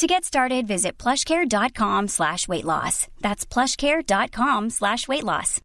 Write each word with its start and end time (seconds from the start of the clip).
To 0.00 0.06
get 0.06 0.24
started, 0.24 0.66
visit 0.66 0.96
plushcare.com 0.96 2.08
slash 2.08 2.48
weight 2.48 2.64
loss. 2.64 3.06
That's 3.20 3.44
plushcare.com 3.44 4.70
slash 4.70 5.06
weight 5.06 5.24
loss. 5.24 5.60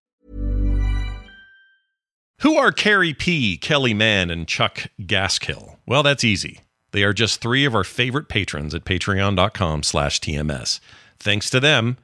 Who 2.42 2.58
are 2.58 2.74
Carrie 2.74 3.14
P, 3.14 3.56
Kelly 3.56 3.94
Mann, 3.94 4.30
and 4.30 4.46
Chuck 4.46 4.88
Gaskill? 5.00 5.78
Well, 5.88 6.04
that's 6.04 6.26
easy. 6.26 6.60
They 6.92 7.04
are 7.04 7.14
just 7.14 7.40
three 7.40 7.64
of 7.64 7.74
our 7.74 7.86
favorite 7.86 8.28
patrons 8.28 8.76
at 8.76 8.84
patreon.com 8.84 9.84
slash 9.84 10.20
TMS. 10.20 10.82
Thanks 11.18 11.50
to 11.52 11.62
them, 11.62 11.96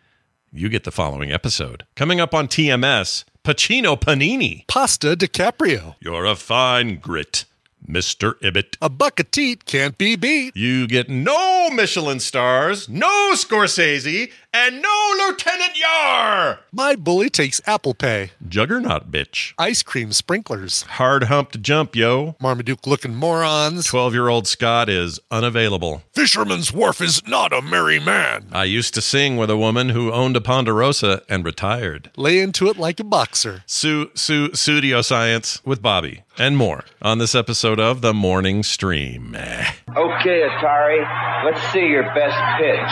you 0.53 0.69
get 0.69 0.85
the 0.85 0.91
following 0.91 1.33
episode. 1.33 1.85
Coming 1.97 2.21
up 2.21 2.33
on 2.33 2.47
TMS, 2.47 3.25
Pacino 3.43 3.99
Panini. 3.99 4.65
Pasta 4.67 5.17
DiCaprio. 5.17 5.95
You're 5.99 6.25
a 6.25 6.35
fine 6.35 6.95
grit, 6.95 7.43
Mr. 7.87 8.35
Ibbott. 8.41 8.77
A 8.81 8.89
buck 8.89 9.19
of 9.19 9.31
teat 9.31 9.65
can't 9.65 9.97
be 9.97 10.15
beat. 10.15 10.55
You 10.55 10.87
get 10.87 11.09
no 11.09 11.69
Michelin 11.69 12.19
stars, 12.19 12.87
no 12.87 13.31
Scorsese, 13.33 14.31
and 14.53 14.81
no 14.81 15.13
Lieutenant 15.19 15.77
Yar. 15.77 16.59
My 16.71 16.95
bully 16.95 17.29
takes 17.29 17.61
Apple 17.65 17.93
Pay. 17.93 18.31
Juggernaut 18.47 19.11
bitch. 19.11 19.53
Ice 19.57 19.81
cream 19.83 20.11
sprinklers. 20.11 20.83
Hard 20.83 21.23
hump 21.23 21.51
to 21.51 21.57
jump, 21.57 21.95
yo. 21.95 22.35
Marmaduke 22.41 22.85
looking 22.85 23.15
morons. 23.15 23.85
12 23.85 24.13
year 24.13 24.27
old 24.27 24.47
Scott 24.47 24.89
is 24.89 25.19
unavailable. 25.29 26.03
Fisherman's 26.13 26.73
Wharf 26.73 27.01
is 27.01 27.25
not 27.27 27.53
a 27.53 27.61
merry 27.61 27.99
man. 27.99 28.47
I 28.51 28.65
used 28.65 28.93
to 28.95 29.01
sing 29.01 29.37
with 29.37 29.49
a 29.49 29.57
woman 29.57 29.89
who 29.89 30.11
owned 30.11 30.35
a 30.35 30.41
Ponderosa 30.41 31.23
and 31.29 31.45
retired. 31.45 32.11
Lay 32.17 32.39
into 32.39 32.67
it 32.67 32.77
like 32.77 32.99
a 32.99 33.05
boxer. 33.05 33.63
Su 33.65 34.11
Su 34.15 34.53
Studio 34.53 35.01
Science 35.01 35.61
with 35.65 35.81
Bobby 35.81 36.23
and 36.41 36.57
more 36.57 36.83
on 37.03 37.19
this 37.19 37.35
episode 37.35 37.79
of 37.79 38.01
The 38.01 38.15
Morning 38.15 38.63
Stream. 38.63 39.35
Okay, 39.35 40.41
Atari, 40.41 41.45
let's 41.45 41.61
see 41.71 41.85
your 41.85 42.01
best 42.15 42.35
pitch. 42.57 42.91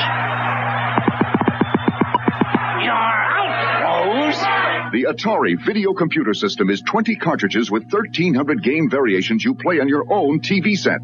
You're 2.83 2.93
out, 2.93 4.05
Rose. 4.05 4.37
The 4.93 5.07
Atari 5.09 5.65
video 5.65 5.93
computer 5.93 6.35
system 6.35 6.69
is 6.69 6.81
20 6.81 7.15
cartridges 7.15 7.71
with 7.71 7.91
1,300 7.91 8.61
game 8.61 8.87
variations 8.87 9.43
you 9.43 9.55
play 9.55 9.79
on 9.79 9.87
your 9.87 10.05
own 10.13 10.41
TV 10.41 10.77
set. 10.77 11.01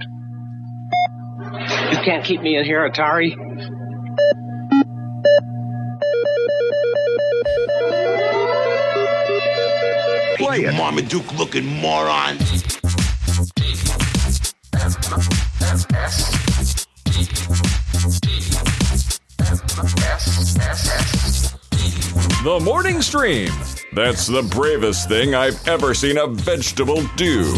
You 1.91 1.97
can't 2.03 2.23
keep 2.23 2.41
me 2.41 2.57
in 2.57 2.63
here, 2.63 2.87
Atari. 2.87 3.33
Play 10.45 10.59
you 10.59 10.69
it. 10.69 10.75
Marmaduke 10.75 11.39
looking 11.39 11.65
moron. 11.65 12.37
The 22.43 22.61
morning 22.63 23.01
stream. 23.01 23.49
That's 23.93 24.27
the 24.27 24.43
bravest 24.43 25.09
thing 25.09 25.33
I've 25.33 25.67
ever 25.67 25.95
seen 25.95 26.19
a 26.19 26.27
vegetable 26.27 27.01
do. 27.15 27.51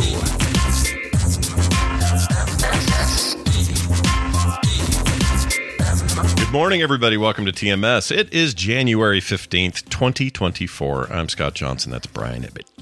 Good 6.37 6.53
morning, 6.53 6.81
everybody. 6.81 7.17
Welcome 7.17 7.45
to 7.45 7.51
TMS. 7.51 8.09
It 8.09 8.33
is 8.33 8.53
January 8.53 9.19
15th, 9.19 9.89
2024. 9.89 11.11
I'm 11.11 11.27
Scott 11.27 11.55
Johnson. 11.55 11.91
That's 11.91 12.07
Brian 12.07 12.45
Ibbott. 12.45 12.76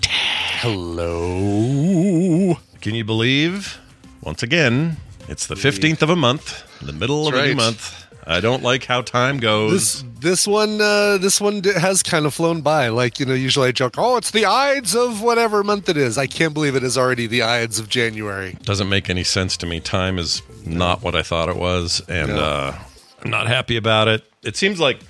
Hello. 1.25 2.57
Can 2.81 2.95
you 2.95 3.03
believe, 3.03 3.79
once 4.21 4.41
again, 4.43 4.97
it's 5.27 5.47
the 5.47 5.55
15th 5.55 6.01
of 6.01 6.09
a 6.09 6.15
month, 6.15 6.63
the 6.81 6.93
middle 6.93 7.25
That's 7.25 7.35
of 7.37 7.39
a 7.43 7.43
new 7.43 7.49
right. 7.49 7.55
month. 7.57 8.01
I 8.27 8.39
don't 8.39 8.63
like 8.63 8.85
how 8.85 9.01
time 9.01 9.37
goes. 9.37 10.01
This 10.01 10.03
this 10.19 10.47
one 10.47 10.81
uh, 10.81 11.19
this 11.19 11.39
one 11.39 11.61
d- 11.61 11.73
has 11.73 12.01
kind 12.01 12.25
of 12.25 12.33
flown 12.33 12.61
by. 12.61 12.87
Like 12.87 13.19
you 13.19 13.25
know, 13.27 13.35
usually 13.35 13.67
I 13.67 13.71
joke, 13.71 13.95
"Oh, 13.99 14.17
it's 14.17 14.31
the 14.31 14.45
Ides 14.47 14.95
of 14.95 15.21
whatever 15.21 15.63
month 15.63 15.89
it 15.89 15.97
is." 15.97 16.17
I 16.17 16.25
can't 16.25 16.55
believe 16.55 16.75
it 16.75 16.83
is 16.83 16.97
already 16.97 17.27
the 17.27 17.43
Ides 17.43 17.77
of 17.77 17.87
January. 17.87 18.57
doesn't 18.63 18.89
make 18.89 19.11
any 19.11 19.23
sense 19.23 19.55
to 19.57 19.67
me. 19.67 19.79
Time 19.79 20.17
is 20.17 20.41
not 20.65 21.03
what 21.03 21.13
I 21.15 21.21
thought 21.21 21.49
it 21.49 21.55
was, 21.57 22.01
and 22.09 22.29
Yeah. 22.29 22.37
uh, 22.39 22.75
I'm 23.23 23.29
not 23.29 23.45
happy 23.45 23.77
about 23.77 24.07
it. 24.07 24.23
It 24.41 24.57
seems 24.57 24.79
like 24.79 25.01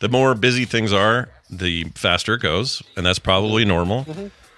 the 0.00 0.08
more 0.08 0.34
busy 0.34 0.64
things 0.64 0.94
are, 0.94 1.28
the 1.50 1.84
faster 1.94 2.34
it 2.36 2.40
goes, 2.40 2.82
and 2.96 3.04
that's 3.04 3.18
probably 3.18 3.66
normal. 3.66 4.06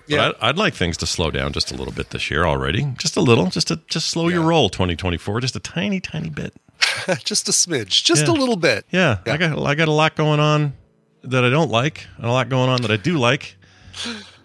Yeah. 0.06 0.18
But 0.32 0.36
I'd, 0.42 0.48
I'd 0.50 0.58
like 0.58 0.74
things 0.74 0.96
to 0.98 1.06
slow 1.06 1.30
down 1.30 1.52
just 1.52 1.72
a 1.72 1.74
little 1.74 1.92
bit 1.92 2.10
this 2.10 2.30
year 2.30 2.44
already, 2.44 2.84
just 2.98 3.16
a 3.16 3.20
little, 3.20 3.46
just 3.46 3.68
to 3.68 3.80
just 3.88 4.08
slow 4.08 4.28
your 4.28 4.42
roll. 4.42 4.68
2024, 4.68 5.40
just 5.40 5.56
a 5.56 5.60
tiny, 5.60 6.00
tiny 6.00 6.28
bit. 6.30 6.54
just 7.24 7.48
a 7.48 7.52
smidge, 7.52 8.04
just 8.04 8.26
Yeah. 8.26 8.32
a 8.32 8.34
little 8.34 8.56
bit. 8.56 8.84
Yeah, 8.90 9.18
I 9.26 9.36
got 9.36 9.58
I 9.58 9.74
got 9.74 9.88
a 9.88 9.92
lot 9.92 10.16
going 10.16 10.40
on 10.40 10.74
that 11.22 11.44
I 11.44 11.48
don't 11.50 11.70
like, 11.70 12.06
and 12.18 12.26
a 12.26 12.30
lot 12.32 12.48
going 12.48 12.68
on 12.68 12.82
that 12.82 12.90
I 12.90 12.96
do 12.96 13.16
like, 13.18 13.56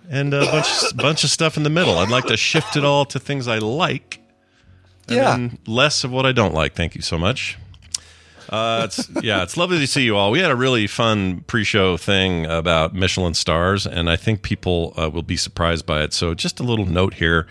and 0.09 0.33
a 0.33 0.45
bunch 0.45 0.67
bunch 0.95 1.23
of 1.25 1.29
stuff 1.29 1.57
in 1.57 1.63
the 1.63 1.69
middle. 1.69 1.97
I'd 1.97 2.09
like 2.09 2.25
to 2.27 2.37
shift 2.37 2.77
it 2.77 2.85
all 2.85 3.03
to 3.05 3.19
things 3.19 3.47
I 3.47 3.57
like, 3.57 4.21
and 5.09 5.17
Yeah. 5.17 5.57
less 5.67 6.03
of 6.05 6.11
what 6.11 6.25
I 6.25 6.31
don't 6.31 6.53
like. 6.53 6.73
Thank 6.75 6.95
you 6.95 7.01
so 7.01 7.17
much. 7.17 7.57
Uh, 8.49 8.81
it's 8.85 9.07
yeah, 9.21 9.43
it's 9.43 9.55
lovely 9.57 9.77
to 9.79 9.87
see 9.87 10.03
you 10.03 10.15
all. 10.17 10.31
We 10.31 10.39
had 10.39 10.49
a 10.51 10.55
really 10.55 10.87
fun 10.87 11.41
pre-show 11.41 11.97
thing 11.97 12.45
about 12.47 12.93
Michelin 12.95 13.33
stars, 13.35 13.85
and 13.85 14.09
I 14.09 14.15
think 14.15 14.41
people 14.41 14.93
uh, 14.97 15.09
will 15.09 15.21
be 15.23 15.37
surprised 15.37 15.85
by 15.85 16.01
it. 16.03 16.13
So, 16.13 16.33
just 16.33 16.59
a 16.59 16.63
little 16.63 16.85
note 16.85 17.13
here 17.15 17.47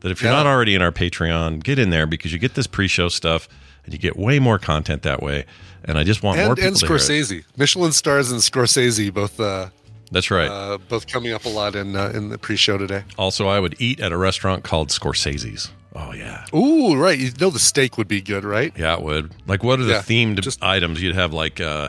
that 0.00 0.10
if 0.12 0.20
you're 0.20 0.30
Yeah. 0.30 0.36
not 0.42 0.46
already 0.46 0.74
in 0.74 0.82
our 0.82 0.92
Patreon, 0.92 1.62
get 1.62 1.78
in 1.78 1.88
there 1.90 2.06
because 2.06 2.32
you 2.32 2.38
get 2.38 2.54
this 2.54 2.66
pre-show 2.66 3.08
stuff, 3.08 3.48
and 3.84 3.94
you 3.94 3.98
get 3.98 4.16
way 4.18 4.38
more 4.38 4.58
content 4.58 5.02
that 5.02 5.22
way. 5.22 5.46
And 5.86 5.98
I 5.98 6.04
just 6.04 6.22
want 6.22 6.38
more 6.38 6.48
And 6.48 6.56
people 6.56 6.68
and 6.68 6.76
to 6.78 6.86
hear 6.86 6.96
it. 6.96 6.98
Scorsese, 7.00 7.44
Michelin 7.56 7.92
stars 7.92 8.30
and 8.30 8.40
Scorsese 8.40 9.12
both 9.12 9.38
uh, 9.40 9.68
That's 10.10 10.30
right. 10.30 10.48
uh, 10.50 10.78
both 10.88 11.06
coming 11.06 11.32
up 11.32 11.44
a 11.46 11.48
lot 11.50 11.74
in 11.74 11.96
uh, 11.96 12.10
in 12.14 12.28
the 12.28 12.38
pre-show 12.38 12.76
today. 12.78 13.04
also, 13.18 13.48
I 13.48 13.60
would 13.60 13.76
eat 13.78 14.00
at 14.00 14.12
a 14.12 14.16
restaurant 14.18 14.62
called 14.64 14.88
Scorsese's. 14.90 15.70
Oh 15.94 16.12
yeah, 16.12 16.44
Ooh, 16.54 16.96
right. 16.96 17.18
You 17.18 17.30
know 17.40 17.50
the 17.50 17.58
steak 17.60 17.96
would 17.98 18.08
be 18.08 18.20
good, 18.20 18.44
right? 18.44 18.72
yeah, 18.76 18.94
it 18.94 19.02
would. 19.02 19.32
Like, 19.46 19.62
what 19.62 19.78
are 19.78 19.84
the 19.84 19.92
Yeah, 19.92 19.98
themed 20.00 20.40
just- 20.40 20.62
items? 20.62 21.00
You'd 21.00 21.14
have 21.14 21.32
like 21.32 21.60
uh, 21.60 21.88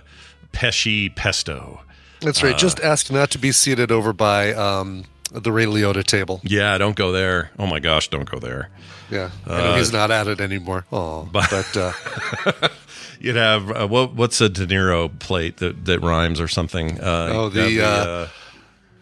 pesci 0.53 1.13
pesto. 1.16 1.81
That's 2.22 2.43
Uh, 2.43 2.47
right. 2.47 2.57
Just 2.57 2.79
ask 2.81 3.11
not 3.11 3.31
to 3.31 3.40
be 3.40 3.52
seated 3.52 3.91
over 3.91 4.13
by 4.13 4.53
um, 4.53 5.05
the 5.31 5.52
Ray 5.52 5.66
Liotta 5.66 6.03
table. 6.03 6.40
Yeah, 6.43 6.78
don't 6.78 6.96
go 6.96 7.11
there. 7.11 7.49
Oh 7.57 7.66
my 7.67 7.79
gosh, 7.79 8.07
don't 8.09 8.29
go 8.29 8.37
there. 8.40 8.69
Yeah, 9.11 9.29
know 9.47 9.75
he's 9.75 9.91
not 9.93 10.11
at 10.11 10.28
it 10.28 10.40
anymore. 10.41 10.85
Oh, 10.91 11.28
but- 11.31 11.49
but, 11.49 11.78
uh, 11.78 12.69
You'd 13.19 13.37
have 13.37 13.72
uh, 13.72 13.87
what? 13.87 14.13
What's 14.13 14.40
a 14.41 14.49
De 14.49 14.67
Niro 14.67 15.09
plate 15.19 15.58
that, 15.58 15.85
that 15.85 16.01
rhymes 16.01 16.40
or 16.40 16.47
something? 16.47 16.99
Uh, 17.01 17.29
Oh, 17.34 17.49
the, 17.49 17.81
uh, 17.84 18.28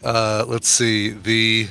uh, 0.08 0.46
let's 0.48 0.70
see 0.70 1.10
the 1.10 1.68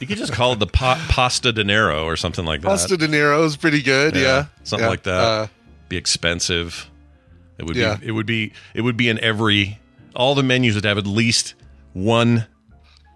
you 0.00 0.06
could 0.06 0.18
just 0.18 0.32
call 0.32 0.52
it 0.52 0.58
the 0.58 0.66
pa- 0.66 1.04
pasta 1.08 1.52
De 1.52 1.64
Niro 1.64 2.04
or 2.04 2.16
something 2.16 2.44
like 2.44 2.60
that. 2.62 2.68
Pasta 2.68 2.96
De 2.96 3.06
Niro 3.08 3.44
is 3.44 3.56
pretty 3.56 3.82
good. 3.82 4.14
Yeah, 4.16 4.46
something 4.64 4.84
Yeah. 4.84 4.90
like 4.90 5.02
that. 5.04 5.20
Uh, 5.20 5.46
be 5.88 5.96
expensive. 5.96 6.88
It 7.58 7.66
would 7.66 7.76
Yeah. 7.76 7.96
be. 7.96 8.06
It 8.06 8.10
would 8.12 8.26
be. 8.26 8.52
It 8.74 8.80
would 8.82 8.96
be 8.96 9.08
in 9.08 9.18
every. 9.20 9.78
All 10.14 10.34
the 10.34 10.42
menus 10.42 10.74
would 10.74 10.84
have 10.84 10.98
at 10.98 11.06
least 11.06 11.54
one 11.92 12.46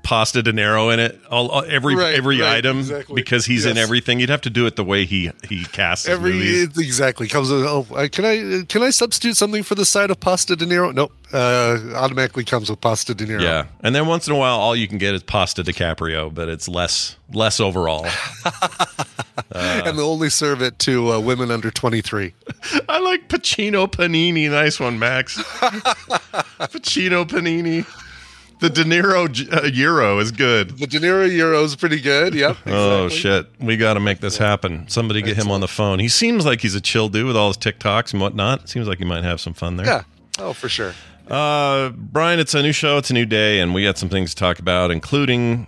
pasta 0.06 0.40
De 0.40 0.52
Niro 0.52 0.94
in 0.94 1.00
it, 1.00 1.20
all, 1.28 1.48
all- 1.48 1.64
every 1.68 1.96
Right, 1.96 2.14
every 2.14 2.40
right, 2.40 2.58
item 2.58 2.78
exactly. 2.78 3.16
because 3.16 3.44
he's 3.44 3.66
in 3.66 3.76
everything. 3.76 4.20
You'd 4.20 4.30
have 4.30 4.42
to 4.42 4.50
do 4.50 4.64
it 4.66 4.76
the 4.76 4.84
way 4.84 5.04
he 5.04 5.32
he 5.48 5.64
casts 5.64 6.06
Every 6.06 6.32
movies. 6.32 6.78
exactly 6.78 7.26
comes 7.26 7.50
with. 7.50 7.64
Oh, 7.64 7.84
uh, 7.92 8.06
can 8.10 8.24
I 8.24 8.62
can 8.68 8.84
I 8.84 8.90
substitute 8.90 9.36
something 9.36 9.64
for 9.64 9.74
the 9.74 9.84
side 9.84 10.12
of 10.12 10.20
pasta 10.20 10.54
De 10.54 10.64
Niro? 10.64 10.94
Nope. 10.94 11.12
Uh, 11.32 11.78
automatically 11.96 12.44
comes 12.44 12.70
with 12.70 12.80
pasta 12.80 13.12
De 13.14 13.26
Niro. 13.26 13.40
Yeah, 13.42 13.64
and 13.82 13.96
then 13.96 14.06
once 14.06 14.28
in 14.28 14.32
a 14.32 14.36
while, 14.38 14.60
all 14.60 14.76
you 14.76 14.86
can 14.86 14.98
get 14.98 15.12
is 15.16 15.24
pasta 15.24 15.64
DiCaprio, 15.64 16.32
but 16.32 16.48
it's 16.48 16.68
less 16.68 17.16
less 17.32 17.58
overall. 17.58 18.06
and 19.52 19.98
they'll 19.98 20.08
only 20.08 20.30
serve 20.30 20.62
it 20.62 20.78
to 20.78 21.12
uh, 21.14 21.18
women 21.18 21.50
under 21.50 21.72
twenty 21.72 22.00
three. 22.00 22.32
I 22.88 23.00
like 23.00 23.28
Pacino 23.28 23.88
panini. 23.90 24.48
Nice 24.48 24.78
one, 24.78 25.00
Max. 25.00 25.36
Pacino 26.72 27.24
panini. 27.26 27.84
The 28.58 28.70
De 28.70 28.84
Niro 28.84 29.26
uh, 29.52 29.66
euro 29.66 30.18
is 30.18 30.32
good. 30.32 30.78
The 30.78 30.86
de 30.86 30.98
niro 30.98 31.30
euro 31.30 31.62
is 31.62 31.76
pretty 31.76 32.00
good. 32.00 32.34
Yep. 32.34 32.56
Oh 32.66 33.08
shit, 33.08 33.46
we 33.60 33.76
got 33.76 33.94
to 33.94 34.00
make 34.00 34.20
this 34.20 34.38
happen. 34.38 34.88
Somebody 34.88 35.20
get 35.22 35.36
him 35.36 35.50
on 35.50 35.60
the 35.60 35.68
phone. 35.68 35.98
He 35.98 36.08
seems 36.08 36.46
like 36.46 36.62
he's 36.62 36.74
a 36.74 36.80
chill 36.80 37.08
dude 37.08 37.26
with 37.26 37.36
all 37.36 37.48
his 37.48 37.58
TikToks 37.58 38.12
and 38.12 38.20
whatnot. 38.22 38.68
Seems 38.68 38.88
like 38.88 38.98
he 38.98 39.04
might 39.04 39.22
have 39.24 39.40
some 39.40 39.52
fun 39.52 39.76
there. 39.76 39.86
Yeah. 39.86 40.02
Oh, 40.38 40.52
for 40.52 40.68
sure. 40.68 40.94
Uh, 41.28 41.90
Brian, 41.90 42.40
it's 42.40 42.54
a 42.54 42.62
new 42.62 42.72
show. 42.72 42.96
It's 42.98 43.10
a 43.10 43.14
new 43.14 43.26
day, 43.26 43.60
and 43.60 43.74
we 43.74 43.84
got 43.84 43.98
some 43.98 44.08
things 44.08 44.30
to 44.30 44.36
talk 44.36 44.58
about, 44.58 44.90
including 44.90 45.66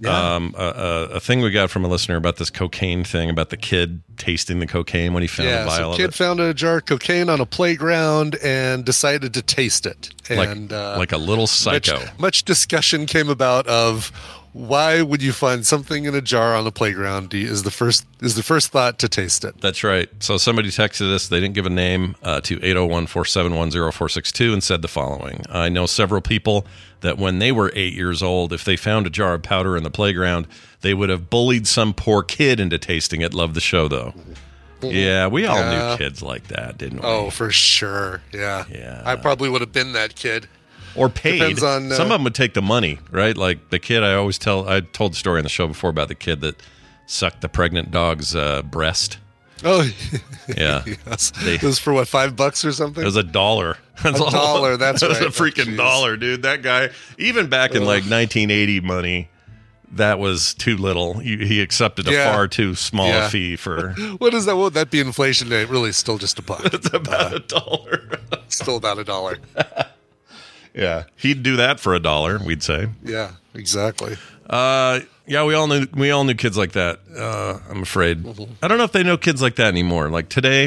Yeah. 0.00 0.34
um, 0.34 0.54
a, 0.58 0.62
a, 0.62 1.04
a 1.16 1.20
thing 1.20 1.40
we 1.40 1.50
got 1.50 1.70
from 1.70 1.84
a 1.84 1.88
listener 1.88 2.16
about 2.16 2.36
this 2.36 2.50
cocaine 2.50 3.04
thing, 3.04 3.30
about 3.30 3.50
the 3.50 3.56
kid 3.56 4.02
tasting 4.16 4.58
the 4.58 4.66
cocaine 4.66 5.12
when 5.14 5.22
he 5.22 5.26
found 5.26 5.48
a 5.48 5.52
yeah. 5.52 5.68
So 5.68 5.94
kid 5.96 6.06
it. 6.06 6.14
found 6.14 6.40
a 6.40 6.52
jar 6.52 6.78
of 6.78 6.86
cocaine 6.86 7.28
on 7.30 7.40
a 7.40 7.46
playground 7.46 8.36
and 8.42 8.84
decided 8.84 9.32
to 9.34 9.42
taste 9.42 9.86
it. 9.86 10.10
Like, 10.28 10.48
And 10.48 10.72
uh, 10.72 10.96
like 10.98 11.12
a 11.12 11.16
little 11.18 11.42
much, 11.44 11.50
psycho. 11.50 12.00
much 12.18 12.44
discussion 12.44 13.06
came 13.06 13.28
about 13.28 13.66
of 13.66 14.10
why 14.54 15.02
would 15.02 15.20
you 15.20 15.32
find 15.32 15.66
something 15.66 16.04
in 16.04 16.14
a 16.14 16.20
jar 16.22 16.54
on 16.54 16.64
a 16.66 16.70
playground? 16.70 17.34
Is 17.34 17.64
the 17.64 17.70
first 17.70 18.06
is 18.22 18.36
the 18.36 18.42
first 18.42 18.70
thought 18.70 18.98
to 19.00 19.08
taste 19.08 19.44
it? 19.44 19.60
That's 19.60 19.82
right. 19.84 20.08
So 20.20 20.36
somebody 20.38 20.68
texted 20.70 21.12
us. 21.12 21.28
They 21.28 21.40
didn't 21.40 21.54
give 21.54 21.66
a 21.66 21.70
name 21.70 22.14
uh, 22.22 22.40
to 22.42 22.54
801 22.62 23.08
471 23.08 23.70
0462 23.72 24.52
and 24.52 24.62
said 24.62 24.80
the 24.80 24.88
following 24.88 25.42
I 25.50 25.68
know 25.68 25.86
several 25.86 26.20
people 26.22 26.66
that 27.00 27.18
when 27.18 27.40
they 27.40 27.50
were 27.52 27.70
eight 27.74 27.92
years 27.94 28.22
old, 28.22 28.52
if 28.52 28.64
they 28.64 28.76
found 28.76 29.06
a 29.06 29.10
jar 29.10 29.34
of 29.34 29.42
powder 29.42 29.76
in 29.76 29.82
the 29.82 29.90
playground, 29.90 30.46
they 30.80 30.94
would 30.94 31.10
have 31.10 31.28
bullied 31.28 31.66
some 31.66 31.92
poor 31.92 32.22
kid 32.22 32.60
into 32.60 32.78
tasting 32.78 33.20
it. 33.20 33.34
Love 33.34 33.52
the 33.54 33.60
show, 33.60 33.88
though. 33.88 34.14
Yeah, 34.82 35.26
we 35.26 35.46
all 35.46 35.56
Yeah. 35.58 35.90
knew 35.90 35.96
kids 35.98 36.22
like 36.22 36.46
that, 36.48 36.78
didn't 36.78 37.00
we? 37.00 37.04
Oh, 37.06 37.30
for 37.30 37.50
sure. 37.50 38.22
Yeah. 38.32 38.64
Yeah. 38.70 39.02
I 39.04 39.16
probably 39.16 39.48
would 39.48 39.62
have 39.62 39.72
been 39.72 39.92
that 39.94 40.14
kid. 40.14 40.46
Or 40.96 41.08
paid. 41.08 41.38
depends 41.38 41.62
on, 41.62 41.90
uh, 41.92 41.94
Some 41.96 42.06
of 42.06 42.10
them 42.12 42.24
would 42.24 42.34
take 42.34 42.54
the 42.54 42.62
money, 42.62 42.98
right? 43.10 43.36
Like 43.36 43.70
the 43.70 43.78
kid 43.78 44.02
I 44.02 44.14
always 44.14 44.38
tell. 44.38 44.68
I 44.68 44.80
told 44.80 45.12
the 45.12 45.16
story 45.16 45.38
on 45.38 45.42
the 45.44 45.48
show 45.48 45.66
before 45.66 45.90
about 45.90 46.08
the 46.08 46.14
kid 46.14 46.40
that 46.42 46.62
sucked 47.06 47.40
the 47.40 47.48
pregnant 47.48 47.90
dog's 47.90 48.34
uh, 48.36 48.62
breast. 48.62 49.18
Oh, 49.64 49.88
Yeah. 50.56 50.82
yes. 51.06 51.32
They- 51.42 51.54
it 51.54 51.62
was 51.62 51.78
for 51.78 51.92
what 51.92 52.06
five 52.08 52.36
bucks 52.36 52.64
or 52.64 52.72
something. 52.72 53.02
It 53.02 53.06
was 53.06 53.16
a 53.16 53.22
dollar. 53.22 53.78
That's 54.02 54.20
A 54.20 54.30
dollar, 54.30 54.76
that's 54.76 55.02
right. 55.02 55.10
It 55.12 55.14
was 55.14 55.20
a 55.20 55.42
right. 55.42 55.56
Oh, 55.58 55.62
freaking 55.64 55.76
dollar, 55.76 56.16
dude. 56.16 56.42
That 56.42 56.62
guy, 56.62 56.90
even 57.16 57.48
back 57.48 57.70
in 57.76 57.82
like 57.84 58.02
1980 58.02 58.80
money, 58.80 59.28
that 59.92 60.18
was 60.18 60.52
too 60.54 60.76
little. 60.76 61.20
He, 61.20 61.60
accepted 61.60 62.08
a 62.08 62.12
Yeah. 62.12 62.32
far 62.32 62.48
too 62.48 62.74
small 62.74 63.06
Yeah. 63.06 63.28
fee 63.28 63.54
for 63.54 63.92
what 64.18 64.34
is 64.34 64.46
that? 64.46 64.56
Would 64.56 64.74
that 64.74 64.90
be 64.90 64.98
inflation? 64.98 65.52
It 65.52 65.68
really 65.68 65.92
still 65.92 66.18
just 66.18 66.40
a 66.40 66.42
buck. 66.42 66.62
It's 66.74 66.92
about 66.92 67.32
a 67.34 67.38
dollar. 67.38 68.18
still 68.48 68.76
about 68.76 68.98
a 68.98 69.04
dollar. 69.04 69.38
Yeah, 70.74 71.04
he'd 71.16 71.42
do 71.42 71.56
that 71.56 71.80
for 71.80 71.94
a 71.94 72.00
dollar. 72.00 72.38
We'd 72.38 72.62
say. 72.62 72.88
Yeah, 73.02 73.32
exactly. 73.54 74.16
Uh, 74.48 75.00
yeah, 75.26 75.44
we 75.44 75.54
all 75.54 75.66
knew 75.66 75.86
we 75.94 76.10
all 76.10 76.24
knew 76.24 76.34
kids 76.34 76.56
like 76.58 76.72
that. 76.72 77.00
Uh, 77.16 77.58
I'm 77.70 77.82
afraid. 77.82 78.26
I 78.62 78.68
don't 78.68 78.78
know 78.78 78.84
if 78.84 78.92
they 78.92 79.02
know 79.02 79.16
kids 79.16 79.40
like 79.40 79.56
that 79.56 79.68
anymore. 79.68 80.10
Like 80.10 80.28
today, 80.28 80.66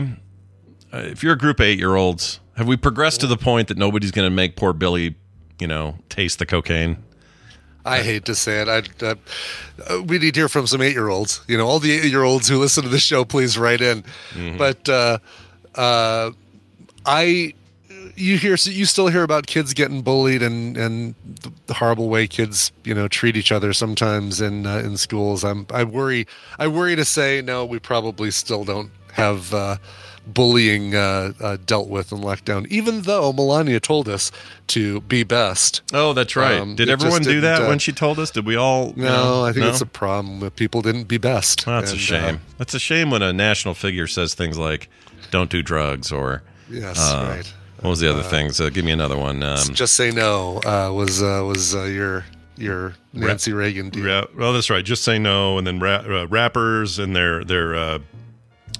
uh, 0.93 0.97
if 0.97 1.23
you're 1.23 1.33
a 1.33 1.37
group 1.37 1.59
of 1.59 1.65
eight 1.65 1.77
year 1.77 1.95
olds, 1.95 2.39
have 2.55 2.67
we 2.67 2.77
progressed 2.77 3.19
to 3.21 3.27
the 3.27 3.37
point 3.37 3.67
that 3.67 3.77
nobody's 3.77 4.11
going 4.11 4.25
to 4.25 4.33
make 4.33 4.55
poor 4.55 4.73
Billy, 4.73 5.15
you 5.59 5.67
know, 5.67 5.97
taste 6.09 6.39
the 6.39 6.45
cocaine? 6.45 6.97
I 7.85 8.01
hate 8.01 8.25
to 8.25 8.35
say 8.35 8.61
it. 8.61 8.67
I, 8.67 9.05
uh, 9.05 9.15
uh, 9.89 10.03
we 10.03 10.19
need 10.19 10.33
to 10.33 10.41
hear 10.41 10.49
from 10.49 10.67
some 10.67 10.81
eight-year-olds. 10.81 11.41
You 11.47 11.57
know, 11.57 11.65
all 11.65 11.79
the 11.79 11.93
eight-year-olds 11.93 12.49
who 12.49 12.57
listen 12.57 12.83
to 12.83 12.89
the 12.89 12.99
show, 12.99 13.23
please 13.23 13.57
write 13.57 13.79
in. 13.79 14.03
But 14.57 14.89
uh, 14.89 15.19
uh, 15.73 16.31
I, 17.05 17.53
you 18.17 18.37
hear, 18.37 18.55
you 18.63 18.85
still 18.85 19.07
hear 19.07 19.23
about 19.23 19.47
kids 19.47 19.73
getting 19.73 20.01
bullied 20.01 20.41
and 20.41 20.75
and 20.75 21.15
the, 21.67 21.73
horrible 21.73 22.09
way 22.09 22.27
kids, 22.27 22.71
you 22.83 22.93
know, 22.93 23.07
treat 23.07 23.37
each 23.37 23.51
other 23.51 23.73
sometimes 23.73 24.41
in 24.41 24.65
uh, 24.65 24.77
in 24.79 24.97
schools. 24.97 25.43
I'm 25.43 25.65
I 25.71 25.83
worry. 25.83 26.27
I 26.59 26.67
worry 26.67 26.95
to 26.95 27.05
say 27.05 27.41
no. 27.41 27.65
We 27.65 27.79
probably 27.79 28.31
still 28.31 28.63
don't 28.65 28.91
have. 29.13 29.53
Uh, 29.53 29.77
bullying 30.29 30.93
uh, 30.93 31.31
uh, 31.39 31.55
dealt 31.65 31.87
with 31.87 32.11
and 32.11 32.21
locked 32.21 32.43
down 32.43 32.67
even 32.69 33.03
though 33.03 33.31
melania 33.31 33.79
told 33.79 34.09
us 34.09 34.29
to 34.67 34.99
be 34.99 35.23
best 35.23 35.81
Oh, 35.93 36.11
that's 36.11 36.35
right. 36.35 36.59
Um, 36.59 36.75
Did 36.75 36.89
everyone 36.89 37.21
do 37.21 37.39
that 37.39 37.61
uh, 37.61 37.67
when 37.69 37.79
she 37.79 37.93
told 37.93 38.19
us? 38.19 38.29
Did 38.31 38.45
we 38.45 38.57
all? 38.57 38.91
No, 38.97 39.05
know? 39.07 39.45
I 39.45 39.53
think 39.53 39.63
No? 39.63 39.69
it's 39.69 39.79
a 39.79 39.85
problem 39.85 40.41
that 40.41 40.57
people 40.57 40.81
didn't 40.81 41.05
be 41.05 41.17
best. 41.17 41.65
That's 41.65 41.93
a 41.93 41.97
shame. 41.97 42.35
uh, 42.35 42.39
That's 42.57 42.73
a 42.73 42.79
shame 42.79 43.09
when 43.09 43.21
a 43.21 43.31
national 43.31 43.73
figure 43.73 44.05
says 44.05 44.33
things 44.33 44.57
like 44.57 44.89
"Don't 45.31 45.49
do 45.49 45.63
drugs" 45.63 46.11
or 46.11 46.43
yes, 46.69 46.99
uh, 46.99 47.35
right. 47.37 47.53
What 47.81 47.89
was 47.91 47.99
the 47.99 48.09
other 48.09 48.23
things? 48.23 48.59
Uh, 48.59 48.69
give 48.69 48.85
me 48.85 48.91
another 48.91 49.17
one. 49.17 49.43
Um, 49.43 49.73
Just 49.73 49.95
say 49.95 50.11
no. 50.11 50.57
Uh, 50.65 50.91
was 50.93 51.21
uh, 51.21 51.43
was 51.45 51.75
uh, 51.75 51.83
your 51.83 52.25
your 52.57 52.95
Nancy 53.13 53.53
Reagan 53.53 53.89
deal? 53.89 54.05
ra- 54.05 54.25
well, 54.37 54.53
that's 54.53 54.69
right. 54.69 54.83
Just 54.83 55.03
say 55.03 55.19
no, 55.19 55.57
and 55.57 55.65
then 55.67 55.79
ra- 55.79 56.03
uh, 56.07 56.27
rappers 56.27 56.97
and 56.99 57.15
their 57.15 57.43
their 57.43 57.75
uh, 57.75 57.99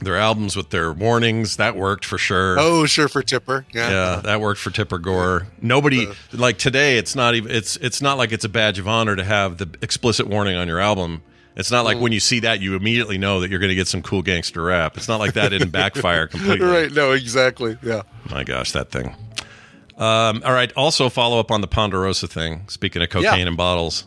their 0.01 0.17
albums 0.17 0.55
with 0.55 0.69
their 0.69 0.91
warnings 0.94 1.57
that 1.57 1.75
worked 1.75 2.05
for 2.05 2.17
sure. 2.17 2.57
Oh, 2.59 2.85
sure 2.85 3.07
for 3.07 3.21
Tipper. 3.23 3.65
Yeah. 3.73 3.89
Yeah, 3.89 4.21
that 4.23 4.41
worked 4.41 4.59
for 4.59 4.69
Tipper 4.71 4.97
Gore. 4.99 5.47
Nobody 5.61 6.07
like 6.33 6.57
today. 6.57 6.97
It's 6.97 7.15
not 7.15 7.35
even. 7.35 7.51
It's 7.51 7.77
it's 7.77 8.01
not 8.01 8.17
like 8.17 8.31
it's 8.31 8.45
a 8.45 8.49
badge 8.49 8.79
of 8.79 8.88
honor 8.88 9.15
to 9.15 9.23
have 9.23 9.57
the 9.57 9.69
explicit 9.81 10.27
warning 10.27 10.55
on 10.55 10.67
your 10.67 10.79
album. 10.79 11.21
It's 11.57 11.71
not 11.71 11.81
Mm. 11.83 11.86
like 11.86 12.00
when 12.00 12.12
you 12.13 12.19
see 12.21 12.39
that, 12.42 12.62
you 12.62 12.75
immediately 12.75 13.18
know 13.18 13.42
that 13.42 13.50
you're 13.50 13.59
going 13.59 13.69
to 13.71 13.75
get 13.75 13.88
some 13.89 14.01
cool 14.01 14.21
gangster 14.21 14.62
rap. 14.63 14.95
It's 14.95 15.07
not 15.09 15.19
like 15.19 15.33
that 15.33 15.50
didn't 15.50 15.71
backfire 15.71 16.27
completely. 16.33 16.65
Right. 16.65 16.92
No. 16.92 17.12
Exactly. 17.12 17.77
Yeah. 17.83 18.04
My 18.30 18.44
gosh, 18.45 18.71
that 18.74 18.92
thing. 18.92 19.15
Um, 19.98 20.44
all 20.45 20.54
right. 20.54 20.71
Also, 20.77 21.09
follow 21.09 21.39
up 21.39 21.50
on 21.51 21.62
the 21.62 21.68
Ponderosa 21.68 22.27
thing. 22.27 22.62
Speaking 22.68 23.01
of 23.01 23.09
cocaine 23.09 23.39
Yeah. 23.42 23.48
and 23.48 23.57
bottles, 23.57 24.06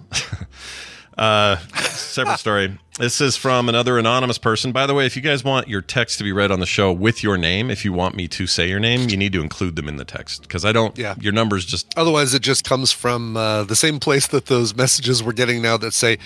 uh, 1.18 1.56
separate 1.82 2.38
story. 2.38 2.78
This 2.98 3.20
is 3.20 3.36
from 3.36 3.68
another 3.68 3.98
anonymous 3.98 4.38
person. 4.38 4.72
By 4.72 4.86
the 4.86 4.94
way, 4.94 5.06
if 5.06 5.16
you 5.16 5.22
guys 5.22 5.42
want 5.42 5.68
your 5.68 5.80
text 5.80 6.18
to 6.18 6.24
be 6.24 6.32
read 6.32 6.50
on 6.52 6.60
the 6.60 6.66
show 6.66 6.92
with 6.92 7.22
your 7.22 7.36
name, 7.36 7.70
if 7.70 7.84
you 7.84 7.92
want 7.92 8.14
me 8.14 8.28
to 8.28 8.46
say 8.46 8.68
your 8.68 8.78
name, 8.78 9.08
you 9.08 9.16
need 9.16 9.32
to 9.32 9.40
include 9.40 9.74
them 9.76 9.88
in 9.88 9.96
the 9.96 10.04
text 10.04 10.42
because 10.42 10.64
I 10.64 10.72
don't. 10.72 10.96
Yeah. 10.98 11.14
Your 11.20 11.32
numbers 11.32 11.64
just. 11.64 11.92
Otherwise, 11.96 12.34
it 12.34 12.42
just 12.42 12.62
comes 12.64 12.92
from 12.92 13.36
uh, 13.36 13.64
the 13.64 13.76
same 13.76 13.98
place 13.98 14.26
that 14.28 14.46
those 14.46 14.76
messages 14.76 15.22
we're 15.22 15.32
getting 15.32 15.62
now 15.62 15.76
that 15.78 15.94
say, 15.94 16.18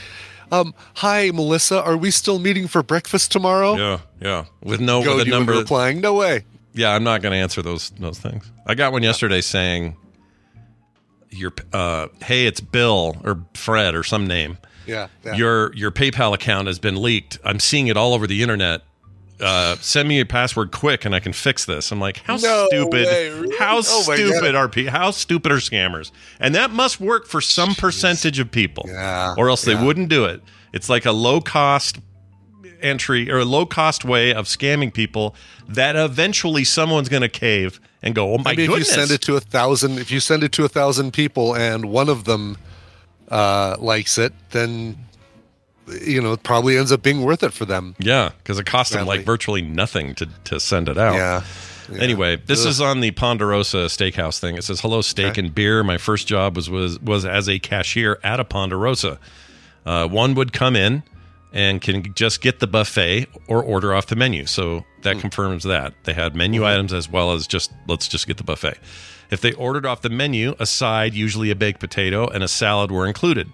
um, 0.61 0.75
"Hi, 0.97 1.31
Melissa. 1.31 1.83
Are 1.83 1.97
we 1.97 2.11
still 2.11 2.39
meeting 2.39 2.69
for 2.69 2.83
breakfast 2.83 3.33
tomorrow?" 3.33 3.77
Yeah, 3.77 3.99
yeah. 4.21 4.45
With 4.63 4.81
no 4.81 5.03
Go 5.03 5.17
with 5.17 5.27
a 5.27 5.31
number. 5.31 5.53
replying, 5.53 6.01
"No 6.01 6.15
way." 6.15 6.45
Yeah, 6.73 6.91
I'm 6.91 7.05
not 7.05 7.23
going 7.23 7.33
to 7.33 7.39
answer 7.39 7.63
those 7.63 7.91
those 7.99 8.19
things. 8.19 8.51
I 8.67 8.75
got 8.75 8.93
one 8.93 9.03
yesterday 9.03 9.41
saying, 9.41 9.97
"Your 11.31 11.53
uh, 11.73 12.09
hey, 12.23 12.47
it's 12.47 12.61
Bill 12.61 13.17
or 13.25 13.45
Fred 13.55 13.95
or 13.95 14.03
some 14.03 14.27
name." 14.27 14.59
Yeah. 14.87 15.09
yeah. 15.25 15.35
your 15.35 15.75
your 15.75 15.91
PayPal 15.91 16.35
account 16.35 16.67
has 16.67 16.79
been 16.79 17.01
leaked. 17.01 17.39
I'm 17.45 17.59
seeing 17.59 17.87
it 17.89 17.97
all 17.97 18.13
over 18.13 18.27
the 18.27 18.43
internet. 18.43 18.83
Uh, 19.41 19.77
send 19.81 20.09
me 20.09 20.17
your 20.17 20.25
password 20.27 20.71
quick, 20.71 21.05
and 21.05 21.15
I 21.15 21.21
can 21.21 21.33
fix 21.33 21.65
this. 21.65 21.91
I'm 21.91 21.99
like, 22.01 22.19
how 22.19 22.37
No 22.37 22.67
stupid? 22.71 23.07
way, 23.07 23.31
really? 23.31 23.57
How 23.57 23.79
Oh 23.79 23.81
stupid 23.83 24.55
are 24.55 24.69
people? 24.69 24.93
How 24.93 25.11
stupid 25.11 25.51
are 25.51 25.57
scammers? 25.57 26.13
And 26.39 26.55
that 26.55 26.71
must 26.71 27.01
work 27.01 27.27
for 27.27 27.41
some 27.41 27.75
percentage 27.75 28.39
of 28.39 28.51
people, 28.51 28.85
Yeah, 28.87 29.35
or 29.37 29.49
else 29.51 29.63
they 29.63 29.73
yeah. 29.73 29.85
wouldn't 29.85 30.09
do 30.09 30.25
it. 30.25 30.41
It's 30.73 30.89
like 30.89 31.05
a 31.05 31.13
low 31.13 31.41
cost 31.41 31.99
entry 32.81 33.31
or 33.31 33.39
a 33.39 33.45
low 33.45 33.67
cost 33.67 34.05
way 34.05 34.33
of 34.35 34.47
scamming 34.47 34.93
people 34.93 35.35
that 35.69 35.97
eventually 35.97 36.65
someone's 36.65 37.09
going 37.09 37.23
to 37.23 37.29
cave 37.29 37.81
and 38.03 38.15
go, 38.15 38.35
oh 38.35 38.39
my 38.39 38.51
I 38.53 38.55
mean, 38.57 38.67
goodness. 38.69 38.89
if 38.91 38.97
you 38.97 39.01
send 39.03 39.11
it 39.11 39.21
to 39.23 39.37
a 39.37 39.41
thousand, 39.41 39.99
if 39.99 40.11
you 40.11 40.21
send 40.21 40.45
it 40.45 40.53
to 40.53 40.65
a 40.65 40.69
thousand 40.69 41.13
people 41.13 41.57
and 41.57 41.87
one 41.87 42.09
of 42.09 42.25
them 42.25 42.57
uh, 43.31 43.77
likes 43.79 44.19
it, 44.19 44.33
then 44.51 44.99
you 46.07 46.21
know 46.23 46.33
it 46.33 46.43
probably 46.43 46.77
ends 46.79 46.93
up 46.93 47.03
being 47.03 47.23
worth 47.23 47.43
it 47.43 47.53
for 47.53 47.65
them. 47.65 47.95
yeah, 47.99 48.31
because 48.39 48.59
it 48.59 48.67
cost 48.67 48.93
them 48.93 49.07
like 49.07 49.25
virtually 49.25 49.63
nothing 49.63 50.15
to 50.17 50.27
to 50.45 50.61
send 50.61 50.89
it 50.89 50.99
out. 50.99 51.15
Yeah. 51.15 51.43
Yeah. 51.93 52.01
Anyway, 52.01 52.37
this 52.47 52.63
Ugh. 52.63 52.69
is 52.71 52.81
on 52.81 53.01
the 53.01 53.11
Ponderosa 53.11 53.87
Steakhouse 53.89 54.39
thing. 54.39 54.57
It 54.57 54.65
says, 54.65 54.81
"Hello, 54.81 55.03
steak 55.03 55.33
Okay. 55.33 55.43
and 55.43 55.55
beer. 55.55 55.85
My 55.85 55.99
first 55.99 56.27
job 56.27 56.57
was 56.57 56.71
was 56.71 56.99
was 57.01 57.27
as 57.27 57.47
a 57.49 57.59
cashier 57.59 58.19
at 58.25 58.41
a 58.41 58.45
Ponderosa. 58.45 59.19
Uh, 59.85 60.09
one 60.09 60.35
would 60.35 60.55
come 60.55 60.77
in 60.77 61.03
and 61.53 61.83
can 61.83 62.15
just 62.15 62.41
get 62.41 62.59
the 62.61 62.67
buffet 62.67 63.27
or 63.49 63.63
order 63.63 63.95
off 63.95 64.07
the 64.07 64.17
menu. 64.17 64.47
So 64.47 64.85
that 65.03 65.19
confirms 65.21 65.63
that 65.65 65.93
they 66.05 66.15
had 66.15 66.35
menu 66.35 66.65
items 66.65 66.91
as 66.95 67.07
well 67.09 67.33
as 67.33 67.47
just 67.47 67.71
let's 67.87 68.09
just 68.09 68.27
get 68.27 68.39
the 68.39 68.45
buffet. 68.45 68.79
If 69.31 69.43
they 69.43 69.53
ordered 69.53 69.85
off 69.85 70.01
the 70.01 70.09
menu, 70.09 70.55
a 70.59 70.65
side, 70.67 71.13
usually 71.13 71.51
a 71.51 71.55
baked 71.55 71.81
potato, 71.81 72.27
and 72.29 72.43
a 72.43 72.49
salad 72.49 72.91
were 72.91 73.07
included. 73.07 73.51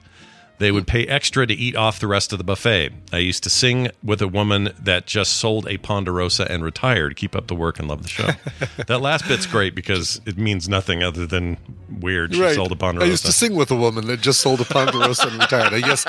They 0.61 0.71
would 0.71 0.87
pay 0.87 1.07
extra 1.07 1.47
to 1.47 1.55
eat 1.55 1.75
off 1.75 2.01
the 2.01 2.07
rest 2.07 2.33
of 2.33 2.39
the 2.39 2.45
buffet. 2.45 2.91
I 3.15 3.17
used 3.17 3.43
to 3.45 3.51
sing 3.51 3.89
with 4.05 4.21
a 4.21 4.29
woman 4.29 4.75
that 4.79 5.07
just 5.07 5.33
sold 5.39 5.67
a 5.67 5.79
Ponderosa 5.79 6.47
and 6.51 6.63
retired. 6.63 7.17
Keep 7.17 7.35
up 7.35 7.47
the 7.47 7.55
work 7.55 7.79
and 7.79 7.89
love 7.89 8.03
the 8.03 8.09
show. 8.11 8.29
that 8.87 9.01
last 9.01 9.27
bit's 9.27 9.47
great 9.47 9.75
because 9.75 10.21
it 10.27 10.37
means 10.37 10.69
nothing 10.69 11.03
other 11.03 11.27
than 11.27 11.57
weird. 12.01 12.35
She 12.35 12.43
Right. 12.43 12.55
sold 12.55 12.73
a 12.73 12.77
Ponderosa. 12.77 13.07
I 13.09 13.11
used 13.11 13.25
to 13.25 13.33
sing 13.33 13.55
with 13.55 13.71
a 13.71 13.75
woman 13.75 14.07
that 14.09 14.21
just 14.21 14.43
sold 14.43 14.61
a 14.61 14.67
Ponderosa 14.67 15.29
and 15.29 15.41
retired. 15.41 15.73
I 15.73 15.81
guess, 15.81 16.05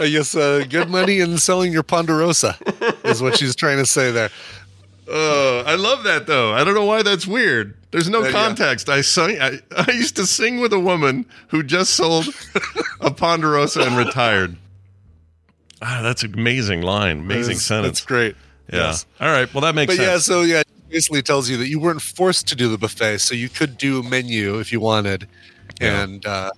I 0.00 0.08
guess, 0.08 0.34
uh, 0.34 0.64
good 0.70 0.88
money 0.88 1.20
in 1.20 1.36
selling 1.36 1.70
your 1.70 1.82
Ponderosa 1.82 2.56
is 3.04 3.20
what 3.22 3.36
she's 3.36 3.54
trying 3.54 3.76
to 3.76 3.84
say 3.86 4.10
there. 4.10 4.30
Uh, 5.06 5.60
I 5.64 5.74
love 5.74 6.04
that 6.04 6.26
though. 6.26 6.54
I 6.54 6.64
don't 6.64 6.74
know 6.74 6.86
why 6.86 7.02
that's 7.02 7.26
weird. 7.26 7.76
There's 7.92 8.08
no 8.08 8.22
Uh, 8.24 8.30
context. 8.32 8.88
I 8.88 9.00
sang. 9.02 9.40
I, 9.40 9.60
I 9.76 9.90
used 9.92 10.16
to 10.16 10.26
sing 10.26 10.60
with 10.60 10.72
a 10.72 10.80
woman 10.80 11.24
who 11.48 11.62
just 11.62 11.94
sold 11.94 12.26
a 13.00 13.10
Ponderosa 13.10 13.82
and 13.82 13.96
retired. 13.96 14.56
Ah, 15.80 16.00
that's 16.02 16.22
an 16.22 16.34
amazing 16.34 16.82
line. 16.82 17.20
Amazing 17.20 17.54
That's- 17.54 17.62
sentence. 17.62 17.98
That's 18.00 18.06
great. 18.06 18.36
Yeah. 18.72 18.78
Yes. 18.88 19.06
All 19.20 19.28
right. 19.30 19.52
Well, 19.52 19.60
that 19.62 19.74
makes 19.74 19.94
But 19.96 20.02
yeah, 20.02 20.18
so 20.18 20.42
yeah, 20.42 20.60
it 20.60 20.68
basically 20.88 21.22
tells 21.22 21.50
you 21.50 21.56
that 21.58 21.68
you 21.68 21.78
weren't 21.80 22.00
forced 22.00 22.46
to 22.48 22.56
do 22.56 22.68
the 22.68 22.78
buffet, 22.78 23.18
so 23.18 23.34
you 23.34 23.48
could 23.48 23.76
do 23.76 24.02
menu 24.02 24.58
if 24.60 24.72
you 24.72 24.80
wanted, 24.80 25.28
Yeah. 25.80 26.02
and 26.02 26.24
uh, 26.24 26.50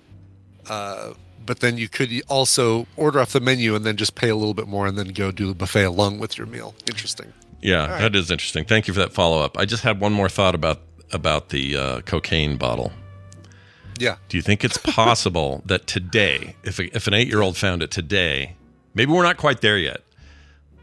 uh, 0.69 1.13
but 1.45 1.59
then 1.59 1.77
you 1.77 1.89
could 1.89 2.11
also 2.29 2.85
order 2.95 3.19
off 3.19 3.33
the 3.33 3.39
menu 3.39 3.75
and 3.75 3.83
then 3.85 3.97
just 3.97 4.15
pay 4.15 4.29
a 4.29 4.35
little 4.35 4.53
bit 4.53 4.67
more 4.67 4.85
and 4.87 4.97
then 4.97 5.07
go 5.09 5.31
do 5.31 5.47
the 5.47 5.55
buffet 5.55 5.83
along 5.83 6.19
with 6.19 6.37
your 6.37 6.47
meal. 6.47 6.73
Interesting. 6.87 7.33
yeah, 7.61 7.87
that 7.99 8.15
is 8.15 8.29
interesting. 8.31 8.63
Thank 8.63 8.87
you 8.87 8.93
for 8.93 8.99
that 8.99 9.11
follow 9.11 9.41
up. 9.41 9.57
I 9.57 9.65
just 9.65 9.83
had 9.83 9.99
one 9.99 10.13
more 10.13 10.29
thought 10.29 10.53
about 10.55 10.81
about 11.15 11.49
the 11.49 11.75
uh, 11.75 12.01
cocaine 12.01 12.57
bottle. 12.57 12.91
Yeah. 13.97 14.17
Do 14.29 14.37
you 14.37 14.43
think 14.43 14.63
it's 14.63 14.77
possible 14.77 15.63
that 15.65 15.87
today, 15.87 16.55
if 16.63 16.77
a, 16.79 16.95
if 16.95 17.07
an 17.07 17.13
eight 17.13 17.27
year 17.27 17.41
old 17.41 17.57
found 17.57 17.81
it 17.81 17.89
today, 17.91 18.55
maybe 18.93 19.11
we're 19.11 19.23
not 19.23 19.37
quite 19.37 19.61
there 19.61 19.77
yet, 19.77 20.01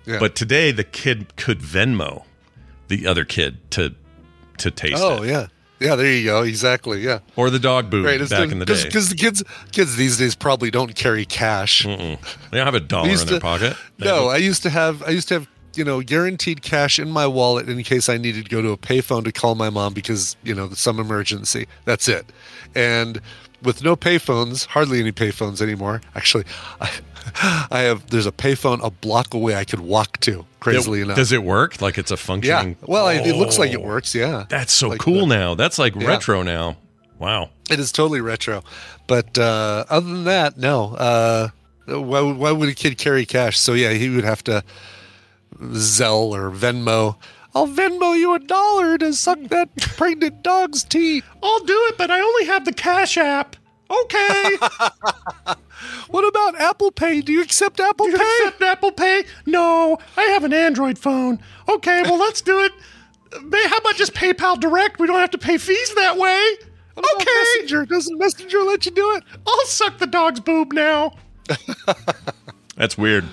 Yeah. 0.06 0.18
but 0.18 0.34
today 0.34 0.72
the 0.72 0.84
kid 0.84 1.36
could 1.36 1.60
Venmo 1.60 2.24
the 2.88 3.06
other 3.06 3.24
kid 3.24 3.70
to 3.72 3.94
to 4.58 4.70
taste 4.70 5.02
oh 5.02 5.22
it, 5.22 5.28
yeah, 5.30 5.46
yeah. 5.80 5.94
There 5.96 6.12
you 6.12 6.24
go. 6.24 6.42
Exactly. 6.42 7.00
Yeah. 7.00 7.20
or 7.36 7.50
the 7.50 7.58
dog 7.58 7.90
boob 7.90 8.04
Right. 8.06 8.20
back 8.28 8.50
in 8.50 8.58
the 8.58 8.66
day. 8.66 8.82
because 8.84 9.08
the 9.10 9.16
kids 9.16 9.42
kids 9.72 9.96
these 9.96 10.16
days 10.18 10.34
probably 10.34 10.70
don't 10.70 10.94
carry 10.94 11.24
cash. 11.26 11.84
Mm-mm. 11.84 12.18
They 12.50 12.56
don't 12.58 12.66
have 12.66 12.74
a 12.74 12.80
dollar 12.80 13.08
in 13.10 13.16
their 13.16 13.26
to- 13.26 13.40
pocket. 13.40 13.76
They 13.98 14.06
No, 14.06 14.28
have 14.28 14.34
I 14.34 14.36
used 14.36 14.62
to 14.62 14.70
have 14.70 15.02
I 15.02 15.10
used 15.10 15.28
to 15.28 15.34
have 15.34 15.48
you 15.75 15.85
know 15.85 16.00
guaranteed 16.02 16.62
cash 16.62 16.99
in 16.99 17.11
my 17.11 17.26
wallet 17.26 17.69
in 17.69 17.83
case 17.83 18.09
I 18.09 18.17
needed 18.19 18.45
to 18.45 18.50
go 18.50 18.62
to 18.62 18.71
a 18.71 18.76
payphone 18.76 19.25
to 19.25 19.33
call 19.33 19.55
my 19.55 19.71
mom 19.71 19.95
because 19.95 20.37
you 20.43 20.55
know 20.55 20.71
some 20.71 20.99
emergency. 21.00 21.67
That's 21.85 22.09
it. 22.09 22.26
And 22.75 23.21
with 23.62 23.83
no 23.85 23.95
payphones, 23.97 24.67
hardly 24.67 25.00
any 25.00 25.12
payphones 25.12 25.61
anymore. 25.62 26.00
Actually, 26.17 26.45
I, 26.81 26.91
I 27.71 27.81
have 27.81 28.09
there's 28.11 28.26
a 28.26 28.33
payphone 28.33 28.85
a 28.85 28.91
block 28.91 29.35
away 29.35 29.55
I 29.55 29.64
could 29.64 29.81
walk 29.81 30.19
to. 30.21 30.45
Crazily 30.61 31.00
It- 31.00 31.05
enough, 31.05 31.17
Does 31.17 31.33
it 31.33 31.43
work? 31.43 31.81
Like 31.83 31.99
it's 31.99 32.11
a 32.11 32.17
functioning? 32.17 32.76
yeah. 32.81 32.87
Well, 32.87 33.07
I, 33.07 33.14
it 33.14 33.35
looks 33.37 33.59
like 33.59 33.73
it 33.73 33.79
Oh, 33.79 33.87
works. 33.87 34.14
Yeah, 34.14 34.45
That's 34.49 34.73
so 34.73 34.88
Like 34.88 35.00
cool 35.00 35.26
the- 35.26 35.35
now. 35.35 35.55
That's 35.55 35.79
like 35.79 35.95
Yeah. 35.97 36.07
retro 36.07 36.43
now. 36.43 36.76
Wow. 37.19 37.50
It 37.71 37.79
is 37.81 37.91
totally 37.93 38.21
retro. 38.21 38.62
But 39.07 39.38
uh, 39.38 39.85
other 39.88 40.09
than 40.09 40.25
that, 40.25 40.57
no. 40.59 40.95
Uh, 40.95 41.49
why, 41.87 42.21
why 42.21 42.52
would 42.52 42.69
a 42.69 42.75
kid 42.75 42.97
carry 42.99 43.25
cash? 43.26 43.59
So 43.59 43.75
yeah, 43.75 43.91
he 43.93 44.09
would 44.09 44.25
have 44.25 44.43
to 44.45 44.62
Zelle 45.59 46.32
or 46.32 46.50
Venmo. 46.50 47.16
I'll 47.54 47.68
Venmo 47.68 48.18
you 48.18 48.35
a 48.35 48.38
dollar 48.38 48.97
to 48.99 49.12
suck 49.12 49.38
that 49.50 49.76
pregnant 49.76 50.42
dog's 50.42 50.85
teeth. 50.85 51.25
I'll 51.42 51.64
do 51.64 51.78
it, 51.90 51.99
but 51.99 52.11
I 52.11 52.21
only 52.21 52.47
have 52.47 52.64
the 52.64 52.73
Cash 52.73 53.16
App. 53.18 53.56
Okay. 53.90 54.56
What 56.09 56.28
about 56.28 56.61
Apple 56.61 56.92
Pay? 56.92 57.23
Do 57.23 57.32
you 57.32 57.42
accept 57.42 57.80
Apple 57.80 58.06
Pay? 58.06 58.50
Apple 58.61 58.92
Pay? 58.92 59.25
No, 59.47 59.99
I 60.16 60.23
have 60.25 60.44
an 60.44 60.52
Android 60.52 60.99
phone. 60.99 61.40
Okay, 61.68 62.02
well 62.02 62.18
let's 62.18 62.40
do 62.42 62.61
it. 62.61 62.73
How 63.32 63.78
about 63.78 63.97
just 63.97 64.12
PayPal 64.12 64.61
Direct? 64.61 64.99
We 65.00 65.06
don't 65.06 65.18
have 65.18 65.30
to 65.30 65.38
pay 65.38 65.56
fees 65.56 65.94
that 65.94 66.18
way. 66.18 66.56
What 66.94 67.06
about 67.14 67.26
Messenger? 67.56 67.87
Doesn't 67.87 68.18
Messenger 68.18 68.59
let 68.59 68.85
you 68.85 68.92
do 68.92 69.16
it? 69.16 69.25
I'll 69.47 69.66
suck 69.66 69.99
the 69.99 70.06
dog's 70.06 70.40
boob 70.40 70.73
now. 70.73 71.14
That's 72.76 72.99
weird. 72.99 73.25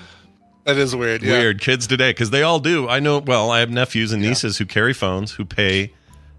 That 0.64 0.76
is 0.76 0.94
weird. 0.94 1.22
Yeah. 1.22 1.38
Weird 1.38 1.60
kids 1.60 1.86
today 1.86 2.10
because 2.10 2.30
they 2.30 2.42
all 2.42 2.60
do. 2.60 2.88
I 2.88 3.00
know. 3.00 3.18
Well, 3.18 3.50
I 3.50 3.60
have 3.60 3.70
nephews 3.70 4.12
and 4.12 4.22
nieces 4.22 4.58
who 4.58 4.66
carry 4.66 4.92
phones 4.92 5.32
who 5.32 5.44
pay 5.44 5.92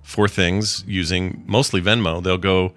for 0.03 0.27
things 0.27 0.83
using 0.87 1.43
mostly 1.47 1.81
Venmo. 1.81 2.21
They'll 2.23 2.37
go. 2.37 2.73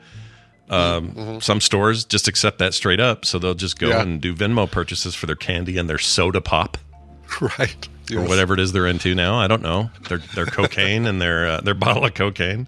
Um, 0.70 1.40
Some 1.42 1.60
stores 1.60 2.04
just 2.06 2.26
accept 2.26 2.58
that 2.58 2.72
straight 2.72 2.98
up, 3.00 3.26
so 3.26 3.38
they'll 3.38 3.54
just 3.54 3.78
go 3.78 3.88
Yeah. 3.90 4.00
and 4.00 4.18
do 4.20 4.34
Venmo 4.34 4.68
purchases 4.70 5.14
for 5.14 5.26
their 5.26 5.36
candy 5.36 5.76
and 5.76 5.90
their 5.90 5.98
soda 5.98 6.40
pop 6.40 6.78
Right. 7.58 7.86
or 8.14 8.22
whatever 8.22 8.54
it 8.54 8.60
is 8.60 8.72
they're 8.72 8.86
into 8.86 9.14
now. 9.14 9.36
I 9.38 9.46
don't 9.46 9.60
know. 9.62 9.90
Their 10.08 10.18
their 10.34 10.46
cocaine 10.46 11.06
and 11.06 11.20
their 11.20 11.46
uh, 11.46 11.60
their 11.60 11.74
bottle 11.84 12.06
of 12.06 12.14
cocaine. 12.14 12.66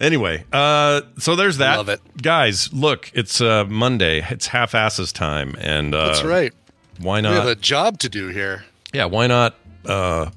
Anyway, 0.00 0.44
uh, 0.52 1.00
so 1.18 1.34
there's 1.34 1.58
that. 1.58 1.76
Love 1.76 1.88
it. 1.88 2.00
guys. 2.20 2.72
Look, 2.74 3.10
it's 3.14 3.40
uh, 3.40 3.64
Monday. 3.64 4.24
It's 4.30 4.46
half 4.48 4.74
asses 4.74 5.10
time, 5.12 5.56
and 5.58 5.94
uh, 5.94 6.06
That's 6.08 6.22
right. 6.22 6.52
Why 7.00 7.20
not? 7.20 7.30
We 7.30 7.36
have 7.36 7.46
a 7.46 7.54
job 7.54 7.98
to 8.00 8.08
do 8.08 8.28
here. 8.28 8.64
yeah, 8.92 9.04
why 9.06 9.26
not 9.26 9.54
uh, 9.86 10.30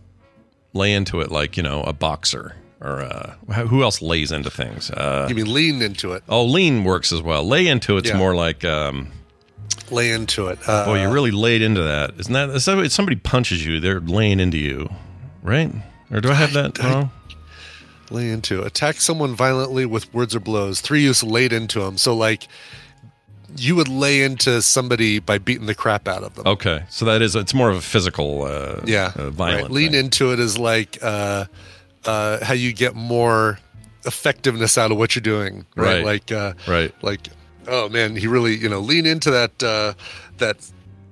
lay 0.73 0.93
into 0.93 1.21
it 1.21 1.31
like 1.31 1.57
you 1.57 1.63
know 1.63 1.81
a 1.83 1.93
boxer 1.93 2.55
or 2.79 3.01
uh, 3.01 3.33
who 3.67 3.83
else 3.83 4.01
lays 4.01 4.31
into 4.31 4.49
things? 4.49 4.89
Uh, 4.91 5.25
You 5.29 5.35
mean 5.35 5.53
lean 5.53 5.81
into 5.81 6.13
it, 6.13 6.23
oh, 6.29 6.43
lean 6.45 6.83
works 6.83 7.11
as 7.11 7.21
well. 7.21 7.43
Lay 7.43 7.67
into 7.67 7.97
it's 7.97 8.09
Yeah. 8.09 8.17
more 8.17 8.35
like. 8.35 8.63
Um, 8.65 9.11
lay 9.89 10.11
into 10.11 10.47
it. 10.47 10.57
Uh, 10.67 10.85
Boy, 10.85 11.01
you 11.01 11.09
really 11.11 11.31
laid 11.31 11.61
into 11.61 11.81
that. 11.83 12.13
Isn't 12.17 12.33
that 12.33 12.49
if 12.49 12.91
somebody 12.91 13.17
punches 13.17 13.65
you, 13.65 13.79
they're 13.81 13.99
laying 13.99 14.39
into 14.39 14.57
you, 14.57 14.89
right? 15.43 15.69
Or 16.09 16.21
do 16.21 16.29
I 16.31 16.33
have 16.35 16.53
that 16.53 16.79
I- 16.83 16.93
wrong? 16.93 17.11
lay 18.09 18.29
into 18.29 18.61
attack 18.63 18.95
someone 18.99 19.33
violently 19.35 19.85
with 19.85 20.13
words 20.13 20.35
or 20.35 20.39
blows. 20.41 20.81
Three 20.81 21.01
use 21.03 21.23
laid 21.23 21.53
into 21.53 21.79
them. 21.79 21.97
So 21.97 22.13
like, 22.13 22.45
you 23.57 23.75
would 23.75 23.87
lay 23.87 24.21
into 24.21 24.61
somebody 24.61 25.19
by 25.19 25.37
beating 25.37 25.65
the 25.65 25.75
crap 25.75 26.07
out 26.07 26.23
of 26.23 26.35
them. 26.35 26.47
Okay, 26.47 26.83
so 26.89 27.05
that 27.05 27.21
is 27.21 27.35
it's 27.35 27.53
more 27.53 27.69
of 27.69 27.77
a 27.77 27.81
physical, 27.81 28.43
uh, 28.43 28.81
yeah, 28.85 29.11
uh, 29.15 29.29
violent. 29.29 29.63
Right. 29.63 29.71
Lean 29.71 29.91
thing. 29.91 30.05
into 30.05 30.33
it 30.33 30.39
is 30.39 30.57
like 30.57 30.97
uh, 31.01 31.45
uh, 32.05 32.43
how 32.43 32.53
you 32.53 32.73
get 32.73 32.95
more 32.95 33.59
effectiveness 34.05 34.77
out 34.77 34.91
of 34.91 34.97
what 34.97 35.15
you're 35.15 35.21
doing. 35.21 35.65
Right. 35.75 35.95
Right. 35.95 36.05
Like 36.05 36.31
uh, 36.31 36.53
right. 36.67 36.93
like 37.03 37.27
oh 37.67 37.89
man, 37.89 38.15
he 38.15 38.27
really 38.27 38.55
you 38.55 38.69
know 38.69 38.79
lean 38.79 39.05
into 39.05 39.31
that 39.31 39.63
uh, 39.63 39.93
that 40.37 40.57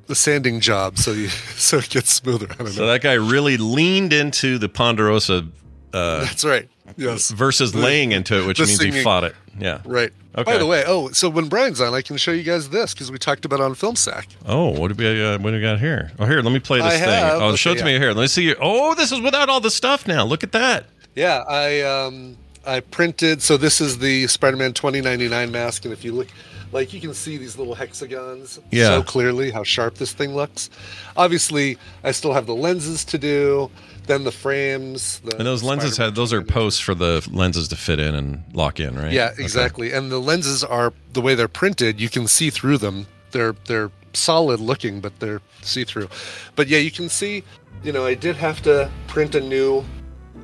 the 0.07 0.15
sanding 0.15 0.59
job 0.59 0.97
so 0.97 1.11
you 1.11 1.27
so 1.55 1.77
it 1.77 1.89
gets 1.89 2.11
smoother. 2.13 2.47
I 2.51 2.55
don't 2.55 2.65
know. 2.65 2.71
So 2.71 2.87
that 2.87 3.01
guy 3.01 3.13
really 3.13 3.57
leaned 3.57 4.13
into 4.13 4.57
the 4.57 4.69
Ponderosa 4.69 5.47
uh, 5.93 6.21
That's 6.21 6.45
right. 6.45 6.69
Yes. 6.97 7.31
versus 7.31 7.73
laying 7.75 8.11
into 8.11 8.41
it, 8.41 8.47
which 8.47 8.57
the 8.57 8.65
means 8.65 8.81
he 8.81 9.03
fought 9.03 9.23
it. 9.23 9.35
Yeah. 9.59 9.81
Right. 9.85 10.11
Okay. 10.35 10.51
By 10.53 10.57
the 10.57 10.65
way, 10.65 10.83
oh, 10.85 11.09
so 11.09 11.29
when 11.29 11.49
Brian's 11.49 11.81
on, 11.81 11.93
I 11.93 12.01
can 12.01 12.15
show 12.17 12.31
you 12.31 12.43
guys 12.43 12.69
this 12.69 12.93
because 12.93 13.11
we 13.11 13.17
talked 13.17 13.45
about 13.45 13.59
it 13.59 13.63
on 13.63 13.73
Film 13.75 13.95
Sack. 13.95 14.27
Oh, 14.45 14.69
what 14.69 14.95
do 14.95 14.95
we 14.95 15.23
uh, 15.23 15.37
what 15.39 15.49
do 15.51 15.55
we 15.57 15.61
got 15.61 15.79
here? 15.79 16.11
Oh, 16.19 16.25
here, 16.25 16.41
let 16.41 16.53
me 16.53 16.59
play 16.59 16.77
this 16.79 16.93
I 16.93 16.97
thing. 16.97 17.09
have. 17.09 17.41
Oh, 17.41 17.55
show 17.55 17.71
it 17.71 17.73
Okay, 17.73 17.79
to 17.79 17.85
me 17.85 17.97
here. 17.97 18.13
Let 18.13 18.21
me 18.21 18.27
see. 18.27 18.43
Your, 18.43 18.55
oh, 18.61 18.93
this 18.95 19.11
is 19.11 19.19
without 19.21 19.49
all 19.49 19.59
the 19.59 19.71
stuff 19.71 20.07
now. 20.07 20.23
Look 20.25 20.43
at 20.43 20.51
that. 20.51 20.85
Yeah, 21.15 21.43
I 21.49 21.81
um 21.81 22.37
I 22.65 22.79
printed. 22.81 23.41
So 23.41 23.57
this 23.57 23.81
is 23.81 23.97
the 23.99 24.27
Spider-Man 24.27 24.73
2099 24.73 25.51
mask, 25.51 25.83
and 25.85 25.93
if 25.93 26.03
you 26.05 26.11
look, 26.13 26.27
like 26.71 26.93
you 26.93 27.01
can 27.01 27.13
see 27.13 27.37
these 27.37 27.57
little 27.57 27.75
hexagons 27.75 28.59
Yeah. 28.71 28.87
so 28.89 29.03
clearly 29.03 29.51
how 29.51 29.63
sharp 29.63 29.95
this 29.95 30.13
thing 30.13 30.35
looks. 30.35 30.69
Obviously, 31.17 31.77
I 32.03 32.11
still 32.11 32.33
have 32.33 32.45
the 32.45 32.55
lenses 32.55 33.03
to 33.05 33.17
do. 33.17 33.69
Then 34.07 34.23
the 34.23 34.31
frames. 34.31 35.21
The 35.23 35.37
And 35.37 35.45
those 35.45 35.61
lenses 35.61 35.95
had 35.97 36.15
those 36.15 36.33
are 36.33 36.41
posts 36.41 36.79
for 36.79 36.95
the 36.95 37.27
lenses 37.31 37.67
to 37.67 37.75
fit 37.75 37.99
in 37.99 38.15
and 38.15 38.43
lock 38.53 38.79
in, 38.79 38.95
right? 38.97 39.11
Yeah, 39.11 39.29
Okay. 39.33 39.43
exactly. 39.43 39.91
And 39.93 40.11
the 40.11 40.17
lenses 40.19 40.63
are 40.63 40.93
the 41.13 41.21
way 41.21 41.35
they're 41.35 41.47
printed. 41.47 41.99
You 42.01 42.09
can 42.09 42.27
see 42.27 42.49
through 42.49 42.79
them. 42.79 43.05
They're 43.31 43.55
they're 43.67 43.91
solid 44.13 44.59
looking, 44.59 44.99
but 44.99 45.19
they're 45.19 45.41
see 45.61 45.83
through. 45.83 46.09
But 46.55 46.67
yeah, 46.67 46.79
you 46.79 46.89
can 46.89 47.07
see. 47.09 47.43
You 47.83 47.91
know, 47.91 48.03
I 48.03 48.15
did 48.15 48.35
have 48.37 48.61
to 48.63 48.89
print 49.07 49.35
a 49.35 49.41
new 49.41 49.85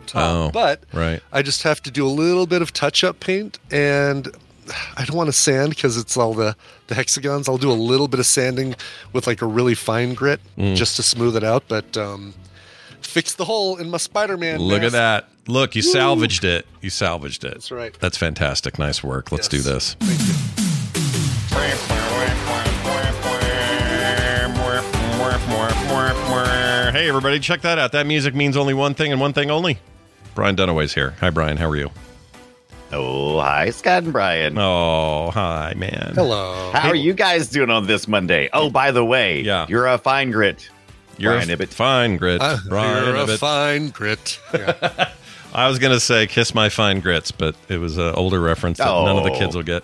top, 0.05 0.21
Oh, 0.31 0.51
but 0.51 0.83
right. 0.93 1.21
I 1.33 1.41
just 1.41 1.63
have 1.63 1.81
to 1.83 1.91
do 1.91 2.05
a 2.05 2.13
little 2.23 2.45
bit 2.45 2.61
of 2.61 2.71
touch-up 2.71 3.19
paint, 3.19 3.57
and 3.71 4.27
I 4.97 5.05
don't 5.05 5.15
want 5.15 5.27
to 5.27 5.33
sand 5.33 5.69
because 5.71 5.97
it's 5.97 6.17
all 6.17 6.33
the 6.33 6.55
the 6.87 6.95
hexagons. 6.95 7.47
I'll 7.49 7.57
do 7.57 7.71
a 7.71 7.73
little 7.73 8.07
bit 8.07 8.19
of 8.19 8.25
sanding 8.25 8.75
with 9.13 9.27
like 9.27 9.41
a 9.41 9.45
really 9.45 9.75
fine 9.75 10.13
grit 10.13 10.39
Mm. 10.57 10.75
just 10.75 10.95
to 10.97 11.03
smooth 11.03 11.35
it 11.35 11.43
out. 11.43 11.63
But 11.67 11.95
um, 11.97 12.33
fix 13.01 13.33
the 13.33 13.45
hole 13.45 13.77
in 13.77 13.89
my 13.89 13.97
Spider-Man. 13.97 14.59
Look 14.59 14.83
at 14.83 14.91
that. 14.93 15.29
Look, 15.47 15.75
you 15.75 15.83
Woo. 15.85 15.91
salvaged 15.91 16.43
it. 16.43 16.65
You 16.81 16.89
salvaged 16.89 17.43
it. 17.43 17.53
That's 17.53 17.71
right. 17.71 17.95
That's 17.99 18.17
fantastic. 18.17 18.79
Nice 18.79 19.03
work. 19.03 19.31
Let's 19.31 19.47
do 19.47 19.57
Yes. 19.57 19.95
this. 19.95 19.95
Hey, 26.93 27.09
everybody, 27.09 27.39
check 27.39 27.61
that 27.61 27.77
out. 27.77 27.91
That 27.91 28.05
music 28.07 28.33
means 28.33 28.55
only 28.55 28.73
one 28.73 28.93
thing 28.93 29.11
and 29.11 29.19
one 29.19 29.33
thing 29.33 29.51
only. 29.51 29.79
Brian 30.33 30.55
Dunaway's 30.55 30.93
here. 30.93 31.15
Hi, 31.19 31.29
Brian. 31.29 31.57
How 31.57 31.69
are 31.69 31.75
you? 31.75 31.91
Oh, 32.97 33.41
hi, 33.41 33.71
Scott 33.71 34.03
and 34.03 34.13
Brian. 34.13 34.57
Oh, 34.57 35.29
hi, 35.31 35.73
man. 35.75 36.13
Hello. 36.15 36.71
How 36.73 36.87
are 36.87 36.95
you 36.95 37.11
guys 37.13 37.49
doing 37.49 37.69
on 37.69 37.87
this 37.87 38.07
Monday? 38.07 38.49
Oh, 38.53 38.69
by 38.69 38.91
the 38.91 39.03
way, 39.03 39.41
Yeah. 39.41 39.65
you're 39.67 39.85
a 39.87 39.97
fine 39.97 40.31
grit. 40.31 40.69
You're 41.17 41.33
Brian 41.33 41.49
a 41.49 41.53
Ibbott. 41.53 41.73
fine 41.73 42.15
grit. 42.17 42.41
Uh, 42.41 42.57
Brian 42.69 43.05
you're 43.05 43.15
a 43.15 43.37
fine 43.37 43.89
grit. 43.89 44.39
Yeah. 44.53 45.09
I 45.53 45.67
was 45.67 45.77
gonna 45.79 45.99
say 45.99 46.27
"Kiss 46.27 46.53
My 46.55 46.67
Fine 46.69 46.99
Grits," 46.99 47.31
but 47.31 47.55
it 47.69 47.77
was 47.77 47.97
an 47.97 48.13
older 48.15 48.39
reference 48.41 48.77
that 48.79 48.85
none 48.85 49.17
of 49.17 49.23
the 49.23 49.31
Oh. 49.31 49.39
kids 49.39 49.55
will 49.55 49.63
get. 49.63 49.83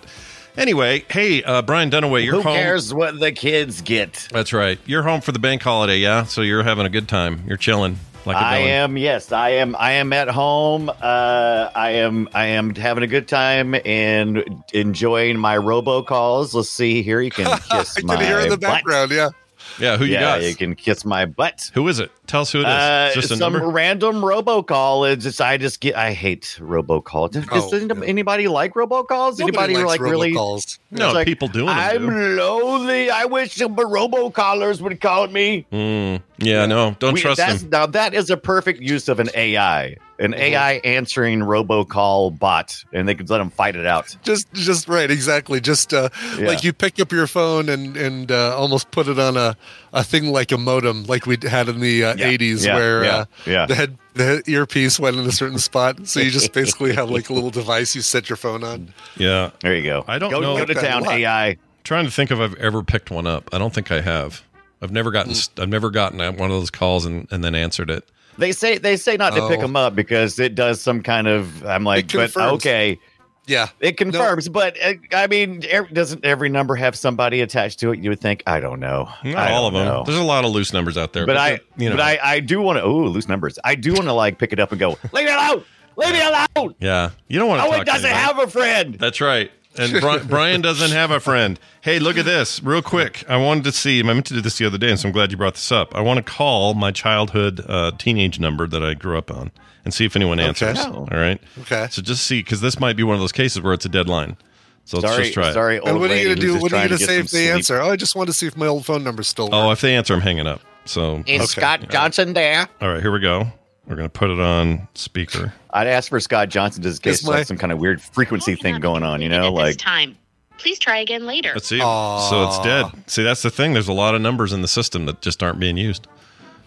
Anyway, 0.58 1.04
hey, 1.10 1.42
uh, 1.42 1.62
Brian 1.62 1.90
Dunaway, 1.90 2.24
you're 2.24 2.34
Who 2.36 2.42
home. 2.42 2.52
Who 2.54 2.58
cares 2.62 2.92
what 2.92 3.18
the 3.18 3.32
kids 3.32 3.80
get? 3.80 4.28
That's 4.30 4.52
right. 4.52 4.78
You're 4.84 5.02
home 5.02 5.22
for 5.22 5.32
the 5.32 5.38
bank 5.38 5.62
holiday, 5.62 5.96
yeah. 5.98 6.24
So 6.24 6.42
you're 6.42 6.62
having 6.62 6.84
a 6.84 6.90
good 6.90 7.08
time. 7.08 7.42
You're 7.46 7.56
chilling 7.56 7.98
like 8.26 8.36
a 8.36 8.40
I 8.40 8.56
am. 8.58 8.96
Yes, 8.96 9.32
I 9.32 9.50
am. 9.50 9.74
I 9.78 9.92
am 9.92 10.12
at 10.12 10.28
home. 10.28 10.88
Uh, 10.88 11.70
I 11.74 11.90
am. 11.90 12.28
I 12.34 12.46
am 12.46 12.74
having 12.74 13.02
a 13.04 13.06
good 13.06 13.28
time 13.28 13.74
and 13.84 14.62
enjoying 14.72 15.38
my 15.38 15.56
robocalls. 15.56 16.54
Let's 16.54 16.68
see 16.68 17.02
here. 17.02 17.20
You 17.20 17.30
can 17.30 17.46
kiss 17.70 17.98
I 17.98 18.02
my 18.02 18.16
can 18.16 18.24
hear 18.24 18.40
in 18.40 18.48
the 18.48 18.56
butt. 18.56 18.70
background. 18.70 19.10
Yeah. 19.10 19.30
Yeah, 19.78 19.96
who 19.96 20.04
you 20.04 20.12
yeah, 20.14 20.20
got? 20.20 20.42
you 20.42 20.54
can 20.54 20.74
kiss 20.74 21.04
my 21.04 21.24
butt. 21.24 21.70
Who 21.74 21.88
is 21.88 21.98
it? 21.98 22.10
Tell 22.32 22.40
us 22.40 22.50
who 22.50 22.60
it 22.60 22.62
is. 22.62 22.66
Uh, 22.66 23.10
Just 23.14 23.30
a 23.30 23.36
some 23.36 23.52
number. 23.52 23.68
random 23.68 24.22
robocall. 24.22 25.12
It's 25.12 25.22
just 25.22 25.38
I 25.42 25.58
just 25.58 25.80
get. 25.80 25.96
I 25.96 26.14
hate 26.14 26.56
robocall. 26.62 27.30
Does, 27.30 27.44
does 27.46 27.70
Oh, 27.74 27.76
any- 27.76 27.86
yeah. 28.00 28.06
anybody 28.06 28.48
like 28.48 28.72
robocalls? 28.72 29.38
Nobody 29.38 29.42
Anybody 29.42 29.74
likes 29.74 29.86
like 29.88 30.00
really? 30.00 30.32
robocalls. 30.32 30.78
no, 30.90 31.12
like, 31.12 31.26
people 31.26 31.48
doing 31.48 31.66
them. 31.66 31.76
I'm 31.78 32.06
do. 32.08 32.36
lonely. 32.36 33.10
I 33.10 33.26
wish 33.26 33.52
some 33.56 33.76
robocallers 33.76 34.80
would 34.80 34.98
call 35.02 35.26
me. 35.28 35.66
Mm, 35.70 36.22
yeah, 36.38 36.64
no, 36.64 36.96
don't 36.98 37.12
We- 37.12 37.20
trust 37.20 37.36
that's, 37.36 37.60
them. 37.60 37.70
Now 37.70 37.84
that 37.84 38.14
is 38.14 38.30
a 38.30 38.38
perfect 38.38 38.80
use 38.80 39.08
of 39.10 39.20
an 39.20 39.28
AI, 39.34 39.96
an 40.18 40.32
AI 40.32 40.74
answering 40.84 41.40
robocall 41.40 42.38
bot, 42.38 42.82
and 42.94 43.06
they 43.06 43.14
could 43.14 43.28
let 43.28 43.38
them 43.38 43.50
fight 43.50 43.76
it 43.76 43.84
out. 43.86 44.16
Just, 44.22 44.50
just 44.54 44.88
right, 44.88 45.10
exactly. 45.10 45.60
Just 45.60 45.92
uh, 45.92 46.08
Yeah. 46.38 46.46
like 46.46 46.64
you 46.64 46.72
pick 46.72 46.98
up 46.98 47.12
your 47.12 47.26
phone 47.26 47.68
and 47.68 47.94
and 47.96 48.32
uh, 48.32 48.56
almost 48.56 48.90
put 48.90 49.06
it 49.08 49.18
on 49.18 49.36
a, 49.36 49.54
a 49.92 50.02
thing 50.02 50.32
like 50.32 50.50
a 50.52 50.58
modem, 50.58 51.04
like 51.04 51.26
we 51.26 51.36
had 51.42 51.68
in 51.68 51.80
the 51.80 52.04
uh, 52.04 52.14
Yeah, 52.22 52.36
80s, 52.38 52.66
yeah, 52.66 52.74
where 52.74 53.04
yeah, 53.04 53.10
uh, 53.16 53.24
yeah. 53.46 53.66
the 53.66 53.74
head 53.74 53.98
the 54.14 54.42
earpiece 54.46 55.00
went 55.00 55.16
in 55.16 55.26
a 55.26 55.32
certain 55.32 55.58
spot. 55.58 56.06
So 56.06 56.20
you 56.20 56.30
just 56.30 56.52
basically 56.60 56.94
have 56.94 57.10
like 57.10 57.28
a 57.30 57.32
little 57.32 57.50
device 57.50 57.94
you 57.94 58.02
set 58.02 58.28
your 58.28 58.36
phone 58.36 58.62
on. 58.64 58.92
Yeah, 59.16 59.50
There 59.60 59.74
you 59.74 59.82
go. 59.82 60.04
I 60.06 60.18
don't 60.18 60.30
go, 60.30 60.40
know. 60.40 60.56
Go 60.58 60.64
to 60.66 60.74
town, 60.74 61.02
a 61.02 61.06
lot. 61.06 61.14
AI. 61.14 61.56
trying 61.84 62.04
to 62.04 62.10
think 62.10 62.30
if 62.30 62.38
I've 62.38 62.54
ever 62.56 62.82
picked 62.82 63.10
one 63.10 63.26
up. 63.26 63.48
I 63.52 63.58
don't 63.58 63.72
think 63.74 63.90
I 63.90 64.00
have. 64.00 64.42
I've 64.82 64.90
never 64.92 65.10
gotten. 65.10 65.32
Mm. 65.32 65.62
I've 65.62 65.68
never 65.68 65.90
gotten 65.90 66.18
one 66.36 66.50
of 66.50 66.56
those 66.58 66.70
calls 66.70 67.06
and, 67.06 67.26
and 67.30 67.42
then 67.44 67.54
answered 67.54 67.88
it. 67.90 68.08
They 68.38 68.52
say 68.52 68.78
they 68.78 68.96
say 68.96 69.16
not 69.16 69.34
to 69.34 69.46
pick 69.48 69.58
Oh. 69.58 69.62
them 69.62 69.76
up 69.76 69.94
because 69.94 70.38
it 70.38 70.54
does 70.54 70.80
some 70.80 71.02
kind 71.02 71.28
of. 71.28 71.64
I'm 71.64 71.84
like, 71.84 72.10
but 72.12 72.34
okay, 72.36 72.98
Yeah. 73.46 73.68
it 73.80 73.96
confirms. 73.96 74.48
But 74.48 74.76
uh, 74.82 74.94
I 75.12 75.26
mean, 75.26 75.64
doesn't 75.92 76.24
every 76.24 76.48
number 76.48 76.74
have 76.76 76.94
somebody 76.96 77.40
attached 77.40 77.80
to 77.80 77.90
it? 77.92 77.98
You 78.00 78.10
would 78.10 78.20
think. 78.20 78.42
I 78.46 78.60
don't 78.60 78.80
know. 78.80 79.08
Not 79.24 79.36
I 79.36 79.52
all 79.52 79.66
of 79.66 79.74
them. 79.74 79.84
know. 79.84 80.04
There's 80.06 80.18
a 80.18 80.22
lot 80.22 80.44
of 80.44 80.52
loose 80.52 80.72
numbers 80.72 80.96
out 80.96 81.12
there. 81.12 81.26
but 81.26 81.36
I, 81.36 81.60
you 81.76 81.90
know, 81.90 81.96
but 81.96 82.02
I, 82.04 82.18
I 82.22 82.40
do 82.40 82.60
want 82.60 82.78
to. 82.78 82.82
Oh, 82.82 82.98
loose 83.04 83.28
numbers. 83.28 83.58
I 83.64 83.74
do 83.74 83.92
want 83.94 84.04
to 84.04 84.12
like 84.12 84.38
pick 84.38 84.52
it 84.52 84.60
up 84.60 84.70
and 84.70 84.78
go. 84.78 84.96
Leave 85.12 85.26
me 85.26 85.32
alone. 85.32 85.64
Leave 85.96 86.12
me 86.12 86.20
alone. 86.22 86.74
yeah, 86.78 87.10
you 87.28 87.38
don't 87.38 87.48
want 87.48 87.62
to. 87.62 87.68
Oh, 87.76 87.80
it 87.80 87.84
doesn't 87.84 88.10
have 88.10 88.38
a 88.38 88.46
friend. 88.46 88.94
That's 88.94 89.20
right. 89.20 89.50
And 89.78 89.92
Bri- 90.00 90.18
Brian 90.28 90.60
doesn't 90.60 90.90
have 90.90 91.10
a 91.10 91.20
friend. 91.20 91.58
Hey, 91.80 91.98
look 91.98 92.16
at 92.18 92.24
this, 92.24 92.62
real 92.62 92.82
quick. 92.82 93.24
I 93.28 93.36
wanted 93.38 93.64
to 93.64 93.72
see. 93.72 94.00
I 94.00 94.02
meant 94.02 94.26
to 94.26 94.34
do 94.34 94.40
this 94.40 94.58
the 94.58 94.66
other 94.66 94.78
day, 94.78 94.90
and 94.90 94.98
so 95.00 95.08
I'm 95.08 95.12
glad 95.12 95.30
you 95.30 95.36
brought 95.38 95.54
this 95.54 95.72
up. 95.72 95.94
I 95.94 96.00
want 96.00 96.18
to 96.18 96.22
call 96.32 96.74
my 96.74 96.90
childhood 96.90 97.64
uh, 97.68 97.92
teenage 97.98 98.38
number 98.38 98.66
that 98.66 98.82
I 98.82 98.94
grew 98.94 99.16
up 99.16 99.30
on 99.30 99.50
and 99.84 99.92
see 99.94 100.04
if 100.04 100.14
anyone 100.14 100.38
answers. 100.40 100.78
Oh. 100.80 101.08
All 101.10 101.18
right. 101.18 101.40
Okay. 101.62 101.88
So 101.90 102.02
just 102.02 102.24
see, 102.26 102.40
because 102.40 102.60
this 102.60 102.78
might 102.78 102.96
be 102.96 103.02
one 103.02 103.14
of 103.14 103.20
those 103.20 103.32
cases 103.32 103.62
where 103.62 103.72
it's 103.72 103.84
a 103.84 103.88
deadline. 103.88 104.36
So 104.84 104.98
let's 104.98 105.12
Sorry, 105.12 105.22
just 105.24 105.34
try 105.34 105.48
it. 105.50 105.52
sorry. 105.54 105.78
Old 105.78 105.88
And 105.88 106.00
what 106.00 106.10
are 106.10 106.16
you 106.16 106.24
gonna 106.28 106.40
do? 106.40 106.58
What 106.60 106.72
are 106.72 106.82
you 106.82 106.88
gonna 106.88 106.98
to 106.98 107.04
say 107.04 107.18
if 107.18 107.30
they 107.30 107.44
sleep. 107.46 107.54
answer? 107.54 107.80
Oh, 107.80 107.90
I 107.92 107.96
just 107.96 108.14
want 108.16 108.28
to 108.28 108.32
see 108.32 108.46
if 108.48 108.56
my 108.56 108.66
old 108.66 108.84
phone 108.84 109.04
number's 109.04 109.28
still. 109.28 109.48
Oh, 109.52 109.68
work. 109.68 109.74
if 109.74 109.80
they 109.80 109.94
answer, 109.94 110.12
I'm 110.12 110.20
hanging 110.20 110.46
up. 110.48 110.60
So 110.84 111.22
Is 111.26 111.40
Okay. 111.42 111.46
Scott 111.46 111.88
Johnson 111.88 112.32
there? 112.32 112.68
all 112.80 112.88
right, 112.88 113.00
here 113.00 113.12
we 113.12 113.20
go. 113.20 113.52
We're 113.86 113.96
gonna 113.96 114.08
put 114.08 114.30
it 114.30 114.38
on 114.40 114.88
speaker. 114.94 115.52
I'd 115.70 115.86
ask 115.86 116.08
for 116.08 116.20
Scott 116.20 116.48
Johnson 116.48 116.82
just 116.82 117.04
in 117.04 117.10
case 117.10 117.20
Is 117.20 117.26
my- 117.26 117.38
like 117.38 117.46
some 117.46 117.58
kind 117.58 117.72
of 117.72 117.78
weird 117.78 118.00
frequency 118.00 118.54
thing 118.54 118.78
going 118.80 119.02
on. 119.02 119.20
You 119.20 119.28
know, 119.28 119.46
at 119.48 119.50
this 119.50 119.52
like 119.54 119.76
time. 119.78 120.16
Please 120.58 120.78
try 120.78 120.98
again 120.98 121.26
later. 121.26 121.50
Let's 121.54 121.66
see. 121.66 121.80
Aw. 121.80 122.30
So 122.30 122.44
it's 122.46 122.58
dead. 122.60 123.10
See, 123.10 123.22
that's 123.24 123.42
the 123.42 123.50
thing. 123.50 123.72
There's 123.72 123.88
a 123.88 123.92
lot 123.92 124.14
of 124.14 124.20
numbers 124.20 124.52
in 124.52 124.62
the 124.62 124.68
system 124.68 125.06
that 125.06 125.20
just 125.20 125.42
aren't 125.42 125.58
being 125.58 125.76
used. 125.76 126.06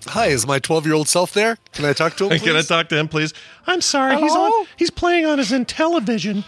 Hi, 0.08 0.28
is 0.28 0.46
my 0.46 0.60
12 0.60 0.86
year 0.86 0.94
old 0.96 1.08
self 1.08 1.34
there? 1.34 1.58
Can 1.72 1.86
I 1.86 1.94
talk 1.94 2.18
to 2.18 2.26
him? 2.30 2.38
Can 2.40 2.50
I 2.50 2.60
please? 2.60 2.68
talk 2.68 2.90
to 2.90 2.98
him, 2.98 3.08
please? 3.08 3.34
I'm 3.66 3.80
sorry. 3.82 4.18
He's 4.18 4.34
Hello? 4.34 4.48
on. 4.48 4.66
He's 4.76 4.92
playing 4.92 5.26
on 5.26 5.38
his 5.38 5.52
Intellivision. 5.52 6.44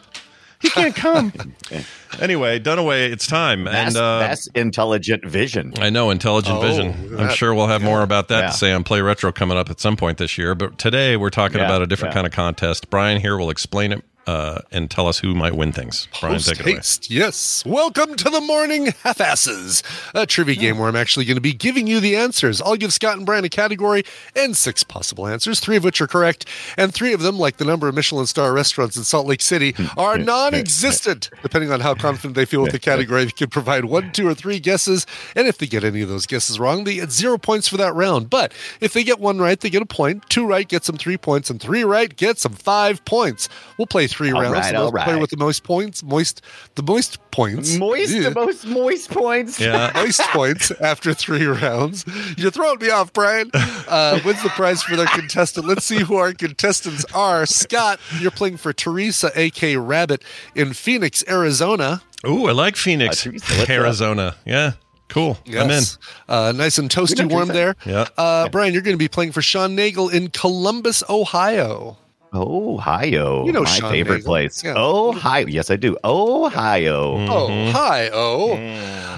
He 0.59 0.69
can't 0.69 0.95
come. 0.95 1.31
anyway, 2.19 2.59
Dunaway, 2.59 3.11
it's 3.11 3.27
time. 3.27 3.65
that's, 3.65 3.95
and 3.95 3.97
uh, 3.97 4.19
that's 4.19 4.47
intelligent 4.47 5.23
vision. 5.25 5.73
I 5.77 5.89
know 5.89 6.09
intelligent 6.09 6.57
Oh, 6.57 6.61
vision. 6.61 7.19
I'm 7.19 7.29
sure 7.35 7.53
we'll 7.53 7.67
have 7.67 7.81
more 7.83 8.01
about 8.01 8.27
that 8.29 8.39
Yeah. 8.39 8.47
to 8.47 8.53
say 8.53 8.71
on 8.71 8.83
Play 8.83 9.01
Retro 9.01 9.31
coming 9.31 9.57
up 9.57 9.69
at 9.69 9.79
some 9.79 9.95
point 9.97 10.17
this 10.17 10.37
year. 10.37 10.55
But 10.55 10.77
today 10.79 11.15
we're 11.17 11.29
talking 11.29 11.59
Yeah, 11.59 11.65
about 11.65 11.81
a 11.83 11.87
different 11.87 12.11
yeah. 12.11 12.21
kind 12.21 12.27
of 12.27 12.33
contest. 12.33 12.89
Brian 12.89 13.21
here 13.21 13.37
will 13.37 13.49
explain 13.51 13.91
it 13.91 14.03
uh, 14.27 14.59
and 14.71 14.91
tell 14.91 15.07
us 15.07 15.17
who 15.17 15.33
might 15.33 15.55
win 15.55 15.71
things. 15.71 16.07
Brian, 16.19 16.39
take 16.39 16.59
it 16.59 16.65
away. 16.65 16.79
Yes. 17.09 17.63
Welcome 17.65 18.15
to 18.17 18.29
the 18.29 18.41
morning 18.41 18.87
half-asses, 19.03 19.81
a 20.13 20.25
trivia 20.25 20.55
game 20.55 20.77
where 20.77 20.89
I'm 20.89 20.95
actually 20.97 21.25
going 21.25 21.35
to 21.35 21.41
be 21.41 21.53
giving 21.53 21.87
you 21.87 22.01
the 22.01 22.17
answers. 22.17 22.61
I'll 22.61 22.75
give 22.75 22.91
Scott 22.91 23.17
and 23.17 23.25
Brian 23.25 23.45
a 23.45 23.49
category 23.49 24.03
and 24.35 24.55
six 24.55 24.83
possible 24.83 25.25
answers, 25.27 25.61
three 25.61 25.77
of 25.77 25.83
which 25.85 26.01
are 26.01 26.07
correct, 26.07 26.45
and 26.77 26.93
three 26.93 27.13
of 27.13 27.21
them, 27.21 27.39
like 27.39 27.57
the 27.57 27.65
number 27.65 27.87
of 27.87 27.95
Michelin 27.95 28.27
star 28.27 28.51
restaurants 28.51 28.97
in 28.97 29.05
Salt 29.05 29.27
Lake 29.27 29.41
City, 29.41 29.73
are 29.95 30.17
non-existent. 30.17 31.29
Depending 31.41 31.71
on 31.71 31.79
how 31.79 31.93
confident 31.93 32.35
they 32.35 32.45
feel 32.45 32.61
with 32.61 32.73
the 32.73 32.79
category, 32.87 33.23
they 33.25 33.31
can 33.31 33.49
provide 33.49 33.85
one, 33.85 34.11
two, 34.11 34.27
or 34.27 34.33
three 34.33 34.59
guesses. 34.59 35.05
And 35.37 35.47
if 35.47 35.57
they 35.57 35.67
get 35.67 35.85
any 35.85 36.01
of 36.01 36.09
those 36.09 36.25
guesses 36.25 36.59
wrong, 36.59 36.83
they 36.83 36.95
get 36.95 37.11
zero 37.11 37.37
points 37.37 37.69
for 37.69 37.77
that 37.77 37.95
round. 37.95 38.29
But 38.29 38.53
if 38.81 38.91
they 38.91 39.05
get 39.05 39.19
one 39.19 39.39
right, 39.39 39.59
they 39.59 39.69
get 39.69 39.81
a 39.81 39.85
point. 39.85 40.29
Two 40.29 40.45
right 40.45 40.67
gets 40.67 40.87
them 40.87 40.97
three 40.97 41.17
points, 41.17 41.49
and 41.49 41.61
three 41.61 41.85
right 41.85 42.13
gets 42.13 42.43
them 42.43 42.51
five 42.51 43.05
points. 43.05 43.47
We'll 43.77 43.87
play 43.87 44.07
three 44.17 44.31
All 44.31 44.41
rounds. 44.41 44.53
right, 44.55 44.71
the 44.73 44.77
all 44.79 44.91
most 44.91 45.03
player 45.05 45.19
with 45.19 45.29
the 45.29 45.37
most 45.37 45.63
points, 45.63 46.01
moist, 46.03 46.41
the 46.75 46.83
most 46.83 47.19
points, 47.31 47.75
Moist, 47.77 48.11
Yeah. 48.13 48.29
the 48.29 48.35
most 48.35 48.65
moist 48.65 49.09
points. 49.11 49.59
Yeah. 49.59 49.91
moist 49.95 50.21
points 50.31 50.71
after 50.81 51.13
three 51.13 51.45
rounds. 51.45 52.03
You're 52.37 52.51
throwing 52.51 52.79
me 52.79 52.89
off, 52.89 53.13
Brian. 53.13 53.51
Uh, 53.53 54.19
wins 54.25 54.41
the 54.41 54.49
prize 54.49 54.81
for 54.81 54.95
their 54.95 55.05
contestant. 55.07 55.67
Let's 55.67 55.85
see 55.85 55.99
who 55.99 56.15
our 56.15 56.33
contestants 56.33 57.05
are. 57.13 57.45
Scott, 57.45 57.99
you're 58.19 58.31
playing 58.31 58.57
for 58.57 58.73
Teresa, 58.73 59.31
A.K. 59.35 59.77
Rabbit, 59.77 60.23
in 60.55 60.73
Phoenix, 60.73 61.23
Arizona. 61.27 62.01
Ooh, 62.27 62.47
I 62.47 62.51
like 62.53 62.75
Phoenix, 62.75 63.21
Uh, 63.25 63.29
Teresa, 63.29 63.45
what's 63.53 63.61
up? 63.63 63.69
Arizona. 63.69 64.35
Yeah, 64.45 64.71
cool. 65.09 65.37
I'm 65.47 65.69
in. 65.69 65.83
Uh, 66.27 66.51
nice 66.55 66.79
and 66.79 66.89
toasty 66.89 67.29
warm 67.29 67.49
there. 67.49 67.75
Yeah. 67.85 68.07
Uh, 68.17 68.49
Brian, 68.49 68.73
you're 68.73 68.81
going 68.81 68.95
to 68.95 68.97
be 68.97 69.07
playing 69.07 69.31
for 69.31 69.43
Sean 69.43 69.75
Nagel 69.75 70.09
in 70.09 70.29
Columbus, 70.29 71.03
Ohio. 71.07 71.97
Ohio. 72.33 73.45
You 73.45 73.51
know 73.51 73.63
my 73.63 73.69
Sean 73.69 73.91
favorite 73.91 74.17
Nagel. 74.17 74.25
place. 74.25 74.63
Yeah. 74.63 74.73
Ohio. 74.77 75.47
Yes, 75.47 75.69
I 75.69 75.75
do. 75.75 75.97
Ohio. 76.03 77.15
Oh, 77.29 77.71
hi, 77.71 78.09
oh. 78.13 78.53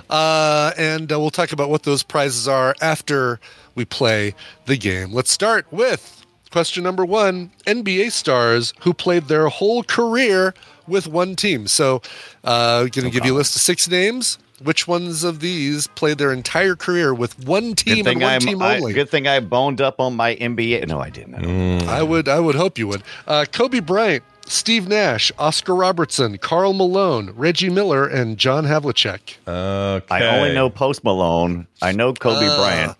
Uh, 0.10 0.72
and 0.78 1.12
uh, 1.12 1.19
we'll 1.19 1.30
talk 1.30 1.52
about 1.52 1.69
what 1.69 1.84
those 1.84 2.04
prizes 2.04 2.48
are 2.48 2.76
after 2.82 3.39
we 3.76 3.86
play 3.86 4.34
the 4.65 4.78
game. 4.78 5.12
Let's 5.13 5.32
start 5.32 5.65
with 5.72 6.26
question 6.52 6.84
number 6.84 7.06
one 7.06 7.52
NBA 7.67 8.12
stars 8.12 8.74
who 8.82 8.93
played 8.93 9.26
their 9.26 9.48
whole 9.50 9.84
career 9.84 10.54
with 10.88 11.08
one 11.08 11.36
team. 11.36 11.67
So, 11.67 12.02
uh, 12.43 12.82
going 12.86 13.06
to 13.06 13.10
give 13.10 13.26
you 13.26 13.36
a 13.36 13.38
list 13.38 13.56
of 13.56 13.62
six 13.62 13.88
names. 13.88 14.39
Which 14.63 14.88
ones 14.88 15.24
of 15.24 15.39
these 15.39 15.88
played 15.88 16.17
their 16.17 16.32
entire 16.34 16.76
career 16.76 17.13
with 17.13 17.45
one 17.45 17.76
team 17.76 18.06
and 18.08 18.22
one 18.22 18.34
I'm, 18.34 18.39
team 18.41 18.62
I, 18.62 18.78
only? 18.78 18.93
good 18.93 19.10
thing 19.10 19.28
I 19.28 19.39
boned 19.39 19.80
up 19.82 20.00
on 20.00 20.15
my 20.15 20.36
NBA. 20.36 20.88
No, 20.88 21.00
I 21.00 21.10
didn't. 21.10 21.36
I 21.36 21.41
don't. 21.41 21.88
I 21.88 22.04
would, 22.04 22.28
I 22.28 22.39
would 22.39 22.56
hope 22.56 22.78
you 22.78 22.88
would. 22.88 23.04
Uh, 23.28 23.45
Kobe 23.52 23.80
Bryant, 23.80 24.24
Steve 24.45 24.88
Nash, 24.88 25.32
Oscar 25.39 25.76
Robertson, 25.76 26.38
Karl 26.38 26.74
Malone, 26.74 27.32
Reggie 27.36 27.69
Miller, 27.69 28.06
and 28.08 28.38
John 28.38 28.65
Havlicek. 28.65 29.36
Okay. 29.48 30.06
I 30.15 30.38
only 30.38 30.54
know 30.54 30.69
Post 30.69 31.04
Malone. 31.04 31.67
I 31.82 31.91
know 31.91 32.13
Kobe 32.13 32.45
Uh, 32.48 32.58
Bryant. 32.58 32.98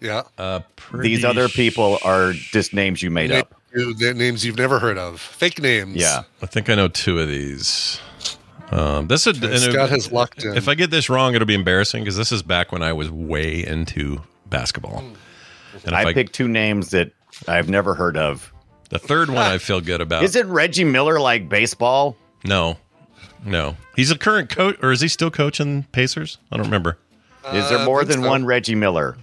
Yeah. 0.00 0.22
Uh, 0.38 0.60
These 0.94 1.24
other 1.24 1.48
people 1.48 1.98
are 2.04 2.32
just 2.32 2.72
names 2.74 3.02
you 3.02 3.10
made 3.10 3.30
Na- 3.30 3.40
up. 3.40 3.54
names 3.74 4.44
you've 4.44 4.56
never 4.58 4.78
heard 4.78 4.96
of. 4.98 5.20
Fake 5.20 5.60
names. 5.60 5.96
Yeah. 5.96 6.22
I 6.42 6.46
think 6.46 6.68
I 6.70 6.74
know 6.74 6.88
two 6.88 7.18
of 7.20 7.28
these. 7.28 8.00
Um, 8.70 9.08
this 9.08 9.26
is 9.26 9.42
Okay, 9.42 9.56
Scott 9.56 9.90
has 9.90 10.12
locked 10.12 10.44
in. 10.44 10.56
If 10.56 10.68
I 10.68 10.74
get 10.74 10.90
this 10.90 11.08
wrong, 11.10 11.34
it'll 11.34 11.46
be 11.46 11.54
embarrassing 11.54 12.02
because 12.04 12.16
this 12.16 12.30
is 12.32 12.42
back 12.42 12.70
when 12.72 12.82
I 12.82 12.92
was 12.92 13.10
way 13.10 13.66
into 13.66 14.22
basketball. 14.46 15.02
And 15.84 15.94
I 15.94 16.04
I, 16.10 16.12
picked 16.14 16.32
two 16.34 16.48
names 16.48 16.90
that 16.90 17.12
I've 17.48 17.68
never 17.68 17.94
heard 17.94 18.16
of. 18.16 18.52
the 18.90 18.98
third 18.98 19.28
one, 19.28 19.38
I 19.38 19.58
feel 19.68 19.80
good 19.80 20.00
about. 20.00 20.22
Isn't 20.24 20.48
Reggie 20.48 20.84
Miller 20.84 21.18
like 21.20 21.48
baseball? 21.48 22.16
no, 22.44 22.76
no, 23.44 23.76
he's 23.96 24.10
a 24.10 24.18
current 24.18 24.50
coach, 24.50 24.76
or 24.82 24.92
is 24.92 25.00
he 25.00 25.08
still 25.08 25.30
coaching 25.30 25.84
Pacers? 25.92 26.38
I 26.52 26.56
don't 26.56 26.66
remember. 26.66 26.98
Is 27.52 27.68
there 27.70 27.78
Uh, 27.78 27.84
more 27.86 28.04
than 28.04 28.22
so. 28.22 28.28
one 28.28 28.44
Reggie 28.44 28.74
Miller? 28.74 29.16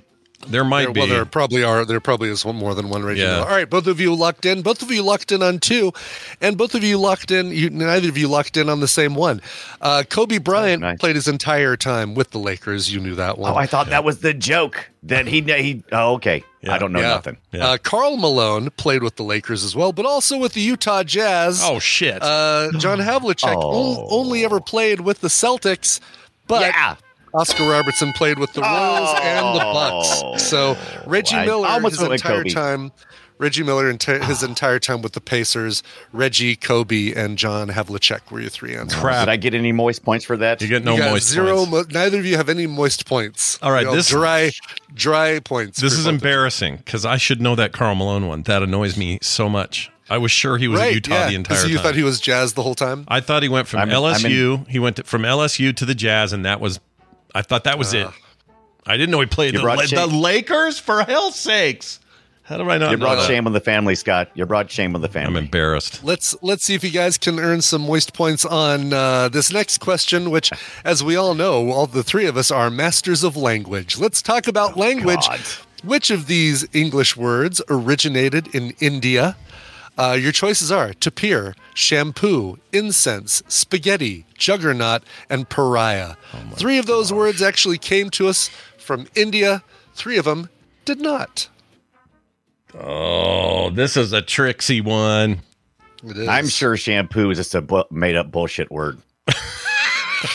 There 0.48 0.64
might 0.64 0.84
There- 0.84 0.94
be. 0.94 1.00
Well, 1.02 1.10
there 1.10 1.26
probably 1.26 1.64
are. 1.64 1.84
There 1.84 2.00
probably 2.00 2.30
is 2.30 2.46
one 2.46 2.56
more 2.56 2.76
than 2.76 2.90
one 2.90 3.04
Reggie 3.04 3.22
Yeah. 3.22 3.40
All 3.40 3.48
right, 3.48 3.68
both 3.70 3.88
of 3.88 4.00
you 4.00 4.14
locked 4.14 4.46
in. 4.46 4.62
Both 4.62 4.84
of 4.84 4.92
you 4.92 5.02
locked 5.02 5.32
in 5.32 5.42
on 5.42 5.58
two, 5.60 5.92
and 6.40 6.56
both 6.58 6.76
of 6.76 6.84
you 6.84 7.00
locked 7.00 7.32
in. 7.32 7.52
You, 7.52 7.72
neither 7.72 8.08
of 8.08 8.18
you 8.18 8.28
locked 8.28 8.56
in 8.56 8.70
on 8.70 8.80
the 8.80 8.88
same 8.88 9.16
one. 9.16 9.42
Uh, 9.82 10.04
Kobe 10.08 10.38
Bryant 10.38 10.82
nice. 10.84 11.00
played 11.00 11.16
his 11.16 11.28
entire 11.28 11.76
time 11.76 12.14
with 12.14 12.30
the 12.32 12.38
Lakers. 12.38 12.94
You 12.94 13.00
knew 13.00 13.16
that 13.16 13.40
one. 13.40 13.52
Oh, 13.52 13.56
I 13.56 13.66
thought 13.66 13.88
that 13.90 14.04
was 14.04 14.20
the 14.20 14.34
joke 14.34 14.88
that 15.04 15.26
he 15.28 15.42
he. 15.42 15.84
Oh, 15.92 16.14
okay. 16.14 16.44
Yeah. 16.62 16.74
I 16.74 16.78
don't 16.78 16.92
know 16.92 17.00
Yeah. 17.00 17.08
nothing. 17.10 17.38
Yeah. 17.52 17.68
Uh, 17.70 17.78
Karl 17.80 18.18
Malone 18.18 18.70
played 18.78 19.02
with 19.02 19.16
the 19.16 19.24
Lakers 19.24 19.64
as 19.64 19.76
well, 19.76 19.92
but 19.92 20.06
also 20.06 20.38
with 20.38 20.54
the 20.54 20.62
Utah 20.62 21.02
Jazz. 21.04 21.62
oh 21.64 21.80
shit! 21.80 22.22
Uh, 22.22 22.70
John 22.78 23.00
Havlicek 23.00 23.56
Oh. 23.56 23.72
on- 24.02 24.08
only 24.12 24.46
ever 24.46 24.60
played 24.62 25.02
with 25.02 25.22
the 25.22 25.30
Celtics, 25.30 26.00
but 26.48 26.62
yeah. 26.62 26.96
Oscar 27.34 27.64
Robertson 27.70 28.14
played 28.14 28.40
with 28.40 28.54
the 28.54 28.62
Royals 28.62 29.10
and 29.22 29.46
the 29.56 29.64
Oh. 29.66 29.74
Bucks. 30.34 30.44
So 30.44 30.78
Reggie 31.06 31.36
I 31.36 31.46
Miller, 31.46 31.68
almost 31.68 32.00
his 32.00 32.10
entire 32.10 32.40
Kobe. 32.44 32.50
time, 32.50 32.92
Reggie 33.40 33.62
Miller, 33.64 33.94
enti- 33.94 34.24
his 34.24 34.42
entire 34.42 34.80
time 34.80 35.04
with 35.04 35.12
the 35.14 35.22
Pacers, 35.22 35.84
Reggie, 36.12 36.56
Kobe, 36.56 37.14
and 37.14 37.38
John 37.38 37.68
Havlicek 37.70 38.32
were 38.32 38.40
your 38.42 38.50
three 38.50 38.76
answers. 38.76 39.00
Crap. 39.00 39.26
Did 39.28 39.32
I 39.32 39.36
get 39.36 39.54
any 39.54 39.72
moist 39.72 40.04
points 40.04 40.26
for 40.26 40.38
that? 40.38 40.60
you 40.62 40.68
get 40.68 40.84
no 40.84 40.94
you 40.94 41.00
got 41.00 41.12
moist 41.12 41.28
zero. 41.30 41.66
points. 41.66 41.94
Mo- 41.94 42.00
neither 42.00 42.18
of 42.18 42.26
you 42.26 42.36
have 42.38 42.50
any 42.50 42.66
moist 42.66 43.06
points. 43.06 43.60
All 43.62 43.72
right, 43.72 43.82
You 43.82 43.88
know, 43.88 43.96
this- 43.96 44.10
dry, 44.10 44.52
dry 44.96 45.40
points. 45.40 45.80
This 45.80 45.94
is 45.94 46.00
both 46.00 46.08
of 46.08 46.12
you. 46.14 46.16
embarrassing 46.30 46.78
because 46.78 47.06
I 47.06 47.18
should 47.18 47.40
know 47.42 47.56
that 47.56 47.74
Karl 47.74 47.94
Malone 47.94 48.26
one. 48.28 48.42
That 48.44 48.64
annoys 48.64 48.98
me 48.98 49.20
so 49.22 49.48
much. 49.50 49.92
I 50.10 50.18
was 50.18 50.32
sure 50.32 50.58
he 50.58 50.70
was 50.70 50.80
Right? 50.80 50.88
at 50.88 50.94
Utah 50.96 51.14
yeah. 51.14 51.28
the 51.30 51.36
entire 51.36 51.58
time. 51.58 51.62
so 51.64 51.68
you 51.68 51.76
time. 51.76 51.84
thought 51.84 51.96
he 51.96 52.04
was 52.04 52.22
Jazz 52.22 52.54
the 52.54 52.64
whole 52.64 52.76
time? 52.76 53.04
I 53.10 53.20
thought 53.20 53.44
he 53.44 53.50
went 53.50 53.68
from 53.68 53.82
I'm 53.82 53.90
in- 53.90 53.96
I'm 53.96 54.02
LSU. 54.04 54.66
he 54.70 54.80
went 54.80 54.96
to, 54.96 55.04
from 55.04 55.24
LSU 55.24 55.76
to 55.76 55.86
the 55.86 55.94
Jazz, 55.94 56.32
and 56.34 56.46
that 56.46 56.60
was. 56.62 56.80
I 57.38 57.42
thought 57.44 57.66
that 57.66 57.78
was 57.78 57.94
it. 57.94 58.08
I 58.86 58.98
didn't 58.98 59.12
know 59.12 59.20
he 59.20 59.28
played 59.28 59.54
the, 59.54 59.60
brought 59.62 59.78
La- 59.78 59.84
shame- 59.86 60.00
the 60.00 60.08
Lakers 60.18 60.80
for 60.80 61.04
hell's 61.04 61.38
sakes. 61.38 62.00
How 62.44 62.58
do 62.58 62.70
I 62.70 62.78
not 62.78 62.92
You 62.92 62.98
know 62.98 63.06
brought 63.06 63.16
that? 63.18 63.28
shame 63.28 63.46
on 63.46 63.52
the 63.52 63.60
family, 63.60 63.94
Scott. 63.94 64.30
You 64.34 64.46
brought 64.46 64.72
shame 64.72 64.96
on 64.96 65.02
the 65.02 65.10
family. 65.10 65.38
I'm 65.40 65.44
embarrassed. 65.44 66.02
Let's 66.04 66.34
let's 66.42 66.64
see 66.64 66.74
if 66.76 66.84
you 66.84 66.92
guys 66.92 67.18
can 67.18 67.40
earn 67.40 67.62
some 67.62 67.82
moist 67.82 68.14
points 68.14 68.46
on 68.46 68.94
uh, 68.94 69.28
this 69.28 69.52
next 69.52 69.80
question, 69.80 70.30
which, 70.32 70.52
as 70.86 71.04
we 71.04 71.18
all 71.18 71.36
know, 71.36 71.70
all 71.72 71.88
the 71.88 72.04
three 72.04 72.26
of 72.26 72.38
us 72.38 72.50
are 72.50 72.70
masters 72.70 73.24
of 73.26 73.36
language. 73.36 73.98
Let's 74.00 74.22
talk 74.22 74.48
about 74.48 74.78
language. 74.78 75.28
God. 75.28 75.42
Which 75.84 76.10
of 76.10 76.28
these 76.28 76.66
English 76.74 77.16
words 77.18 77.62
originated 77.70 78.56
in 78.56 78.74
India? 78.80 79.36
Uh, 79.98 80.18
your 80.20 80.32
choices 80.32 80.72
are 80.72 80.94
tapir, 80.94 81.56
shampoo, 81.74 82.58
incense, 82.72 83.42
spaghetti, 83.48 84.26
juggernaut, 84.38 85.04
and 85.30 85.50
pariah. 85.50 86.14
Three 86.54 86.78
of 86.78 86.86
those 86.86 87.12
words 87.12 87.42
actually 87.42 87.78
came 87.80 88.10
to 88.12 88.28
us 88.28 88.50
from 88.78 89.08
India. 89.16 89.64
Three 89.96 90.18
of 90.18 90.26
them 90.26 90.50
did 90.86 91.02
not. 91.02 91.50
Oh, 92.80 93.72
this 93.72 93.98
is 93.98 94.14
a 94.14 94.22
tricksy 94.22 94.82
one. 94.82 95.40
It 96.04 96.18
is. 96.18 96.28
I'm 96.28 96.48
sure 96.48 96.78
shampoo 96.78 97.32
is 97.32 97.38
just 97.40 97.56
a 97.56 97.62
bu- 97.62 97.84
made 97.90 98.16
up 98.16 98.30
bullshit 98.32 98.72
word. 98.72 99.00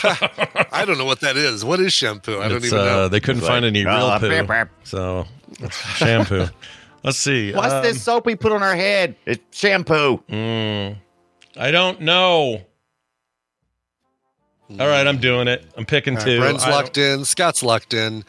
I 0.03 0.83
don't 0.85 0.97
know 0.97 1.05
what 1.05 1.21
that 1.21 1.37
is. 1.37 1.63
What 1.63 1.79
is 1.79 1.93
shampoo? 1.93 2.39
I 2.41 2.47
don't 2.49 2.57
It's, 2.57 2.67
even 2.67 2.79
uh, 2.79 2.83
know. 2.85 3.07
They 3.07 3.19
couldn't 3.21 3.39
It's 3.39 3.47
find 3.47 3.63
like, 3.63 3.69
any 3.75 3.85
uh, 3.85 3.95
real 3.97 4.19
poo, 4.19 4.29
beep, 4.29 4.47
beep. 4.49 4.67
so 4.83 5.25
shampoo. 5.95 6.47
Let's 7.03 7.17
see. 7.17 7.51
What's 7.53 7.73
Um, 7.73 7.83
this 7.83 8.01
soap 8.01 8.25
we 8.25 8.35
put 8.35 8.51
on 8.51 8.63
our 8.63 8.75
head? 8.75 9.15
It's 9.25 9.43
shampoo. 9.57 10.23
mm, 10.29 10.95
I 11.57 11.71
don't 11.71 12.01
know. 12.01 12.61
All 14.79 14.87
right, 14.87 15.05
I'm 15.05 15.17
doing 15.19 15.47
it. 15.47 15.65
I'm 15.77 15.85
picking 15.85 16.13
All 16.13 16.19
right, 16.23 16.25
two. 16.25 16.39
Brent's 16.39 16.63
I 16.63 16.71
locked 16.71 16.97
in. 16.97 17.25
Scott's 17.25 17.61
locked 17.61 17.93
in. 17.93 18.23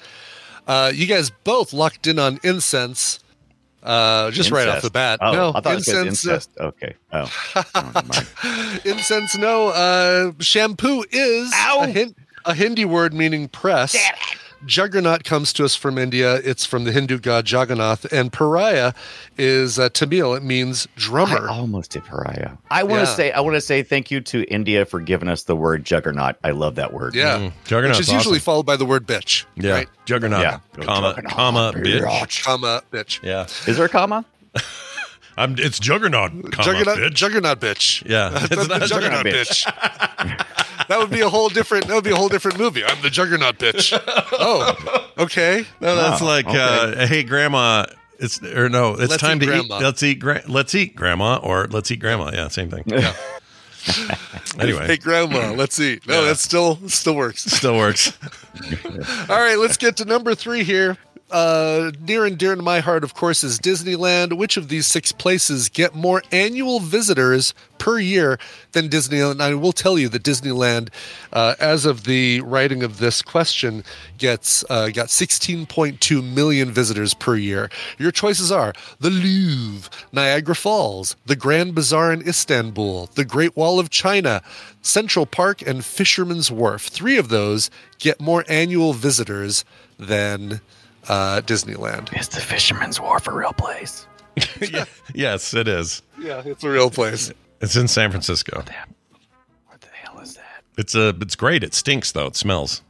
Uh, 0.66 0.90
you 0.94 1.06
guys 1.06 1.30
both 1.44 1.72
locked 1.72 2.06
in 2.06 2.18
on 2.18 2.38
incense. 2.42 3.20
Uh, 3.82 4.30
just 4.30 4.50
right 4.50 4.66
off 4.66 4.82
the 4.82 4.90
bat. 4.90 5.18
Oh, 5.22 5.32
no, 5.32 5.48
I 5.54 5.60
thought 5.60 5.72
it 5.74 5.76
was 5.76 5.88
incense. 5.88 6.48
uh. 6.58 6.64
Okay. 6.64 6.94
Oh. 7.12 7.30
Never 7.74 7.92
mind. 7.92 8.80
incense. 8.84 9.36
No. 9.36 9.68
Uh, 9.68 10.32
shampoo 10.40 11.04
is 11.10 11.52
a, 11.52 11.86
hin- 11.86 12.14
a 12.46 12.54
Hindi 12.54 12.84
word 12.86 13.12
meaning 13.14 13.46
press. 13.48 13.94
Juggernaut 14.66 15.24
comes 15.24 15.52
to 15.54 15.64
us 15.64 15.74
from 15.74 15.98
India. 15.98 16.36
It's 16.36 16.64
from 16.64 16.84
the 16.84 16.92
Hindu 16.92 17.18
god 17.18 17.50
Jagannath, 17.50 18.04
and 18.12 18.32
pariah 18.32 18.92
is 19.38 19.78
uh, 19.78 19.88
Tamil. 19.90 20.34
It 20.34 20.42
means 20.42 20.88
drummer. 20.96 21.48
I 21.48 21.52
almost 21.58 21.90
did 21.92 22.04
pariah. 22.04 22.52
I 22.70 22.82
want 22.82 23.00
to 23.04 23.10
Yeah. 23.10 23.14
say 23.16 23.32
I 23.32 23.40
want 23.40 23.54
to 23.54 23.60
say 23.60 23.82
thank 23.82 24.10
you 24.10 24.20
to 24.22 24.42
India 24.44 24.84
for 24.84 25.00
giving 25.00 25.28
us 25.28 25.42
the 25.44 25.56
word 25.56 25.84
juggernaut. 25.84 26.36
I 26.44 26.50
love 26.52 26.76
that 26.76 26.92
word. 26.92 27.14
yeah, 27.14 27.38
Mm, 27.38 27.52
Juggernaut's 27.64 27.98
which 27.98 28.08
is 28.08 28.12
usually 28.12 28.36
awesome. 28.36 28.44
followed 28.44 28.66
by 28.66 28.76
the 28.76 28.84
word 28.86 29.06
bitch. 29.06 29.44
Yeah, 29.56 29.72
right? 29.72 29.88
juggernaut, 30.06 30.40
Yeah. 30.42 30.58
comma, 30.84 31.08
Juggernaut, 31.14 31.32
comma, 31.32 31.72
bitch. 31.76 32.42
comma 32.44 32.82
bitch. 32.92 33.20
Yeah, 33.22 33.46
Is 33.66 33.76
there 33.76 33.86
a 33.86 33.88
comma? 33.88 34.24
I'm. 35.36 35.56
It's 35.58 35.80
juggernaut, 35.80 36.30
comma, 36.52 36.64
Juggernaut, 36.64 36.98
bitch. 36.98 37.14
juggernaut 37.14 37.58
bitch. 37.60 38.08
Yeah, 38.08 38.28
That's 38.28 38.44
it's 38.52 38.62
the 38.68 38.78
not 38.78 38.88
juggernaut 38.88 39.26
Juggernaut 39.26 39.46
bitch. 39.48 40.46
that 40.88 40.98
would 40.98 41.10
be 41.10 41.20
a 41.20 41.28
whole 41.28 41.48
different. 41.48 41.86
That 41.88 41.94
would 41.94 42.04
be 42.04 42.10
a 42.10 42.16
whole 42.16 42.28
different 42.28 42.58
movie. 42.58 42.84
I'm 42.84 43.00
the 43.02 43.10
juggernaut 43.10 43.58
bitch. 43.58 43.92
Oh, 44.32 45.10
okay. 45.18 45.64
No, 45.80 45.96
that's 45.96 46.20
Wow, 46.20 46.26
like, 46.26 46.46
okay. 46.46 46.58
uh, 46.58 47.06
hey, 47.06 47.22
grandma. 47.22 47.86
It's 48.18 48.42
or 48.42 48.68
no, 48.68 48.92
it's 48.92 49.10
Let's 49.10 49.16
time 49.18 49.38
eat 49.38 49.40
to 49.40 49.46
grandma. 49.46 49.78
eat. 49.78 49.82
Let's 49.82 50.02
eat. 50.02 50.20
Gra- 50.20 50.42
let's 50.48 50.74
eat, 50.74 50.94
grandma, 50.94 51.36
or 51.42 51.66
let's 51.66 51.90
eat, 51.90 52.00
grandma. 52.00 52.30
Yeah, 52.32 52.48
same 52.48 52.70
thing. 52.70 52.84
Yeah. 52.86 53.12
Anyway, 54.58 54.86
Hey, 54.86 54.96
grandma. 54.96 55.52
Let's 55.52 55.78
eat. 55.80 56.06
No, 56.06 56.20
Yeah. 56.22 56.28
that 56.28 56.38
still 56.38 56.78
still 56.88 57.14
works. 57.16 57.44
still 57.44 57.76
works. 57.76 58.16
All 59.28 59.36
right, 59.38 59.58
let's 59.58 59.76
get 59.76 59.96
to 59.98 60.04
number 60.04 60.34
three 60.34 60.64
here. 60.64 60.96
Uh, 61.34 61.90
near 62.06 62.24
and 62.24 62.38
dear 62.38 62.54
to 62.54 62.62
my 62.62 62.78
heart, 62.78 63.02
of 63.02 63.14
course, 63.14 63.42
is 63.42 63.58
Disneyland. 63.58 64.38
Which 64.38 64.56
of 64.56 64.68
these 64.68 64.86
six 64.86 65.10
places 65.10 65.68
get 65.68 65.92
more 65.92 66.22
annual 66.30 66.78
visitors 66.78 67.54
per 67.76 67.98
year 67.98 68.38
than 68.70 68.88
Disneyland? 68.88 69.40
I 69.40 69.52
will 69.54 69.72
tell 69.72 69.98
you 69.98 70.08
that 70.10 70.22
Disneyland, 70.22 70.90
uh, 71.32 71.56
as 71.58 71.86
of 71.86 72.04
the 72.04 72.40
writing 72.42 72.84
of 72.84 72.98
this 72.98 73.20
question, 73.20 73.82
gets 74.16 74.64
uh, 74.70 74.90
got 74.90 75.08
16.2 75.08 76.22
million 76.22 76.70
visitors 76.70 77.14
per 77.14 77.34
year. 77.34 77.68
Your 77.98 78.12
choices 78.12 78.52
are 78.52 78.72
the 79.00 79.10
Louvre, 79.10 79.90
Niagara 80.12 80.54
Falls, 80.54 81.16
the 81.26 81.34
Grand 81.34 81.74
Bazaar 81.74 82.12
in 82.12 82.22
Istanbul, 82.22 83.10
the 83.16 83.24
Great 83.24 83.56
Wall 83.56 83.80
of 83.80 83.90
China, 83.90 84.40
Central 84.82 85.26
Park, 85.26 85.62
and 85.62 85.84
Fisherman's 85.84 86.52
Wharf. 86.52 86.82
Three 86.82 87.16
of 87.16 87.28
those 87.28 87.70
get 87.98 88.20
more 88.20 88.44
annual 88.46 88.92
visitors 88.92 89.64
than 89.98 90.60
uh, 91.08 91.40
Disneyland. 91.44 92.18
Is 92.18 92.28
the 92.28 92.40
Fisherman's 92.40 93.00
Wharf 93.00 93.26
a 93.26 93.32
real 93.32 93.52
place? 93.52 94.06
Yeah. 94.60 94.84
Yes, 95.14 95.54
it 95.54 95.68
is. 95.68 96.02
Yeah, 96.18 96.42
it's 96.44 96.64
a 96.64 96.68
real 96.70 96.90
place. 96.90 97.32
It's 97.60 97.76
in 97.76 97.86
San 97.86 98.10
Francisco. 98.10 98.64
What 99.68 99.80
the 99.80 99.88
hell 99.92 100.18
is 100.20 100.34
that? 100.34 100.64
It's 100.76 100.94
a. 100.96 101.10
It's 101.20 101.36
great. 101.36 101.62
It 101.62 101.72
stinks 101.74 102.10
though. 102.12 102.26
It 102.26 102.34
smells. 102.36 102.82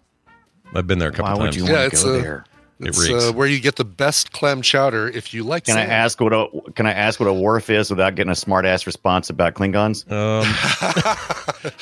I've 0.74 0.86
been 0.86 0.98
there 0.98 1.10
a 1.10 1.12
couple 1.12 1.32
Why 1.32 1.38
would 1.38 1.44
times. 1.52 1.56
you 1.56 1.64
Yeah, 1.66 1.80
want 1.82 1.92
to 1.92 2.02
go 2.04 2.14
a- 2.14 2.22
there? 2.22 2.44
It 2.80 2.88
It's 2.88 2.98
reeks. 3.08 3.24
uh, 3.28 3.32
where 3.32 3.46
you 3.46 3.60
get 3.60 3.76
the 3.76 3.84
best 3.84 4.32
clam 4.32 4.60
chowder 4.62 5.08
if 5.08 5.32
you 5.34 5.44
like. 5.44 5.64
Can 5.66 5.76
I 5.76 5.84
ask 5.84 6.18
what 6.20 6.32
a 6.32 6.46
Can 6.74 6.86
I 6.86 6.92
ask 6.92 7.20
what 7.20 7.28
a 7.28 7.32
wharf 7.32 7.68
is 7.70 7.90
without 7.90 8.14
getting 8.14 8.32
a 8.32 8.34
smart 8.36 8.64
ass 8.64 8.86
response 8.86 9.28
about 9.30 9.54
Klingons? 9.54 10.10
Um, 10.10 10.46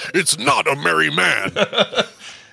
it's 0.15 0.39
not 0.39 0.67
a 0.67 0.77
merry 0.77 1.11
man. 1.11 1.53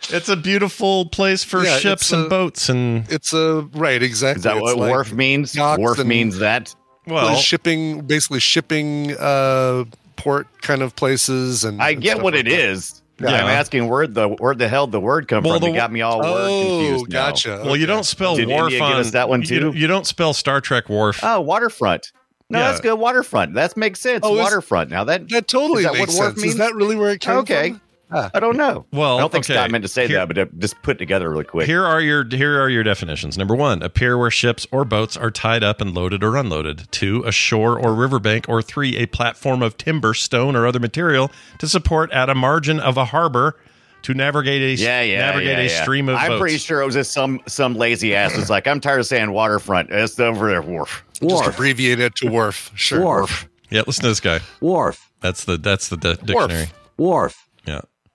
it's 0.10 0.30
a 0.30 0.36
beautiful 0.36 1.06
place 1.08 1.44
for 1.44 1.64
Yeah, 1.64 1.78
ships 1.78 2.12
and 2.12 2.26
a- 2.26 2.30
boats 2.30 2.70
and 2.70 3.06
It's 3.12 3.34
a 3.34 3.68
right 3.74 4.02
exactly. 4.02 4.40
Is 4.40 4.44
that 4.44 4.56
It's 4.58 4.62
what 4.64 4.78
like 4.78 4.90
wharf 4.90 5.14
means? 5.14 5.56
Wharf 5.58 6.04
means 6.06 6.38
that. 6.40 6.74
well, 7.08 7.36
shipping, 7.36 8.02
basically 8.02 8.40
shipping 8.40 9.16
uh, 9.18 9.86
port 10.16 10.48
kind 10.62 10.82
of 10.82 10.96
places. 10.96 11.64
And 11.64 11.82
I 11.82 11.92
and 11.92 12.02
get 12.02 12.12
stuff 12.12 12.24
what 12.24 12.34
like 12.34 12.46
it 12.46 12.50
that. 12.50 12.60
is. 12.60 13.02
Yeah. 13.22 13.32
I'm 13.32 13.48
asking 13.48 13.90
where 13.90 14.08
the 14.08 14.30
where 14.30 14.56
the 14.56 14.70
hell 14.70 14.88
the 14.88 15.00
word 15.02 15.28
come 15.28 15.44
Well, 15.44 15.56
from. 15.56 15.62
the- 15.62 15.68
You 15.72 15.76
got 15.76 15.92
me 15.92 16.02
all 16.02 16.20
word 16.20 16.26
Oh, 16.28 16.80
confused. 16.80 17.10
now. 17.10 17.30
gotcha. 17.30 17.62
well, 17.66 17.76
you 17.76 17.86
don't 17.86 18.06
spell 18.06 18.36
Did 18.38 18.48
wharf 18.48 18.64
India 18.72 18.80
give 18.80 18.82
on 18.88 18.94
us 19.02 19.12
that 19.12 19.28
one, 19.28 19.42
You, 19.42 19.48
too? 19.48 19.60
don't- 19.60 19.76
you 19.76 19.88
don't 19.88 20.08
spell 20.08 20.34
Star 20.34 20.62
Trek 20.62 20.88
Worf. 20.88 21.20
Oh, 21.22 21.42
waterfront. 21.42 22.12
No, 22.50 22.60
Yeah. 22.60 22.70
that's 22.70 22.80
good. 22.82 22.96
Waterfront. 22.98 23.54
That 23.56 23.76
makes 23.78 24.00
sense. 24.00 24.22
Oh, 24.24 24.36
waterfront. 24.38 24.90
Now 24.90 25.04
that 25.04 25.28
That 25.30 25.48
totally 25.50 25.84
Is 25.84 25.92
that 25.92 25.94
makes 26.00 26.14
what 26.14 26.18
wharf 26.18 26.28
sense. 26.36 26.42
means? 26.44 26.54
Is 26.54 26.60
that 26.60 26.74
really 26.76 26.96
where 26.96 27.12
it 27.12 27.20
came 27.20 27.34
from? 27.34 27.40
Okay. 27.42 27.70
from? 27.72 27.82
Ah. 28.12 28.32
I 28.34 28.39
don't 28.39 28.58
know. 28.58 28.86
Well, 28.91 29.17
I 29.17 29.22
don't 29.22 29.32
think 29.32 29.45
okay. 29.45 29.54
Scott 29.54 29.72
meant 29.72 29.84
to 29.84 29.88
say 29.88 30.08
Here- 30.08 30.17
that, 30.17 30.28
but 30.28 30.38
uh, 30.38 30.45
just 30.58 30.82
put 30.82 30.98
together 30.98 31.30
really 31.30 31.43
quick. 31.43 31.67
Here 31.67 31.86
are 31.86 32.02
your 32.02 32.26
here 32.28 32.62
are 32.62 32.69
your 32.69 32.84
definitions. 32.84 33.38
Number 33.38 33.56
one, 33.56 33.82
a 33.84 33.89
pier 33.89 34.17
where 34.17 34.32
ships 34.32 34.65
or 34.72 34.84
boats 34.86 35.15
are 35.15 35.30
tied 35.32 35.63
up 35.63 35.80
and 35.82 35.93
loaded 35.93 36.24
or 36.24 36.36
unloaded. 36.36 36.88
Two, 36.91 37.24
a 37.26 37.32
shore 37.32 37.80
or 37.80 37.93
riverbank. 37.93 38.48
Or 38.50 38.62
three, 38.62 38.98
a 38.98 39.06
platform 39.06 39.62
of 39.62 39.78
timber, 39.78 40.13
stone, 40.13 40.56
or 40.56 40.65
other 40.65 40.80
material 40.80 41.32
to 41.60 41.67
support 41.67 42.12
at 42.12 42.30
a 42.30 42.36
margin 42.36 42.80
of 42.80 42.98
a 42.98 43.06
harbor 43.06 43.58
to 44.02 44.13
navigate 44.13 44.62
a 44.62 44.82
yeah, 44.82 45.02
yeah, 45.02 45.19
navigate 45.19 45.58
yeah, 45.58 45.63
a 45.63 45.69
stream 45.84 46.10
of 46.10 46.15
I'm 46.15 46.30
boats. 46.30 46.39
pretty 46.39 46.58
sure 46.58 46.82
it 46.82 46.86
was 46.86 46.95
just 46.95 47.12
some 47.12 47.41
some 47.48 47.76
lazy 47.76 48.15
ass 48.15 48.36
was 48.36 48.50
like, 48.50 48.65
I'm 48.65 48.80
tired 48.80 49.02
of 49.02 49.06
saying 49.08 49.32
waterfront. 49.32 49.89
It's 49.91 50.19
over 50.19 50.48
there, 50.50 50.62
wharf. 50.62 51.04
Just 51.22 51.45
abbreviate 51.45 52.00
it 52.00 52.15
to 52.15 52.30
wharf. 52.30 52.72
Sure. 52.76 53.02
Wharf. 53.02 53.48
Yeah, 53.69 53.82
listen 53.86 54.04
to 54.04 54.08
this 54.10 54.19
guy. 54.22 54.39
Wharf. 54.62 55.12
That's 55.22 55.43
the 55.43 55.58
that's 55.58 55.89
the 55.89 55.98
de- 55.98 56.15
dictionary. 56.15 56.67
Wharf. 56.98 57.36
Yeah. 57.38 57.49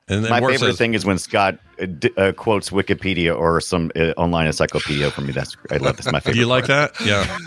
And 0.09 0.23
then 0.25 0.31
My 0.31 0.41
Worf 0.41 0.53
favorite 0.55 0.69
says- 0.73 0.79
thing 0.79 0.95
is 0.95 1.05
when 1.07 1.19
Scott 1.19 1.59
uh, 1.81 1.87
d- 1.87 2.11
uh, 2.17 2.33
quotes 2.33 2.71
Wikipedia 2.71 3.35
or 3.39 3.61
some 3.61 3.91
uh, 3.97 4.13
online 4.19 4.47
encyclopedia 4.47 5.11
for 5.11 5.23
me. 5.23 5.33
That's 5.33 5.57
I 5.71 5.79
love. 5.79 5.97
That's 5.97 6.13
my 6.13 6.21
favorite. 6.21 6.35
Do 6.35 6.41
you 6.41 6.47
like 6.47 6.67
part. 6.67 6.95
that? 6.95 7.07
Yeah. 7.07 7.39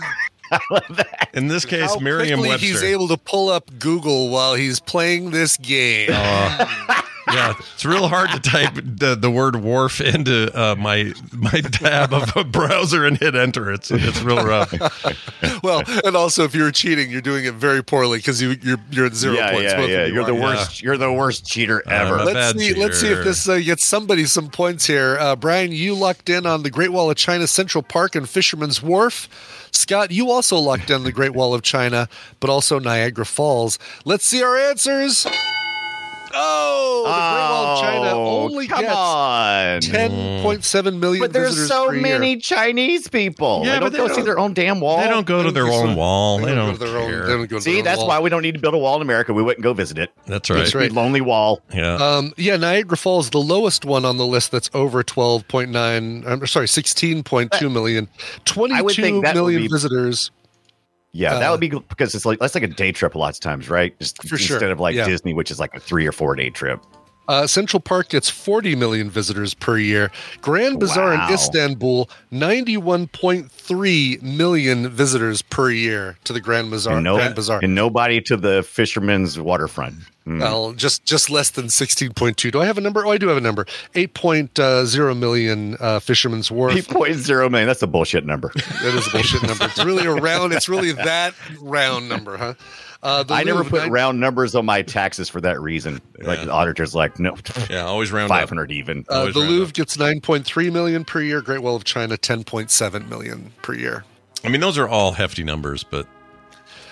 In 1.34 1.48
this 1.48 1.64
case, 1.66 1.92
How 1.94 1.98
Merriam-Webster. 2.00 2.66
he's 2.66 2.82
able 2.82 3.08
to 3.08 3.16
pull 3.18 3.48
up 3.50 3.70
Google 3.78 4.30
while 4.30 4.54
he's 4.54 4.80
playing 4.80 5.30
this 5.30 5.56
game. 5.58 6.08
Uh, 7.28 7.32
yeah, 7.34 7.54
it's 7.74 7.84
real 7.84 8.08
hard 8.08 8.30
to 8.30 8.40
type 8.40 8.74
the, 8.74 9.14
the 9.14 9.30
word 9.30 9.56
wharf 9.56 10.00
into 10.00 10.50
uh, 10.58 10.74
my 10.76 11.12
my 11.32 11.60
tab 11.60 12.12
of 12.12 12.34
a 12.36 12.44
browser 12.44 13.04
and 13.06 13.18
hit 13.18 13.34
enter. 13.34 13.70
It's 13.72 13.90
it's 13.90 14.20
real 14.22 14.44
rough. 14.44 14.72
well, 15.62 15.82
and 16.04 16.16
also 16.16 16.44
if 16.44 16.54
you're 16.54 16.70
cheating, 16.70 17.10
you're 17.10 17.20
doing 17.20 17.44
it 17.44 17.54
very 17.54 17.82
poorly 17.84 18.18
because 18.18 18.40
you 18.40 18.56
you're 18.62 18.78
you're 18.90 19.06
at 19.06 19.14
zero 19.14 19.34
Yeah, 19.34 19.50
points. 19.52 19.72
yeah, 19.72 19.76
Both 19.76 19.90
yeah. 19.90 20.04
you 20.06 20.14
You're 20.14 20.24
the 20.24 20.36
are. 20.36 20.40
worst. 20.40 20.82
You're 20.82 20.96
the 20.96 21.12
worst 21.12 21.46
cheater 21.46 21.82
ever. 21.88 22.16
a 22.16 22.24
Let's 22.24 22.34
bad 22.54 22.58
see. 22.58 22.74
Let's 22.74 23.00
see 23.00 23.08
if 23.08 23.24
this 23.24 23.48
uh, 23.48 23.58
gets 23.58 23.84
somebody 23.84 24.24
some 24.24 24.48
points 24.48 24.86
here. 24.86 25.16
Uh, 25.20 25.36
Brian, 25.36 25.72
you 25.72 25.94
locked 25.94 26.28
in 26.28 26.46
on 26.46 26.62
the 26.62 26.70
Great 26.70 26.90
Wall 26.92 27.10
of 27.10 27.16
China, 27.16 27.46
Central 27.46 27.82
Park, 27.82 28.14
and 28.14 28.28
Fisherman's 28.28 28.82
Wharf. 28.82 29.28
Scott, 29.70 30.10
you 30.10 30.30
also 30.30 30.56
locked 30.56 30.88
in 30.90 31.04
the 31.04 31.12
Great 31.12 31.34
Wall 31.34 31.52
of 31.54 31.62
China, 31.62 32.08
but 32.40 32.48
also 32.48 32.78
Niagara 32.78 33.26
Falls. 33.26 33.78
Let's 34.04 34.24
see 34.24 34.42
our 34.42 34.56
answers. 34.56 35.26
Oh, 36.34 37.02
the 37.04 37.10
Great 37.10 37.50
Wall 37.50 37.66
of 37.66 37.80
China 37.80 38.18
Oh, 38.18 38.44
only 38.50 38.66
come 38.66 38.80
gets 38.80 38.94
on. 38.94 39.80
ten 39.80 40.42
point 40.42 40.64
seven 40.64 41.00
million. 41.00 41.20
But 41.22 41.32
there's 41.32 41.50
visitors 41.50 41.68
so 41.68 41.86
per 41.88 41.94
year. 41.94 42.02
many 42.02 42.36
Chinese 42.36 43.08
people. 43.08 43.62
Yeah, 43.64 43.74
they 43.74 43.78
but 43.80 43.84
don't 43.84 43.92
they 43.92 43.98
go 43.98 44.08
see 44.08 44.14
don't- 44.16 44.24
their 44.24 44.38
own 44.38 44.54
damn 44.54 44.80
wall. 44.80 45.00
They 45.00 45.08
don't 45.08 45.26
go 45.26 45.42
to 45.42 45.50
their 45.50 45.66
own 45.66 45.94
wall. 45.96 46.38
They 46.38 46.54
don't 46.54 46.72
to 46.74 46.78
their 46.78 46.96
own- 46.98 47.08
care. 47.10 47.26
go 47.26 47.46
to 47.46 47.60
See, 47.60 47.70
their 47.70 47.78
own 47.78 47.84
that's 47.84 47.98
wall. 47.98 48.08
why 48.08 48.20
we 48.20 48.30
don't 48.30 48.42
need 48.42 48.54
to 48.54 48.60
build 48.60 48.74
a 48.74 48.78
wall 48.78 48.96
in 48.96 49.02
America. 49.02 49.32
We 49.32 49.42
wouldn't 49.42 49.62
go 49.62 49.72
visit 49.72 49.98
it. 49.98 50.10
That's 50.26 50.50
right. 50.50 50.58
That's 50.58 50.74
right. 50.74 50.92
Lonely 50.92 51.20
wall. 51.20 51.60
Yeah. 51.74 51.94
Um, 51.96 52.32
yeah, 52.36 52.56
Niagara 52.56 52.96
Falls, 52.96 53.30
the 53.30 53.38
lowest 53.40 53.84
one 53.84 54.04
on 54.04 54.16
the 54.16 54.26
list 54.26 54.50
that's 54.52 54.70
over 54.74 55.02
12.9, 55.02 56.26
I'm 56.26 56.46
sorry, 56.46 56.66
16.2 56.66 57.70
million. 57.72 58.08
22 58.44 59.02
think 59.02 59.24
that 59.24 59.34
would 59.34 59.40
million 59.40 59.62
be- 59.62 59.68
visitors. 59.68 60.30
Yeah, 61.12 61.34
Uh, 61.34 61.38
that 61.40 61.50
would 61.50 61.60
be 61.60 61.68
because 61.70 62.14
it's 62.14 62.26
like 62.26 62.38
that's 62.38 62.54
like 62.54 62.64
a 62.64 62.68
day 62.68 62.92
trip 62.92 63.14
a 63.14 63.18
lot 63.18 63.32
of 63.34 63.40
times, 63.40 63.68
right? 63.70 63.98
Just 63.98 64.22
For 64.28 64.36
sure, 64.38 64.56
instead 64.56 64.70
of 64.70 64.78
like 64.80 64.94
yeah. 64.94 65.06
Disney, 65.06 65.32
which 65.34 65.50
is 65.50 65.58
like 65.58 65.74
a 65.74 65.80
three 65.80 66.06
or 66.06 66.12
four 66.12 66.34
day 66.34 66.50
trip. 66.50 66.80
Uh, 67.28 67.46
Central 67.46 67.78
Park 67.78 68.08
gets 68.08 68.30
40 68.30 68.74
million 68.74 69.10
visitors 69.10 69.52
per 69.52 69.76
year. 69.76 70.10
Grand 70.40 70.80
Bazaar 70.80 71.12
Wow. 71.12 71.28
in 71.28 71.34
Istanbul, 71.34 72.08
91.3 72.32 74.22
million 74.22 74.88
visitors 74.88 75.42
per 75.42 75.70
year 75.70 76.16
to 76.24 76.32
the 76.32 76.40
Grand 76.40 76.70
Bazaar. 76.70 76.94
And, 76.96 77.04
no, 77.04 77.16
Grand 77.16 77.34
Bazaar. 77.34 77.60
and 77.62 77.74
nobody 77.74 78.20
to 78.22 78.36
the 78.36 78.62
fisherman's 78.62 79.38
waterfront. 79.38 79.96
Hmm. 80.28 80.40
Well, 80.40 80.72
just 80.74 81.04
just 81.06 81.30
less 81.30 81.48
than 81.50 81.66
16.2. 81.68 82.52
Do 82.52 82.60
I 82.60 82.66
have 82.66 82.76
a 82.76 82.82
number? 82.82 83.06
Oh, 83.06 83.10
I 83.10 83.16
do 83.16 83.28
have 83.28 83.38
a 83.38 83.40
number. 83.40 83.64
8.0 83.94 85.18
million 85.18 85.76
uh, 85.80 86.00
Fisherman's 86.00 86.50
Wharf. 86.50 86.74
Eight 86.76 86.86
point 86.88 87.14
zero 87.14 87.48
million. 87.48 87.66
That's 87.66 87.82
a 87.82 87.86
bullshit 87.86 88.26
number. 88.26 88.52
That 88.82 88.94
is 88.94 89.06
a 89.08 89.10
bullshit 89.10 89.42
number. 89.42 89.64
It's 89.64 89.82
really 89.84 90.04
a 90.06 90.12
round. 90.12 90.52
It's 90.52 90.68
really 90.68 90.92
that 90.92 91.34
round 91.60 92.08
number, 92.08 92.36
huh? 92.36 92.54
Uh, 93.02 93.22
the 93.22 93.34
I 93.34 93.42
never 93.44 93.64
put 93.64 93.82
nine- 93.82 93.90
round 93.90 94.20
numbers 94.20 94.54
on 94.54 94.66
my 94.66 94.82
taxes 94.82 95.28
for 95.28 95.40
that 95.40 95.60
reason. 95.60 96.00
Like 96.20 96.40
the 96.44 96.52
auditor's 96.52 96.94
like, 96.94 97.18
no, 97.18 97.36
yeah, 97.70 97.84
always 97.84 98.12
round 98.12 98.28
five 98.28 98.48
hundred 98.48 98.70
even. 98.70 99.04
Uh, 99.08 99.26
the 99.32 99.38
Louvre 99.38 99.68
up. 99.68 99.72
gets 99.72 99.96
9.3 99.96 100.72
million 100.72 101.04
per 101.04 101.20
year. 101.22 101.40
Great 101.40 101.62
Wall 101.62 101.74
of 101.76 101.84
China 101.84 102.16
10.7 102.16 103.08
million 103.08 103.52
per 103.62 103.74
year. 103.74 104.04
I 104.44 104.48
mean, 104.48 104.60
those 104.60 104.78
are 104.78 104.88
all 104.88 105.12
hefty 105.12 105.42
numbers, 105.42 105.84
but 105.84 106.06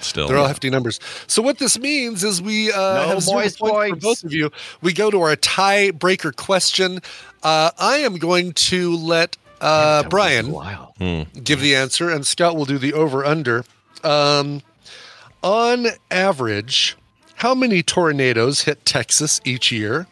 still. 0.00 0.28
They're 0.28 0.36
all 0.38 0.46
hefty 0.48 0.70
numbers. 0.70 1.00
So 1.26 1.42
what 1.42 1.58
this 1.58 1.78
means 1.78 2.24
is 2.24 2.40
we 2.42 2.72
uh, 2.72 2.76
No 2.76 3.08
have 3.08 3.22
zero 3.22 3.38
moist 3.40 3.58
points 3.58 3.90
for 3.90 3.96
both 4.00 4.24
of 4.24 4.32
you. 4.32 4.50
We 4.82 4.92
go 4.92 5.10
to 5.10 5.20
our 5.22 5.36
tiebreaker 5.36 6.34
question. 6.34 7.00
Uh, 7.42 7.70
I 7.78 7.98
am 7.98 8.16
going 8.16 8.52
to 8.52 8.96
let 8.96 9.36
uh, 9.60 10.02
Brian 10.08 10.52
Wow. 10.52 10.92
give 11.42 11.60
the 11.60 11.74
answer, 11.74 12.10
and 12.10 12.26
Scott 12.26 12.56
will 12.56 12.64
do 12.66 12.78
the 12.78 12.92
over 12.92 13.24
under. 13.24 13.64
Um, 14.04 14.62
on 15.42 15.86
average, 16.10 16.96
how 17.36 17.54
many 17.54 17.82
tornadoes 17.82 18.62
hit 18.62 18.84
Texas 18.84 19.40
each 19.44 19.70
year? 19.72 20.06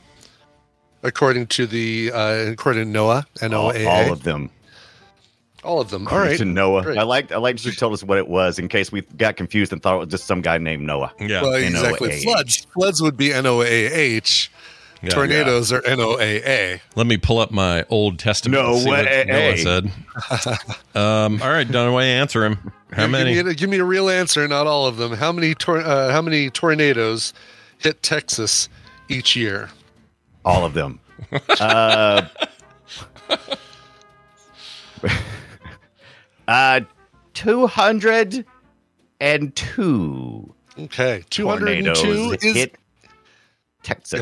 According 1.02 1.48
to 1.48 1.66
the 1.66 2.10
uh, 2.12 2.50
according 2.52 2.90
to 2.92 2.98
NOAA, 2.98 3.26
All, 3.42 3.72
NOAA, 3.72 3.86
all 3.86 4.12
of 4.12 4.22
them. 4.22 4.48
All 5.64 5.80
of 5.80 5.90
them. 5.90 6.06
All 6.08 6.18
right, 6.18 6.36
To 6.38 6.44
Noah. 6.44 6.82
Great. 6.82 6.98
I 6.98 7.02
liked 7.02 7.32
I 7.32 7.38
liked 7.38 7.64
you 7.64 7.72
told 7.72 7.92
us 7.92 8.02
what 8.02 8.18
it 8.18 8.28
was 8.28 8.58
in 8.58 8.68
case 8.68 8.92
we 8.92 9.02
got 9.16 9.36
confused 9.36 9.72
and 9.72 9.82
thought 9.82 9.96
it 9.96 10.00
was 10.00 10.08
just 10.08 10.26
some 10.26 10.40
guy 10.40 10.58
named 10.58 10.86
Noah. 10.86 11.12
Yeah. 11.18 11.42
Well, 11.42 11.54
exactly. 11.54 12.10
NOAA. 12.10 12.22
Floods. 12.22 12.66
Floods 12.72 13.02
would 13.02 13.16
be 13.16 13.30
NOAH. 13.30 14.48
Yeah. 15.02 15.10
Tornadoes 15.10 15.70
are 15.70 15.82
NOAA. 15.82 16.80
Let 16.96 17.06
me 17.06 17.18
pull 17.18 17.38
up 17.38 17.50
my 17.50 17.84
Old 17.90 18.18
Testament. 18.18 18.62
No 18.62 18.72
and 18.72 18.82
see 18.82 18.88
what 18.88 19.04
way. 19.04 19.24
Noah 19.28 19.56
said. 19.58 19.84
um, 20.94 21.42
all 21.42 21.50
right, 21.50 21.68
Dunaway, 21.68 22.04
answer 22.04 22.44
him. 22.44 22.72
How 22.90 23.02
Give- 23.02 23.10
many? 23.10 23.34
Give 23.34 23.44
me, 23.46 23.52
a, 23.52 23.54
give 23.54 23.70
me 23.70 23.78
a 23.78 23.84
real 23.84 24.08
answer, 24.08 24.46
not 24.48 24.66
all 24.66 24.86
of 24.86 24.96
them. 24.96 25.12
How 25.12 25.30
many 25.30 25.54
tor- 25.54 25.80
uh, 25.80 26.10
how 26.10 26.22
many 26.22 26.48
tornadoes 26.48 27.34
hit 27.76 28.02
Texas 28.02 28.70
each 29.10 29.36
year? 29.36 29.68
All 30.44 30.64
of 30.64 30.72
them. 30.72 31.00
uh, 31.60 32.26
uh, 36.54 36.80
202 37.34 38.44
Okay, 40.76 41.22
two 41.30 41.46
hundred 41.48 41.78
and 41.78 41.86
tornadoes 41.94 42.02
two 42.40 42.48
is. 42.48 42.56
hit 42.56 42.74
Texas. 43.84 44.20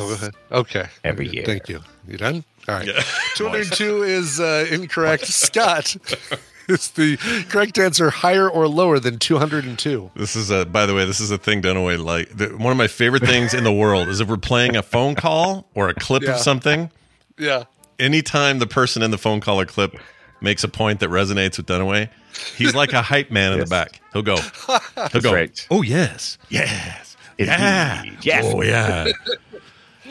Oh. 0.50 0.58
Okay, 0.60 0.86
Every 1.02 1.28
year. 1.28 1.44
Thank 1.46 1.68
you. 1.70 1.80
You 2.06 2.18
done? 2.18 2.44
All 2.68 2.74
right. 2.76 2.86
Yeah. 2.86 3.02
Two 3.36 3.44
hundred 3.48 3.62
and 3.62 3.72
two 3.72 4.02
is 4.02 4.38
uh, 4.38 4.66
incorrect. 4.70 5.24
Scott 5.26 5.96
It's 6.68 6.88
the 6.88 7.16
correct 7.48 7.76
answer. 7.78 8.10
Higher 8.10 8.48
or 8.48 8.68
lower 8.68 8.98
than 9.00 9.18
two 9.18 9.38
hundred 9.38 9.64
and 9.64 9.78
two? 9.78 10.10
This 10.14 10.36
is 10.36 10.50
a. 10.50 10.64
By 10.66 10.84
the 10.86 10.94
way, 10.94 11.04
this 11.06 11.20
is 11.20 11.30
a 11.30 11.38
thing 11.38 11.60
Dunaway 11.62 11.98
like. 12.02 12.28
The, 12.36 12.48
one 12.56 12.70
of 12.70 12.76
my 12.76 12.86
favorite 12.86 13.24
things 13.24 13.54
in 13.54 13.64
the 13.64 13.72
world 13.72 14.08
is 14.08 14.20
if 14.20 14.28
we're 14.28 14.36
playing 14.36 14.76
a 14.76 14.82
phone 14.82 15.14
call 15.14 15.68
or 15.74 15.88
a 15.88 15.94
clip 15.94 16.22
Yeah. 16.22 16.32
of 16.34 16.38
something. 16.38 16.90
Yeah. 17.38 17.64
Anytime 17.98 18.58
the 18.58 18.66
person 18.66 19.02
in 19.02 19.10
the 19.10 19.18
phone 19.18 19.40
call 19.40 19.60
or 19.60 19.66
clip 19.66 19.94
makes 20.42 20.64
a 20.64 20.68
point 20.68 21.00
that 21.00 21.11
resonates 21.11 21.57
with 21.57 21.66
Dunaway, 21.66 22.09
he's 22.57 22.74
like 22.74 22.92
a 22.92 23.02
hype 23.02 23.31
man 23.31 23.52
in 23.52 23.61
the 23.61 23.66
back. 23.66 24.00
He'll 24.12 24.22
go. 24.22 24.37
He'll 25.12 25.20
go. 25.22 25.33
right. 25.33 25.66
Oh 25.70 25.83
yes, 25.83 26.38
yes, 26.48 27.16
Indeed. 27.38 27.50
yeah, 27.52 28.05
Yes. 28.22 28.44
Oh 28.46 28.62
yeah. 28.62 29.12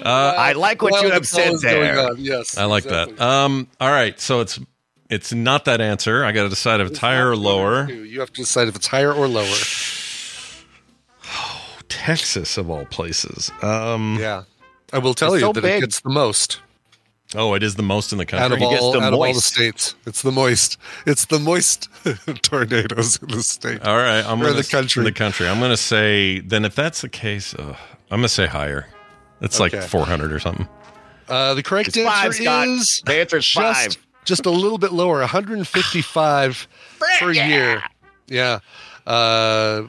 I 0.03 0.53
like 0.53 0.81
what 0.81 0.93
Well, 0.93 1.03
you 1.05 1.11
have 1.11 1.27
said 1.27 1.45
call 1.47 1.55
is 1.55 1.63
going 1.63 1.81
there. 1.95 2.13
Yes, 2.17 2.57
I 2.57 2.65
like 2.65 2.85
exactly. 2.85 3.15
that. 3.17 3.25
Um. 3.27 3.67
All 3.79 3.91
right. 3.91 4.19
So 4.19 4.39
it's 4.39 4.59
it's 5.09 5.33
not 5.33 5.65
that 5.65 5.81
answer. 5.81 6.23
I 6.23 6.31
got 6.31 6.43
to 6.43 6.49
decide 6.49 6.79
if 6.81 6.87
it's 6.87 6.99
higher 6.99 7.29
or 7.29 7.35
lower. 7.35 7.89
You 7.91 8.19
have 8.21 8.31
to 8.33 8.41
decide 8.41 8.67
if 8.67 8.75
it's 8.75 8.87
higher 8.87 9.13
or 9.13 9.27
lower. 9.27 9.45
Texas 11.89 12.57
of 12.57 12.69
all 12.69 12.85
places. 12.85 13.51
Um. 13.61 14.17
Yeah. 14.19 14.43
I 14.93 14.97
will 14.99 15.13
tell 15.13 15.33
It's 15.33 15.41
you 15.41 15.47
so 15.47 15.53
that 15.53 15.61
big. 15.61 15.77
it 15.77 15.81
gets 15.81 16.01
the 16.01 16.09
most 16.09 16.59
Oh, 17.35 17.53
it 17.53 17.63
is 17.63 17.75
the 17.75 17.83
most 17.83 18.11
in 18.11 18.17
the 18.17 18.23
out 18.23 18.49
country. 18.49 18.57
of 18.57 18.63
all 18.63 18.91
the 18.91 18.99
out 18.99 19.13
of 19.13 19.19
all 19.19 19.33
the 19.33 19.39
states. 19.39 19.95
It's 20.05 20.21
the 20.21 20.31
moist. 20.31 20.77
It's 21.05 21.25
the 21.25 21.39
moist 21.39 21.87
tornadoes 22.41 23.19
in 23.21 23.29
the 23.29 23.41
state. 23.43 23.81
All 23.83 23.95
right, 23.97 24.21
I'm 24.25 24.41
Or 24.41 24.45
gonna 24.47 24.61
the 24.61 24.67
country. 24.69 25.03
The 25.05 25.11
country. 25.13 25.47
I'm 25.47 25.59
going 25.59 25.71
to 25.71 25.77
say. 25.77 26.39
Then, 26.41 26.65
if 26.65 26.75
that's 26.75 27.01
the 27.01 27.09
case, 27.09 27.53
uh, 27.53 27.61
I'm 28.09 28.19
going 28.19 28.23
to 28.23 28.27
say 28.29 28.47
higher. 28.47 28.87
It's 29.39 29.59
like 29.59 29.73
400 29.73 30.31
or 30.33 30.39
something. 30.39 30.67
Uh, 31.29 31.53
the 31.53 31.63
correct 31.63 31.87
It's 31.89 31.97
answer 31.97 32.09
five, 32.11 32.33
Scott. 32.35 32.67
is 32.67 33.01
The 33.05 33.13
answer 33.21 33.37
is 33.37 33.45
just 33.45 33.95
five. 33.95 33.97
just 34.25 34.45
a 34.45 34.51
little 34.51 34.77
bit 34.77 34.91
lower, 34.91 35.19
155 35.19 36.67
per 37.19 37.31
year. 37.31 37.81
Yeah. 38.27 38.59
Uh, 39.07 39.83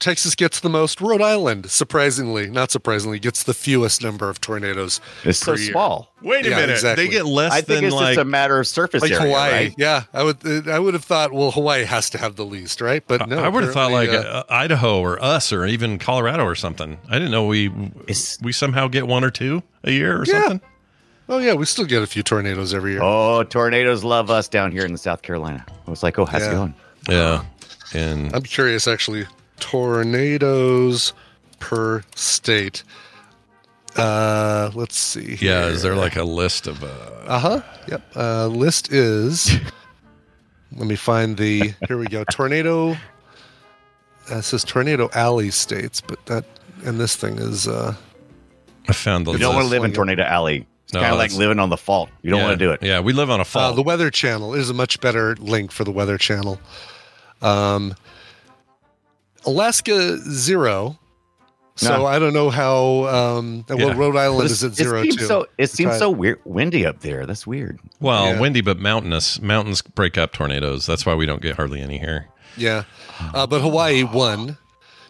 Texas 0.00 0.34
gets 0.34 0.60
the 0.60 0.68
most. 0.68 1.00
Rhode 1.00 1.22
Island, 1.22 1.70
surprisingly, 1.70 2.48
not 2.50 2.70
surprisingly, 2.70 3.18
gets 3.18 3.44
the 3.44 3.54
fewest 3.54 4.02
number 4.02 4.28
of 4.28 4.40
tornadoes. 4.40 5.00
It's 5.24 5.38
so 5.38 5.54
year. 5.54 5.72
small. 5.72 6.12
Wait 6.22 6.44
a 6.46 6.50
Yeah, 6.50 6.56
minute. 6.56 6.70
exactly. 6.72 7.06
They 7.06 7.10
get 7.10 7.24
less 7.26 7.52
I 7.52 7.60
think 7.60 7.84
it's 7.84 7.94
like. 7.94 8.08
just 8.16 8.18
a 8.18 8.24
matter 8.24 8.58
of 8.58 8.66
surface 8.66 9.00
Like 9.02 9.12
area, 9.12 9.24
Hawaii, 9.26 9.52
right? 9.52 9.74
yeah. 9.78 10.02
I 10.12 10.22
would, 10.24 10.68
I 10.68 10.78
would 10.78 10.94
have 10.94 11.04
thought, 11.04 11.32
well, 11.32 11.50
Hawaii 11.50 11.84
has 11.84 12.10
to 12.10 12.18
have 12.18 12.36
the 12.36 12.44
least, 12.44 12.80
right? 12.80 13.02
But 13.06 13.28
no, 13.28 13.38
I 13.42 13.48
would 13.48 13.62
have 13.62 13.72
thought 13.72 13.92
like 13.92 14.10
uh, 14.10 14.14
uh, 14.14 14.42
Idaho 14.50 15.00
or 15.00 15.22
us 15.22 15.52
or 15.52 15.64
even 15.66 15.98
Colorado 15.98 16.44
or 16.44 16.54
something. 16.54 16.98
I 17.08 17.14
didn't 17.14 17.30
know 17.30 17.46
we 17.46 17.68
we 18.42 18.52
somehow 18.52 18.88
get 18.88 19.06
one 19.06 19.24
or 19.24 19.30
two 19.30 19.62
a 19.84 19.90
year 19.92 20.18
or 20.20 20.24
Yeah. 20.26 20.40
something. 20.48 20.60
oh 21.28 21.38
yeah, 21.38 21.54
we 21.54 21.64
still 21.64 21.84
get 21.86 22.02
a 22.02 22.06
few 22.06 22.22
tornadoes 22.22 22.74
every 22.74 22.92
year. 22.92 23.00
Oh, 23.02 23.44
tornadoes 23.44 24.02
love 24.04 24.30
us 24.30 24.48
down 24.48 24.72
here 24.72 24.84
in 24.84 24.92
the 24.92 24.98
South 24.98 25.22
Carolina. 25.22 25.64
I 25.86 25.90
was 25.90 26.02
like, 26.02 26.18
oh, 26.18 26.24
how's 26.24 26.42
Yeah. 26.42 26.48
it 26.50 26.54
going? 26.54 26.74
Yeah. 27.08 27.44
And 27.94 28.34
I'm 28.34 28.42
curious, 28.42 28.86
actually. 28.88 29.26
Tornadoes 29.60 31.12
per 31.58 32.02
state. 32.14 32.82
Uh, 33.96 34.70
let's 34.74 34.96
see. 34.98 35.36
yeah, 35.40 35.66
is 35.66 35.82
there 35.82 35.94
like 35.96 36.16
a 36.16 36.24
list 36.24 36.66
of 36.66 36.82
uh 36.82 36.86
Uh 37.26 37.38
huh. 37.38 37.62
Yep. 37.88 38.02
Uh, 38.16 38.46
list 38.46 38.92
is. 38.92 39.52
let 40.76 40.86
me 40.86 40.96
find 40.96 41.36
the. 41.36 41.74
Here 41.88 41.98
we 41.98 42.06
go. 42.06 42.24
Tornado. 42.24 42.92
Uh, 44.30 44.36
it 44.38 44.42
says 44.42 44.62
Tornado 44.64 45.10
Alley 45.14 45.50
states, 45.50 46.00
but 46.00 46.24
that 46.26 46.44
and 46.84 47.00
this 47.00 47.16
thing 47.16 47.38
is. 47.38 47.66
uh 47.68 47.94
I 48.88 48.92
found 48.92 49.26
the 49.26 49.32
You 49.32 49.38
don't 49.38 49.54
want 49.54 49.66
to 49.66 49.70
live 49.70 49.84
in 49.84 49.92
Tornado 49.92 50.22
Alley. 50.24 50.66
It's 50.84 50.94
No, 50.94 51.00
kind 51.00 51.12
of 51.12 51.18
like 51.18 51.32
living 51.34 51.58
on 51.60 51.68
the 51.68 51.76
fault. 51.76 52.10
You 52.22 52.30
don't 52.30 52.40
Yeah. 52.40 52.46
want 52.46 52.58
to 52.58 52.64
do 52.64 52.70
it. 52.72 52.82
Yeah, 52.82 53.00
we 53.00 53.12
live 53.12 53.30
on 53.30 53.38
a 53.38 53.42
Uh, 53.42 53.44
fault. 53.44 53.76
the 53.76 53.82
Weather 53.82 54.10
Channel 54.10 54.54
is 54.54 54.70
a 54.70 54.74
much 54.74 55.00
better 55.00 55.36
link 55.38 55.70
for 55.70 55.84
the 55.84 55.92
Weather 55.92 56.16
Channel. 56.18 56.58
Um, 57.42 57.94
Alaska 59.46 60.18
zero. 60.18 60.98
So 61.76 61.96
No. 61.98 62.06
I 62.06 62.18
don't 62.18 62.34
know 62.34 62.50
how. 62.50 63.04
Um, 63.06 63.64
well, 63.68 63.94
Rhode 63.94 64.16
Island 64.16 64.44
This- 64.50 64.52
is 64.62 64.64
at 64.64 64.74
zero 64.74 65.00
it 65.00 65.04
seems 65.04 65.16
too. 65.16 65.24
so. 65.26 65.46
It 65.56 65.70
seems 65.70 65.96
so 65.98 66.10
weird, 66.10 66.38
windy 66.44 66.84
up 66.84 67.00
there. 67.00 67.24
That's 67.24 67.46
weird. 67.46 67.78
well, 68.00 68.26
Yeah. 68.34 68.40
windy 68.40 68.60
but 68.60 68.78
mountainous. 68.78 69.40
Mountains 69.40 69.80
break 69.80 70.18
up 70.18 70.32
tornadoes. 70.32 70.84
That's 70.84 71.06
why 71.06 71.14
we 71.14 71.24
don't 71.24 71.40
get 71.40 71.56
hardly 71.56 71.80
any 71.80 71.98
here. 71.98 72.26
Yeah, 72.56 72.82
uh, 73.32 73.46
but 73.46 73.60
Hawaii 73.62 74.02
one, 74.02 74.58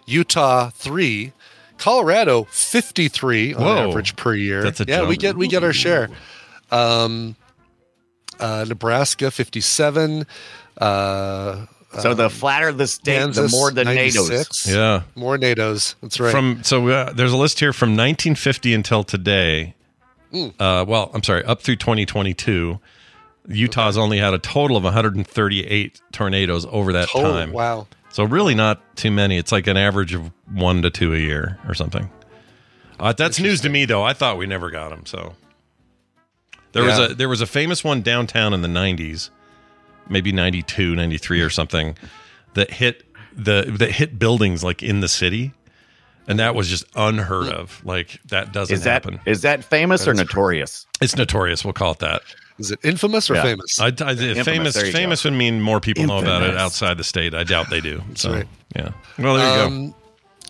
Utah 0.06 0.70
three, 0.70 1.32
Colorado 1.78 2.46
fifty 2.52 3.08
three 3.08 3.52
on 3.54 3.62
Whoa. 3.64 3.88
average 3.88 4.14
per 4.14 4.34
year. 4.34 4.62
That's 4.62 4.80
a 4.80 4.84
yeah, 4.86 5.08
we 5.08 5.16
get 5.16 5.36
we 5.36 5.48
get 5.48 5.64
our 5.64 5.72
share. 5.72 6.08
Um, 6.70 7.34
uh, 8.38 8.64
Nebraska 8.68 9.30
fifty 9.32 9.60
seven. 9.62 10.26
Uh, 10.78 11.66
So 11.98 12.14
the 12.14 12.30
flatter 12.30 12.72
the 12.72 12.86
state, 12.86 13.16
Kansas, 13.18 13.50
the 13.50 13.56
more 13.56 13.72
the 13.72 13.84
96. 13.84 14.48
NATOs. 14.66 14.72
Yeah. 14.72 15.02
more 15.16 15.36
NATO's. 15.36 15.96
That's 16.00 16.20
right. 16.20 16.30
From 16.30 16.62
so 16.62 16.86
uh, 16.88 17.12
there's 17.12 17.32
a 17.32 17.36
list 17.36 17.58
here 17.58 17.72
from 17.72 17.90
1950 17.90 18.74
until 18.74 19.02
today. 19.02 19.74
Hmm. 20.30 20.48
Uh, 20.60 20.84
well, 20.86 21.10
I'm 21.12 21.22
sorry, 21.24 21.44
up 21.44 21.62
through 21.62 21.76
2022. 21.76 22.78
Utah's 23.48 23.96
only 23.98 24.18
had 24.18 24.32
a 24.34 24.38
total 24.38 24.76
of 24.76 24.84
138 24.84 26.00
tornadoes 26.12 26.66
over 26.66 26.92
that 26.92 27.08
Total, 27.08 27.32
time. 27.32 27.52
Wow. 27.52 27.88
So 28.10 28.22
really 28.24 28.54
not 28.54 28.80
too 28.96 29.10
many. 29.10 29.38
It's 29.38 29.50
like 29.50 29.66
an 29.66 29.76
average 29.76 30.14
of 30.14 30.30
one 30.52 30.82
to 30.82 30.90
two 30.90 31.12
a 31.14 31.18
year 31.18 31.58
or 31.66 31.74
something. 31.74 32.08
Uh, 33.00 33.12
that's 33.12 33.40
news 33.40 33.60
to 33.62 33.68
me 33.68 33.84
though. 33.86 34.02
I 34.04 34.12
thought 34.12 34.36
we 34.38 34.46
never 34.46 34.70
got 34.70 34.90
them. 34.90 35.06
So 35.06 35.34
there 36.72 36.84
Yeah. 36.86 36.98
was 37.00 37.10
a 37.10 37.14
there 37.14 37.28
was 37.28 37.40
a 37.40 37.46
famous 37.46 37.82
one 37.82 38.02
downtown 38.02 38.52
in 38.52 38.62
the 38.62 38.68
90s, 38.68 39.30
maybe 40.08 40.32
92, 40.32 40.94
93 40.94 41.40
or 41.40 41.50
something 41.50 41.96
that 42.54 42.70
hit 42.70 43.04
the 43.36 43.74
that 43.78 43.90
hit 43.92 44.18
buildings 44.18 44.64
like 44.64 44.82
in 44.82 45.00
the 45.00 45.08
city. 45.08 45.52
And 46.28 46.38
that 46.38 46.54
was 46.54 46.68
just 46.68 46.84
unheard 46.94 47.48
of. 47.48 47.84
Like 47.84 48.20
that 48.28 48.52
doesn't 48.52 48.72
Is 48.74 48.84
that 48.84 49.04
happen. 49.04 49.20
is 49.26 49.42
that 49.42 49.64
famous 49.64 50.06
or 50.06 50.14
notorious? 50.14 50.86
It's 51.00 51.16
notorious. 51.16 51.64
We'll 51.64 51.72
call 51.72 51.92
it 51.92 51.98
that. 52.00 52.22
Is 52.58 52.70
it 52.70 52.78
infamous 52.84 53.30
or 53.30 53.34
Yeah. 53.34 53.42
famous? 53.42 53.80
I, 53.80 53.86
I, 53.86 54.14
famous 54.44 54.74
there 54.74 54.86
you 54.86 54.92
famous 54.92 55.24
would 55.24 55.32
mean 55.32 55.60
more 55.60 55.80
people 55.80 56.06
know 56.06 56.18
about 56.18 56.42
it 56.42 56.56
outside 56.56 56.98
the 56.98 57.04
state. 57.04 57.34
I 57.34 57.42
doubt 57.42 57.70
they 57.70 57.80
do. 57.80 58.02
So 58.14 58.32
right. 58.32 58.46
yeah. 58.76 58.90
Well, 59.18 59.36
there 59.36 59.50
you 59.50 59.58
go. 59.58 59.66
Um, 59.66 59.94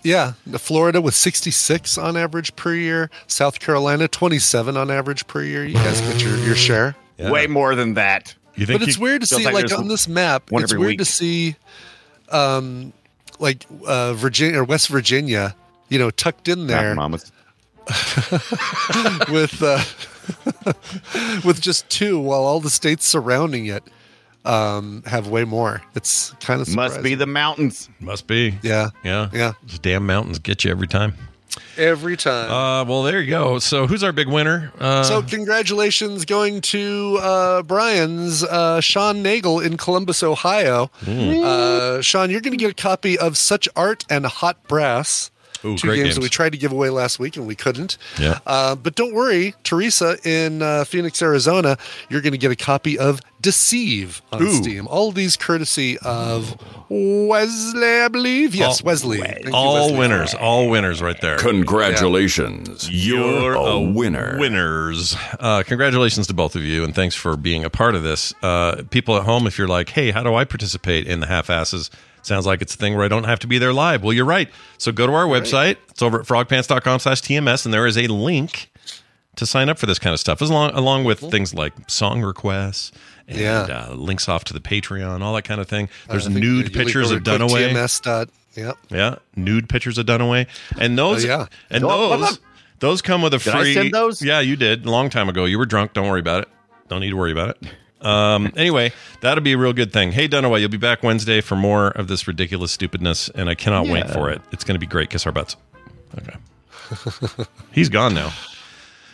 yeah, 0.03 0.33
Florida 0.59 1.01
with 1.01 1.15
66 1.15 1.99
on 1.99 2.17
average 2.17 2.57
per 2.57 2.75
year. 2.75 3.11
South 3.27 3.61
Carolina 3.61 4.09
27 4.09 4.77
on 4.77 4.91
average 4.91 5.27
per 5.27 5.43
year. 5.43 5.65
You 5.65 5.75
guys 5.75 6.01
get 6.01 6.23
your, 6.23 6.37
your 6.39 6.55
share. 6.57 6.97
Yeah. 7.19 7.31
Way 7.31 7.47
more 7.47 7.75
than 7.75 7.95
that. 7.95 8.35
You 8.57 8.67
think 8.67 8.81
But 8.81 8.89
it's 8.89 8.99
weird 8.99 9.21
to 9.23 9.27
see, 9.27 9.45
like 9.45 9.55
like, 9.55 9.73
on 9.79 9.89
this 9.89 10.09
map, 10.09 10.51
one 10.51 10.63
it's 10.63 10.73
weird 10.75 10.89
week. 10.91 10.99
to 10.99 11.05
see, 11.05 11.57
um, 12.31 12.93
like 13.39 13.65
uh, 13.87 14.13
Virginia 14.15 14.61
or 14.61 14.65
West 14.65 14.89
Virginia, 14.89 15.55
you 15.89 15.99
know, 15.99 16.11
tucked 16.11 16.49
in 16.49 16.67
there 16.67 16.95
with 19.31 19.63
uh, 19.63 19.83
with 21.45 21.61
just 21.61 21.89
two, 21.89 22.19
while 22.19 22.41
all 22.41 22.61
the 22.61 22.71
states 22.71 23.07
surrounding 23.07 23.67
it 23.67 23.83
um, 24.45 25.03
have 25.07 25.29
way 25.29 25.45
more. 25.45 25.83
It's 25.95 26.31
kind 26.41 26.61
of 26.61 26.75
Must 26.75 27.03
be 27.03 27.15
the 27.15 27.27
mountains. 27.27 27.89
Must 28.01 28.27
be. 28.27 28.59
yeah, 28.63 28.91
Yeah. 29.05 29.29
yeah, 29.33 29.53
Those 29.67 29.79
damn 29.79 30.07
mountains 30.07 30.39
get 30.39 30.65
you 30.65 30.71
every 30.71 30.87
time. 30.87 31.15
Every 31.77 32.17
time. 32.17 32.51
Uh, 32.51 32.85
well, 32.85 33.03
there 33.03 33.21
you 33.21 33.31
go. 33.31 33.59
So, 33.59 33.87
who's 33.87 34.03
our 34.03 34.13
big 34.13 34.29
winner? 34.29 34.73
Uh, 34.79 35.03
So 35.05 35.23
congratulations 35.23 36.25
going 36.25 36.61
to 36.63 37.19
uh, 37.21 37.63
Brian's 37.63 38.43
uh, 38.45 38.81
Sean 38.81 39.23
Nagel 39.23 39.61
in 39.61 39.77
Columbus, 39.77 40.23
Ohio. 40.23 40.91
Uh, 41.07 42.01
Sean, 42.03 42.31
you're 42.31 42.41
going 42.41 42.57
to 42.57 42.63
get 42.63 42.71
a 42.71 42.75
copy 42.83 43.19
of 43.19 43.37
Such 43.37 43.69
Art 43.77 44.05
and 44.11 44.27
Hot 44.27 44.63
Brass. 44.69 45.31
Ooh, 45.65 45.77
two 45.77 45.89
great 45.89 45.97
games, 45.97 46.05
games. 46.07 46.15
that 46.17 46.23
we 46.23 46.29
tried 46.29 46.53
to 46.53 46.59
give 46.59 46.73
away 46.73 46.91
last 46.91 47.19
week 47.19 47.37
and 47.37 47.47
we 47.47 47.55
couldn't. 47.55 47.99
Yeah. 48.19 48.39
Uh, 48.47 48.75
but 48.75 48.95
don't 48.95 49.15
worry, 49.15 49.55
Teresa 49.65 50.17
in 50.25 50.63
uh, 50.63 50.85
Phoenix, 50.85 51.21
Arizona, 51.23 51.77
you're 52.09 52.21
going 52.21 52.33
to 52.33 52.39
get 52.39 52.51
a 52.51 52.57
copy 52.57 52.99
of 52.99 53.21
Deceive 53.41 54.21
on 54.33 54.43
Ooh. 54.43 54.53
Steam. 54.53 54.87
All 54.87 55.13
these 55.13 55.35
courtesy 55.35 55.97
of 56.01 56.57
Wesley, 56.91 58.01
I 58.01 58.09
believe. 58.09 58.55
Yes, 58.55 58.81
All- 58.81 58.87
Wesley. 58.87 59.19
Thank 59.19 59.47
you, 59.47 59.55
all 59.55 59.75
Wesley. 59.85 59.99
winners, 59.99 60.35
all 60.35 60.69
winners 60.69 61.01
right 61.01 61.19
there. 61.23 61.39
Congratulations. 61.39 62.89
You're, 62.91 63.55
a, 63.55 63.81
winner. 63.81 64.37
Winners. 64.39 65.17
Uh, 65.39 65.63
congratulations 65.67 66.27
to 66.27 66.35
both 66.35 66.55
of 66.55 66.63
you, 66.65 66.85
and 66.85 66.95
thanks 66.95 67.15
for 67.15 67.37
being 67.37 67.65
a 67.65 67.71
part 67.71 67.95
of 67.95 68.03
this. 68.03 68.35
Uh, 68.43 68.83
people 68.91 69.17
at 69.17 69.25
home, 69.25 69.47
if 69.47 69.57
you're 69.59 69.69
like, 69.69 69.91
hey, 69.91 70.11
how 70.11 70.23
do 70.23 70.35
I 70.35 70.45
participate 70.45 71.07
in 71.07 71.21
the 71.21 71.27
half 71.27 71.49
asses? 71.51 71.91
Sounds 72.23 72.47
like 72.47 72.61
it's 72.63 72.75
a 72.75 72.77
thing 72.77 72.95
where 72.97 73.05
I 73.05 73.09
don't 73.09 73.25
have 73.25 73.39
to 73.41 73.47
be 73.47 73.59
there 73.59 73.73
live. 73.73 74.03
Well, 74.03 74.13
you're 74.13 74.25
right. 74.27 74.49
So 74.79 74.93
go 74.93 75.07
to 75.07 75.13
our 75.15 75.27
website. 75.27 75.77
It's 75.91 76.03
over 76.03 76.21
at 76.21 76.27
frogpants.com 76.27 76.99
slash 77.01 77.23
TMS, 77.23 77.65
and 77.65 77.73
there 77.73 77.87
is 77.87 77.97
a 77.97 78.07
link 78.09 78.71
to 79.37 79.47
sign 79.47 79.69
up 79.69 79.79
for 79.79 79.87
this 79.87 79.99
kind 79.99 80.13
of 80.13 80.21
stuff, 80.21 80.43
as 80.43 80.51
long, 80.51 80.71
along 80.75 81.05
with 81.05 81.21
things 81.21 81.55
like 81.55 81.73
song 81.89 82.21
requests 82.23 82.93
and 83.29 83.39
Yeah. 83.39 83.61
uh, 83.91 83.95
links 83.95 84.29
off 84.29 84.45
to 84.45 84.53
the 84.53 84.61
Patreon, 84.61 85.23
all 85.23 85.35
that 85.35 85.45
kind 85.45 85.61
of 85.61 85.69
thing. 85.69 85.89
There's 86.09 86.27
I 86.27 86.31
think 86.31 86.45
nude 86.45 86.73
pictures 86.75 87.11
of 87.11 87.23
Dunaway. 87.23 87.71
TMS 87.73 88.03
dot, 88.03 88.29
yep. 88.55 88.77
Yeah, 88.91 89.17
nude 89.37 89.69
pictures 89.69 89.97
of 89.99 90.07
Dunaway, 90.07 90.47
and 90.79 90.99
those, 90.99 91.25
Oh, 91.25 91.29
yeah. 91.29 91.47
and 91.71 91.85
Oh, 91.85 92.19
those, 92.19 92.39
those 92.81 93.03
come 93.03 93.23
with 93.23 93.33
a 93.33 93.39
Did 93.39 93.55
I 93.55 93.61
free. 93.61 93.75
send 93.75 93.93
those? 93.93 94.21
Yeah, 94.21 94.41
you 94.41 94.57
did 94.57 94.85
a 94.85 94.91
long 94.91 95.09
time 95.11 95.29
ago. 95.29 95.45
You 95.47 95.59
were 95.59 95.67
drunk. 95.67 95.93
Don't 95.95 96.09
worry 96.09 96.21
about 96.21 96.43
it. 96.43 96.49
Don't 96.89 97.01
need 97.01 97.11
to 97.11 97.17
worry 97.17 97.33
about 97.33 97.51
it. 97.51 97.69
Um, 98.01 98.53
anyway, 98.57 98.93
that'll 99.21 99.45
be 99.45 99.53
a 99.53 99.59
real 99.59 99.73
good 99.73 99.93
thing. 99.93 100.13
Hey, 100.13 100.29
Dunaway, 100.29 100.61
you'll 100.61 100.69
be 100.71 100.77
back 100.79 101.03
Wednesday 101.03 101.41
for 101.41 101.57
more 101.57 101.89
of 101.89 102.09
this 102.09 102.27
ridiculous 102.27 102.73
stupidness, 102.73 103.29
and 103.31 103.49
I 103.51 103.55
cannot 103.55 103.87
wait 103.89 104.11
for 104.11 104.31
it. 104.31 104.41
It's 104.53 104.65
going 104.65 104.75
to 104.75 104.79
be 104.81 104.87
great. 104.87 105.11
Kiss 105.11 105.27
our 105.27 105.33
butts. 105.33 105.57
Okay, 106.19 107.45
he's 107.73 107.89
gone 107.89 108.15
now. 108.15 108.33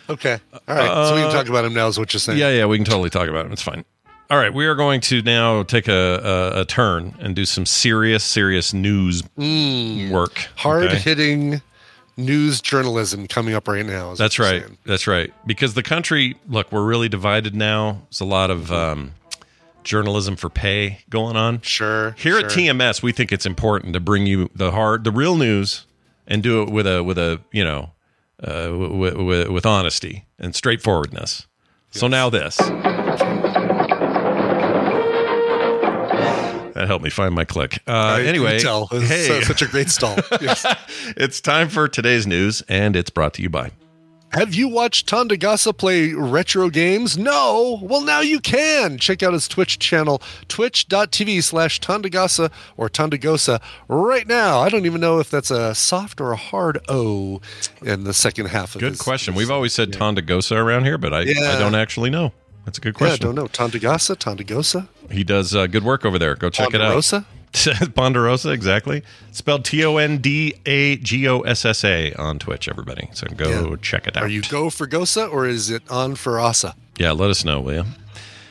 Okay. 0.09 0.39
All 0.67 0.75
right. 0.75 1.07
so 1.09 1.15
we 1.15 1.21
can 1.21 1.31
talk 1.31 1.49
about 1.49 1.65
him 1.65 1.73
now, 1.73 1.87
is 1.87 1.99
what 1.99 2.13
you're 2.13 2.19
saying. 2.19 2.37
Uh, 2.41 2.47
Yeah, 2.47 2.59
yeah, 2.59 2.65
we 2.65 2.77
can 2.77 2.85
totally 2.85 3.09
talk 3.09 3.27
about 3.27 3.45
him. 3.45 3.51
It's 3.51 3.61
fine. 3.61 3.83
All 4.29 4.37
right, 4.37 4.53
we 4.53 4.65
are 4.65 4.75
going 4.75 4.99
to 5.01 5.21
now 5.21 5.63
take 5.63 5.87
a, 5.87 6.53
a, 6.55 6.61
a 6.61 6.65
turn 6.65 7.15
and 7.19 7.33
do 7.35 7.45
some 7.45 7.65
serious, 7.65 8.25
serious 8.25 8.73
news 8.73 9.23
work. 10.11 10.49
Hard 10.55 10.85
okay? 10.87 10.97
hitting 10.97 11.61
news 12.17 12.61
journalism 12.61 13.27
coming 13.27 13.53
up 13.53 13.67
right 13.67 13.85
now. 13.85 14.15
That's 14.15 14.39
right. 14.39 14.63
saying. 14.63 14.77
That's 14.85 15.07
right. 15.07 15.33
Because 15.45 15.75
the 15.75 15.83
country, 15.83 16.35
look, 16.47 16.71
we're 16.71 16.85
really 16.85 17.07
divided 17.07 17.55
now. 17.55 18.01
There's 18.09 18.19
a 18.19 18.25
lot 18.25 18.49
of 18.49 18.71
um, 18.71 19.13
journalism 19.83 20.35
for 20.35 20.49
pay 20.49 20.99
going 21.09 21.35
on. 21.35 21.61
Sure. 21.61 22.11
Here 22.17 22.37
at. 22.39 22.45
TMS, 22.45 23.01
we 23.01 23.11
think 23.11 23.31
it's 23.31 23.45
important 23.45 23.93
to 23.93 23.99
bring 23.99 24.25
you 24.25 24.49
the 24.53 24.71
hard, 24.71 25.03
the 25.03 25.11
real 25.11 25.35
news, 25.35 25.85
and 26.27 26.43
do 26.43 26.61
it 26.63 26.69
with 26.69 26.87
a 26.87 27.03
with 27.03 27.17
a 27.17 27.39
you 27.51 27.63
know, 27.63 27.91
uh, 28.43 28.69
with, 28.73 29.15
with, 29.15 29.47
with 29.49 29.65
honesty 29.65 30.25
and 30.37 30.55
straightforwardness. 30.55 31.47
So 31.91 32.07
now 32.07 32.29
this. 32.29 32.59
That 36.77 36.85
helped 36.87 37.03
me 37.03 37.09
find 37.09 37.33
my 37.33 37.43
click. 37.43 37.79
Uh, 37.87 38.19
anyway, 38.23 38.59
tell. 38.59 38.85
Hey, 38.85 39.41
such 39.41 39.63
a 39.63 39.67
great 39.67 39.89
stall. 39.89 40.15
Yes. 40.41 40.63
it's 41.17 41.41
time 41.41 41.69
for 41.69 41.87
today's 41.87 42.27
news, 42.27 42.61
and 42.69 42.95
it's 42.95 43.09
brought 43.09 43.33
to 43.33 43.41
you 43.41 43.49
by. 43.49 43.71
Have 44.33 44.53
you 44.53 44.67
watched 44.67 45.09
Tandagasa 45.09 45.75
play 45.75 46.13
retro 46.13 46.69
games? 46.69 47.17
No? 47.17 47.79
Well, 47.81 48.01
now 48.01 48.19
you 48.19 48.39
can. 48.39 48.99
Check 48.99 49.23
out 49.23 49.33
his 49.33 49.47
Twitch 49.47 49.79
channel, 49.79 50.21
twitch.tv 50.49 51.41
slash 51.43 51.79
Tandagasa 51.79 52.51
or 52.75 52.89
Tondagosa 52.89 53.59
right 53.87 54.27
now. 54.27 54.59
I 54.59 54.69
don't 54.69 54.85
even 54.85 55.01
know 55.01 55.17
if 55.19 55.31
that's 55.31 55.49
a 55.49 55.73
soft 55.73 56.21
or 56.21 56.31
a 56.31 56.35
hard 56.35 56.77
O 56.89 57.41
in 57.81 58.03
the 58.03 58.13
second 58.13 58.47
half 58.49 58.75
of 58.75 58.81
Good 58.81 58.91
his- 58.91 59.01
question. 59.01 59.33
his- 59.33 59.39
We've 59.39 59.51
always 59.51 59.73
said 59.73 59.91
Tondagosa 59.93 60.55
around 60.57 60.85
here, 60.85 60.99
but 60.99 61.11
I, 61.11 61.21
I 61.21 61.57
don't 61.57 61.73
actually 61.75 62.11
know. 62.11 62.33
That's 62.67 62.79
a 62.79 62.81
good 62.81 62.95
question. 62.95 63.25
Yeah, 63.25 63.31
I 63.31 63.33
don't 63.33 63.35
know. 63.35 63.47
Tandagasa, 63.47 64.17
Tandagosa, 64.17 64.89
He 65.09 65.23
does 65.23 65.55
uh, 65.55 65.67
good 65.67 65.85
work 65.85 66.03
over 66.03 66.19
there. 66.19 66.35
Go 66.35 66.49
check 66.49 66.69
Ponderosa? 66.71 67.25
it 67.53 67.81
out. 67.81 67.93
Ponderosa, 67.95 68.49
exactly. 68.49 69.03
Spelled 69.31 69.63
T 69.63 69.85
O 69.85 69.95
N 69.95 70.17
D 70.17 70.53
A 70.65 70.97
G 70.97 71.29
O 71.29 71.39
S 71.43 71.63
S 71.63 71.85
A 71.85 72.11
on 72.15 72.39
Twitch, 72.39 72.67
everybody. 72.67 73.07
So 73.13 73.25
go 73.27 73.69
Yeah. 73.69 73.75
check 73.81 74.05
it 74.05 74.17
out. 74.17 74.23
Are 74.23 74.27
you 74.27 74.41
go 74.41 74.69
for 74.69 74.85
Gosa 74.85 75.31
or 75.31 75.47
is 75.47 75.69
it 75.69 75.81
on 75.89 76.15
for 76.15 76.41
Asa? 76.41 76.75
Yeah, 76.97 77.11
let 77.13 77.29
us 77.29 77.45
know, 77.45 77.61
will 77.61 77.73
you? 77.73 77.83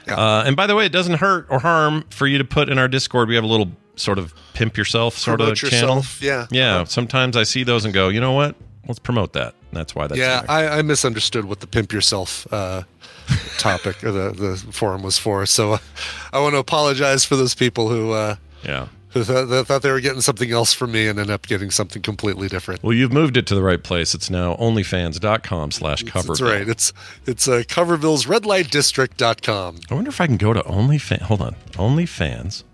Yeah. 0.06 0.14
Uh, 0.14 0.44
and 0.46 0.56
by 0.56 0.66
the 0.66 0.74
way, 0.74 0.86
it 0.86 0.92
doesn't 0.92 1.16
hurt 1.18 1.46
or 1.50 1.58
harm 1.58 2.06
for 2.08 2.26
you 2.26 2.38
to 2.38 2.44
put 2.44 2.70
in 2.70 2.78
our 2.78 2.88
Discord. 2.88 3.28
We 3.28 3.34
have 3.34 3.44
a 3.44 3.48
little 3.48 3.70
sort 3.96 4.18
of 4.18 4.32
pimp 4.54 4.78
yourself 4.78 5.18
sort 5.18 5.40
Promote 5.40 5.62
of 5.62 5.68
channel. 5.70 5.96
yourself, 5.96 6.22
yeah. 6.22 6.46
Yeah. 6.50 6.84
Sometimes 6.84 7.36
I 7.36 7.42
see 7.42 7.64
those 7.64 7.84
and 7.84 7.92
go, 7.92 8.08
you 8.08 8.20
know 8.22 8.32
what? 8.32 8.56
Let's 8.88 8.98
promote 8.98 9.34
that. 9.34 9.54
That's 9.72 9.94
why 9.94 10.06
that's 10.06 10.18
yeah. 10.18 10.42
I, 10.48 10.78
I 10.78 10.82
misunderstood 10.82 11.44
what 11.44 11.60
the 11.60 11.66
pimp 11.66 11.92
yourself 11.92 12.46
uh, 12.50 12.84
topic 13.58 14.02
or 14.04 14.12
the, 14.12 14.30
the 14.32 14.72
forum 14.72 15.02
was 15.02 15.18
for. 15.18 15.46
So 15.46 15.74
uh, 15.74 15.78
I 16.32 16.40
want 16.40 16.54
to 16.54 16.58
apologize 16.58 17.24
for 17.24 17.36
those 17.36 17.54
people 17.54 17.88
who 17.88 18.12
uh, 18.12 18.36
yeah. 18.64 18.88
who 19.10 19.24
thought, 19.24 19.48
that 19.48 19.66
thought 19.66 19.82
they 19.82 19.90
were 19.90 20.00
getting 20.00 20.20
something 20.20 20.50
else 20.50 20.72
from 20.72 20.92
me 20.92 21.08
and 21.08 21.18
ended 21.18 21.32
up 21.32 21.46
getting 21.46 21.70
something 21.70 22.02
completely 22.02 22.48
different. 22.48 22.82
Well, 22.82 22.92
you've 22.92 23.12
moved 23.12 23.36
it 23.36 23.46
to 23.48 23.54
the 23.54 23.62
right 23.62 23.82
place. 23.82 24.14
It's 24.14 24.30
now 24.30 24.54
onlyfans.com 24.56 25.70
slash 25.70 26.02
coverville. 26.04 26.26
That's 26.26 26.40
right. 26.40 26.68
It's 26.68 26.92
it's 27.26 27.48
uh, 27.48 27.62
Coverville's 27.66 28.26
redlightdistrict.com. 28.26 29.80
I 29.90 29.94
wonder 29.94 30.10
if 30.10 30.20
I 30.20 30.26
can 30.26 30.36
go 30.36 30.52
to 30.52 30.60
OnlyFans. 30.60 31.22
Hold 31.22 31.42
on. 31.42 31.56
OnlyFans.com. 31.72 32.64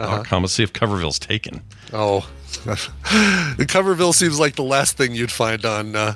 Uh-huh. 0.00 0.40
Let's 0.40 0.52
see 0.52 0.62
if 0.62 0.72
Coverville's 0.72 1.18
taken. 1.18 1.62
Oh, 1.92 2.28
Coverville 2.54 4.14
seems 4.14 4.40
like 4.40 4.56
the 4.56 4.64
last 4.64 4.96
thing 4.96 5.14
you'd 5.14 5.30
find 5.30 5.64
on. 5.64 5.94
Uh, 5.94 6.14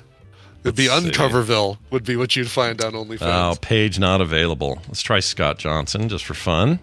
it'd 0.64 0.76
be 0.76 0.88
Let's 0.88 1.04
see. 1.04 1.10
Uncoverville 1.10 1.78
would 1.90 2.04
be 2.04 2.16
what 2.16 2.36
you'd 2.36 2.50
find 2.50 2.82
on 2.82 2.92
OnlyFans. 2.92 3.18
Oh, 3.22 3.56
page 3.60 3.98
not 3.98 4.20
available. 4.20 4.78
Let's 4.88 5.02
try 5.02 5.20
Scott 5.20 5.58
Johnson 5.58 6.08
just 6.08 6.24
for 6.24 6.34
fun. 6.34 6.78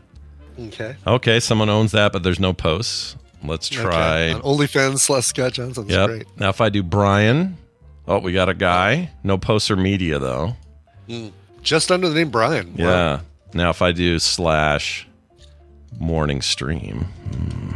okay. 0.59 0.95
Okay, 1.05 1.39
someone 1.39 1.69
owns 1.69 1.91
that, 1.91 2.11
but 2.13 2.23
there's 2.23 2.39
no 2.39 2.53
posts. 2.53 3.15
Let's 3.43 3.69
try. 3.69 4.29
Okay. 4.29 4.33
On 4.33 4.41
OnlyFans 4.41 4.99
slash 4.99 5.25
Scott 5.25 5.53
Johnson. 5.53 5.87
That's 5.87 5.97
Yep. 5.97 6.07
great. 6.09 6.39
Now, 6.39 6.49
if 6.49 6.61
I 6.61 6.69
do 6.69 6.81
Brian, 6.81 7.57
oh, 8.07 8.19
we 8.19 8.31
got 8.33 8.49
a 8.49 8.53
guy. 8.55 9.11
No 9.23 9.37
posts 9.37 9.69
or 9.69 9.75
media 9.75 10.17
though. 10.19 10.55
Hmm. 11.07 11.27
Just 11.61 11.91
under 11.91 12.09
the 12.09 12.15
name 12.15 12.29
Brian. 12.29 12.75
Wow. 12.77 12.85
Yeah. 12.85 13.19
Now, 13.53 13.69
if 13.69 13.81
I 13.81 13.91
do 13.91 14.17
slash 14.19 15.07
morning 15.99 16.41
stream, 16.41 17.01
hmm. 17.31 17.71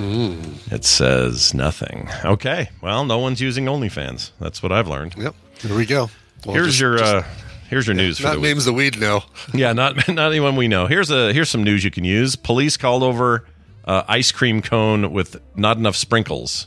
Hmm, 0.00 0.74
it 0.74 0.84
says 0.84 1.52
nothing. 1.54 2.08
Okay. 2.24 2.70
Well, 2.80 3.04
no 3.04 3.18
one's 3.18 3.40
using 3.40 3.66
OnlyFans. 3.66 4.30
That's 4.40 4.62
what 4.62 4.72
I've 4.72 4.88
learned. 4.88 5.14
Yep. 5.16 5.34
Here 5.58 5.76
we 5.76 5.86
go. 5.86 6.10
Well, 6.44 6.54
here's 6.54 6.68
just- 6.68 6.80
your 6.80 6.98
just 6.98 7.14
uh, 7.14 7.22
here's 7.68 7.86
your 7.86 7.94
news 7.94 8.18
for 8.18 8.24
not 8.24 8.36
the 8.36 8.40
names 8.40 8.64
that 8.64 8.72
we'd 8.72 8.98
know. 9.00 9.22
Yeah, 9.52 9.72
not 9.72 10.08
not 10.08 10.30
anyone 10.30 10.56
we 10.56 10.68
know. 10.68 10.86
Here's 10.86 11.10
a 11.10 11.32
here's 11.32 11.50
some 11.50 11.62
news 11.64 11.84
you 11.84 11.90
can 11.90 12.04
use. 12.04 12.34
Police 12.36 12.76
called 12.76 13.02
over 13.02 13.46
uh, 13.84 14.02
ice 14.08 14.32
cream 14.32 14.62
cone 14.62 15.12
with 15.12 15.40
not 15.54 15.76
enough 15.76 15.96
sprinkles. 15.96 16.66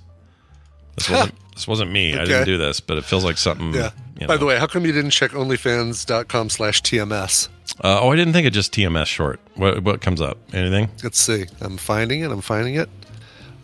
This 0.95 1.09
wasn't 1.09 1.35
this 1.55 1.67
wasn't 1.67 1.91
me. 1.91 2.13
I 2.15 2.25
didn't 2.25 2.45
do 2.45 2.57
this, 2.57 2.79
but 2.79 2.97
it 2.97 3.05
feels 3.05 3.23
like 3.23 3.37
something. 3.37 3.73
Yeah. 3.73 3.91
you 4.19 4.27
By 4.27 4.37
the 4.37 4.45
way, 4.45 4.59
how 4.59 4.67
come 4.67 4.85
you 4.85 4.91
didn't 4.91 5.11
check 5.11 5.31
OnlyFans.com 5.31 6.49
slash 6.49 6.81
TMS? 6.83 7.49
Uh, 7.83 7.99
oh, 8.01 8.11
I 8.11 8.15
didn't 8.15 8.33
think 8.33 8.45
of 8.45 8.53
just 8.53 8.71
TMS 8.73 9.07
short. 9.07 9.39
What 9.55 9.81
what 9.83 10.01
comes 10.01 10.21
up? 10.21 10.37
Anything? 10.53 10.89
Let's 11.03 11.19
see. 11.19 11.45
I'm 11.61 11.77
finding 11.77 12.21
it. 12.21 12.29
I'm 12.29 12.41
finding 12.41 12.75
it. 12.75 12.89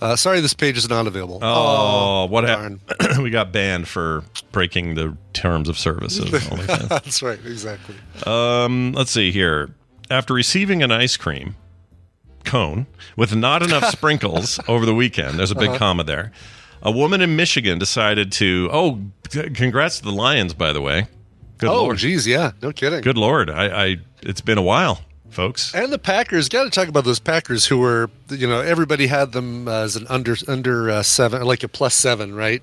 Uh, 0.01 0.15
sorry, 0.15 0.39
this 0.39 0.53
page 0.53 0.77
is 0.77 0.87
not 0.89 1.07
available. 1.07 1.39
Oh, 1.41 2.25
what 2.25 2.43
happened? 2.45 2.79
we 3.21 3.29
got 3.29 3.51
banned 3.51 3.87
for 3.87 4.23
breaking 4.51 4.95
the 4.95 5.15
terms 5.33 5.67
of 5.67 5.77
service 5.77 6.19
of 6.19 6.31
That's 6.89 7.21
right. 7.21 7.39
Exactly. 7.45 7.95
Um, 8.25 8.93
let's 8.93 9.11
see 9.11 9.31
here. 9.31 9.71
After 10.09 10.33
receiving 10.33 10.81
an 10.83 10.91
ice 10.91 11.17
cream 11.17 11.55
cone 12.45 12.87
with 13.15 13.35
not 13.35 13.61
enough 13.61 13.85
sprinkles 13.91 14.59
over 14.67 14.85
the 14.85 14.95
weekend, 14.95 15.37
there's 15.37 15.51
a 15.51 15.55
big 15.55 15.69
Uh-huh. 15.69 15.77
comma 15.79 16.03
there. 16.03 16.31
A 16.81 16.91
woman 16.91 17.19
in 17.21 17.35
Michigan 17.35 17.77
decided 17.77 18.31
to. 18.33 18.69
Oh, 18.71 19.01
congrats 19.53 19.97
to 19.99 20.05
the 20.05 20.11
Lions, 20.13 20.53
by 20.53 20.71
the 20.71 20.81
way. 20.81 21.07
Good 21.57 21.69
oh, 21.69 21.83
lord. 21.83 21.97
geez. 21.97 22.25
Yeah. 22.25 22.53
No 22.61 22.71
kidding. 22.71 23.01
Good 23.01 23.17
lord. 23.17 23.49
I, 23.49 23.65
I. 23.87 23.97
It's 24.21 24.39
been 24.39 24.57
a 24.57 24.61
while, 24.61 25.01
folks. 25.29 25.73
And 25.73 25.91
the 25.91 25.99
Packers. 25.99 26.49
Got 26.49 26.63
to 26.65 26.69
talk 26.69 26.87
about 26.87 27.03
those 27.05 27.19
Packers 27.19 27.65
who 27.65 27.77
were, 27.79 28.09
you 28.29 28.47
know, 28.47 28.59
everybody 28.61 29.07
had 29.07 29.31
them 29.31 29.67
as 29.67 29.95
an 29.95 30.05
under 30.09 30.35
under 30.47 30.89
uh, 30.89 31.03
seven, 31.03 31.41
like 31.43 31.63
a 31.63 31.67
plus 31.67 31.95
seven, 31.95 32.33
right, 32.35 32.61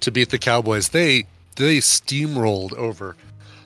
to 0.00 0.10
beat 0.10 0.30
the 0.30 0.38
Cowboys. 0.38 0.90
They 0.90 1.26
they 1.56 1.78
steamrolled 1.78 2.72
over 2.74 3.16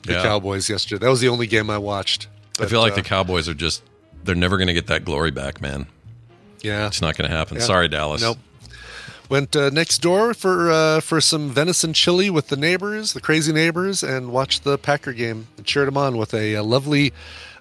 the 0.04 0.14
Yeah. 0.14 0.22
Cowboys 0.22 0.68
yesterday. 0.70 1.04
That 1.04 1.10
was 1.10 1.20
the 1.20 1.28
only 1.28 1.46
game 1.46 1.70
I 1.70 1.78
watched. 1.78 2.28
I 2.60 2.66
feel 2.66 2.80
like 2.80 2.92
uh, 2.92 2.96
the 2.96 3.02
Cowboys 3.02 3.48
are 3.48 3.54
just. 3.54 3.82
They're 4.24 4.34
never 4.36 4.56
going 4.56 4.68
to 4.68 4.74
get 4.74 4.86
that 4.86 5.04
glory 5.04 5.30
back, 5.32 5.60
man. 5.60 5.86
yeah. 6.62 6.86
It's 6.86 7.00
not 7.02 7.16
going 7.16 7.28
to 7.28 7.36
happen. 7.36 7.56
Yeah. 7.56 7.64
Sorry, 7.64 7.88
Dallas. 7.88 8.22
Nope. 8.22 8.38
Went 9.28 9.56
uh, 9.56 9.70
next 9.70 9.98
door 9.98 10.34
for 10.34 10.70
uh, 10.70 11.00
for 11.00 11.20
some 11.20 11.50
venison 11.50 11.92
chili 11.94 12.28
with 12.28 12.48
the 12.48 12.56
neighbors, 12.56 13.14
the 13.14 13.20
crazy 13.20 13.52
neighbors, 13.52 14.02
and 14.02 14.30
watched 14.30 14.62
the 14.62 14.76
Packer 14.76 15.12
game 15.14 15.46
and 15.56 15.64
cheered 15.66 15.88
them 15.88 15.96
on 15.96 16.18
with 16.18 16.34
a, 16.34 16.54
uh 16.56 16.62
lovely 16.62 17.12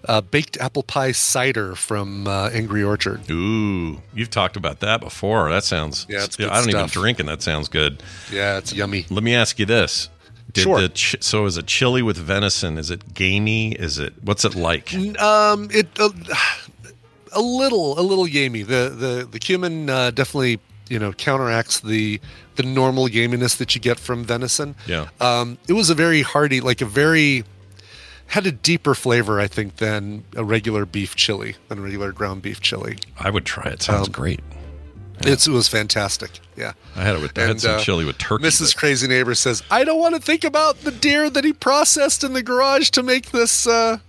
uh, 0.05 0.21
baked 0.21 0.57
apple 0.57 0.83
pie 0.83 1.11
cider 1.11 1.75
from 1.75 2.27
uh, 2.27 2.49
Angry 2.49 2.83
Orchard. 2.83 3.29
Ooh, 3.29 4.01
you've 4.13 4.29
talked 4.29 4.55
about 4.55 4.79
that 4.79 4.99
before. 5.01 5.49
That 5.49 5.63
sounds. 5.63 6.05
Yeah, 6.09 6.23
it's 6.23 6.35
good 6.35 6.49
I 6.49 6.59
don't 6.59 6.69
even 6.69 6.87
drink, 6.87 7.19
and 7.19 7.29
that 7.29 7.41
sounds 7.41 7.67
good. 7.67 8.01
Yeah, 8.31 8.57
it's 8.57 8.73
yummy. 8.73 9.05
Let 9.09 9.23
me 9.23 9.35
ask 9.35 9.59
you 9.59 9.65
this: 9.65 10.09
Did 10.53 10.61
Sure. 10.63 10.81
the 10.81 10.89
ch- 10.89 11.17
so 11.21 11.45
is 11.45 11.57
it 11.57 11.67
chili 11.67 12.01
with 12.01 12.17
venison? 12.17 12.77
Is 12.77 12.89
it 12.89 13.13
gamey? 13.13 13.73
Is 13.73 13.99
it 13.99 14.13
what's 14.23 14.43
it 14.45 14.55
like? 14.55 14.93
Um, 15.21 15.69
it 15.71 15.87
uh, 15.99 16.09
a 17.33 17.41
little 17.41 17.99
a 17.99 18.01
little 18.01 18.25
gamey. 18.25 18.63
The 18.63 18.89
the 18.95 19.27
the 19.29 19.39
cumin 19.39 19.89
uh, 19.89 20.11
definitely 20.11 20.59
you 20.89 20.99
know 20.99 21.13
counteracts 21.13 21.79
the 21.79 22.19
the 22.55 22.63
normal 22.63 23.07
gaminess 23.07 23.57
that 23.57 23.75
you 23.75 23.81
get 23.81 23.99
from 23.99 24.23
venison. 24.25 24.75
Yeah. 24.85 25.07
Um, 25.21 25.57
it 25.67 25.73
was 25.73 25.89
a 25.89 25.95
very 25.95 26.21
hearty, 26.21 26.59
like 26.59 26.81
a 26.81 26.85
very 26.85 27.45
had 28.31 28.45
a 28.47 28.51
deeper 28.51 28.95
flavor, 28.95 29.39
I 29.39 29.47
think, 29.47 29.77
than 29.77 30.23
a 30.35 30.43
regular 30.43 30.85
beef 30.85 31.15
chili, 31.15 31.55
than 31.67 31.79
a 31.79 31.81
regular 31.81 32.11
ground 32.11 32.41
beef 32.41 32.59
chili. 32.61 32.97
I 33.19 33.29
would 33.29 33.45
try 33.45 33.65
it. 33.71 33.81
Sounds 33.81 34.07
Um, 34.07 34.11
great. 34.13 34.39
It's, 35.23 35.45
it 35.47 35.51
was 35.51 35.67
fantastic. 35.67 36.39
Yeah. 36.57 36.73
I 36.95 37.03
had 37.03 37.15
it 37.15 37.21
with 37.21 37.37
I 37.37 37.41
had 37.41 37.49
and, 37.51 37.61
some 37.61 37.75
uh, 37.75 37.79
chili 37.79 38.05
with 38.05 38.17
turkey. 38.17 38.43
Mrs. 38.45 38.75
Crazy 38.75 39.07
Neighbor 39.07 39.35
says, 39.35 39.61
"I 39.69 39.83
don't 39.83 39.99
want 39.99 40.15
to 40.15 40.21
think 40.21 40.43
about 40.43 40.81
the 40.81 40.91
deer 40.91 41.29
that 41.29 41.43
he 41.43 41.53
processed 41.53 42.23
in 42.23 42.33
the 42.33 42.41
garage 42.41 42.89
to 42.91 43.03
make 43.03 43.31
this 43.31 43.67
uh, 43.67 43.99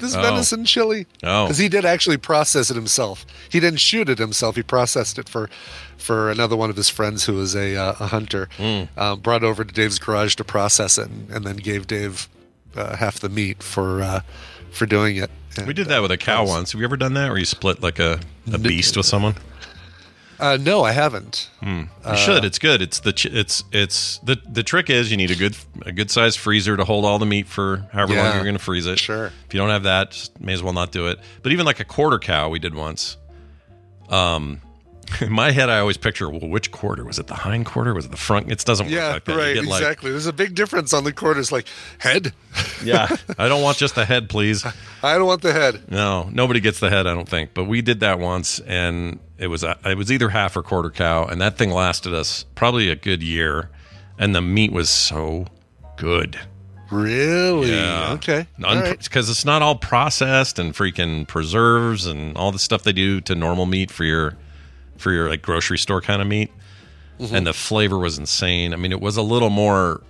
this 0.00 0.16
Oh. 0.16 0.22
venison 0.22 0.64
chili." 0.64 1.06
Oh. 1.22 1.44
because 1.44 1.58
he 1.58 1.68
did 1.68 1.84
actually 1.84 2.16
process 2.16 2.68
it 2.70 2.74
himself. 2.74 3.24
He 3.48 3.60
didn't 3.60 3.78
shoot 3.80 4.08
it 4.08 4.18
himself. 4.18 4.56
He 4.56 4.62
processed 4.64 5.18
it 5.18 5.28
for 5.28 5.48
for 5.98 6.30
another 6.32 6.56
one 6.56 6.68
of 6.70 6.76
his 6.76 6.88
friends 6.88 7.24
who 7.26 7.34
was 7.34 7.54
a 7.54 7.76
uh, 7.76 7.94
a 8.00 8.06
hunter. 8.08 8.48
Mm. 8.58 8.88
Um, 8.98 9.20
brought 9.20 9.44
over 9.44 9.64
to 9.64 9.72
Dave's 9.72 10.00
garage 10.00 10.34
to 10.36 10.44
process 10.44 10.98
it, 10.98 11.08
and, 11.08 11.30
and 11.30 11.44
then 11.44 11.56
gave 11.58 11.86
Dave 11.86 12.28
uh, 12.76 12.96
half 12.96 13.18
the 13.20 13.28
meat 13.28 13.62
for 13.62 14.02
uh, 14.02 14.20
for 14.70 14.86
doing 14.86 15.16
it. 15.16 15.30
we 15.66 15.72
did 15.72 15.86
that 15.88 16.02
with 16.02 16.10
a 16.10 16.16
cow 16.18 16.46
once. 16.46 16.72
Have 16.72 16.80
you 16.80 16.84
ever 16.84 16.96
done 16.96 17.14
that, 17.14 17.28
where 17.30 17.38
you 17.38 17.44
split 17.46 17.82
like 17.82 17.98
a, 17.98 18.20
a 18.52 18.58
beast 18.58 18.96
with 18.96 19.06
someone? 19.06 19.34
Uh, 20.38 20.58
no, 20.60 20.84
I 20.84 20.92
haven't. 20.92 21.48
You 21.62 21.88
Uh, 22.04 22.14
should. 22.14 22.44
It's 22.44 22.58
good. 22.58 22.82
It's 22.82 23.00
the 23.00 23.14
ch- 23.14 23.24
it's 23.26 23.64
it's 23.72 24.18
the 24.18 24.36
the 24.46 24.62
trick 24.62 24.90
is 24.90 25.10
you 25.10 25.16
need 25.16 25.30
a 25.30 25.34
good 25.34 25.56
a 25.86 25.92
good 25.92 26.10
sized 26.10 26.38
freezer 26.38 26.76
to 26.76 26.84
hold 26.84 27.06
all 27.06 27.18
the 27.18 27.24
meat 27.24 27.46
for 27.46 27.86
however 27.90 28.14
long 28.14 28.34
you're 28.34 28.42
going 28.44 28.52
to 28.58 28.62
freeze 28.62 28.84
it. 28.86 28.98
Sure. 28.98 29.32
If 29.46 29.54
you 29.54 29.58
don't 29.58 29.70
have 29.70 29.84
that, 29.84 30.10
just 30.10 30.38
may 30.38 30.52
as 30.52 30.62
well 30.62 30.74
not 30.74 30.92
do 30.92 31.06
it. 31.06 31.18
But 31.42 31.52
even 31.52 31.64
like 31.64 31.80
a 31.80 31.84
quarter 31.86 32.18
cow, 32.18 32.50
we 32.50 32.58
did 32.58 32.74
once. 32.74 33.16
Um, 34.10 34.60
in 35.20 35.32
my 35.32 35.50
head, 35.50 35.68
I 35.70 35.78
always 35.78 35.96
picture 35.96 36.28
well, 36.28 36.40
which 36.48 36.70
quarter 36.70 37.04
was 37.04 37.18
it? 37.18 37.26
The 37.26 37.34
hind 37.34 37.66
quarter? 37.66 37.94
Was 37.94 38.04
it 38.06 38.10
the 38.10 38.16
front? 38.16 38.50
It 38.50 38.58
doesn't 38.64 38.86
work 38.86 38.94
Yeah, 38.94 39.08
like 39.14 39.24
that. 39.24 39.36
Right. 39.36 39.56
like- 39.56 39.80
Exactly. 39.82 40.10
There's 40.10 40.26
a 40.26 40.32
big 40.32 40.54
difference 40.54 40.92
on 40.92 41.04
the 41.04 41.12
quarters. 41.12 41.50
Like 41.52 41.66
head. 41.98 42.32
yeah, 42.84 43.08
I 43.38 43.48
don't 43.48 43.62
want 43.62 43.78
just 43.78 43.94
the 43.94 44.04
head, 44.04 44.28
please. 44.28 44.64
I 45.02 45.16
don't 45.18 45.26
want 45.26 45.42
the 45.42 45.52
head. 45.52 45.90
No, 45.90 46.28
nobody 46.32 46.60
gets 46.60 46.80
the 46.80 46.90
head, 46.90 47.06
I 47.06 47.14
don't 47.14 47.28
think. 47.28 47.54
But 47.54 47.64
we 47.64 47.82
did 47.82 48.00
that 48.00 48.18
once, 48.18 48.60
and 48.60 49.18
it 49.38 49.48
was 49.48 49.62
uh, 49.64 49.74
it 49.84 49.96
was 49.98 50.10
either 50.10 50.28
half 50.30 50.56
or 50.56 50.62
quarter 50.62 50.90
cow, 50.90 51.24
and 51.26 51.40
that 51.40 51.58
thing 51.58 51.70
lasted 51.70 52.14
us 52.14 52.44
probably 52.54 52.88
a 52.90 52.96
good 52.96 53.22
year, 53.22 53.70
and 54.18 54.34
the 54.34 54.42
meat 54.42 54.72
was 54.72 54.88
so 54.90 55.46
good. 55.96 56.38
Really? 56.90 57.72
Yeah. 57.72 58.12
Okay. 58.12 58.46
All 58.64 58.76
right. 58.76 58.98
Because 59.02 59.28
it's 59.28 59.44
not 59.44 59.60
all 59.60 59.74
processed 59.74 60.58
and 60.60 60.72
freaking 60.72 61.26
preserves 61.26 62.06
and 62.06 62.36
all 62.36 62.52
the 62.52 62.60
stuff 62.60 62.84
they 62.84 62.92
do 62.92 63.20
to 63.22 63.34
normal 63.34 63.66
meat 63.66 63.90
for 63.90 64.04
your 64.04 64.36
for 64.98 65.12
your 65.12 65.28
like 65.28 65.42
grocery 65.42 65.78
store 65.78 66.00
kind 66.00 66.20
of 66.22 66.28
meat. 66.28 66.50
Mm-hmm. 67.18 67.34
And 67.34 67.46
the 67.46 67.52
flavor 67.54 67.98
was 67.98 68.18
insane. 68.18 68.72
I 68.74 68.76
mean, 68.76 68.92
it 68.92 69.00
was 69.00 69.16
a 69.16 69.22
little 69.22 69.48
more 69.50 70.02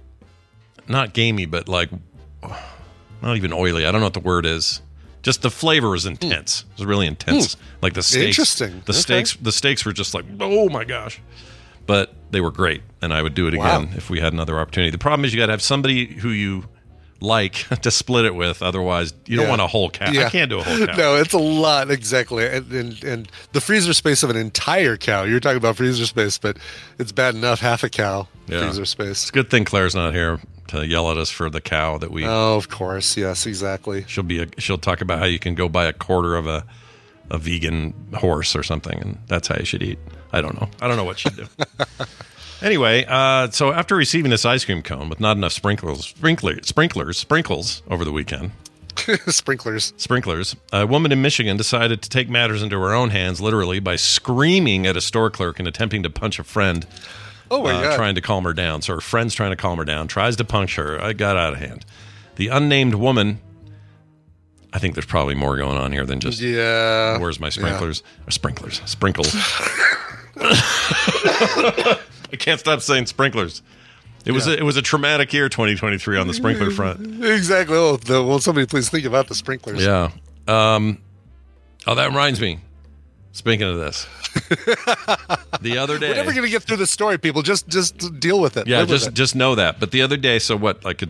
not 0.88 1.14
gamey, 1.14 1.46
but 1.46 1.68
like 1.68 1.90
not 3.22 3.36
even 3.36 3.52
oily. 3.52 3.86
I 3.86 3.92
don't 3.92 4.00
know 4.00 4.06
what 4.06 4.14
the 4.14 4.20
word 4.20 4.46
is. 4.46 4.82
Just 5.22 5.42
the 5.42 5.50
flavor 5.50 5.90
was 5.90 6.06
intense. 6.06 6.64
It 6.72 6.78
was 6.78 6.86
really 6.86 7.06
intense. 7.06 7.56
Like 7.82 7.94
the 7.94 8.02
steaks. 8.02 8.26
Interesting. 8.26 8.82
The 8.86 8.92
Okay. 8.92 9.00
steaks. 9.00 9.36
The 9.36 9.52
steaks 9.52 9.84
were 9.84 9.92
just 9.92 10.14
like, 10.14 10.24
oh 10.40 10.68
my 10.68 10.84
gosh. 10.84 11.20
But 11.86 12.14
they 12.30 12.40
were 12.40 12.50
great, 12.50 12.82
and 13.00 13.12
I 13.12 13.22
would 13.22 13.34
do 13.34 13.46
it 13.46 13.54
Wow. 13.56 13.80
again 13.82 13.94
if 13.96 14.10
we 14.10 14.18
had 14.20 14.32
another 14.32 14.58
opportunity. 14.58 14.90
The 14.90 14.98
problem 14.98 15.24
is 15.24 15.32
you 15.32 15.38
got 15.40 15.46
to 15.46 15.52
have 15.52 15.62
somebody 15.62 16.06
who 16.06 16.30
you 16.30 16.64
like 17.20 17.54
to 17.82 17.90
split 17.90 18.24
it 18.24 18.34
with. 18.34 18.62
Otherwise, 18.62 19.14
you 19.26 19.36
don't 19.36 19.44
Yeah. 19.46 19.50
want 19.50 19.62
a 19.62 19.66
whole 19.66 19.90
cow. 19.90 20.06
I 20.10 20.28
can't 20.30 20.50
do 20.50 20.58
a 20.58 20.62
whole 20.62 20.86
cow. 20.86 20.96
No, 20.96 21.16
it's 21.16 21.32
a 21.32 21.38
lot 21.38 21.90
exactly, 21.90 22.46
and, 22.46 22.70
and 22.72 23.04
and 23.04 23.28
the 23.52 23.60
freezer 23.60 23.92
space 23.94 24.22
of 24.22 24.30
an 24.30 24.36
entire 24.36 24.96
cow. 24.96 25.22
You're 25.24 25.40
talking 25.40 25.56
about 25.58 25.76
freezer 25.76 26.06
space, 26.06 26.38
but 26.38 26.56
it's 26.98 27.12
bad 27.12 27.34
enough 27.34 27.60
half 27.60 27.82
a 27.84 27.88
cow 27.88 28.28
Yeah. 28.48 28.60
freezer 28.60 28.84
space. 28.84 29.22
It's 29.22 29.30
a 29.30 29.32
good 29.32 29.50
thing 29.50 29.64
Claire's 29.64 29.94
not 29.94 30.12
here 30.14 30.40
to 30.68 30.84
yell 30.86 31.10
at 31.10 31.16
us 31.16 31.30
for 31.30 31.48
the 31.48 31.60
cow 31.60 31.96
that 31.98 32.10
we. 32.10 32.26
Oh, 32.26 32.56
of 32.56 32.68
course, 32.68 33.16
yes, 33.16 33.46
exactly. 33.46 34.04
She'll 34.08 34.24
be. 34.24 34.42
A, 34.42 34.46
she'll 34.58 34.78
talk 34.78 35.00
about 35.00 35.18
how 35.20 35.24
you 35.26 35.38
can 35.38 35.54
go 35.54 35.68
buy 35.68 35.86
a 35.86 35.92
quarter 35.92 36.36
of 36.36 36.46
a 36.46 36.64
a 37.30 37.38
vegan 37.38 37.92
horse 38.14 38.54
or 38.54 38.62
something, 38.62 38.98
and 39.00 39.18
that's 39.26 39.48
how 39.48 39.56
you 39.58 39.64
should 39.64 39.82
eat. 39.82 39.98
I 40.32 40.40
don't 40.40 40.54
know. 40.60 40.68
I 40.80 40.86
don't 40.86 40.96
know 40.96 41.04
what 41.04 41.18
she'd 41.18 41.34
do. 41.34 41.46
anyway, 42.62 43.04
uh, 43.08 43.50
so 43.50 43.72
after 43.72 43.96
receiving 43.96 44.30
this 44.30 44.44
ice 44.44 44.64
cream 44.64 44.82
cone 44.82 45.08
with 45.08 45.20
not 45.20 45.36
enough 45.36 45.52
sprinklers, 45.52 46.06
sprinklers, 46.06 47.18
sprinkles 47.18 47.82
over 47.90 48.04
the 48.04 48.12
weekend, 48.12 48.52
Sprinklers. 49.28 49.92
sprinklers. 49.96 50.56
A 50.72 50.86
woman 50.86 51.12
in 51.12 51.20
Michigan 51.22 51.56
decided 51.56 52.02
to 52.02 52.08
take 52.08 52.28
matters 52.30 52.62
into 52.62 52.80
her 52.80 52.94
own 52.94 53.10
hands, 53.10 53.40
literally, 53.40 53.78
by 53.78 53.96
screaming 53.96 54.86
at 54.86 54.96
a 54.96 55.00
store 55.00 55.30
clerk 55.30 55.58
and 55.58 55.68
attempting 55.68 56.02
to 56.02 56.10
punch 56.10 56.38
a 56.38 56.44
friend. 56.44 56.86
Oh 57.50 57.62
my 57.62 57.72
uh, 57.72 57.82
god. 57.82 57.96
Trying 57.96 58.14
to 58.16 58.20
calm 58.20 58.44
her 58.44 58.52
down. 58.54 58.82
So 58.82 58.94
her 58.94 59.00
friend's 59.00 59.34
trying 59.34 59.50
to 59.50 59.56
calm 59.56 59.78
her 59.78 59.84
down, 59.84 60.08
tries 60.08 60.36
to 60.36 60.44
punch 60.44 60.76
her. 60.76 61.00
I 61.00 61.12
got 61.12 61.36
out 61.36 61.52
of 61.52 61.58
hand. 61.58 61.84
The 62.36 62.48
unnamed 62.48 62.94
woman. 62.94 63.40
I 64.72 64.78
think 64.78 64.94
there's 64.94 65.06
probably 65.06 65.34
more 65.34 65.56
going 65.56 65.76
on 65.78 65.92
here 65.92 66.04
than 66.04 66.18
just 66.20 66.40
yeah. 66.40 67.18
where's 67.18 67.38
my 67.38 67.46
Yeah. 67.46 67.50
sprinklers? 67.50 68.02
Or 68.26 68.30
sprinklers, 68.30 68.80
sprinkles. 68.84 69.32
I 72.32 72.36
can't 72.36 72.60
stop 72.60 72.80
saying 72.80 73.06
sprinklers. 73.06 73.62
It 74.24 74.32
was 74.32 74.46
Yeah. 74.46 74.54
a, 74.54 74.56
it 74.56 74.62
was 74.64 74.76
a 74.76 74.82
traumatic 74.82 75.32
year, 75.32 75.48
2023, 75.48 76.18
on 76.18 76.26
the 76.26 76.34
sprinkler 76.34 76.70
front. 76.70 77.24
Exactly. 77.24 77.76
Oh, 77.76 77.96
the, 77.96 78.22
will 78.22 78.40
somebody 78.40 78.66
please 78.66 78.88
think 78.88 79.04
about 79.04 79.28
the 79.28 79.34
sprinklers? 79.34 79.84
Yeah. 79.84 80.10
Um, 80.48 80.98
oh, 81.86 81.94
that 81.94 82.06
reminds 82.08 82.40
me. 82.40 82.58
Speaking 83.32 83.68
of 83.68 83.76
this, 83.76 84.06
the 85.60 85.76
other 85.78 85.98
day, 85.98 86.08
We're 86.08 86.14
never 86.16 86.32
going 86.32 86.44
to 86.44 86.50
get 86.50 86.62
through 86.62 86.78
the 86.78 86.86
story, 86.86 87.18
people. 87.18 87.42
Just 87.42 87.68
just 87.68 88.18
deal 88.18 88.40
with 88.40 88.56
it. 88.56 88.66
yeah, 88.66 88.78
Live 88.80 88.88
just 88.88 89.08
it. 89.08 89.14
just 89.14 89.34
know 89.34 89.54
that. 89.56 89.78
But 89.78 89.90
the 89.90 90.00
other 90.02 90.16
day, 90.16 90.38
so 90.38 90.56
what? 90.56 90.84
Like 90.84 91.02
a 91.02 91.08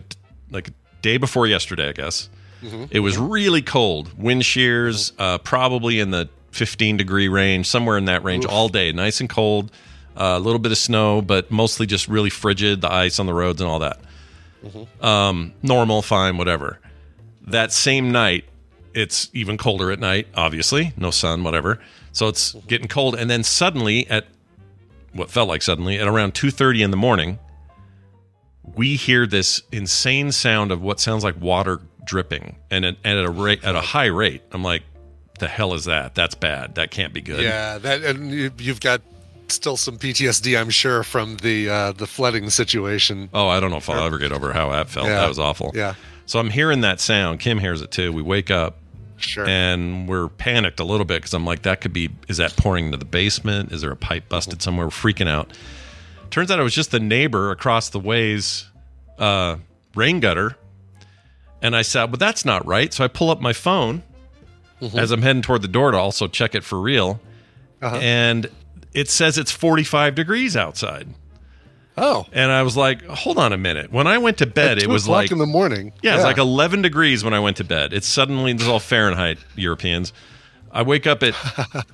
like 0.51 0.67
a 0.67 0.71
day 1.01 1.17
before 1.17 1.47
yesterday, 1.47 1.89
I 1.89 1.93
guess. 1.93 2.29
Mhm. 2.63 2.89
It 2.91 2.99
was 2.99 3.17
really 3.17 3.61
cold. 3.61 4.11
Wind 4.21 4.43
shears, 4.45 5.13
uh, 5.19 5.37
probably 5.37 5.99
in 6.01 6.11
the 6.11 6.27
15 6.51 6.97
degree 6.97 7.27
range, 7.29 7.65
somewhere 7.67 7.97
in 7.97 8.05
that 8.05 8.23
range, 8.25 8.43
Oof. 8.45 8.51
all 8.51 8.67
day. 8.67 8.91
Nice 8.91 9.21
and 9.21 9.29
cold. 9.29 9.71
Uh, 10.17 10.33
a 10.35 10.39
little 10.39 10.59
bit 10.59 10.71
of 10.71 10.79
snow, 10.79 11.21
but 11.21 11.51
mostly 11.51 11.85
just 11.85 12.07
really 12.07 12.31
frigid. 12.31 12.81
The 12.81 12.91
ice 12.91 13.19
on 13.19 13.27
the 13.27 13.33
roads 13.33 13.61
and 13.61 13.69
all 13.69 13.79
that. 13.79 13.99
Um, 14.99 15.53
normal, 15.61 16.01
fine, 16.01 16.37
whatever. 16.37 16.79
That 17.45 17.71
same 17.71 18.11
night, 18.11 18.45
it's 18.93 19.29
even 19.33 19.57
colder 19.57 19.91
at 19.91 19.99
night. 19.99 20.27
Obviously, 20.33 20.91
no 20.97 21.11
sun, 21.11 21.43
whatever. 21.43 21.79
So 22.11 22.27
it's 22.27 22.53
getting 22.67 22.87
cold, 22.87 23.13
and 23.15 23.29
then 23.29 23.43
suddenly, 23.43 24.09
at 24.09 24.25
what 25.13 25.29
felt 25.29 25.47
like 25.47 25.61
suddenly, 25.61 25.99
at 25.99 26.07
around 26.07 26.33
two 26.33 26.49
thirty 26.49 26.81
in 26.81 26.89
the 26.89 26.97
morning, 26.97 27.37
we 28.63 28.95
hear 28.95 29.27
this 29.27 29.61
insane 29.71 30.31
sound 30.31 30.71
of 30.71 30.81
what 30.81 30.99
sounds 30.99 31.23
like 31.23 31.39
water 31.39 31.79
dripping, 32.05 32.55
and 32.71 32.85
at, 32.85 32.97
and 33.03 33.19
at 33.19 33.25
a 33.25 33.29
rate 33.29 33.63
at 33.63 33.75
a 33.75 33.81
high 33.81 34.07
rate. 34.07 34.41
I'm 34.51 34.63
like, 34.63 34.81
the 35.39 35.47
hell 35.47 35.75
is 35.75 35.85
that? 35.85 36.15
That's 36.15 36.35
bad. 36.35 36.75
That 36.75 36.89
can't 36.89 37.13
be 37.13 37.21
good. 37.21 37.43
Yeah, 37.43 37.77
that 37.77 38.01
and 38.03 38.31
you've 38.59 38.79
got 38.81 39.01
still 39.49 39.77
some 39.77 39.97
PTSD, 39.97 40.59
I'm 40.59 40.69
sure, 40.69 41.03
from 41.03 41.37
the 41.37 41.69
uh, 41.69 41.91
the 41.93 42.07
flooding 42.07 42.49
situation. 42.49 43.29
Oh, 43.33 43.47
I 43.47 43.59
don't 43.59 43.71
know 43.71 43.77
if 43.77 43.89
I'll 43.89 44.03
ever 44.05 44.17
get 44.17 44.31
over 44.31 44.53
how 44.53 44.69
that 44.71 44.89
felt. 44.89 45.07
Yeah. 45.07 45.21
That 45.21 45.27
was 45.29 45.39
awful. 45.39 45.71
Yeah. 45.73 45.95
So 46.25 46.39
I'm 46.39 46.49
hearing 46.49 46.81
that 46.81 46.99
sound. 46.99 47.39
Kim 47.39 47.57
hears 47.59 47.81
it 47.81 47.91
too. 47.91 48.11
We 48.11 48.21
wake 48.21 48.51
up. 48.51 48.77
Sure. 49.19 49.47
And 49.47 50.07
we're 50.07 50.27
panicked 50.27 50.79
a 50.79 50.83
little 50.83 51.05
bit 51.05 51.21
because 51.21 51.33
I'm 51.33 51.45
like, 51.45 51.63
that 51.63 51.81
could 51.81 51.91
be, 51.93 52.09
is 52.27 52.37
that 52.37 52.55
pouring 52.55 52.85
into 52.85 52.97
the 52.97 53.05
basement? 53.05 53.71
Is 53.71 53.81
there 53.81 53.89
a 53.91 53.95
pipe 53.95 54.29
busted 54.29 54.61
somewhere? 54.61 54.85
We're 54.85 54.91
freaking 54.91 55.27
out. 55.27 55.51
Turns 56.29 56.51
out 56.51 56.59
it 56.59 56.63
was 56.63 56.75
just 56.75 56.91
the 56.91 56.99
neighbor 56.99 57.49
across 57.49 57.89
the 57.89 57.99
way's 57.99 58.69
uh, 59.17 59.55
rain 59.95 60.19
gutter. 60.19 60.55
And 61.63 61.75
I 61.75 61.81
said, 61.81 62.05
well, 62.11 62.17
that's 62.17 62.45
not 62.45 62.63
right. 62.67 62.93
So 62.93 63.03
I 63.03 63.07
pull 63.07 63.31
up 63.31 63.41
my 63.41 63.53
phone 63.53 64.03
Mhm. 64.83 64.99
as 64.99 65.09
I'm 65.09 65.23
heading 65.23 65.41
toward 65.41 65.63
the 65.63 65.67
door 65.67 65.89
to 65.89 65.97
also 65.97 66.27
check 66.27 66.53
it 66.53 66.63
for 66.63 66.79
real. 66.79 67.19
Uh-huh. 67.81 67.95
And 67.97 68.47
it 68.93 69.09
says 69.09 69.37
it's 69.37 69.51
45 69.51 70.15
degrees 70.15 70.55
outside. 70.57 71.07
Oh. 71.97 72.25
And 72.31 72.51
I 72.51 72.61
was 72.61 72.77
like, 72.77 73.03
hold 73.05 73.39
on 73.39 73.53
a 73.53 73.57
minute. 73.57 73.91
When 73.91 74.05
I 74.05 74.19
went 74.19 74.37
to 74.37 74.45
bed, 74.45 74.77
it 74.77 74.87
was 74.87 75.07
like 75.07 75.31
in 75.31 75.39
the 75.39 75.47
morning. 75.47 75.93
yeah, 76.03 76.15
it's 76.15 76.23
like 76.23 76.37
11 76.37 76.83
degrees 76.83 77.23
when 77.23 77.33
I 77.33 77.39
went 77.39 77.57
to 77.57 77.63
bed. 77.63 77.91
It's 77.91 78.07
suddenly 78.07 78.53
this 78.53 78.63
is 78.63 78.67
all 78.67 78.79
Fahrenheit 78.79 79.39
Europeans. 79.55 80.13
I 80.71 80.83
wake 80.83 81.07
up 81.07 81.23
at 81.23 81.33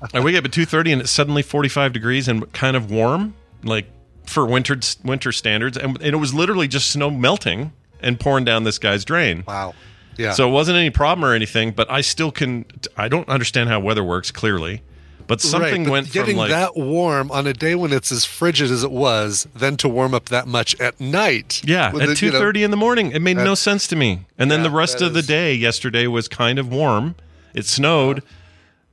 I 0.14 0.20
wake 0.20 0.36
up 0.36 0.44
at 0.44 0.52
2:30 0.52 0.94
and 0.94 1.02
it's 1.02 1.12
suddenly 1.12 1.42
45 1.42 1.94
degrees 1.94 2.28
and 2.28 2.52
kind 2.52 2.76
of 2.76 2.92
warm, 2.92 3.34
like 3.64 3.86
for 4.26 4.46
winter 4.46 4.78
winter 5.04 5.32
standards 5.32 5.78
and, 5.78 5.96
and 6.02 6.14
it 6.14 6.18
was 6.18 6.34
literally 6.34 6.68
just 6.68 6.92
snow 6.92 7.10
melting 7.10 7.72
and 8.02 8.20
pouring 8.20 8.44
down 8.44 8.66
this 8.66 8.80
guy's 8.80 9.06
drain. 9.06 9.44
Wow. 9.48 9.74
Yeah. 10.18 10.34
So 10.34 10.50
it 10.50 10.52
wasn't 10.52 10.78
any 10.78 10.90
problem 10.90 11.24
or 11.24 11.34
anything, 11.34 11.72
but 11.72 11.90
I 11.90 12.02
still 12.02 12.32
can 12.32 12.66
I 12.98 13.08
don't 13.08 13.30
understand 13.30 13.70
how 13.70 13.80
weather 13.80 14.04
works 14.04 14.32
clearly. 14.32 14.82
But 15.28 15.42
something 15.42 15.84
right, 15.84 15.86
but 15.86 15.92
went 15.92 16.12
getting 16.12 16.36
from 16.36 16.40
like 16.40 16.50
that 16.50 16.76
warm 16.76 17.32
on 17.32 17.48
a 17.48 17.54
day 17.54 17.76
when 17.76 17.94
it's 17.94 18.12
as 18.12 18.26
frigid 18.26 18.70
as 18.70 18.84
it 18.84 18.92
was, 18.92 19.48
then 19.56 19.78
to 19.78 19.88
warm 19.90 20.14
up 20.14 20.26
that 20.26 20.48
much 20.48 20.80
at 20.82 21.00
night. 21.00 21.62
Yeah, 21.64 21.92
at 21.96 22.18
two 22.18 22.30
thirty 22.32 22.60
you 22.60 22.64
know- 22.64 22.66
in 22.66 22.72
the 22.72 22.78
morning, 22.78 23.12
it 23.12 23.22
made 23.22 23.38
no 23.38 23.56
sense 23.56 23.88
to 23.88 23.96
me. 23.96 24.26
And 24.38 24.52
then 24.52 24.60
Yeah, 24.60 24.64
the 24.70 24.72
rest 24.76 25.02
of 25.02 25.14
the 25.14 25.22
day 25.22 25.54
yesterday 25.54 26.08
was 26.08 26.28
kind 26.28 26.60
of 26.60 26.72
warm. 26.72 27.16
It 27.54 27.66
snowed, 27.66 28.24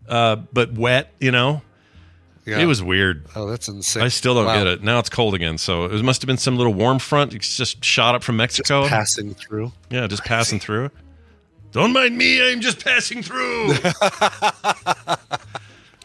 uh, 0.09 0.37
but 0.53 0.73
wet. 0.75 1.13
You 1.19 1.31
know, 1.33 1.63
Yeah. 2.47 2.59
it 2.61 2.67
was 2.67 2.83
weird. 2.83 3.27
Oh, 3.35 3.49
that's 3.51 3.69
insane. 3.69 4.03
I 4.03 4.09
still 4.09 4.35
don't 4.35 4.47
Wow. 4.47 4.59
get 4.59 4.67
it. 4.67 4.83
Now 4.85 4.99
it's 4.99 5.09
cold 5.11 5.35
again, 5.35 5.59
so 5.59 5.85
it 5.87 6.03
must 6.05 6.23
have 6.23 6.27
been 6.27 6.39
some 6.39 6.57
little 6.57 6.75
warm 6.75 6.99
front. 7.01 7.35
It's 7.35 7.57
just 7.57 7.85
shot 7.85 8.15
up 8.15 8.23
from 8.23 8.37
Mexico, 8.37 8.87
passing 8.89 9.35
through. 9.35 9.73
Yeah, 9.91 10.07
just 10.07 10.25
passing 10.25 10.61
through. 10.61 10.91
Don't 11.73 11.93
mind 11.93 12.19
me. 12.19 12.43
I'm 12.51 12.61
just 12.61 12.85
passing 12.85 13.23
through. 13.23 13.75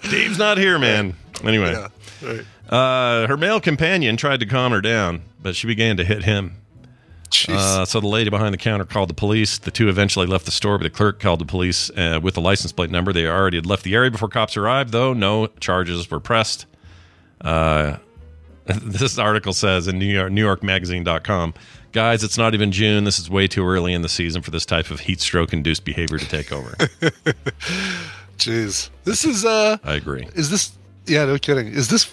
Dave's 0.09 0.37
not 0.37 0.57
here, 0.57 0.77
man. 0.79 1.15
Anyway, 1.43 1.71
Yeah, 1.73 1.87
right. 2.21 2.45
uh, 2.73 3.27
her 3.27 3.37
male 3.37 3.59
companion 3.59 4.17
tried 4.17 4.39
to 4.39 4.45
calm 4.45 4.71
her 4.71 4.81
down, 4.81 5.23
but 5.41 5.55
she 5.55 5.67
began 5.67 5.97
to 5.97 6.03
hit 6.05 6.23
him. 6.23 6.57
Uh, 7.49 7.83
so 7.83 7.99
the 7.99 8.07
lady 8.07 8.29
behind 8.29 8.53
the 8.53 8.57
counter 8.57 8.85
called 8.85 9.09
the 9.09 9.13
police. 9.13 9.57
The 9.57 9.71
two 9.71 9.89
eventually 9.89 10.25
left 10.25 10.45
the 10.45 10.51
store, 10.51 10.77
but 10.77 10.83
the 10.83 10.89
clerk 10.89 11.19
called 11.19 11.39
the 11.41 11.45
police 11.45 11.89
uh, 11.91 12.19
with 12.23 12.35
the 12.35 12.41
license 12.41 12.71
plate 12.71 12.89
number. 12.91 13.11
They 13.11 13.27
already 13.27 13.57
had 13.57 13.65
left 13.65 13.83
the 13.83 13.93
area 13.93 14.09
before 14.09 14.29
cops 14.29 14.55
arrived, 14.55 14.91
though. 14.91 15.13
No 15.13 15.47
charges 15.59 16.09
were 16.09 16.21
pressed. 16.21 16.65
Uh, 17.41 17.97
this 18.65 19.17
article 19.19 19.51
says 19.53 19.87
in 19.87 19.99
New 19.99 20.05
York, 20.05 20.31
NewYorkMagazine.com, 20.31 21.53
guys, 21.91 22.23
it's 22.23 22.37
not 22.37 22.53
even 22.53 22.71
June. 22.71 23.03
This 23.03 23.19
is 23.19 23.29
way 23.29 23.47
too 23.47 23.65
early 23.67 23.93
in 23.93 24.01
the 24.01 24.09
season 24.09 24.41
for 24.41 24.51
this 24.51 24.65
type 24.65 24.89
of 24.89 25.01
heat 25.01 25.19
stroke 25.19 25.51
induced 25.51 25.83
behavior 25.83 26.17
to 26.17 26.27
take 26.27 26.51
over. 26.53 26.75
Jeez, 28.37 28.89
this 29.03 29.25
is 29.25 29.45
uh, 29.45 29.77
I 29.83 29.93
agree. 29.95 30.27
is 30.35 30.49
this? 30.49 30.71
Yeah, 31.05 31.25
no 31.25 31.37
kidding. 31.37 31.67
Is 31.67 31.87
this 31.89 32.11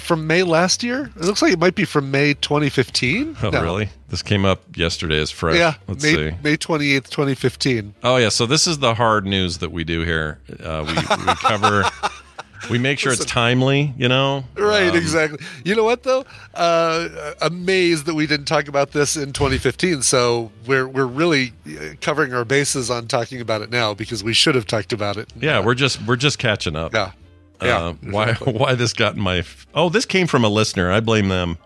from 0.00 0.26
May 0.26 0.42
last 0.42 0.82
year? 0.82 1.10
It 1.16 1.22
looks 1.24 1.42
like 1.42 1.52
it 1.52 1.58
might 1.58 1.74
be 1.74 1.84
from 1.84 2.10
May 2.10 2.34
2015. 2.34 3.36
Oh, 3.42 3.50
No. 3.50 3.62
really? 3.62 3.88
This 4.08 4.22
came 4.22 4.44
up 4.44 4.62
yesterday 4.76 5.18
as 5.20 5.30
fresh. 5.30 5.56
Yeah, 5.58 5.74
Let's 5.86 6.02
May, 6.02 6.14
see. 6.14 6.36
May 6.42 6.56
28th, 6.56 7.08
2015. 7.10 7.94
Oh 8.02 8.16
yeah, 8.16 8.28
so 8.28 8.46
this 8.46 8.66
is 8.66 8.78
the 8.78 8.94
hard 8.94 9.24
news 9.26 9.58
that 9.58 9.70
we 9.70 9.84
do 9.84 10.02
here. 10.02 10.38
Uh, 10.62 10.84
we, 10.86 10.94
we 10.94 11.34
cover, 11.36 11.84
we 12.70 12.78
make 12.78 12.98
sure 12.98 13.12
it's 13.12 13.24
timely. 13.24 13.94
You 13.96 14.08
know, 14.08 14.44
Right, 14.56 14.90
Um, 14.90 14.96
exactly. 14.96 15.38
You 15.64 15.74
know 15.74 15.84
what 15.84 16.02
though? 16.02 16.24
Uh, 16.54 17.32
amazed 17.42 18.06
that 18.06 18.14
we 18.14 18.26
didn't 18.26 18.46
talk 18.46 18.68
about 18.68 18.92
this 18.92 19.16
in 19.16 19.32
2015. 19.32 20.02
So 20.02 20.50
we're 20.66 20.86
we're 20.88 21.06
really 21.06 21.52
uh, 21.66 21.94
covering 22.00 22.32
our 22.34 22.44
bases 22.44 22.90
on 22.90 23.06
talking 23.08 23.40
about 23.40 23.62
it 23.62 23.70
now 23.70 23.94
because 23.94 24.22
we 24.24 24.32
should 24.32 24.54
have 24.54 24.66
talked 24.66 24.92
about 24.92 25.16
it. 25.16 25.32
Yeah, 25.40 25.60
we're 25.64 25.74
just 25.74 26.00
we're 26.06 26.16
just 26.16 26.38
catching 26.38 26.76
up. 26.76 26.92
Yeah, 26.92 27.12
Uh, 27.60 27.66
yeah, 28.02 28.10
why 28.10 28.34
why 28.34 28.74
this 28.74 28.92
got 28.92 29.14
in 29.16 29.20
my? 29.20 29.38
f- 29.38 29.66
Oh, 29.74 29.88
this 29.88 30.04
came 30.04 30.26
from 30.26 30.44
a 30.44 30.48
listener. 30.48 30.90
I 30.92 31.00
blame 31.00 31.28
them. 31.28 31.58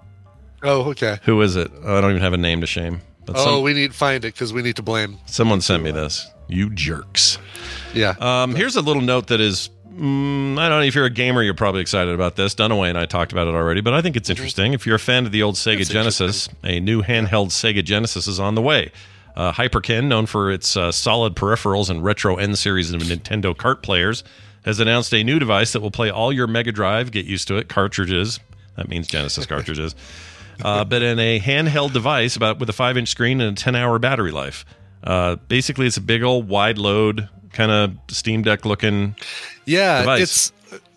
Oh, 0.63 0.91
okay. 0.91 1.19
Who 1.25 1.41
is 1.43 1.55
it? 1.57 1.71
I 1.85 2.01
don't 2.01 2.11
even 2.11 2.23
have 2.23 2.33
a 2.33 2.37
name 2.39 2.61
to 2.63 2.67
shame. 2.67 3.01
But 3.27 3.37
Oh, 3.37 3.45
some- 3.45 3.63
we 3.63 3.75
need 3.75 3.91
to 3.93 3.97
find 3.97 4.25
it 4.25 4.35
because 4.35 4.53
we 4.53 4.63
need 4.63 4.77
to 4.77 4.83
blame. 4.83 5.19
someone 5.27 5.61
sent 5.61 5.83
me 5.83 5.91
this. 5.91 6.27
You 6.49 6.71
jerks. 6.71 7.39
Yeah. 7.93 8.15
Um, 8.21 8.55
here's 8.55 8.77
a 8.77 8.81
little 8.81 9.03
note 9.03 9.27
that 9.29 9.41
is. 9.41 9.69
Mm, 9.97 10.59
I 10.59 10.69
don't 10.69 10.81
know 10.81 10.85
if 10.85 10.95
you're 10.95 11.07
a 11.07 11.11
gamer, 11.11 11.43
you're 11.43 11.55
probably 11.55 11.81
excited 11.81 12.15
about 12.15 12.37
this. 12.37 12.55
Dunaway 12.55 12.91
and 12.91 12.99
I 12.99 13.07
talked 13.07 13.33
about 13.33 13.47
it 13.47 13.55
already, 13.55 13.81
but 13.81 13.95
I 13.95 14.03
think 14.03 14.15
it's 14.15 14.29
interesting. 14.29 14.75
If 14.75 14.87
you're 14.87 14.97
a 14.97 15.01
fan 15.01 15.25
of 15.25 15.33
the 15.33 15.43
old 15.43 15.55
Sega 15.55 15.89
Genesis, 15.89 16.51
a 16.63 16.81
new 16.81 17.03
handheld 17.03 17.49
Sega 17.49 17.83
Genesis 17.83 18.27
is 18.27 18.39
on 18.39 18.55
the 18.55 18.63
way. 18.63 18.93
Uh, 19.35 19.53
Hyperkin, 19.53 20.07
known 20.07 20.27
for 20.27 20.51
its 20.51 20.77
uh, 20.77 20.93
solid 20.93 21.35
peripherals 21.35 21.89
and 21.89 22.03
RetroN 22.03 22.57
series 22.57 22.93
of 22.93 23.01
Nintendo 23.03 23.57
cart 23.57 23.83
players, 23.83 24.23
has 24.67 24.81
announced 24.81 25.15
a 25.15 25.23
new 25.23 25.39
device 25.39 25.73
that 25.73 25.81
will 25.81 25.91
play 25.91 26.11
all 26.11 26.33
your 26.33 26.47
Mega 26.47 26.73
Drive, 26.73 27.11
get 27.11 27.25
used 27.25 27.49
to 27.49 27.57
it, 27.57 27.69
cartridges. 27.69 28.41
That 28.77 28.89
means 28.89 29.07
Genesis 29.07 29.47
cartridges. 29.47 29.95
Uh, 30.65 30.87
but 30.87 31.03
in 31.03 31.19
a 31.19 31.39
handheld 31.39 31.93
device 31.93 32.35
about 32.35 32.59
with 32.59 32.71
a 32.71 32.73
five 32.73 32.97
inch 32.97 33.11
screen 33.11 33.43
and 33.43 33.59
a 33.59 33.61
10 33.61 33.77
hour 33.77 33.99
battery 33.99 34.31
life. 34.33 34.65
Uh, 35.05 35.37
basically, 35.37 35.87
it's 35.87 35.99
a 35.99 36.01
big 36.01 36.23
old 36.23 36.49
wide 36.49 36.79
load, 36.79 37.29
kind 37.53 37.71
of 37.71 37.95
Steam 38.09 38.41
Deck 38.41 38.65
looking. 38.65 39.17
Yeah, 39.67 40.01
device. 40.01 40.23
it's 40.23 40.53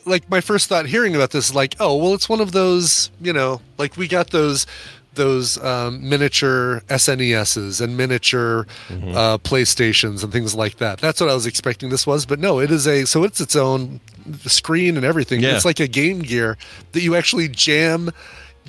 like 0.06 0.30
my 0.30 0.42
first 0.42 0.70
thought 0.70 0.86
hearing 0.86 1.16
about 1.16 1.32
this 1.32 1.50
is 1.50 1.56
like, 1.56 1.76
oh, 1.80 1.98
well, 1.98 2.14
it's 2.14 2.30
one 2.30 2.40
of 2.42 2.52
those, 2.54 3.12
you 3.22 3.34
know, 3.34 3.62
like 3.78 3.98
we 3.98 4.08
got 4.08 4.30
those 4.32 4.66
those 5.16 5.58
um, 5.64 6.08
miniature 6.08 6.82
SNESs 6.88 7.82
and 7.82 7.98
miniature 7.98 8.66
Mm-hmm. 8.90 9.16
uh, 9.18 9.38
PlayStations 9.40 10.24
and 10.24 10.32
things 10.32 10.56
like 10.56 10.78
that. 10.78 11.00
That's 11.00 11.20
what 11.20 11.30
I 11.30 11.34
was 11.34 11.46
expecting 11.46 11.90
this 11.90 12.08
was, 12.08 12.26
but 12.26 12.40
no, 12.40 12.60
it 12.60 12.72
is 12.72 12.88
a 12.88 13.06
so 13.06 13.24
it's 13.24 13.42
its 13.42 13.56
own 13.56 14.00
screen 14.46 14.96
and 14.98 15.06
everything. 15.06 15.42
Yeah. 15.42 15.56
It's 15.56 15.66
like 15.66 15.80
a 15.80 15.88
Game 15.88 16.20
Gear 16.20 16.58
that 16.94 17.02
you 17.02 17.16
actually 17.16 17.50
jam 17.50 18.12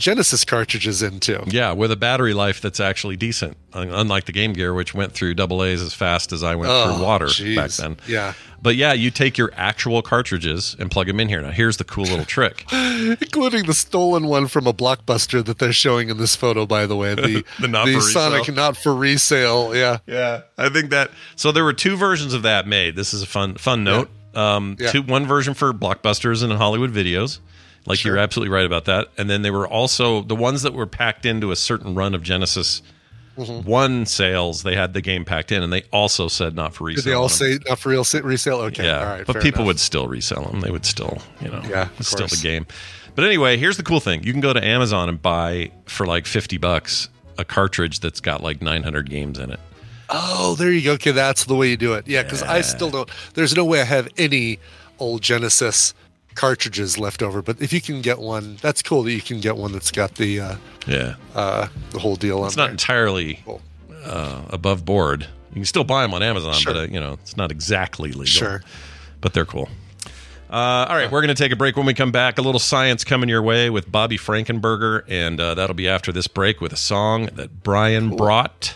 Genesis 0.01 0.45
cartridges 0.45 1.03
into. 1.03 1.45
Yeah, 1.47 1.73
with 1.73 1.93
a 1.93 1.97
battery 1.97 2.35
life 2.35 2.61
that's 2.61 2.81
actually 2.81 3.17
decent, 3.17 3.57
unlike 3.73 4.25
the 4.25 4.33
Game 4.33 4.53
Gear, 4.55 4.75
which 4.75 4.95
went 4.95 5.13
through 5.13 5.35
double 5.35 5.63
A's 5.63 5.83
as 5.83 5.95
fast 5.95 6.33
as 6.33 6.43
I 6.43 6.57
went 6.57 6.73
Oh, 6.73 6.95
through 6.97 7.05
water 7.05 7.27
jeez. 7.27 7.55
back 7.55 7.71
then. 7.73 7.97
Yeah. 8.09 8.33
But 8.63 8.77
yeah, 8.77 8.93
you 8.95 9.11
take 9.11 9.39
your 9.39 9.53
actual 9.57 10.03
cartridges 10.03 10.75
and 10.79 10.91
plug 10.91 11.07
them 11.07 11.21
in 11.21 11.29
here. 11.29 11.41
Now, 11.41 11.51
here's 11.51 11.77
the 11.77 11.85
cool 11.85 12.05
little 12.05 12.25
trick. 12.37 12.65
Including 12.73 13.65
the 13.67 13.75
stolen 13.75 14.27
one 14.27 14.49
from 14.49 14.67
a 14.67 14.73
blockbuster 14.73 15.45
that 15.45 15.59
they're 15.59 15.73
showing 15.73 16.09
in 16.11 16.19
this 16.19 16.35
photo, 16.37 16.67
by 16.67 16.87
the 16.87 16.97
way. 16.97 17.15
The, 17.21 17.45
The 17.61 17.69
not 17.69 17.89
for 17.89 18.01
Sonic 18.01 18.53
not 18.55 18.77
for 18.77 18.95
resale. 18.95 19.75
Yeah. 19.77 19.99
Yeah, 20.07 20.43
I 20.59 20.69
think 20.71 20.91
that. 20.91 21.11
So 21.37 21.53
there 21.53 21.65
were 21.65 21.73
two 21.73 21.97
versions 21.97 22.35
of 22.35 22.43
that 22.43 22.67
made. 22.67 22.97
This 22.97 23.13
is 23.15 23.23
a 23.23 23.27
fun 23.27 23.55
fun 23.57 23.85
note. 23.85 24.09
Um, 24.35 24.77
Yeah. 24.79 24.91
two, 24.93 25.03
one 25.03 25.27
version 25.27 25.55
for 25.55 25.73
blockbusters 25.73 26.43
and 26.43 26.53
Hollywood 26.53 26.93
videos. 26.93 27.41
Like 27.87 28.05
you're 28.05 28.19
absolutely 28.19 28.53
right 28.55 28.67
about 28.67 28.85
that. 28.85 29.09
And 29.19 29.29
then 29.31 29.43
they 29.43 29.51
were 29.51 29.67
also 29.67 30.23
the 30.23 30.37
ones 30.37 30.63
that 30.63 30.75
were 30.75 30.87
packed 30.87 31.25
into 31.27 31.51
a 31.51 31.57
certain 31.57 31.95
run 31.95 32.15
of 32.15 32.23
Genesis 32.23 32.83
Mhm. 33.39 33.65
one 33.65 34.05
sales. 34.07 34.65
They 34.65 34.75
had 34.75 34.93
the 34.93 35.01
game 35.01 35.25
packed 35.25 35.51
in, 35.51 35.63
and 35.63 35.73
they 35.73 35.85
also 35.93 36.29
said 36.29 36.55
not 36.55 36.75
for 36.75 36.85
resale. 36.85 37.03
Did 37.05 37.11
they 37.11 37.15
all 37.15 37.29
say 37.31 37.59
not 37.67 37.79
for 37.79 37.89
real 37.89 38.05
resale? 38.23 38.57
Okay. 38.63 38.85
Yeah, 38.85 38.99
All 38.99 39.07
right. 39.07 39.27
but 39.27 39.41
people 39.41 39.61
enough. 39.61 39.67
would 39.69 39.81
still 39.81 40.09
resell 40.09 40.45
them. 40.45 40.61
They 40.61 40.71
would 40.71 40.85
still, 40.85 41.23
you 41.41 41.49
know, 41.49 41.63
Yeah, 41.67 41.89
it's 41.99 42.11
still 42.11 42.27
the 42.27 42.37
game. 42.37 42.67
But 43.15 43.25
anyway, 43.25 43.57
here's 43.57 43.77
the 43.79 43.83
cool 43.83 44.01
thing: 44.01 44.25
you 44.25 44.33
can 44.33 44.41
go 44.43 44.53
to 44.53 44.63
Amazon 44.63 45.09
and 45.09 45.23
buy 45.23 45.71
for 45.87 46.05
like 46.07 46.27
fifty 46.27 46.59
bucks 46.59 47.09
a 47.39 47.45
cartridge 47.45 48.01
that's 48.01 48.21
got 48.21 48.43
like 48.43 48.61
900 48.61 49.09
games 49.09 49.39
in 49.39 49.51
it. 49.51 49.61
Oh, 50.11 50.55
there 50.57 50.71
you 50.71 50.83
go. 50.83 50.93
Okay, 50.95 51.13
that's 51.13 51.45
the 51.45 51.55
way 51.55 51.71
you 51.71 51.77
do 51.79 51.95
it. 51.95 52.07
Yeah, 52.07 52.23
because 52.25 52.43
I 52.43 52.61
still 52.61 52.91
don't. 52.91 53.09
There's 53.35 53.57
no 53.57 53.65
way 53.65 53.81
I 53.81 53.85
have 53.85 54.09
any 54.19 54.59
old 54.99 55.23
Genesis 55.23 55.95
cartridges 56.35 56.99
left 56.99 57.23
over. 57.23 57.43
But 57.43 57.61
if 57.61 57.73
you 57.73 57.81
can 57.81 58.01
get 58.03 58.19
one, 58.19 58.57
that's 58.63 58.83
cool 58.83 59.03
that 59.05 59.13
you 59.13 59.21
can 59.23 59.41
get 59.41 59.57
one 59.57 59.73
that's 59.73 59.91
got 59.91 60.15
the 60.17 60.41
uh, 60.41 60.57
Yeah, 60.87 61.15
uh, 61.35 61.69
the 61.91 61.99
whole 61.99 62.17
deal 62.17 62.41
on. 62.41 62.47
it's 62.47 62.57
not 62.57 62.65
there. 62.65 62.71
entirely 62.73 63.43
uh, 64.05 64.43
above 64.51 64.85
board. 64.85 65.27
You 65.51 65.55
can 65.57 65.65
still 65.65 65.85
buy 65.85 66.03
them 66.03 66.15
on 66.15 66.23
Amazon, 66.23 66.55
Sure. 66.55 66.73
but 66.73 66.79
uh, 66.81 66.83
you 66.85 67.01
know 67.01 67.15
it's 67.15 67.37
not 67.37 67.51
exactly 67.51 68.11
legal. 68.11 68.27
Sure. 68.27 68.63
but 69.21 69.35
they're 69.35 69.45
cool. 69.45 69.69
Uh, 70.49 70.87
all 70.89 70.97
right, 70.97 71.11
we're 71.13 71.21
going 71.21 71.29
to 71.35 71.41
take 71.41 71.53
a 71.53 71.57
break. 71.57 71.77
When 71.77 71.87
we 71.87 71.95
come 71.95 72.11
back, 72.11 72.37
a 72.39 72.43
little 72.43 72.59
science 72.59 73.05
coming 73.05 73.29
your 73.29 73.41
way 73.43 73.71
with 73.71 73.91
Bobby 73.93 74.19
Frankenberger, 74.19 75.05
and 75.07 75.39
uh, 75.41 75.55
that'll 75.55 75.77
be 75.77 75.89
after 75.89 76.11
this 76.11 76.27
break 76.27 76.61
with 76.61 76.73
a 76.73 76.77
song 76.77 77.27
that 77.35 77.63
Brian 77.63 78.17
brought. 78.17 78.75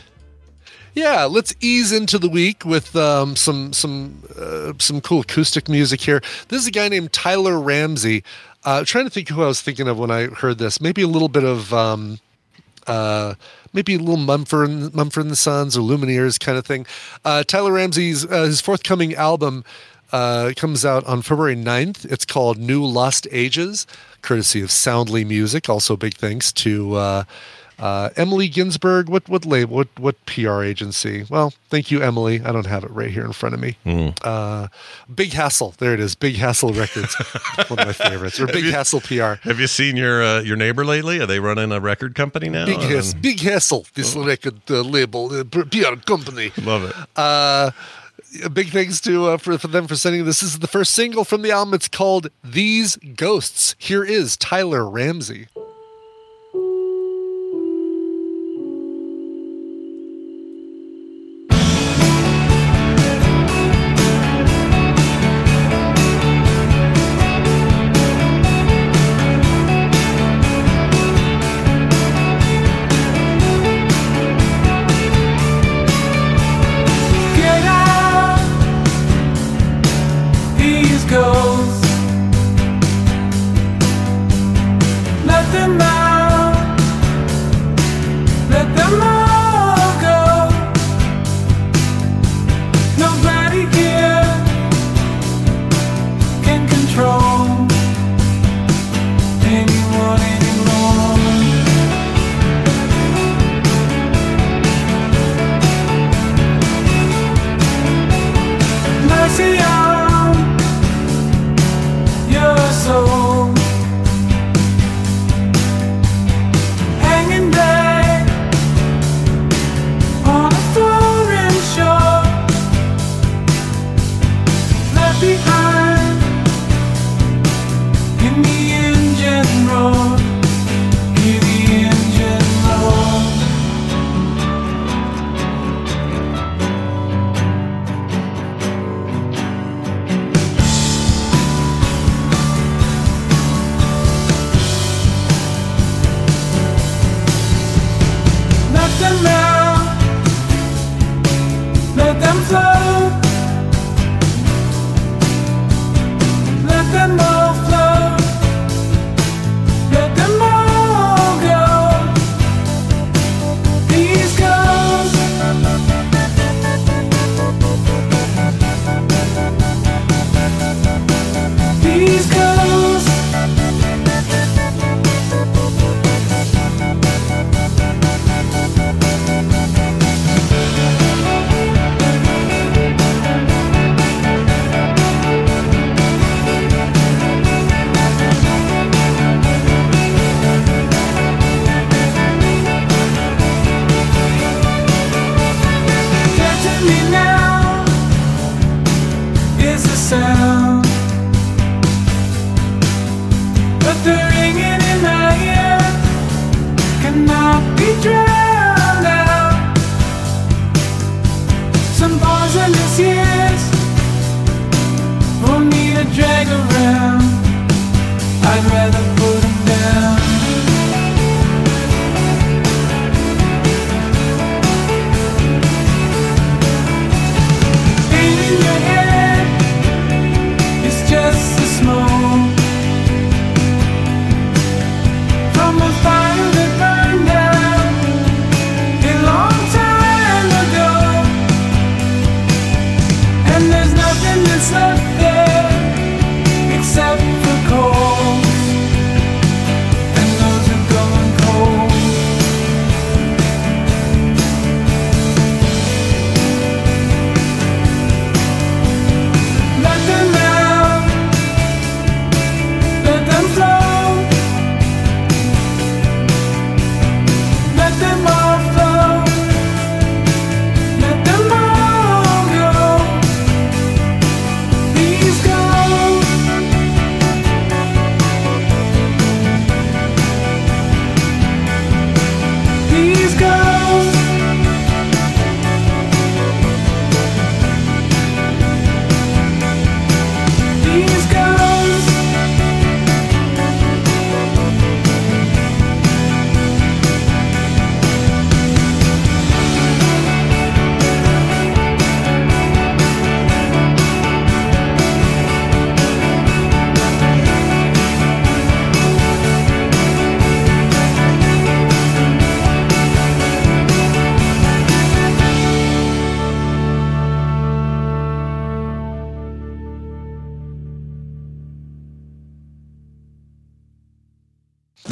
Yeah, 0.95 1.25
let's 1.25 1.53
ease 1.61 1.91
into 1.91 2.21
the 2.21 2.29
week 2.29 2.65
with 2.65 2.95
um, 2.95 3.35
some 3.35 3.73
some 3.73 4.23
uh, 4.39 4.75
some 4.79 5.01
cool 5.01 5.21
acoustic 5.21 5.69
music 5.69 6.01
here. 6.01 6.23
This 6.49 6.63
is 6.63 6.69
a 6.69 6.71
guy 6.71 6.89
named 6.89 7.13
Tyler 7.13 7.59
Ramsey. 7.59 8.23
Uh, 8.65 8.85
trying 8.85 9.05
to 9.05 9.11
think 9.11 9.29
who 9.29 9.43
I 9.43 9.47
was 9.47 9.61
thinking 9.61 9.89
of 9.89 9.99
when 9.99 10.11
I 10.11 10.29
heard 10.29 10.59
this. 10.59 10.81
Maybe 10.81 11.03
a 11.03 11.09
little 11.09 11.29
bit 11.29 11.43
of 11.43 11.75
um, 11.75 12.21
uh, 12.87 13.35
maybe 13.73 13.97
a 13.97 13.99
little 13.99 14.17
Mumford 14.17 14.71
and, 14.71 14.95
Mumford 14.95 15.27
and 15.27 15.37
Sons 15.37 15.77
or 15.77 15.81
Lumineers 15.81 16.39
kind 16.39 16.57
of 16.57 16.65
thing. 16.65 16.87
Uh, 17.25 17.43
Tyler 17.43 17.73
Ramsey's 17.73 18.25
uh, 18.25 18.45
his 18.45 18.61
forthcoming 18.61 19.15
album 19.17 19.65
uh, 20.13 20.53
comes 20.55 20.85
out 20.85 21.05
on 21.07 21.23
February 21.23 21.57
9th. 21.57 22.11
It's 22.11 22.25
called 22.25 22.57
New 22.57 22.85
Lost 22.85 23.27
Ages, 23.33 23.85
courtesy 24.23 24.63
of 24.63 24.71
Soundly 24.71 25.25
Music. 25.25 25.69
Also, 25.69 25.97
big 25.97 26.15
thanks 26.15 26.53
to 26.53 27.25
uh, 27.79 28.11
Emily 28.16 28.49
Ginsberg. 28.49 29.09
What 29.09 29.29
what 29.29 29.45
label? 29.45 29.77
What 29.77 29.89
what 29.99 30.16
PR 30.27 30.62
agency? 30.62 31.25
Well, 31.29 31.53
thank 31.70 31.91
you, 31.91 32.03
Emily. 32.03 32.41
I 32.43 32.53
don't 32.53 32.66
have 32.66 32.85
it 32.85 32.91
right 32.91 33.11
here 33.11 33.25
in 33.25 33.33
front 33.33 33.55
of 33.55 33.61
me. 33.61 33.77
Uh, 34.22 34.68
Big 35.14 35.33
Hassle. 35.33 35.75
There 35.79 35.93
it 35.95 36.01
is. 36.01 36.14
Big 36.14 36.37
Hassle 36.37 36.72
Records. 36.72 37.14
One 37.68 37.79
of 37.81 37.87
my 37.87 37.93
favorites. 37.93 38.39
Or 38.41 38.47
Big 38.47 38.64
you- 38.64 38.72
Hassle 38.72 39.01
PR. 39.01 39.35
Have 39.49 39.59
you 39.61 39.66
seen 39.66 39.97
your 39.97 40.22
uh, 40.22 40.41
your 40.41 40.57
neighbor 40.57 40.85
lately? 40.85 41.20
Are 41.20 41.27
they 41.27 41.41
running 41.41 41.72
a 41.72 41.81
record 41.81 42.14
company 42.14 42.49
now? 42.49 42.66
Big 42.66 42.79
Hassle. 42.81 43.18
Big 43.20 43.41
Hassle. 43.41 43.87
This 43.95 44.14
record 44.14 44.61
uh, 44.70 44.81
label 44.83 45.33
uh, 45.33 45.45
PR 45.45 45.97
company. 46.05 46.53
Love 46.62 46.85
it. 46.85 46.95
Uh, 47.16 47.70
big 48.53 48.68
thanks 48.70 49.01
to 49.03 49.27
uh, 49.29 49.37
for, 49.37 49.59
for 49.59 49.68
them 49.68 49.87
for 49.87 49.97
sending 49.97 50.25
this. 50.25 50.41
This 50.41 50.53
is 50.55 50.59
the 50.61 50.66
first 50.66 50.93
single 50.95 51.25
from 51.25 51.43
the 51.43 51.51
album. 51.51 51.75
It's 51.75 51.89
called 51.89 52.29
"These 52.43 52.97
Ghosts." 53.16 53.75
Here 53.79 54.05
is 54.05 54.37
Tyler 54.37 54.89
Ramsey. 54.89 55.49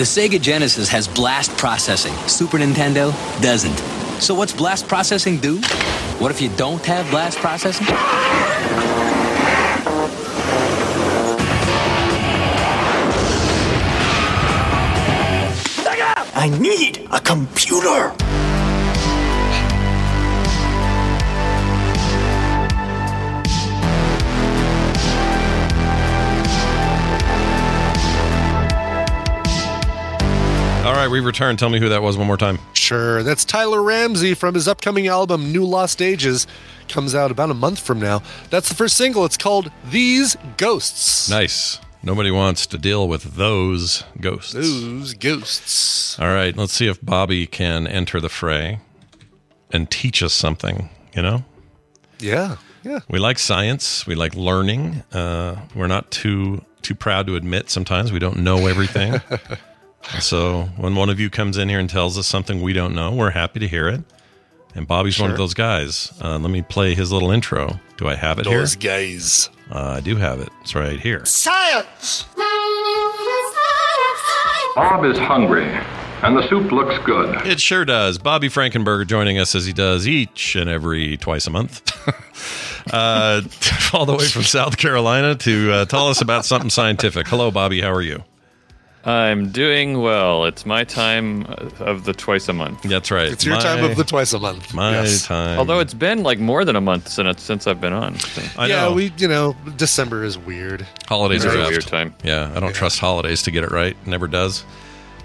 The 0.03 0.07
Sega 0.07 0.43
Genesis 0.43 0.89
has 0.89 1.07
blast 1.07 1.57
processing. 1.57 2.13
Super 2.29 2.59
Nintendo 2.59 3.13
doesn't. 3.41 3.79
So 4.21 4.35
what's 4.35 4.53
blast 4.53 4.89
processing 4.89 5.39
do? 5.39 5.61
What 6.19 6.33
if 6.33 6.43
you 6.43 6.49
don't 6.57 6.85
have 6.87 7.09
blast 7.09 7.39
processing? 7.39 7.87
I 16.35 16.49
need 16.61 17.07
a 17.13 17.21
computer. 17.21 18.22
Right, 31.03 31.11
we 31.11 31.21
return. 31.21 31.57
Tell 31.57 31.69
me 31.69 31.81
who 31.81 31.89
that 31.89 32.03
was 32.03 32.17
one 32.17 32.27
more 32.27 32.37
time. 32.37 32.59
Sure, 32.75 33.23
that's 33.23 33.45
Tyler 33.45 33.83
Ramsey 33.83 34.35
from 34.35 34.55
his 34.55 34.69
upcoming 34.69 35.09
album 35.09 35.53
New 35.53 35.65
Lost 35.65 36.01
Ages. 36.01 36.47
Comes 36.89 37.15
out 37.15 37.31
about 37.31 37.51
a 37.51 37.55
month 37.55 37.81
from 37.81 37.99
now. 37.99 38.23
That's 38.51 38.69
the 38.69 38.75
first 38.75 38.97
single. 38.97 39.25
It's 39.25 39.37
called 39.37 39.71
These 39.91 40.37
Ghosts. 40.57 41.29
Nice. 41.29 41.81
Nobody 42.05 42.31
wants 42.31 42.67
to 42.69 42.79
deal 42.79 43.09
with 43.09 43.37
those 43.37 44.05
ghosts. 44.21 44.53
Those 44.53 45.15
ghosts. 45.15 46.19
All 46.19 46.29
right, 46.29 46.57
let's 46.57 46.73
see 46.73 46.89
if 46.89 47.05
Bobby 47.05 47.47
can 47.47 47.87
enter 47.87 48.21
the 48.21 48.29
fray 48.29 48.81
and 49.71 49.91
teach 49.91 50.23
us 50.23 50.33
something, 50.33 50.89
you 51.17 51.23
know? 51.23 51.45
Yeah, 52.19 52.57
yeah. 52.85 53.01
We 53.09 53.19
like 53.19 53.39
science. 53.39 54.07
We 54.07 54.15
like 54.15 54.35
learning. 54.35 55.03
Uh, 55.13 55.57
we're 55.75 55.87
not 55.87 56.11
too 56.11 56.65
too 56.83 56.95
proud 56.97 57.29
to 57.29 57.37
admit 57.37 57.71
sometimes 57.71 58.11
we 58.13 58.19
don't 58.19 58.39
know 58.39 58.67
everything. 58.67 59.21
so 60.21 60.65
when 60.77 60.95
one 60.97 61.09
of 61.11 61.19
you 61.21 61.31
comes 61.31 61.57
in 61.59 61.69
here 61.69 61.79
and 61.79 61.89
tells 61.89 62.19
us 62.19 62.27
something 62.27 62.61
we 62.61 62.73
don't 62.73 62.95
know, 62.95 63.13
we're 63.13 63.31
happy 63.31 63.61
to 63.61 63.69
hear 63.69 63.89
it. 63.89 64.03
And 64.75 64.87
Bobby's 64.87 65.21
one 65.21 65.31
of 65.31 65.37
those 65.37 65.53
guys. 65.55 66.13
Uh, 66.23 66.39
let 66.39 66.51
me 66.51 66.63
play 66.63 66.95
his 66.95 67.13
little 67.13 67.31
intro. 67.31 67.79
Do 67.99 68.09
I 68.09 68.15
have 68.15 68.39
it 68.39 68.45
Those 68.45 68.75
here? 68.75 68.91
guys. 68.91 69.51
Uh, 69.71 69.97
I 69.97 70.01
do 70.01 70.17
have 70.17 70.41
it. 70.41 70.49
It's 70.63 70.75
right 70.75 70.99
here. 70.99 71.25
Science! 71.27 72.25
Bob 74.75 75.05
is 75.05 75.19
hungry, 75.19 75.67
and 76.23 76.35
the 76.37 76.49
soup 76.49 76.73
looks 76.73 76.97
good. 77.05 77.47
It 77.47 77.61
sure 77.61 77.85
does. 77.85 78.17
Bobby 78.17 78.49
Frankenberger 78.49 79.07
joining 79.07 79.39
us 79.39 79.55
as 79.55 79.67
he 79.67 79.75
does 79.75 80.09
each 80.09 80.57
and 80.57 80.71
every 80.71 81.19
twice 81.19 81.47
a 81.47 81.51
month. 81.51 81.83
uh, 82.93 83.43
all 83.93 84.07
the 84.07 84.15
way 84.17 84.25
from 84.27 84.43
South 84.43 84.79
Carolina 84.79 85.35
to 85.35 85.73
uh, 85.73 85.85
tell 85.85 86.09
us 86.09 86.23
about 86.23 86.47
something 86.47 86.71
scientific. 86.71 87.29
Hello, 87.29 87.51
Bobby. 87.51 87.83
How 87.83 87.93
are 87.93 88.01
you? 88.03 88.25
I'm 89.05 89.51
doing 89.51 90.01
well. 90.01 90.45
It's 90.45 90.65
my 90.65 90.85
time 90.85 91.45
of 91.81 92.05
the 92.05 92.13
twice 92.13 92.49
a 92.49 92.53
month. 92.53 92.83
That's 92.83 93.11
right. 93.11 93.29
It's 93.33 93.45
your 93.45 93.57
time 93.61 93.83
of 93.85 93.97
the 93.97 94.05
twice 94.05 94.33
a 94.33 94.39
month. 94.39 94.73
My 94.73 94.93
Yes. 94.93 95.27
time. 95.27 95.59
Although 95.59 95.81
it's 95.81 95.95
been 95.95 96.23
like 96.23 96.39
more 96.39 96.65
than 96.65 96.77
a 96.77 96.81
month 96.81 97.09
since 97.09 97.43
since 97.43 97.67
I've 97.67 97.81
been 97.81 97.93
on. 97.93 98.19
so. 98.19 98.43
I 98.57 98.67
yeah, 98.67 98.83
know. 98.83 98.93
we 98.93 99.13
you 99.19 99.27
know 99.29 99.57
December 99.77 100.23
is 100.25 100.39
weird. 100.39 100.87
holidays 101.09 101.45
Very 101.45 101.61
are 101.61 101.69
weird 101.69 101.87
time. 101.87 102.15
Yeah, 102.23 102.53
I 102.55 102.61
don't 102.61 102.75
trust 102.75 103.01
holidays 103.01 103.43
to 103.43 103.51
get 103.51 103.65
it 103.65 103.71
right. 103.73 103.97
Never 104.07 104.29
does. 104.29 104.65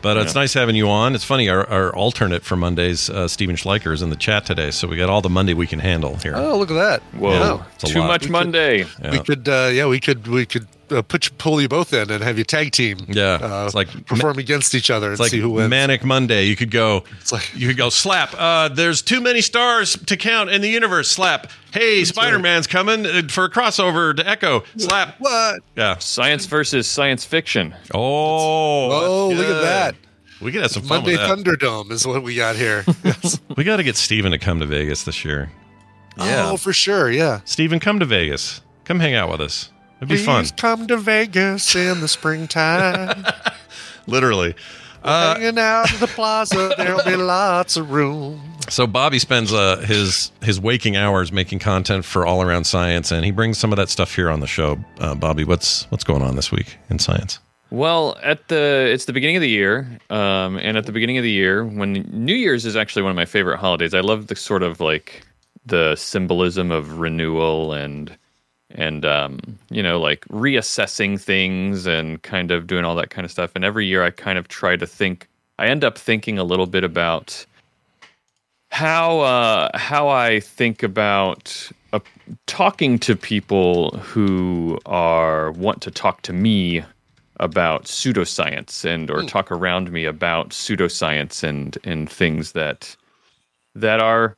But 0.01 0.15
it's 0.17 0.35
Yeah. 0.35 0.41
nice 0.41 0.53
having 0.53 0.75
you 0.75 0.87
on. 0.89 1.15
It's 1.15 1.23
funny, 1.23 1.49
our, 1.49 1.67
our 1.69 1.93
alternate 1.95 2.43
for 2.43 2.55
Mondays, 2.55 3.09
uh, 3.09 3.27
Stephen 3.27 3.55
Schleicher, 3.55 3.91
is 3.91 4.03
in 4.03 4.11
the 4.11 4.15
chat 4.15 4.45
today. 4.45 4.69
So 4.69 4.87
we 4.87 4.95
got 4.95 5.09
all 5.09 5.21
the 5.21 5.29
Monday 5.29 5.55
we 5.55 5.65
can 5.65 5.79
handle 5.79 6.15
here. 6.17 6.33
Oh, 6.35 6.55
look 6.57 6.69
at 6.69 6.75
that! 6.75 7.01
Whoa, 7.19 7.31
Yeah. 7.31 7.63
Too 7.79 7.99
lot. 7.99 8.07
much 8.07 8.21
We 8.21 8.27
could- 8.27 8.31
Monday. 8.31 8.85
Yeah. 9.03 9.11
We 9.11 9.19
could, 9.19 9.49
uh, 9.49 9.69
yeah, 9.73 9.87
we 9.87 9.99
could, 9.99 10.27
we 10.27 10.45
could 10.45 10.67
uh, 10.91 11.01
put 11.01 11.25
you, 11.25 11.31
pull 11.37 11.61
you 11.61 11.67
both 11.67 11.93
in 11.93 12.09
and 12.11 12.23
have 12.23 12.37
you 12.37 12.43
tag 12.43 12.71
team. 12.71 12.97
Yeah, 13.07 13.33
uh, 13.41 13.65
it's 13.65 13.75
like 13.75 14.05
perform 14.05 14.37
against 14.39 14.73
each 14.75 14.89
other 14.89 15.07
and 15.07 15.13
It's 15.13 15.19
like 15.19 15.31
see 15.31 15.39
who 15.39 15.49
wins. 15.51 15.69
Manic 15.69 16.03
Monday. 16.03 16.45
You 16.45 16.55
could 16.55 16.71
go. 16.71 17.03
It's 17.19 17.31
like- 17.31 17.51
you 17.55 17.67
could 17.67 17.77
go 17.77 17.89
slap. 17.89 18.33
Uh, 18.37 18.69
there's 18.69 19.01
too 19.01 19.21
many 19.21 19.41
stars 19.41 19.95
to 20.05 20.17
count 20.17 20.49
in 20.49 20.61
the 20.61 20.69
universe. 20.69 21.09
Slap. 21.09 21.51
Hey, 21.71 22.03
Spider 22.05 22.39
Man's 22.39 22.67
coming 22.67 23.05
uh, 23.05 23.23
for 23.29 23.45
a 23.45 23.49
crossover 23.51 24.15
to 24.15 24.27
Echo. 24.27 24.63
Slap. 24.77 25.15
what? 25.19 25.61
Yeah. 25.75 25.97
Science 25.97 26.45
versus 26.45 26.87
science 26.87 27.23
fiction. 27.25 27.75
Oh. 27.93 27.99
Oh, 28.91 29.29
look 29.29 29.45
at 29.47 29.61
that! 29.61 29.95
We 30.41 30.51
could 30.51 30.61
have 30.61 30.71
some 30.71 30.83
fun 30.83 30.99
Monday 31.03 31.17
with 31.17 31.21
that. 31.21 31.59
Thunderdome 31.59 31.91
is 31.91 32.05
what 32.05 32.21
we 32.23 32.35
got 32.35 32.55
here. 32.55 32.83
Yes. 33.03 33.39
We 33.55 33.63
got 33.63 33.77
to 33.77 33.83
get 33.83 33.95
Steven 33.95 34.31
to 34.31 34.37
come 34.37 34.59
to 34.59 34.65
Vegas 34.65 35.03
this 35.03 35.23
year. 35.25 35.49
Yeah. 36.17 36.49
Oh, 36.51 36.57
for 36.57 36.73
sure. 36.73 37.09
Yeah. 37.11 37.41
Steven, 37.45 37.79
come 37.79 37.99
to 37.99 38.05
Vegas. 38.05 38.61
Come 38.85 38.99
hang 38.99 39.13
out 39.15 39.29
with 39.31 39.41
us. 39.41 39.71
It'd 39.99 40.09
be 40.09 40.15
Please 40.15 40.25
fun. 40.25 40.45
come 40.57 40.87
to 40.87 40.97
Vegas 40.97 41.75
in 41.75 42.01
the 42.01 42.07
springtime. 42.07 43.25
Literally. 44.07 44.55
Uh, 45.03 45.35
Hanging 45.35 45.57
out 45.59 45.91
at 45.93 45.99
the 45.99 46.07
plaza, 46.07 46.73
there'll 46.77 47.03
be 47.03 47.15
lots 47.15 47.77
of 47.77 47.91
room. 47.91 48.41
So 48.69 48.85
Bobby 48.85 49.19
spends 49.19 49.53
uh, 49.53 49.77
his 49.77 50.31
his 50.41 50.59
waking 50.59 50.97
hours 50.97 51.31
making 51.31 51.59
content 51.59 52.03
for 52.03 52.25
all 52.25 52.41
around 52.41 52.65
science, 52.65 53.11
and 53.11 53.23
he 53.23 53.31
brings 53.31 53.57
some 53.57 53.71
of 53.71 53.77
that 53.77 53.89
stuff 53.89 54.13
here 54.13 54.29
on 54.29 54.39
the 54.41 54.47
show. 54.47 54.77
Uh, 54.99 55.15
Bobby, 55.15 55.45
what's 55.45 55.89
what's 55.91 56.03
going 56.03 56.21
on 56.21 56.35
this 56.35 56.51
week 56.51 56.77
in 56.89 56.99
science? 56.99 57.39
Well, 57.69 58.17
at 58.21 58.47
the 58.49 58.89
it's 58.91 59.05
the 59.05 59.13
beginning 59.13 59.37
of 59.37 59.41
the 59.41 59.49
year, 59.49 59.87
um, 60.09 60.57
and 60.57 60.77
at 60.77 60.85
the 60.85 60.91
beginning 60.91 61.17
of 61.17 61.23
the 61.23 61.31
year, 61.31 61.63
when 61.63 61.93
New 62.11 62.35
Year's 62.35 62.65
is 62.65 62.75
actually 62.75 63.03
one 63.03 63.11
of 63.11 63.15
my 63.15 63.25
favorite 63.25 63.57
holidays. 63.57 63.93
I 63.93 64.01
love 64.01 64.27
the 64.27 64.35
sort 64.35 64.63
of 64.63 64.79
like 64.81 65.25
the 65.65 65.95
symbolism 65.95 66.71
of 66.71 66.99
renewal 66.99 67.71
and 67.73 68.17
and 68.77 69.03
um, 69.05 69.39
you 69.69 69.83
know 69.83 69.99
like 69.99 70.23
reassessing 70.25 71.19
things 71.19 71.85
and 71.85 72.21
kind 72.21 72.51
of 72.51 72.67
doing 72.67 72.85
all 72.85 72.95
that 72.95 73.09
kind 73.09 73.25
of 73.25 73.31
stuff. 73.31 73.51
And 73.55 73.65
every 73.65 73.85
year, 73.85 74.03
I 74.03 74.11
kind 74.11 74.37
of 74.37 74.47
try 74.47 74.75
to 74.75 74.87
think. 74.87 75.27
I 75.59 75.67
end 75.67 75.83
up 75.83 75.97
thinking 75.97 76.37
a 76.37 76.43
little 76.43 76.67
bit 76.67 76.83
about 76.83 77.45
how 78.69 79.19
uh, 79.21 79.77
how 79.77 80.07
I 80.07 80.39
think 80.39 80.83
about 80.83 81.69
uh, 81.93 81.99
talking 82.45 82.99
to 82.99 83.15
people 83.15 83.97
who 83.97 84.79
are 84.85 85.51
want 85.51 85.81
to 85.81 85.91
talk 85.91 86.21
to 86.23 86.33
me 86.33 86.83
about 87.39 87.85
pseudoscience 87.85 88.83
and 88.83 89.11
or 89.11 89.23
talk 89.23 89.51
around 89.51 89.91
me 89.91 90.05
about 90.05 90.49
pseudoscience 90.49 91.43
and 91.43 91.77
and 91.83 92.09
things 92.09 92.51
that 92.53 92.95
that 93.75 93.99
are 93.99 94.35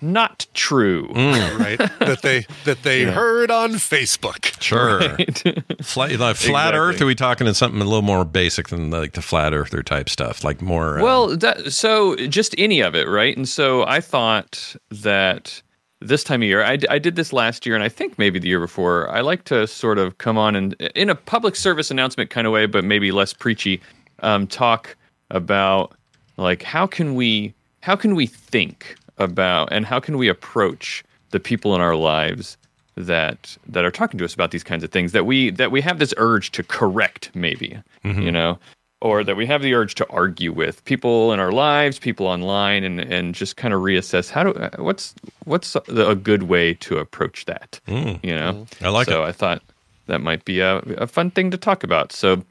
not 0.00 0.46
true. 0.54 1.08
right? 1.14 1.78
that 2.00 2.20
they 2.22 2.46
that 2.64 2.82
they 2.82 3.02
Yeah. 3.02 3.10
heard 3.12 3.50
on 3.50 3.72
Facebook. 3.72 4.60
Sure. 4.62 4.98
Right? 4.98 5.38
Flat, 5.84 6.12
like 6.18 6.36
flat 6.36 6.74
Exactly. 6.74 6.78
Earth? 6.78 7.00
Are 7.00 7.06
we 7.06 7.14
talking 7.14 7.46
in 7.46 7.54
something 7.54 7.80
a 7.80 7.84
little 7.84 8.02
more 8.02 8.24
basic 8.24 8.68
than 8.68 8.90
like 8.90 9.12
the 9.12 9.22
flat 9.22 9.52
earther 9.54 9.82
type 9.82 10.08
stuff? 10.08 10.44
Like 10.44 10.60
more. 10.62 10.98
uh, 10.98 11.02
Well, 11.02 11.36
that 11.36 11.72
so 11.72 12.16
just 12.16 12.54
any 12.58 12.80
of 12.80 12.94
it, 12.94 13.08
right? 13.08 13.36
And 13.36 13.48
so 13.48 13.84
I 13.86 14.00
thought 14.00 14.76
that 14.90 15.62
this 16.00 16.22
time 16.22 16.42
of 16.42 16.46
year, 16.48 16.62
I, 16.62 16.76
d- 16.76 16.86
I 16.90 16.98
did 16.98 17.16
this 17.16 17.32
last 17.32 17.64
year, 17.64 17.74
and 17.74 17.82
I 17.82 17.88
think 17.88 18.18
maybe 18.18 18.38
the 18.38 18.48
year 18.48 18.60
before. 18.60 19.08
I 19.10 19.22
like 19.22 19.44
to 19.44 19.66
sort 19.66 19.98
of 19.98 20.18
come 20.18 20.36
on 20.36 20.54
and, 20.54 20.74
in 20.94 21.08
a 21.08 21.14
public 21.14 21.56
service 21.56 21.90
announcement 21.90 22.28
kind 22.28 22.46
of 22.46 22.52
way, 22.52 22.66
but 22.66 22.84
maybe 22.84 23.10
less 23.12 23.32
preachy, 23.32 23.80
um, 24.22 24.46
talk 24.46 24.94
about 25.30 25.94
like 26.36 26.62
how 26.62 26.86
can 26.86 27.14
we 27.14 27.54
how 27.80 27.96
can 27.96 28.14
we 28.14 28.26
think 28.26 28.96
about 29.18 29.68
and 29.72 29.86
how 29.86 30.00
can 30.00 30.18
we 30.18 30.28
approach 30.28 31.02
the 31.30 31.40
people 31.40 31.74
in 31.74 31.80
our 31.80 31.96
lives 31.96 32.56
that 32.96 33.56
that 33.66 33.84
are 33.84 33.90
talking 33.90 34.18
to 34.18 34.24
us 34.24 34.34
about 34.34 34.50
these 34.50 34.64
kinds 34.64 34.82
of 34.84 34.90
things 34.90 35.12
that 35.12 35.26
we 35.26 35.50
that 35.50 35.70
we 35.70 35.80
have 35.80 35.98
this 35.98 36.14
urge 36.16 36.50
to 36.52 36.62
correct 36.62 37.30
maybe 37.34 37.78
Mhm. 38.04 38.22
you 38.22 38.32
know? 38.32 38.58
Or 39.02 39.22
that 39.22 39.36
we 39.36 39.44
have 39.44 39.60
the 39.60 39.74
urge 39.74 39.94
to 39.96 40.06
argue 40.08 40.52
with 40.52 40.82
people 40.86 41.30
in 41.34 41.38
our 41.40 41.52
lives 41.52 41.98
people 41.98 42.26
online 42.26 42.82
and 42.84 42.98
and 43.00 43.34
just 43.34 43.56
kind 43.56 43.74
of 43.74 43.82
reassess 43.82 44.30
how 44.30 44.44
do 44.44 44.82
what's 44.82 45.14
what's 45.44 45.76
a 45.88 46.14
good 46.14 46.44
way 46.44 46.72
to 46.74 46.96
approach 46.98 47.44
that 47.44 47.78
Mm. 47.86 48.18
you 48.24 48.34
know? 48.34 48.66
I 48.80 48.88
like 48.88 49.06
so 49.06 49.22
i 49.22 49.32
thought 49.32 49.62
that 50.06 50.20
might 50.22 50.44
be 50.46 50.60
a, 50.60 50.76
a 50.96 51.06
fun 51.06 51.30
thing 51.32 51.50
to 51.50 51.56
talk 51.58 51.82
about. 51.84 52.12
So 52.12 52.42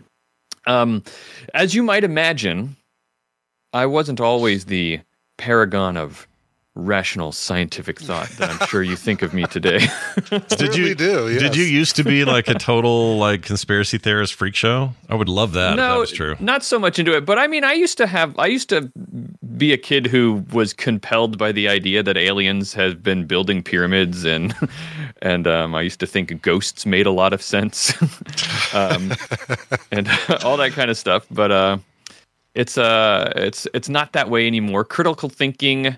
um 0.68 1.04
as 1.56 1.74
you 1.74 1.82
might 1.82 2.04
imagine 2.04 2.76
i 3.74 3.86
wasn't 3.88 4.20
always 4.22 4.66
the 4.66 5.00
paragon 5.38 5.98
of 5.98 6.28
rational 6.76 7.32
scientific 7.32 8.00
thought 8.00 8.30
that 8.32 8.50
i'm 8.50 8.68
sure 8.68 8.84
you 8.84 8.96
think 8.96 9.22
of 9.22 9.34
me 9.34 9.44
today 9.46 9.88
Did 10.58 10.76
you 10.76 10.96
do? 10.96 11.40
Did 11.40 11.56
you 11.56 11.64
used 11.64 11.96
to 11.98 12.04
be 12.04 12.26
like 12.26 12.48
a 12.48 12.54
total 12.54 13.18
like 13.18 13.44
conspiracy 13.44 13.98
theorist 13.98 14.34
freak 14.34 14.56
show? 14.56 14.94
I 15.10 15.16
would 15.16 15.30
love 15.30 15.54
that. 15.54 15.72
if 15.72 15.78
that 15.78 15.98
was 15.98 16.12
true. 16.12 16.36
Not 16.40 16.64
so 16.64 16.80
much 16.80 17.00
into 17.00 17.16
it, 17.16 17.26
but 17.26 17.38
I 17.38 17.48
mean, 17.48 17.64
I 17.64 17.74
used 17.74 17.98
to 17.98 18.08
have, 18.08 18.38
I 18.40 18.48
used 18.48 18.70
to 18.70 18.92
be 19.58 19.74
a 19.74 19.78
kid 19.78 20.08
who 20.08 20.44
was 20.52 20.74
compelled 20.74 21.38
by 21.38 21.52
the 21.52 21.68
idea 21.68 22.02
that 22.04 22.18
aliens 22.18 22.74
have 22.74 23.04
been 23.04 23.26
building 23.26 23.62
pyramids, 23.62 24.26
and 24.26 24.56
and 25.22 25.48
um, 25.48 25.76
I 25.76 25.82
used 25.82 26.00
to 26.00 26.08
think 26.08 26.42
ghosts 26.42 26.86
made 26.86 27.06
a 27.06 27.12
lot 27.12 27.34
of 27.34 27.42
sense, 27.42 27.94
um, 28.74 29.14
and 29.92 30.08
all 30.44 30.58
that 30.58 30.72
kind 30.74 30.90
of 30.90 30.98
stuff. 30.98 31.26
But 31.30 31.52
uh, 31.52 31.78
it's 32.54 32.78
uh, 32.78 33.32
it's 33.36 33.68
it's 33.74 33.90
not 33.90 34.14
that 34.14 34.30
way 34.30 34.48
anymore. 34.48 34.84
Critical 34.86 35.30
thinking 35.30 35.98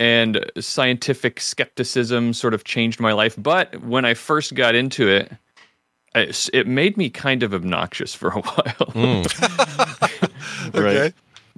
and 0.00 0.44
scientific 0.58 1.40
skepticism 1.40 2.32
sort 2.32 2.54
of 2.54 2.64
changed 2.64 3.00
my 3.00 3.12
life. 3.12 3.34
But 3.36 3.82
when 3.82 4.04
I 4.04 4.14
first 4.14 4.54
got 4.54 4.74
into 4.74 5.08
it, 5.08 5.32
I, 6.14 6.32
it 6.52 6.66
made 6.66 6.96
me 6.96 7.10
kind 7.10 7.42
of 7.42 7.52
obnoxious 7.52 8.14
for 8.14 8.28
a 8.30 8.40
while. 8.40 8.90
Hmm. 8.92 9.22
Okay. 10.74 11.12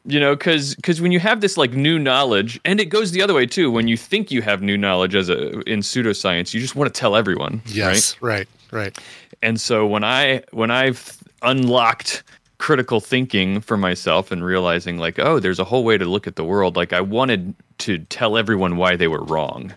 You 0.06 0.20
know, 0.20 0.34
because 0.34 0.74
because 0.76 1.00
when 1.00 1.12
you 1.12 1.20
have 1.20 1.40
this 1.40 1.56
like 1.56 1.72
new 1.72 1.98
knowledge, 1.98 2.60
and 2.64 2.80
it 2.80 2.86
goes 2.86 3.12
the 3.12 3.20
other 3.20 3.34
way 3.34 3.44
too. 3.44 3.70
When 3.70 3.86
you 3.88 3.96
think 3.96 4.30
you 4.30 4.40
have 4.40 4.62
new 4.62 4.78
knowledge 4.78 5.14
as 5.14 5.28
a 5.28 5.60
in 5.62 5.80
pseudoscience, 5.80 6.54
you 6.54 6.60
just 6.60 6.74
want 6.74 6.92
to 6.92 6.98
tell 6.98 7.16
everyone. 7.16 7.60
Yes. 7.66 8.16
Right. 8.22 8.48
Right. 8.72 8.96
And 9.42 9.60
so 9.60 9.86
when 9.86 10.04
I 10.04 10.42
when 10.52 10.70
I've 10.70 11.18
unlocked 11.42 12.22
critical 12.60 13.00
thinking 13.00 13.62
for 13.62 13.78
myself 13.78 14.30
and 14.30 14.44
realizing 14.44 14.98
like, 14.98 15.18
oh, 15.18 15.40
there's 15.40 15.58
a 15.58 15.64
whole 15.64 15.82
way 15.82 15.96
to 15.96 16.04
look 16.04 16.26
at 16.26 16.36
the 16.36 16.44
world. 16.44 16.76
Like 16.76 16.92
I 16.92 17.00
wanted 17.00 17.54
to 17.78 17.98
tell 17.98 18.36
everyone 18.36 18.76
why 18.76 18.96
they 18.96 19.08
were 19.08 19.24
wrong. 19.24 19.72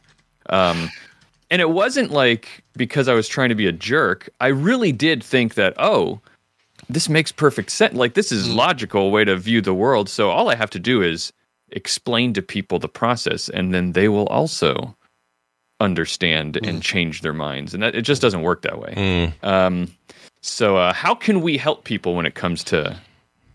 Um, 0.50 0.90
and 1.50 1.62
it 1.62 1.70
wasn't 1.70 2.12
like 2.12 2.62
because 2.76 3.08
I 3.08 3.14
was 3.14 3.30
trying 3.30 3.50
to 3.50 3.56
be 3.56 3.68
a 3.68 3.72
jerk. 3.72 4.30
I 4.42 4.48
really 4.48 4.92
did 4.92 5.24
think 5.24 5.54
that, 5.54 5.74
oh, 5.78 6.20
this 6.90 7.08
makes 7.08 7.32
perfect 7.32 7.72
sense. 7.72 7.94
Like 7.94 8.16
this 8.16 8.34
is 8.34 8.50
logical 8.50 9.12
way 9.12 9.24
to 9.24 9.38
view 9.38 9.62
the 9.62 9.74
world. 9.74 10.10
So 10.10 10.30
all 10.30 10.50
I 10.50 10.56
have 10.56 10.70
to 10.72 10.80
do 10.80 11.02
is 11.02 11.32
explain 11.70 12.34
to 12.34 12.42
people 12.42 12.80
the 12.80 12.90
process, 12.90 13.48
and 13.48 13.74
then 13.74 13.94
they 13.94 14.10
will 14.10 14.28
also 14.28 14.94
understand 15.80 16.58
and 16.58 16.84
change 16.84 17.22
their 17.22 17.34
minds. 17.34 17.74
And 17.74 17.82
that, 17.82 17.96
it 17.96 18.02
just 18.02 18.22
doesn't 18.22 18.42
work 18.42 18.62
that 18.64 18.78
way. 18.80 18.94
Um, 19.42 19.90
so 20.44 20.76
uh, 20.76 20.94
how 20.94 21.16
can 21.16 21.42
we 21.42 21.58
help 21.58 21.86
people 21.86 22.16
when 22.16 22.26
it 22.26 22.36
comes 22.36 22.64
to 22.66 23.00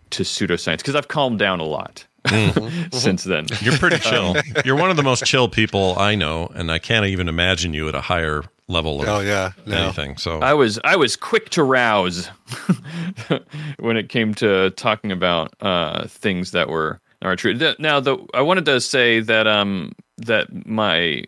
to 0.09 0.23
pseudoscience? 0.23 0.77
Because 0.77 0.95
I've 0.95 1.07
calmed 1.07 1.37
down 1.37 1.59
a 1.59 1.63
lot 1.63 2.05
since 2.91 3.23
then. 3.23 3.45
You're 3.61 3.77
pretty 3.77 3.99
chill. 3.99 4.35
You're 4.65 4.75
one 4.75 4.89
of 4.89 4.97
the 4.97 5.03
most 5.03 5.23
chill 5.23 5.47
people 5.47 5.97
I 5.99 6.15
know, 6.15 6.47
and 6.55 6.71
I 6.71 6.79
can't 6.79 7.05
even 7.05 7.29
imagine 7.29 7.75
you 7.75 7.87
at 7.87 7.93
a 7.93 8.01
higher 8.01 8.43
level 8.67 9.01
of 9.01 9.07
Oh 9.07 9.19
yeah. 9.19 9.51
No. 9.67 9.83
anything. 9.83 10.17
So 10.17 10.39
I 10.39 10.55
was 10.55 10.79
I 10.83 10.95
was 10.95 11.15
quick 11.15 11.49
to 11.51 11.63
rouse 11.63 12.25
when 13.79 13.95
it 13.95 14.09
came 14.09 14.33
to 14.35 14.71
talking 14.71 15.11
about 15.11 15.53
uh, 15.61 16.07
things 16.07 16.51
that 16.51 16.69
were 16.69 16.99
are 17.21 17.35
true. 17.35 17.53
Now, 17.77 17.99
the 17.99 18.17
I 18.33 18.41
wanted 18.41 18.65
to 18.65 18.81
say 18.81 19.19
that 19.19 19.45
um 19.45 19.93
that 20.17 20.65
my 20.65 21.23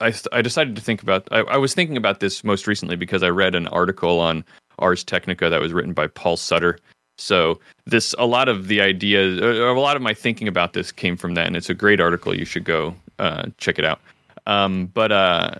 I 0.00 0.12
I 0.32 0.40
decided 0.40 0.76
to 0.76 0.82
think 0.82 1.02
about 1.02 1.26
I, 1.32 1.40
I 1.40 1.56
was 1.56 1.74
thinking 1.74 1.96
about 1.96 2.20
this 2.20 2.44
most 2.44 2.68
recently 2.68 2.94
because 2.94 3.24
I 3.24 3.30
read 3.30 3.56
an 3.56 3.66
article 3.68 4.20
on 4.20 4.44
Ars 4.80 5.04
Technica 5.04 5.48
that 5.50 5.60
was 5.60 5.72
written 5.72 5.92
by 5.92 6.06
Paul 6.06 6.36
Sutter. 6.36 6.78
So 7.18 7.60
this 7.84 8.14
a 8.18 8.26
lot 8.26 8.48
of 8.48 8.68
the 8.68 8.80
ideas 8.80 9.38
a 9.40 9.78
lot 9.78 9.96
of 9.96 10.02
my 10.02 10.14
thinking 10.14 10.48
about 10.48 10.72
this 10.72 10.90
came 10.90 11.16
from 11.16 11.34
that, 11.34 11.46
and 11.46 11.56
it's 11.56 11.68
a 11.70 11.74
great 11.74 12.00
article. 12.00 12.34
You 12.34 12.44
should 12.46 12.64
go 12.64 12.94
uh, 13.18 13.44
check 13.58 13.78
it 13.78 13.84
out. 13.84 14.00
Um, 14.46 14.86
but 14.86 15.12
uh, 15.12 15.50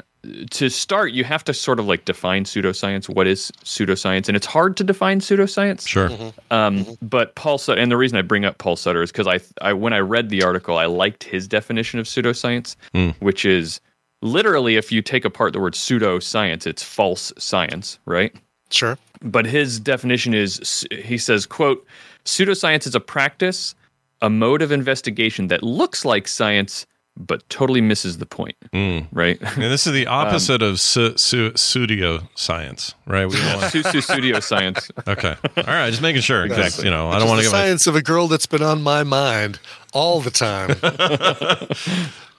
to 0.51 0.69
start, 0.71 1.13
you 1.13 1.23
have 1.25 1.45
to 1.45 1.55
sort 1.55 1.79
of 1.79 1.87
like 1.87 2.07
define 2.07 2.45
pseudoscience. 2.45 3.09
What 3.09 3.27
is 3.27 3.51
pseudoscience? 3.65 4.27
And 4.29 4.37
it's 4.37 4.47
hard 4.47 4.77
to 4.79 4.85
define 4.85 5.21
pseudoscience. 5.21 5.87
Sure. 5.87 6.11
Um, 6.51 6.87
But 7.03 7.35
Paul 7.35 7.59
Sutter, 7.59 7.81
and 7.81 7.91
the 7.93 7.97
reason 7.99 8.17
I 8.19 8.23
bring 8.23 8.45
up 8.45 8.57
Paul 8.59 8.77
Sutter 8.77 9.03
is 9.03 9.13
because 9.13 9.27
I, 9.27 9.41
I, 9.61 9.73
when 9.75 9.93
I 9.93 9.99
read 9.99 10.31
the 10.31 10.43
article, 10.43 10.79
I 10.79 10.87
liked 10.87 11.25
his 11.25 11.47
definition 11.47 12.01
of 12.01 12.07
pseudoscience, 12.07 12.75
Mm. 12.95 13.15
which 13.21 13.45
is 13.45 13.81
literally 14.23 14.77
if 14.77 14.91
you 14.93 15.03
take 15.03 15.25
apart 15.25 15.53
the 15.53 15.61
word 15.61 15.75
pseudoscience, 15.75 16.67
it's 16.67 16.83
false 16.83 17.33
science, 17.39 17.99
right? 18.07 18.35
Sure. 18.71 18.99
But 19.23 19.47
his 19.47 19.79
definition 19.81 20.33
is, 20.35 20.87
he 20.91 21.19
says, 21.19 21.47
"quote 21.47 21.87
Pseudoscience 22.25 22.87
is 22.87 22.95
a 22.95 23.01
practice, 23.01 23.75
a 24.23 24.31
mode 24.31 24.63
of 24.63 24.73
investigation 24.73 25.49
that 25.49 25.63
looks 25.63 26.05
like 26.05 26.27
science." 26.29 26.87
But 27.17 27.47
totally 27.51 27.81
misses 27.83 28.17
the 28.19 28.25
point, 28.25 28.55
Mm. 28.73 29.09
right? 29.13 29.37
And 29.43 29.65
this 29.65 29.87
is 29.87 29.93
the 29.93 30.07
opposite 30.21 30.63
of 30.63 30.81
su- 30.81 31.15
su- 31.19 31.53
studio 31.57 32.21
science, 32.35 32.95
right? 33.07 33.27
We 33.27 33.37
don't 33.37 33.57
want- 33.61 33.73
Su- 33.73 33.83
su- 33.83 34.01
studio 34.01 34.41
science. 34.41 34.91
okay. 35.09 35.35
All 35.57 35.65
right. 35.65 35.91
Just 35.91 36.01
making 36.01 36.23
sure. 36.23 36.45
Exactly. 36.47 36.85
You 36.85 36.91
know, 36.93 37.11
I 37.11 37.19
don't 37.19 37.29
want 37.29 37.41
to 37.41 37.47
the 37.47 37.51
get 37.51 37.57
my 37.57 37.65
science 37.65 37.87
of 37.89 37.97
a 37.97 38.01
girl 38.01 38.27
that's 38.29 38.47
been 38.47 38.63
on 38.63 38.81
my 38.83 39.03
mind 39.03 39.59
all 39.93 40.21
the 40.21 40.31
time. 40.31 40.77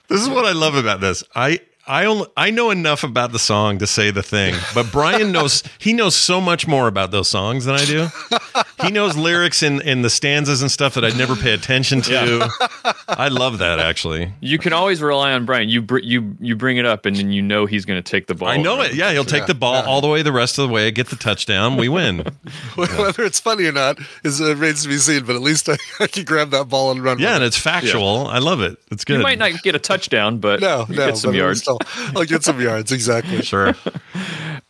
This 0.08 0.20
is 0.20 0.28
what 0.28 0.44
I 0.44 0.52
love 0.52 0.74
about 0.74 1.00
this. 1.00 1.22
I 1.34 1.60
I 1.86 2.04
only 2.04 2.26
I 2.36 2.50
know 2.50 2.70
enough 2.70 3.02
about 3.02 3.32
the 3.32 3.40
song 3.40 3.78
to 3.78 3.86
say 3.88 4.10
the 4.12 4.22
thing, 4.22 4.54
but 4.74 4.92
Brian 4.92 5.32
knows 5.32 5.64
he 5.78 5.92
knows 5.92 6.14
so 6.14 6.40
much 6.40 6.66
more 6.68 6.86
about 6.86 7.10
those 7.10 7.28
songs 7.28 7.64
than 7.64 7.74
I 7.74 7.84
do. 7.84 8.06
He 8.82 8.90
knows 8.92 9.16
lyrics 9.16 9.62
in 9.64 9.80
in 9.82 10.02
the 10.02 10.10
stanzas 10.10 10.62
and 10.62 10.70
stuff 10.70 10.94
that 10.94 11.04
I'd 11.04 11.16
never 11.18 11.34
pay 11.34 11.52
attention 11.52 12.00
to. 12.02 12.48
I 13.08 13.28
love 13.28 13.58
that 13.58 13.80
actually. 13.80 14.32
You 14.40 14.58
can 14.58 14.72
always 14.72 15.02
rely 15.02 15.32
on 15.32 15.44
Brian. 15.44 15.68
You 15.68 15.82
br- 15.82 15.98
you 15.98 16.36
you 16.40 16.54
bring 16.54 16.76
it 16.76 16.86
up, 16.86 17.04
and 17.04 17.16
then 17.16 17.32
you 17.32 17.42
know 17.42 17.66
he's 17.66 17.84
going 17.84 18.00
to 18.00 18.08
take 18.10 18.28
the 18.28 18.34
ball. 18.34 18.48
I 18.48 18.58
know 18.58 18.80
it. 18.80 18.94
Yeah, 18.94 19.10
he'll 19.12 19.24
take 19.24 19.40
Yeah, 19.42 19.46
the 19.46 19.54
ball 19.54 19.74
yeah. 19.82 19.88
all 19.88 20.00
the 20.00 20.08
way 20.08 20.22
the 20.22 20.32
rest 20.32 20.58
of 20.58 20.68
the 20.68 20.72
way, 20.72 20.90
get 20.92 21.08
the 21.08 21.16
touchdown, 21.16 21.76
we 21.76 21.88
win. 21.88 22.18
Whether 22.76 23.24
it's 23.24 23.40
funny 23.40 23.64
or 23.66 23.72
not 23.72 23.98
is 24.22 24.40
uh, 24.40 24.54
remains 24.54 24.82
to 24.84 24.88
be 24.88 24.98
seen. 24.98 25.24
But 25.24 25.34
at 25.36 25.42
least 25.42 25.68
I, 25.68 25.76
I 25.98 26.06
can 26.06 26.24
grab 26.24 26.50
that 26.50 26.68
ball 26.68 26.92
and 26.92 27.02
run. 27.02 27.18
Yeah, 27.18 27.30
with 27.30 27.34
and 27.36 27.44
it. 27.44 27.46
it's 27.48 27.58
factual. 27.58 28.28
I 28.28 28.38
love 28.38 28.60
it. 28.60 28.78
It's 28.92 29.04
good. 29.04 29.16
You 29.18 29.22
might 29.24 29.38
not 29.38 29.62
get 29.62 29.74
a 29.74 29.80
touchdown, 29.80 30.38
but 30.38 30.60
no, 30.60 30.86
you 30.88 30.94
no, 30.96 31.06
get 31.08 31.16
some 31.16 31.34
yards. 31.34 31.62
Still, 31.80 32.12
I'll 32.16 32.24
get 32.24 32.44
some 32.44 32.60
yards 32.60 32.92
exactly. 32.92 33.42
Sure. 33.42 33.74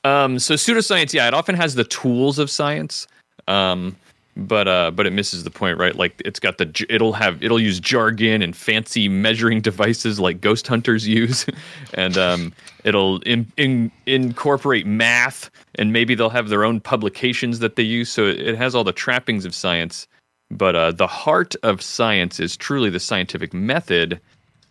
Um, 0.04 0.38
so 0.38 0.54
pseudoscience, 0.54 1.12
yeah, 1.12 1.28
it 1.28 1.34
often 1.34 1.54
has 1.54 1.74
the 1.74 1.84
tools 1.84 2.38
of 2.38 2.50
science, 2.50 3.06
um, 3.46 3.96
but 4.36 4.66
uh, 4.66 4.90
but 4.90 5.06
it 5.06 5.12
misses 5.12 5.44
the 5.44 5.50
point, 5.50 5.78
right? 5.78 5.94
Like 5.94 6.20
it's 6.24 6.40
got 6.40 6.58
the 6.58 6.86
it'll 6.88 7.12
have 7.12 7.42
it'll 7.42 7.60
use 7.60 7.78
jargon 7.78 8.42
and 8.42 8.56
fancy 8.56 9.08
measuring 9.08 9.60
devices 9.60 10.18
like 10.18 10.40
ghost 10.40 10.66
hunters 10.66 11.06
use, 11.06 11.46
and 11.94 12.16
um, 12.16 12.52
it'll 12.84 13.20
in, 13.20 13.50
in, 13.56 13.92
incorporate 14.06 14.86
math, 14.86 15.50
and 15.76 15.92
maybe 15.92 16.14
they'll 16.14 16.30
have 16.30 16.48
their 16.48 16.64
own 16.64 16.80
publications 16.80 17.58
that 17.60 17.76
they 17.76 17.82
use. 17.82 18.10
So 18.10 18.26
it 18.26 18.56
has 18.56 18.74
all 18.74 18.84
the 18.84 18.92
trappings 18.92 19.44
of 19.44 19.54
science, 19.54 20.08
but 20.50 20.74
uh, 20.74 20.92
the 20.92 21.06
heart 21.06 21.54
of 21.62 21.82
science 21.82 22.40
is 22.40 22.56
truly 22.56 22.90
the 22.90 23.00
scientific 23.00 23.52
method. 23.54 24.20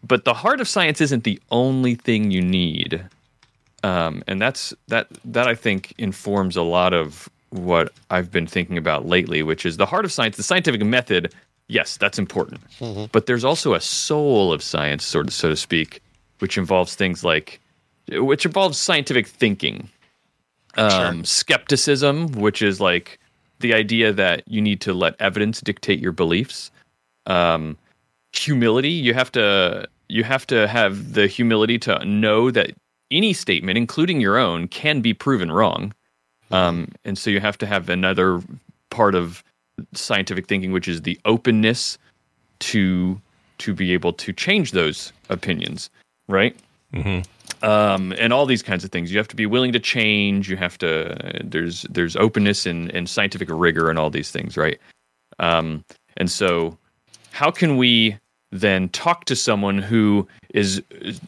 But 0.03 0.25
the 0.25 0.33
heart 0.33 0.61
of 0.61 0.67
science 0.67 1.01
isn't 1.01 1.23
the 1.23 1.39
only 1.51 1.95
thing 1.95 2.31
you 2.31 2.41
need. 2.41 3.03
Um, 3.83 4.23
and 4.27 4.41
that's 4.41 4.73
that 4.87 5.07
that 5.25 5.47
I 5.47 5.55
think 5.55 5.93
informs 5.97 6.55
a 6.55 6.61
lot 6.61 6.93
of 6.93 7.29
what 7.49 7.93
I've 8.09 8.31
been 8.31 8.47
thinking 8.47 8.77
about 8.77 9.05
lately, 9.05 9.43
which 9.43 9.65
is 9.65 9.77
the 9.77 9.85
heart 9.85 10.05
of 10.05 10.11
science, 10.11 10.37
the 10.37 10.43
scientific 10.43 10.83
method. 10.83 11.33
Yes, 11.67 11.97
that's 11.97 12.19
important, 12.19 12.61
but 13.13 13.27
there's 13.27 13.45
also 13.45 13.73
a 13.73 13.81
soul 13.81 14.51
of 14.51 14.61
science, 14.61 15.05
sort 15.05 15.27
of 15.27 15.33
so 15.33 15.49
to 15.49 15.55
speak, 15.55 16.01
which 16.39 16.57
involves 16.57 16.95
things 16.95 17.23
like, 17.23 17.61
which 18.09 18.45
involves 18.45 18.77
scientific 18.77 19.25
thinking, 19.25 19.87
um, 20.75 21.23
skepticism, 21.23 22.33
which 22.33 22.61
is 22.61 22.81
like 22.81 23.19
the 23.59 23.73
idea 23.73 24.11
that 24.11 24.43
you 24.47 24.61
need 24.61 24.81
to 24.81 24.93
let 24.93 25.15
evidence 25.21 25.61
dictate 25.61 25.99
your 25.99 26.11
beliefs. 26.11 26.71
Um, 27.25 27.77
humility, 28.33 28.89
you 28.89 29.13
have 29.13 29.31
to 29.33 29.87
you 30.07 30.23
have 30.23 30.45
to 30.47 30.67
have 30.67 31.13
the 31.13 31.27
humility 31.27 31.77
to 31.79 32.03
know 32.05 32.51
that 32.51 32.71
any 33.11 33.33
statement, 33.33 33.77
including 33.77 34.19
your 34.19 34.37
own, 34.37 34.67
can 34.67 35.01
be 35.01 35.13
proven 35.13 35.51
wrong. 35.51 35.93
Um, 36.51 36.89
and 37.05 37.17
so 37.17 37.29
you 37.29 37.39
have 37.39 37.57
to 37.59 37.65
have 37.65 37.89
another 37.89 38.41
part 38.89 39.15
of 39.15 39.43
scientific 39.93 40.47
thinking, 40.47 40.71
which 40.71 40.87
is 40.87 41.01
the 41.01 41.19
openness 41.25 41.97
to 42.59 43.19
to 43.59 43.73
be 43.73 43.93
able 43.93 44.13
to 44.13 44.33
change 44.33 44.71
those 44.71 45.13
opinions, 45.29 45.89
right? 46.27 46.55
Mm-hmm. 46.93 47.65
um, 47.65 48.13
and 48.17 48.33
all 48.33 48.45
these 48.45 48.61
kinds 48.61 48.83
of 48.83 48.91
things. 48.91 49.13
You 49.13 49.17
have 49.17 49.29
to 49.29 49.35
be 49.35 49.45
willing 49.45 49.71
to 49.71 49.79
change. 49.79 50.49
You 50.49 50.57
have 50.57 50.77
to 50.79 51.39
there's 51.41 51.83
there's 51.83 52.17
openness 52.17 52.65
and, 52.65 52.91
and 52.91 53.07
scientific 53.07 53.47
rigor 53.49 53.89
and 53.89 53.97
all 53.97 54.09
these 54.09 54.29
things, 54.29 54.57
right? 54.57 54.77
Um, 55.39 55.85
and 56.17 56.29
so, 56.29 56.77
how 57.31 57.51
can 57.51 57.77
we 57.77 58.17
then 58.51 58.89
talk 58.89 59.25
to 59.25 59.35
someone 59.35 59.77
who 59.77 60.27
is 60.53 60.81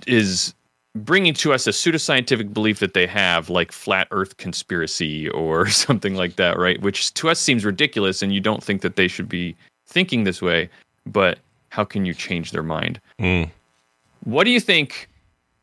is 0.05 0.53
bringing 0.95 1.33
to 1.33 1.53
us 1.53 1.65
a 1.65 1.71
pseudoscientific 1.71 2.53
belief 2.53 2.79
that 2.79 2.93
they 2.93 3.07
have, 3.07 3.49
like 3.49 3.71
flat 3.71 4.07
Earth 4.11 4.37
conspiracy 4.37 5.29
or 5.29 5.67
something 5.69 6.15
like 6.15 6.35
that, 6.35 6.57
right? 6.57 6.81
Which 6.81 7.13
to 7.15 7.29
us 7.29 7.39
seems 7.39 7.65
ridiculous, 7.65 8.21
and 8.21 8.33
you 8.33 8.39
don't 8.39 8.63
think 8.63 8.81
that 8.81 8.95
they 8.95 9.07
should 9.07 9.29
be 9.29 9.55
thinking 9.87 10.23
this 10.23 10.41
way. 10.41 10.69
But 11.05 11.39
how 11.69 11.83
can 11.83 12.05
you 12.05 12.13
change 12.13 12.51
their 12.51 12.63
mind? 12.63 12.99
Mm. 13.19 13.49
What 14.23 14.43
do 14.45 14.51
you 14.51 14.59
think 14.59 15.09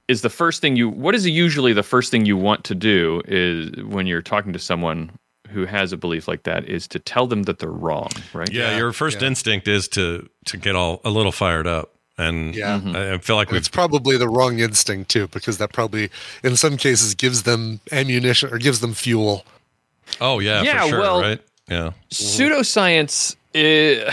is 0.09 0.22
the 0.22 0.30
first 0.30 0.61
thing 0.61 0.76
you? 0.76 0.88
What 0.88 1.14
is 1.14 1.26
usually 1.26 1.72
the 1.72 1.82
first 1.82 2.11
thing 2.11 2.26
you 2.26 2.36
want 2.36 2.64
to 2.64 2.74
do 2.74 3.22
is 3.26 3.70
when 3.84 4.07
you're 4.07 4.22
talking 4.22 4.53
to 4.53 4.59
someone 4.59 5.11
who 5.51 5.67
has 5.67 5.93
a 5.93 5.97
belief 5.97 6.27
like 6.29 6.45
that 6.45 6.69
is 6.69 6.87
to 6.89 6.99
tell 6.99 7.27
them 7.27 7.43
that 7.45 7.59
they're 7.59 7.71
wrong, 7.71 8.09
right? 8.33 8.51
Yeah, 8.53 8.77
your 8.77 8.93
first 8.93 9.23
instinct 9.23 9.69
is 9.69 9.89
to 9.89 10.29
to 10.47 10.57
get 10.57 10.75
all 10.77 11.01
a 11.05 11.11
little 11.11 11.33
fired 11.33 11.67
up, 11.67 11.91
and 12.19 12.55
Yeah. 12.55 12.79
Mm-hmm. 12.79 12.97
I, 12.97 13.13
I 13.15 13.19
feel 13.19 13.37
like 13.37 13.53
It's 13.53 13.69
probably 13.69 14.17
the 14.17 14.29
wrong 14.29 14.59
instinct 14.59 15.11
too, 15.11 15.29
because 15.29 15.59
that 15.59 15.73
probably, 15.73 16.11
in 16.43 16.57
some 16.57 16.77
cases, 16.77 17.15
gives 17.15 17.43
them 17.43 17.81
ammunition 17.93 18.53
or 18.53 18.59
gives 18.59 18.81
them 18.81 18.95
fuel. 18.95 19.45
Oh 20.21 20.39
yeah, 20.39 20.63
Yeah, 20.63 20.83
for 20.83 20.89
sure, 20.89 21.01
well- 21.01 21.21
right? 21.21 21.41
Yeah, 21.69 21.91
pseudoscience 22.11 23.37
uh, 23.55 24.13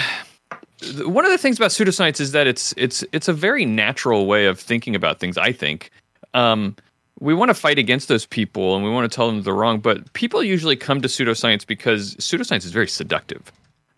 one 1.10 1.26
of 1.26 1.32
the 1.32 1.38
things 1.38 1.58
about 1.58 1.72
pseudoscience 1.72 2.20
is 2.20 2.32
that 2.34 2.46
it's 2.48 2.74
it's 2.78 3.04
it's 3.12 3.28
a 3.28 3.34
very 3.34 3.66
natural 3.66 4.26
way 4.28 4.46
of 4.46 4.60
thinking 4.60 4.96
about 4.96 5.20
things 5.20 5.38
i 5.38 5.52
think 5.52 5.90
um, 6.34 6.76
we 7.20 7.34
want 7.34 7.50
to 7.50 7.54
fight 7.54 7.80
against 7.80 8.08
those 8.08 8.26
people 8.26 8.76
and 8.76 8.84
we 8.84 8.90
want 8.90 9.10
to 9.10 9.16
tell 9.16 9.28
them 9.28 9.42
they're 9.42 9.54
wrong 9.54 9.80
but 9.80 10.12
people 10.14 10.44
usually 10.44 10.76
come 10.76 11.02
to 11.02 11.08
pseudoscience 11.08 11.66
because 11.66 12.16
pseudoscience 12.16 12.66
is 12.66 12.72
very 12.72 12.88
seductive 12.88 13.52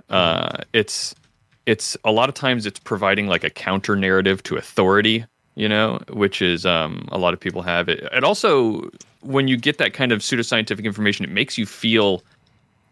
uh, 0.09 0.57
it's 0.73 1.15
it's 1.65 1.95
a 2.03 2.11
lot 2.11 2.29
of 2.29 2.35
times 2.35 2.65
it's 2.65 2.79
providing 2.79 3.27
like 3.27 3.43
a 3.43 3.49
counter 3.49 3.95
narrative 3.95 4.41
to 4.43 4.55
authority 4.55 5.25
you 5.55 5.69
know 5.69 5.99
which 6.09 6.41
is 6.41 6.65
um, 6.65 7.07
a 7.11 7.17
lot 7.17 7.33
of 7.33 7.39
people 7.39 7.61
have 7.61 7.89
it 7.89 7.99
it 8.11 8.23
also 8.23 8.89
when 9.21 9.47
you 9.47 9.57
get 9.57 9.77
that 9.77 9.93
kind 9.93 10.11
of 10.11 10.19
pseudoscientific 10.19 10.83
information 10.83 11.25
it 11.25 11.31
makes 11.31 11.57
you 11.57 11.65
feel 11.65 12.23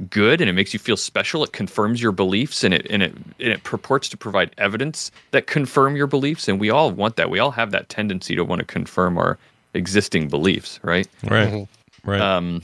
good 0.09 0.41
and 0.41 0.49
it 0.49 0.53
makes 0.53 0.73
you 0.73 0.79
feel 0.79 0.97
special. 0.97 1.43
It 1.43 1.53
confirms 1.53 2.01
your 2.01 2.11
beliefs 2.11 2.63
and 2.63 2.73
it 2.73 2.85
and 2.89 3.01
it 3.01 3.15
and 3.15 3.51
it 3.51 3.63
purports 3.63 4.07
to 4.09 4.17
provide 4.17 4.53
evidence 4.57 5.11
that 5.31 5.47
confirm 5.47 5.95
your 5.95 6.07
beliefs. 6.07 6.47
And 6.47 6.59
we 6.59 6.69
all 6.69 6.91
want 6.91 7.15
that. 7.15 7.29
We 7.29 7.39
all 7.39 7.51
have 7.51 7.71
that 7.71 7.89
tendency 7.89 8.35
to 8.35 8.43
want 8.43 8.59
to 8.59 8.65
confirm 8.65 9.17
our 9.17 9.37
existing 9.77 10.27
beliefs, 10.27 10.79
right? 10.83 11.07
right, 11.23 11.67
right. 12.03 12.21
Um, 12.21 12.61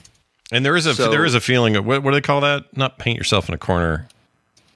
and 0.51 0.65
there 0.65 0.75
is 0.75 0.85
a 0.85 0.93
so- 0.95 1.09
there 1.11 1.25
is 1.25 1.35
a 1.35 1.41
feeling 1.41 1.75
of 1.75 1.85
what, 1.85 2.03
what 2.03 2.11
do 2.11 2.15
they 2.15 2.21
call 2.21 2.41
that? 2.41 2.75
Not 2.75 2.97
paint 2.99 3.17
yourself 3.17 3.47
in 3.47 3.55
a 3.55 3.57
corner, 3.57 4.07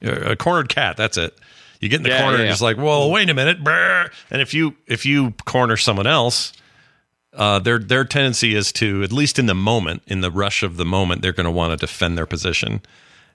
a 0.01 0.35
cornered 0.35 0.69
cat. 0.69 0.95
That's 0.97 1.17
it. 1.17 1.37
You 1.81 1.89
get 1.89 1.97
in 1.97 2.03
the 2.03 2.09
Yeah, 2.09 2.21
corner 2.21 2.37
yeah, 2.37 2.41
and 2.41 2.47
yeah. 2.47 2.53
it's 2.53 2.61
like, 2.61 2.77
well, 2.77 3.11
wait 3.11 3.29
a 3.29 3.33
minute, 3.33 3.63
brr. 3.63 4.09
and 4.31 4.41
if 4.41 4.53
you 4.53 4.75
if 4.87 5.05
you 5.05 5.31
corner 5.45 5.77
someone 5.77 6.07
else. 6.07 6.53
Uh, 7.33 7.59
their 7.59 7.77
their 7.77 8.03
tendency 8.03 8.55
is 8.55 8.71
to 8.71 9.03
at 9.03 9.11
least 9.11 9.37
in 9.37 9.45
the 9.45 9.53
moment, 9.53 10.01
in 10.07 10.21
the 10.21 10.31
rush 10.31 10.63
of 10.63 10.75
the 10.77 10.85
moment, 10.85 11.21
they're 11.21 11.33
going 11.33 11.45
to 11.45 11.51
want 11.51 11.69
to 11.71 11.77
defend 11.77 12.17
their 12.17 12.25
position, 12.25 12.81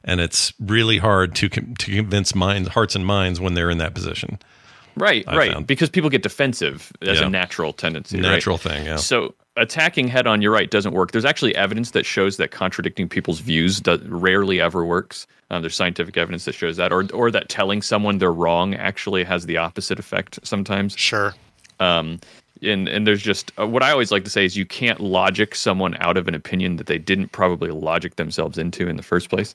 and 0.03 0.21
it's 0.21 0.53
really 0.59 0.99
hard 0.99 1.37
to 1.37 1.49
to 1.49 1.95
convince 1.95 2.35
minds, 2.35 2.71
hearts 2.71 2.97
and 2.97 3.07
minds 3.07 3.39
when 3.39 3.55
they're 3.55 3.71
in 3.71 3.79
that 3.79 3.95
position. 3.95 4.41
Right, 4.97 5.25
I 5.27 5.37
right. 5.37 5.53
found. 5.53 5.67
Because 5.67 5.89
people 5.91 6.11
get 6.11 6.23
defensive 6.23 6.93
as 7.03 7.21
Yeah. 7.21 7.27
a 7.27 7.31
natural 7.31 7.73
tendency. 7.73 8.17
right? 8.19 8.33
Natural 8.33 8.59
thing, 8.59 8.85
yeah. 8.87 8.97
So 8.97 9.35
attacking 9.57 10.09
head 10.09 10.27
on, 10.27 10.43
you're 10.43 10.53
right, 10.53 10.71
doesn't 10.71 10.93
work. 10.93 11.13
There's 11.13 11.25
actually 11.25 11.55
evidence 11.57 11.91
that 11.93 12.05
shows 12.07 12.37
that 12.39 12.51
contradicting 12.51 13.09
people's 13.09 13.41
views 13.41 13.81
does, 13.81 14.01
rarely 14.03 14.61
ever 14.61 14.85
works. 14.85 15.27
Uh, 15.51 15.61
there's 15.61 15.75
scientific 15.75 16.17
evidence 16.17 16.45
that 16.47 16.55
shows 16.55 16.77
that, 16.79 16.93
or 16.93 17.07
or 17.13 17.31
that 17.31 17.49
telling 17.49 17.83
someone 17.83 18.19
they're 18.19 18.33
wrong 18.33 18.75
actually 18.75 19.23
has 19.25 19.45
the 19.47 19.57
opposite 19.59 19.99
effect 19.99 20.39
sometimes. 20.43 20.97
Sure. 20.97 21.35
Um, 21.81 22.21
and 22.63 22.89
and 22.89 23.07
there's 23.07 23.21
just 23.23 23.53
uh, 23.59 23.67
what 23.67 23.83
I 23.83 23.91
always 23.91 24.11
like 24.11 24.25
to 24.25 24.31
say 24.31 24.45
is 24.47 24.57
you 24.57 24.65
can't 24.65 25.01
logic 25.01 25.55
someone 25.55 25.97
out 26.01 26.17
of 26.17 26.29
an 26.29 26.35
opinion 26.35 26.77
that 26.77 26.87
they 26.87 26.97
didn't 26.99 27.33
probably 27.33 27.71
logic 27.71 28.17
themselves 28.17 28.57
into 28.57 28.89
in 28.89 28.97
the 28.97 29.03
first 29.03 29.29
place. 29.29 29.55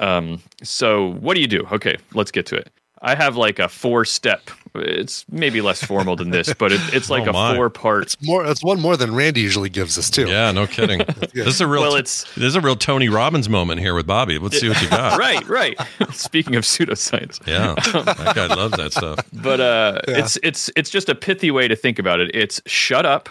Um, 0.00 0.42
so 0.62 1.12
what 1.14 1.34
do 1.34 1.40
you 1.40 1.46
do? 1.46 1.66
Okay, 1.72 1.96
let's 2.14 2.30
get 2.30 2.46
to 2.46 2.56
it. 2.56 2.70
I 3.02 3.14
have 3.14 3.36
like 3.36 3.58
a 3.58 3.68
four 3.68 4.04
step. 4.04 4.50
It's 4.74 5.24
maybe 5.30 5.60
less 5.62 5.82
formal 5.82 6.16
than 6.16 6.30
this, 6.30 6.52
but 6.52 6.70
it, 6.72 6.80
it's 6.94 7.08
like 7.08 7.26
Oh, 7.26 7.30
a 7.30 7.54
four 7.54 7.70
part. 7.70 8.02
It's 8.04 8.16
more. 8.22 8.44
It's 8.44 8.62
one 8.62 8.80
more 8.80 8.96
than 8.96 9.14
Randy 9.14 9.40
usually 9.40 9.68
gives 9.70 9.96
us 9.96 10.10
too. 10.10 10.26
Yeah, 10.28 10.50
no 10.52 10.66
kidding. 10.66 11.00
This 11.32 11.46
is 11.54 11.60
a 11.60 11.66
real. 11.66 11.82
Well, 11.82 11.92
it's- 11.94 12.24
this 12.34 12.44
is 12.44 12.56
a 12.56 12.60
real 12.60 12.76
Tony 12.76 13.08
Robbins 13.08 13.48
moment 13.48 13.80
here 13.80 13.94
with 13.94 14.06
Bobby. 14.06 14.38
Let's 14.38 14.58
see 14.58 14.68
what 14.68 14.80
you 14.82 14.88
got. 14.90 15.18
right, 15.18 15.46
right. 15.48 15.78
Speaking 16.12 16.56
of 16.56 16.64
pseudoscience, 16.64 17.46
Yeah, 17.46 17.74
that 18.04 18.34
guy 18.34 18.46
loves 18.46 18.76
that 18.76 18.92
stuff. 18.92 19.18
but 19.32 19.60
uh, 19.60 20.00
Yeah. 20.08 20.18
it's 20.18 20.38
it's 20.42 20.70
it's 20.76 20.90
just 20.90 21.08
a 21.08 21.14
pithy 21.14 21.50
way 21.50 21.68
to 21.68 21.76
think 21.76 21.98
about 21.98 22.20
it. 22.20 22.30
It's 22.34 22.60
shut 22.66 23.04
up, 23.06 23.28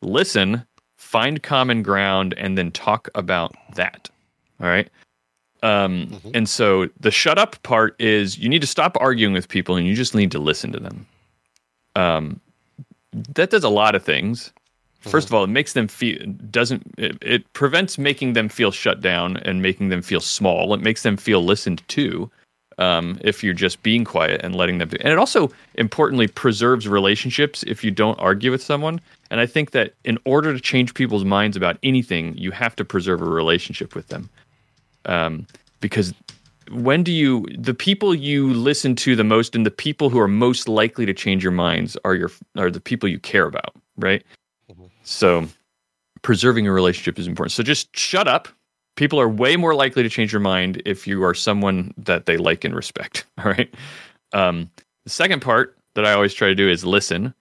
listen, 0.00 0.64
find 0.96 1.42
common 1.42 1.82
ground, 1.82 2.34
and 2.38 2.56
then 2.58 2.70
talk 2.70 3.08
about 3.14 3.54
that. 3.74 4.08
All 4.60 4.68
right. 4.68 4.88
Um, 5.62 6.20
and 6.34 6.48
so 6.48 6.88
the 7.00 7.10
shut 7.10 7.38
up 7.38 7.60
part 7.62 8.00
is 8.00 8.38
you 8.38 8.48
need 8.48 8.60
to 8.60 8.66
stop 8.66 8.96
arguing 9.00 9.32
with 9.32 9.48
people 9.48 9.76
and 9.76 9.86
you 9.86 9.94
just 9.94 10.14
need 10.14 10.30
to 10.32 10.38
listen 10.38 10.72
to 10.72 10.80
them. 10.80 11.06
Um, 11.96 12.40
that 13.12 13.50
does 13.50 13.64
a 13.64 13.68
lot 13.68 13.94
of 13.94 14.02
things. 14.02 14.52
First 15.00 15.28
of 15.28 15.34
all, 15.34 15.44
it 15.44 15.48
makes 15.48 15.72
them 15.72 15.88
feel 15.88 16.18
doesn't 16.50 16.82
it, 16.98 17.16
it 17.22 17.52
prevents 17.52 17.98
making 17.98 18.32
them 18.32 18.48
feel 18.48 18.70
shut 18.70 19.00
down 19.00 19.36
and 19.38 19.62
making 19.62 19.88
them 19.88 20.02
feel 20.02 20.20
small. 20.20 20.74
It 20.74 20.80
makes 20.80 21.02
them 21.02 21.16
feel 21.16 21.44
listened 21.44 21.82
to. 21.88 22.30
Um, 22.78 23.18
if 23.24 23.42
you're 23.42 23.54
just 23.54 23.82
being 23.82 24.04
quiet 24.04 24.40
and 24.44 24.54
letting 24.54 24.78
them 24.78 24.88
do, 24.88 24.98
and 25.00 25.12
it 25.12 25.18
also 25.18 25.50
importantly 25.74 26.28
preserves 26.28 26.86
relationships 26.86 27.64
if 27.64 27.82
you 27.82 27.90
don't 27.90 28.16
argue 28.20 28.52
with 28.52 28.62
someone. 28.62 29.00
And 29.32 29.40
I 29.40 29.46
think 29.46 29.72
that 29.72 29.94
in 30.04 30.16
order 30.24 30.52
to 30.52 30.60
change 30.60 30.94
people's 30.94 31.24
minds 31.24 31.56
about 31.56 31.76
anything, 31.82 32.38
you 32.38 32.52
have 32.52 32.76
to 32.76 32.84
preserve 32.84 33.20
a 33.20 33.24
relationship 33.24 33.96
with 33.96 34.06
them. 34.08 34.30
Um, 35.06 35.46
because 35.80 36.12
when 36.70 37.02
do 37.02 37.12
you 37.12 37.46
the 37.56 37.74
people 37.74 38.14
you 38.14 38.52
listen 38.52 38.94
to 38.96 39.16
the 39.16 39.24
most 39.24 39.54
and 39.54 39.64
the 39.64 39.70
people 39.70 40.10
who 40.10 40.18
are 40.18 40.28
most 40.28 40.68
likely 40.68 41.06
to 41.06 41.14
change 41.14 41.42
your 41.42 41.52
minds 41.52 41.96
are 42.04 42.14
your 42.14 42.30
are 42.56 42.70
the 42.70 42.80
people 42.80 43.08
you 43.08 43.18
care 43.18 43.46
about, 43.46 43.74
right? 43.96 44.24
So 45.02 45.48
preserving 46.22 46.66
a 46.66 46.72
relationship 46.72 47.18
is 47.18 47.26
important. 47.26 47.52
So 47.52 47.62
just 47.62 47.96
shut 47.96 48.28
up. 48.28 48.48
People 48.96 49.20
are 49.20 49.28
way 49.28 49.56
more 49.56 49.74
likely 49.74 50.02
to 50.02 50.08
change 50.08 50.32
your 50.32 50.40
mind 50.40 50.82
if 50.84 51.06
you 51.06 51.24
are 51.24 51.34
someone 51.34 51.94
that 51.96 52.26
they 52.26 52.36
like 52.36 52.64
and 52.64 52.74
respect. 52.74 53.24
All 53.38 53.50
right. 53.50 53.72
Um, 54.32 54.70
the 55.04 55.10
second 55.10 55.40
part 55.40 55.78
that 55.94 56.04
I 56.04 56.12
always 56.12 56.34
try 56.34 56.48
to 56.48 56.54
do 56.54 56.68
is 56.68 56.84
listen. 56.84 57.32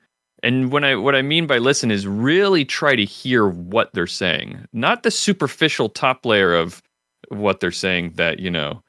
And 0.44 0.72
when 0.72 0.84
I 0.84 0.96
what 0.96 1.16
I 1.16 1.22
mean 1.22 1.48
by 1.48 1.58
listen 1.58 1.92
is 1.92 2.08
really 2.08 2.64
try 2.64 2.96
to 2.96 3.04
hear 3.04 3.48
what 3.48 3.92
they're 3.94 4.08
saying, 4.08 4.68
not 4.72 5.04
the 5.04 5.12
superficial 5.12 5.90
top 5.90 6.26
layer 6.26 6.54
of 6.54 6.82
what 7.30 7.60
they're 7.60 7.72
saying 7.72 8.14
that 8.16 8.40
you 8.40 8.50
know 8.50 8.84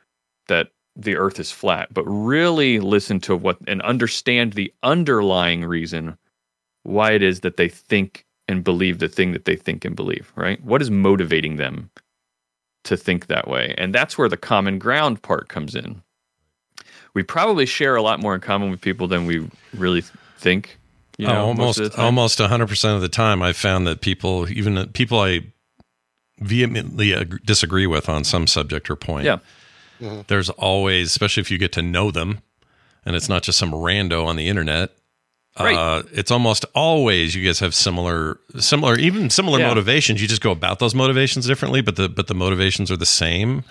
that 0.48 0.68
the 0.96 1.16
earth 1.16 1.38
is 1.38 1.50
flat, 1.50 1.92
but 1.94 2.04
really 2.04 2.80
listen 2.80 3.20
to 3.20 3.36
what 3.36 3.58
and 3.66 3.80
understand 3.82 4.52
the 4.52 4.72
underlying 4.82 5.64
reason 5.64 6.18
why 6.82 7.12
it 7.12 7.22
is 7.22 7.40
that 7.40 7.56
they 7.56 7.68
think 7.68 8.26
and 8.48 8.64
believe 8.64 8.98
the 8.98 9.08
thing 9.08 9.32
that 9.32 9.44
they 9.44 9.56
think 9.56 9.84
and 9.84 9.94
believe, 9.94 10.32
right? 10.34 10.62
What 10.64 10.82
is 10.82 10.90
motivating 10.90 11.56
them 11.56 11.90
to 12.84 12.96
think 12.96 13.26
that 13.26 13.46
way? 13.46 13.74
And 13.78 13.94
that's 13.94 14.18
where 14.18 14.28
the 14.28 14.36
common 14.36 14.78
ground 14.78 15.22
part 15.22 15.48
comes 15.48 15.74
in. 15.74 16.02
We 17.14 17.22
probably 17.22 17.66
share 17.66 17.94
a 17.94 18.02
lot 18.02 18.20
more 18.20 18.34
in 18.34 18.40
common 18.40 18.70
with 18.70 18.80
people 18.80 19.06
than 19.06 19.26
we 19.26 19.48
really 19.74 20.02
think. 20.38 20.78
You 21.18 21.26
oh, 21.26 21.32
know, 21.32 21.40
oh, 21.40 21.46
almost 21.46 21.78
of 21.78 21.90
the 21.90 21.96
time. 21.96 22.04
almost 22.04 22.38
100% 22.38 22.94
of 22.94 23.00
the 23.00 23.08
time 23.08 23.42
I've 23.42 23.56
found 23.56 23.86
that 23.86 24.00
people 24.00 24.48
even 24.48 24.88
people 24.90 25.18
I 25.18 25.42
vehemently 26.40 27.14
ag- 27.14 27.44
disagree 27.44 27.86
with 27.86 28.08
on 28.08 28.24
some 28.24 28.46
subject 28.46 28.88
or 28.90 28.96
point. 28.96 29.24
Yeah. 29.26 29.38
There's 30.28 30.48
always 30.50 31.08
especially 31.08 31.40
if 31.40 31.50
you 31.50 31.58
get 31.58 31.72
to 31.72 31.82
know 31.82 32.10
them 32.10 32.40
and 33.04 33.16
it's 33.16 33.28
not 33.28 33.42
just 33.42 33.58
some 33.58 33.72
rando 33.72 34.24
on 34.26 34.36
the 34.36 34.48
internet. 34.48 34.90
Right. 35.58 35.74
Uh, 35.76 36.02
it's 36.12 36.30
almost 36.30 36.64
always 36.74 37.34
you 37.34 37.44
guys 37.44 37.58
have 37.58 37.74
similar 37.74 38.38
similar 38.60 38.96
even 38.96 39.28
similar 39.28 39.58
Yeah. 39.58 39.66
motivations. 39.68 40.22
You 40.22 40.28
just 40.28 40.42
go 40.42 40.52
about 40.52 40.78
those 40.78 40.94
motivations 40.94 41.46
differently, 41.46 41.80
but 41.80 41.96
the 41.96 42.08
but 42.08 42.28
the 42.28 42.34
motivations 42.34 42.90
are 42.92 42.96
the 42.96 43.06
same. 43.06 43.64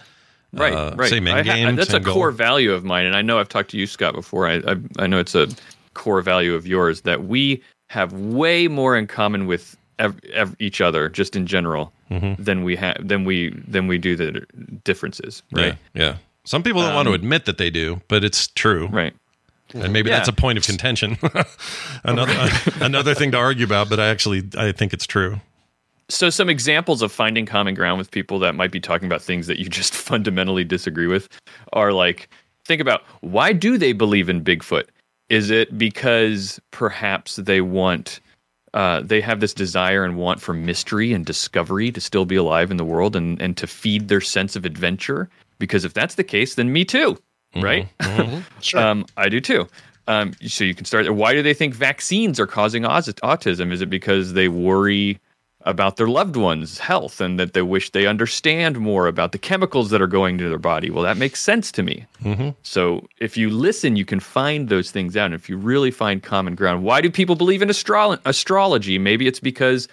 Right, 0.54 0.74
Uh, 0.74 0.94
right. 0.96 1.10
Same 1.10 1.28
end 1.28 1.40
I 1.40 1.44
ha- 1.44 1.56
game. 1.56 1.76
that's 1.76 1.94
a 1.94 2.00
goal. 2.00 2.14
core 2.14 2.32
value 2.32 2.72
of 2.74 2.84
mine, 2.86 3.06
and 3.06 3.16
I 3.16 3.22
know 3.22 3.38
I've 3.40 3.50
talked 3.50 3.70
to 3.72 3.78
you, 3.78 3.86
Scott, 3.88 4.14
before. 4.14 4.48
I 4.48 4.56
I, 4.56 4.76
I 5.00 5.08
know 5.08 5.20
it's 5.20 5.36
a 5.36 5.48
core 5.94 6.22
value 6.22 6.54
of 6.56 6.66
yours 6.68 7.02
that 7.02 7.26
we 7.26 7.62
have 7.90 8.12
way 8.14 8.68
more 8.68 8.98
in 8.98 9.08
common 9.08 9.46
with 9.48 9.78
ev- 10.00 10.20
ev- 10.34 10.56
each 10.60 10.80
other, 10.82 11.08
just 11.10 11.36
in 11.38 11.48
general, 11.48 11.92
Mhm. 12.12 12.38
than 12.44 12.64
we 12.64 12.76
have 12.78 12.96
than 13.06 13.26
we 13.26 13.50
than 13.68 13.88
we 13.88 13.98
do 13.98 14.16
the 14.16 14.46
differences, 14.84 15.44
right? 15.52 15.76
Yeah, 15.94 16.04
yeah. 16.04 16.16
Some 16.46 16.64
people 16.64 16.82
don't 16.82 16.96
want 16.96 17.08
to 17.08 17.12
Um, 17.12 17.16
admit 17.16 17.46
that 17.46 17.58
they 17.58 17.70
do, 17.70 18.02
but 18.08 18.24
it's 18.24 18.48
true. 18.48 18.88
Right. 18.88 19.14
And 19.74 19.92
maybe 19.92 20.10
Yeah. 20.10 20.16
that's 20.18 20.30
a 20.30 20.34
point 20.34 20.58
of 20.58 20.64
contention. 20.66 21.18
another 22.04 22.50
another 22.80 23.14
thing 23.14 23.32
to 23.32 23.38
argue 23.38 23.66
about, 23.66 23.90
but 23.90 24.00
I 24.00 24.08
actually 24.08 24.44
I 24.58 24.72
think 24.72 24.94
it's 24.94 25.06
true. 25.06 25.42
So, 26.10 26.30
some 26.30 26.50
examples 26.50 27.02
of 27.02 27.12
finding 27.12 27.46
common 27.46 27.74
ground 27.74 27.98
with 27.98 28.12
people 28.12 28.40
that 28.40 28.56
might 28.56 28.72
be 28.72 28.80
talking 28.80 29.08
about 29.08 29.22
things 29.22 29.48
that 29.48 29.60
you 29.60 29.68
just 29.68 29.94
fundamentally 30.12 30.64
disagree 30.64 31.08
with 31.08 31.28
are 31.74 31.92
like, 31.92 32.30
think 32.64 32.80
about 32.80 33.04
why 33.20 33.52
do 33.52 33.78
they 33.78 33.92
believe 33.92 34.30
in 34.30 34.42
Bigfoot? 34.42 34.86
Is 35.30 35.50
it 35.50 35.78
because 35.78 36.62
perhaps 36.72 37.36
they 37.36 37.60
want, 37.60 38.22
uh, 38.74 39.02
they 39.02 39.22
have 39.22 39.40
this 39.40 39.54
desire 39.54 40.04
and 40.04 40.18
want 40.18 40.42
for 40.42 40.54
mystery 40.54 41.14
and 41.14 41.26
discovery 41.26 41.92
to 41.92 42.02
still 42.02 42.26
be 42.26 42.36
alive 42.36 42.72
in 42.72 42.78
the 42.78 42.86
world 42.86 43.16
and, 43.16 43.42
and 43.42 43.58
to 43.58 43.68
feed 43.68 44.08
their 44.08 44.22
sense 44.22 44.56
of 44.56 44.66
adventure? 44.66 45.30
Because 45.60 45.86
if 45.86 45.94
that's 45.94 46.16
the 46.16 46.24
case, 46.24 46.56
then 46.56 46.72
me 46.72 46.86
too, 46.86 47.18
right? 47.56 47.88
Sure. 48.62 48.82
Um, 48.82 49.06
I 49.16 49.30
do 49.30 49.40
too. 49.40 49.68
Um, 50.08 50.34
so 50.46 50.64
you 50.64 50.74
can 50.74 50.86
start. 50.86 51.14
Why 51.14 51.34
do 51.34 51.42
they 51.42 51.54
think 51.54 51.74
vaccines 51.74 52.40
are 52.40 52.48
causing 52.48 52.84
autism? 52.84 53.72
Is 53.72 53.82
it 53.82 53.90
because 53.90 54.34
they 54.34 54.48
worry 54.48 55.20
about 55.68 55.98
their 55.98 56.08
loved 56.08 56.36
ones' 56.36 56.80
health 56.80 57.22
and 57.22 57.40
that 57.40 57.54
they 57.54 57.62
wish 57.62 57.92
they 57.92 58.08
understand 58.08 58.80
more 58.80 59.06
about 59.08 59.32
the 59.34 59.38
chemicals 59.38 59.90
that 59.92 60.02
are 60.02 60.08
going 60.08 60.38
to 60.40 60.50
their 60.50 60.58
body? 60.58 60.90
Well, 60.90 61.04
that 61.04 61.18
makes 61.18 61.40
sense 61.42 61.72
to 61.74 61.84
me. 61.84 62.06
Mm-hmm. 62.24 62.50
So 62.64 63.06
if 63.20 63.38
you 63.38 63.50
listen, 63.50 63.96
you 63.96 64.06
can 64.06 64.20
find 64.20 64.70
those 64.70 64.90
things 64.92 65.16
out. 65.18 65.26
And 65.26 65.34
if 65.36 65.50
you 65.50 65.58
really 65.58 65.92
find 65.92 66.24
common 66.24 66.56
ground, 66.56 66.84
why 66.84 67.02
do 67.02 67.12
people 67.12 67.36
believe 67.36 67.62
in 67.62 67.70
astro- 67.70 68.18
astrology? 68.26 68.98
Maybe 68.98 69.28
it's 69.28 69.40
because 69.42 69.88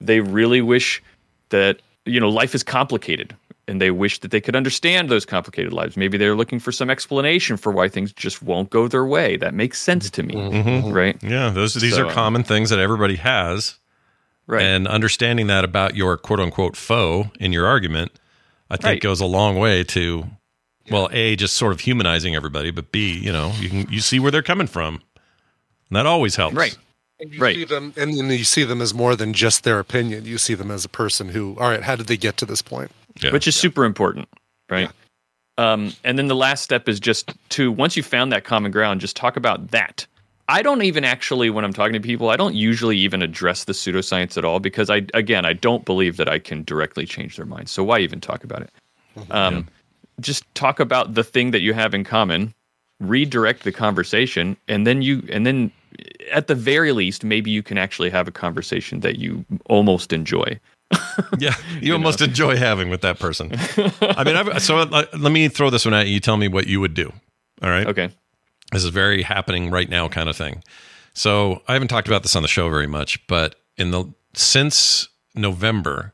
they 0.00 0.20
really 0.20 0.60
wish 0.60 1.02
that 1.48 1.80
you 2.04 2.20
know 2.20 2.28
life 2.28 2.54
is 2.54 2.62
complicated 2.62 3.34
and 3.68 3.80
they 3.80 3.90
wish 3.90 4.20
that 4.20 4.30
they 4.30 4.40
could 4.40 4.54
understand 4.54 5.08
those 5.08 5.24
complicated 5.24 5.72
lives 5.72 5.96
maybe 5.96 6.16
they're 6.18 6.36
looking 6.36 6.60
for 6.60 6.70
some 6.70 6.88
explanation 6.90 7.56
for 7.56 7.72
why 7.72 7.88
things 7.88 8.12
just 8.12 8.42
won't 8.42 8.70
go 8.70 8.86
their 8.86 9.04
way 9.06 9.36
that 9.36 9.54
makes 9.54 9.80
sense 9.80 10.08
to 10.10 10.22
me 10.22 10.34
Mhm. 10.34 10.92
right 10.92 11.16
Yeah, 11.22 11.48
those 11.50 11.74
these 11.74 11.94
So, 11.96 12.02
are 12.04 12.06
uh, 12.10 12.12
common 12.12 12.44
things 12.44 12.70
that 12.70 12.78
everybody 12.78 13.16
has. 13.16 13.76
Right. 14.46 14.62
And 14.62 14.86
understanding 14.86 15.48
that 15.48 15.64
about 15.64 15.96
your 15.96 16.16
quote 16.16 16.40
unquote 16.40 16.76
foe 16.76 17.30
in 17.40 17.52
your 17.52 17.66
argument, 17.66 18.12
I 18.70 18.76
think 18.76 18.84
Right. 18.86 19.00
goes 19.00 19.20
a 19.20 19.26
long 19.26 19.56
way 19.58 19.82
to 19.84 20.26
well, 20.88 21.08
A, 21.12 21.34
just 21.34 21.56
sort 21.56 21.72
of 21.72 21.80
humanizing 21.80 22.36
everybody, 22.36 22.70
but 22.70 22.92
B, 22.92 23.18
you 23.18 23.32
know, 23.32 23.52
you 23.58 23.68
can 23.68 23.86
you 23.90 24.00
see 24.00 24.20
where 24.20 24.30
they're 24.30 24.42
coming 24.42 24.68
from. 24.68 25.00
And 25.88 25.96
that 25.96 26.06
always 26.06 26.36
helps. 26.36 26.54
Right. 26.54 26.76
And 27.18 27.32
you 27.34 27.40
Right. 27.40 27.56
see 27.56 27.64
them, 27.64 27.92
and 27.96 28.16
then 28.16 28.30
you 28.30 28.44
see 28.44 28.62
them 28.62 28.80
as 28.80 28.94
more 28.94 29.16
than 29.16 29.32
just 29.32 29.64
their 29.64 29.80
opinion. 29.80 30.26
You 30.26 30.38
see 30.38 30.54
them 30.54 30.70
as 30.70 30.84
a 30.84 30.88
person 30.88 31.30
who, 31.30 31.56
all 31.58 31.70
right, 31.70 31.82
how 31.82 31.96
did 31.96 32.06
they 32.06 32.16
get 32.16 32.36
to 32.38 32.46
this 32.46 32.62
point? 32.62 32.90
Yeah. 33.22 33.32
which 33.32 33.48
is 33.48 33.56
super 33.56 33.84
important, 33.86 34.28
right? 34.68 34.90
Um, 35.58 35.94
and 36.04 36.18
then 36.18 36.28
the 36.28 36.36
last 36.36 36.62
step 36.62 36.86
is 36.88 37.00
just 37.00 37.32
to 37.48 37.72
once 37.72 37.96
you 37.96 38.02
found 38.02 38.30
that 38.32 38.44
common 38.44 38.70
ground, 38.70 39.00
just 39.00 39.16
talk 39.16 39.36
about 39.38 39.70
that. 39.70 40.06
I 40.48 40.62
don't 40.62 40.82
even 40.82 41.04
actually, 41.04 41.50
when 41.50 41.64
I'm 41.64 41.72
talking 41.72 41.94
to 41.94 42.00
people, 42.00 42.30
I 42.30 42.36
don't 42.36 42.54
usually 42.54 42.96
even 42.98 43.20
address 43.22 43.64
the 43.64 43.72
pseudoscience 43.72 44.38
at 44.38 44.44
all 44.44 44.60
because 44.60 44.90
I, 44.90 45.06
again, 45.12 45.44
I 45.44 45.52
don't 45.52 45.84
believe 45.84 46.16
that 46.18 46.28
I 46.28 46.38
can 46.38 46.62
directly 46.62 47.04
change 47.04 47.36
their 47.36 47.46
minds. 47.46 47.72
So 47.72 47.82
why 47.82 47.98
even 47.98 48.20
talk 48.20 48.44
about 48.44 48.62
it? 48.62 48.70
Um, 49.30 49.68
Just 50.20 50.44
talk 50.54 50.78
about 50.78 51.14
the 51.14 51.24
thing 51.24 51.50
that 51.50 51.60
you 51.60 51.74
have 51.74 51.94
in 51.94 52.04
common, 52.04 52.54
redirect 53.00 53.64
the 53.64 53.72
conversation, 53.72 54.56
and 54.68 54.86
then 54.86 55.02
you, 55.02 55.26
and 55.30 55.44
then 55.46 55.72
at 56.32 56.46
the 56.46 56.54
very 56.54 56.92
least, 56.92 57.24
maybe 57.24 57.50
you 57.50 57.62
can 57.62 57.76
actually 57.76 58.10
have 58.10 58.28
a 58.28 58.32
conversation 58.32 59.00
that 59.00 59.18
you 59.18 59.44
almost 59.66 60.12
enjoy. 60.12 60.60
yeah, 61.38 61.54
you, 61.80 61.92
almost 61.92 62.20
enjoy 62.20 62.56
having 62.56 62.88
with 62.88 63.00
that 63.00 63.18
person. 63.18 63.50
I 64.00 64.24
mean, 64.24 64.36
I've, 64.36 64.62
so 64.62 64.78
uh, 64.78 65.04
let 65.18 65.32
me 65.32 65.48
throw 65.48 65.70
this 65.70 65.84
one 65.84 65.94
at 65.94 66.06
you. 66.06 66.14
You 66.14 66.20
tell 66.20 66.36
me 66.36 66.48
what 66.48 66.66
you 66.66 66.80
would 66.80 66.94
do. 66.94 67.12
All 67.62 67.70
right. 67.70 67.86
Okay. 67.86 68.10
This 68.72 68.84
is 68.84 68.90
very 68.90 69.22
happening 69.22 69.70
right 69.70 69.88
now 69.88 70.08
kind 70.08 70.28
of 70.28 70.36
thing. 70.36 70.62
So 71.14 71.62
I 71.68 71.72
haven't 71.74 71.88
talked 71.88 72.08
about 72.08 72.22
this 72.22 72.36
on 72.36 72.42
the 72.42 72.48
show 72.48 72.68
very 72.68 72.86
much, 72.86 73.26
but 73.26 73.56
in 73.76 73.90
the 73.90 74.12
since 74.34 75.08
November, 75.34 76.12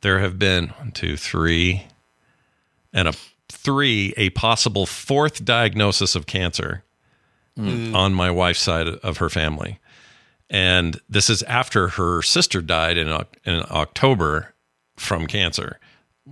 there 0.00 0.18
have 0.18 0.38
been 0.38 0.68
one, 0.70 0.92
two, 0.92 1.16
three, 1.16 1.86
and 2.92 3.08
a 3.08 3.12
three, 3.48 4.12
a 4.16 4.30
possible 4.30 4.86
fourth 4.86 5.44
diagnosis 5.44 6.14
of 6.14 6.26
cancer 6.26 6.82
Mm. 7.56 7.94
on 7.94 8.12
my 8.12 8.32
wife's 8.32 8.60
side 8.60 8.88
of 8.88 9.18
her 9.18 9.28
family. 9.30 9.78
And 10.50 11.00
this 11.08 11.30
is 11.30 11.44
after 11.44 11.86
her 11.86 12.20
sister 12.20 12.60
died 12.60 12.98
in, 12.98 13.06
in 13.44 13.62
October 13.70 14.54
from 14.96 15.28
cancer. 15.28 15.78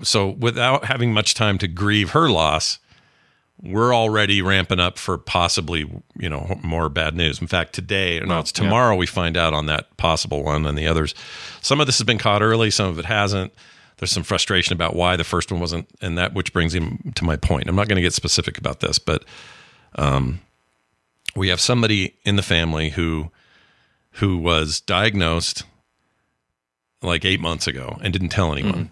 So 0.03 0.30
without 0.30 0.86
having 0.86 1.12
much 1.12 1.34
time 1.34 1.59
to 1.59 1.68
grieve 1.68 2.11
her 2.11 2.28
loss, 2.28 2.80
we're 3.61 3.94
already 3.94 4.42
ramping 4.42 4.80
up 4.80 4.98
for 4.98 5.18
possibly, 5.18 5.90
you 6.16 6.28
know, 6.28 6.59
more 6.62 6.88
bad 6.88 7.14
news. 7.14 7.40
In 7.40 7.46
fact, 7.46 7.72
today, 7.72 8.18
or 8.18 8.26
no, 8.26 8.40
it's 8.40 8.53
yeah. 8.57 8.64
tomorrow 8.64 8.96
we 8.96 9.07
find 9.07 9.36
out 9.36 9.55
on 9.55 9.66
that 9.66 9.96
possible 9.96 10.42
one 10.42 10.66
and 10.66 10.76
the 10.76 10.86
others. 10.86 11.14
Some 11.61 11.80
of 11.80 11.86
this 11.86 11.98
has 11.98 12.05
been 12.05 12.18
caught 12.18 12.42
early, 12.42 12.70
some 12.70 12.88
of 12.88 12.98
it 12.98 13.05
hasn't. 13.05 13.53
There's 13.98 14.11
some 14.11 14.24
frustration 14.24 14.72
about 14.72 14.96
why 14.96 15.14
the 15.14 15.22
first 15.22 15.53
one 15.53 15.61
wasn't, 15.61 15.88
and 16.00 16.18
that 16.18 16.34
which 16.34 16.53
brings 16.53 16.74
him 16.74 17.12
to 17.14 17.24
my 17.24 17.36
point. 17.36 17.68
I'm 17.68 17.76
not 17.76 17.86
going 17.86 17.96
to 17.96 18.03
get 18.03 18.14
specific 18.14 18.59
about 18.59 18.80
this, 18.80 18.98
but 18.98 19.24
um, 19.94 20.40
we 21.36 21.48
have 21.50 21.61
somebody 21.61 22.16
in 22.24 22.34
the 22.34 22.42
family 22.42 22.90
who 22.90 23.30
who 24.16 24.38
was 24.38 24.80
diagnosed 24.80 25.62
like 27.00 27.24
eight 27.24 27.40
months 27.40 27.66
ago 27.66 27.98
and 28.03 28.12
didn't 28.12 28.28
tell 28.30 28.53
anyone. 28.53 28.90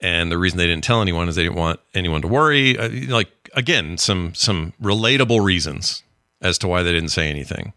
And 0.00 0.32
the 0.32 0.38
reason 0.38 0.58
they 0.58 0.66
didn't 0.66 0.84
tell 0.84 1.02
anyone 1.02 1.28
is 1.28 1.36
they 1.36 1.42
didn't 1.42 1.58
want 1.58 1.78
anyone 1.94 2.22
to 2.22 2.28
worry. 2.28 2.78
Uh, 2.78 2.88
like 3.12 3.30
again, 3.54 3.98
some 3.98 4.34
some 4.34 4.72
relatable 4.80 5.42
reasons 5.42 6.02
as 6.40 6.58
to 6.58 6.68
why 6.68 6.82
they 6.82 6.92
didn't 6.92 7.10
say 7.10 7.28
anything. 7.28 7.72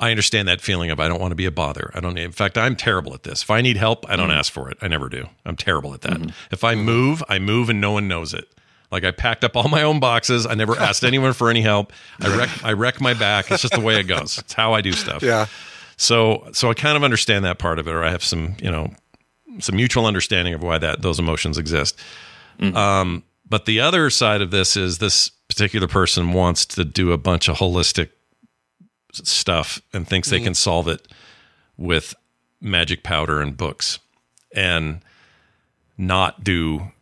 I 0.00 0.10
understand 0.10 0.46
that 0.46 0.60
feeling 0.60 0.90
of 0.90 1.00
I 1.00 1.08
don't 1.08 1.20
want 1.20 1.32
to 1.32 1.36
be 1.36 1.46
a 1.46 1.50
bother. 1.50 1.90
I 1.94 2.00
don't. 2.00 2.16
In 2.16 2.32
fact, 2.32 2.56
I'm 2.56 2.76
terrible 2.76 3.14
at 3.14 3.24
this. 3.24 3.42
If 3.42 3.50
I 3.50 3.60
need 3.60 3.76
help, 3.76 4.08
I 4.08 4.16
don't 4.16 4.30
mm. 4.30 4.38
ask 4.38 4.52
for 4.52 4.70
it. 4.70 4.78
I 4.80 4.88
never 4.88 5.08
do. 5.08 5.26
I'm 5.44 5.56
terrible 5.56 5.92
at 5.92 6.02
that. 6.02 6.12
Mm-hmm. 6.12 6.30
If 6.52 6.62
I 6.62 6.74
mm-hmm. 6.74 6.84
move, 6.84 7.22
I 7.28 7.38
move 7.38 7.68
and 7.68 7.80
no 7.80 7.92
one 7.92 8.06
knows 8.06 8.32
it. 8.32 8.48
Like 8.90 9.04
I 9.04 9.10
packed 9.10 9.44
up 9.44 9.56
all 9.56 9.68
my 9.68 9.82
own 9.82 9.98
boxes. 10.00 10.46
I 10.46 10.54
never 10.54 10.78
asked 10.78 11.04
anyone 11.04 11.32
for 11.32 11.50
any 11.50 11.62
help. 11.62 11.92
I 12.20 12.36
wreck 12.36 12.64
I 12.64 12.72
wreck 12.72 13.00
my 13.00 13.14
back. 13.14 13.50
It's 13.50 13.62
just 13.62 13.74
the 13.74 13.80
way 13.80 13.98
it 13.98 14.04
goes. 14.04 14.38
It's 14.38 14.52
how 14.52 14.72
I 14.72 14.80
do 14.80 14.92
stuff. 14.92 15.22
Yeah. 15.22 15.46
So 15.96 16.48
so 16.52 16.70
I 16.70 16.74
kind 16.74 16.96
of 16.96 17.02
understand 17.02 17.44
that 17.44 17.58
part 17.58 17.80
of 17.80 17.88
it, 17.88 17.92
or 17.92 18.04
I 18.04 18.10
have 18.10 18.22
some 18.22 18.56
you 18.62 18.70
know 18.70 18.92
some 19.58 19.74
mutual 19.74 20.06
understanding 20.06 20.54
of 20.54 20.62
why 20.62 20.78
that 20.78 21.02
those 21.02 21.18
emotions 21.18 21.58
exist. 21.58 21.98
Mm-hmm. 22.60 22.76
Um, 22.76 23.22
but 23.48 23.64
the 23.66 23.80
other 23.80 24.10
side 24.10 24.42
of 24.42 24.50
this 24.50 24.76
is 24.76 24.98
this 24.98 25.30
particular 25.48 25.88
person 25.88 26.32
wants 26.32 26.66
to 26.66 26.84
do 26.84 27.12
a 27.12 27.18
bunch 27.18 27.48
of 27.48 27.56
holistic 27.56 28.10
stuff 29.12 29.80
and 29.92 30.06
thinks 30.06 30.30
they 30.30 30.40
can 30.40 30.54
solve 30.54 30.86
it 30.88 31.08
with 31.76 32.14
magic 32.60 33.02
powder 33.02 33.40
and 33.40 33.56
books, 33.56 33.98
and 34.54 35.00
not 35.96 36.44
do 36.44 36.92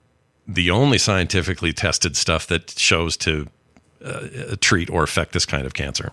the 0.46 0.70
only 0.70 0.98
scientifically 0.98 1.72
tested 1.72 2.16
stuff 2.16 2.46
that 2.46 2.70
shows 2.78 3.16
to 3.16 3.48
uh, 4.04 4.56
treat 4.60 4.88
or 4.90 5.02
affect 5.02 5.32
this 5.32 5.44
kind 5.44 5.66
of 5.66 5.74
cancer. 5.74 6.12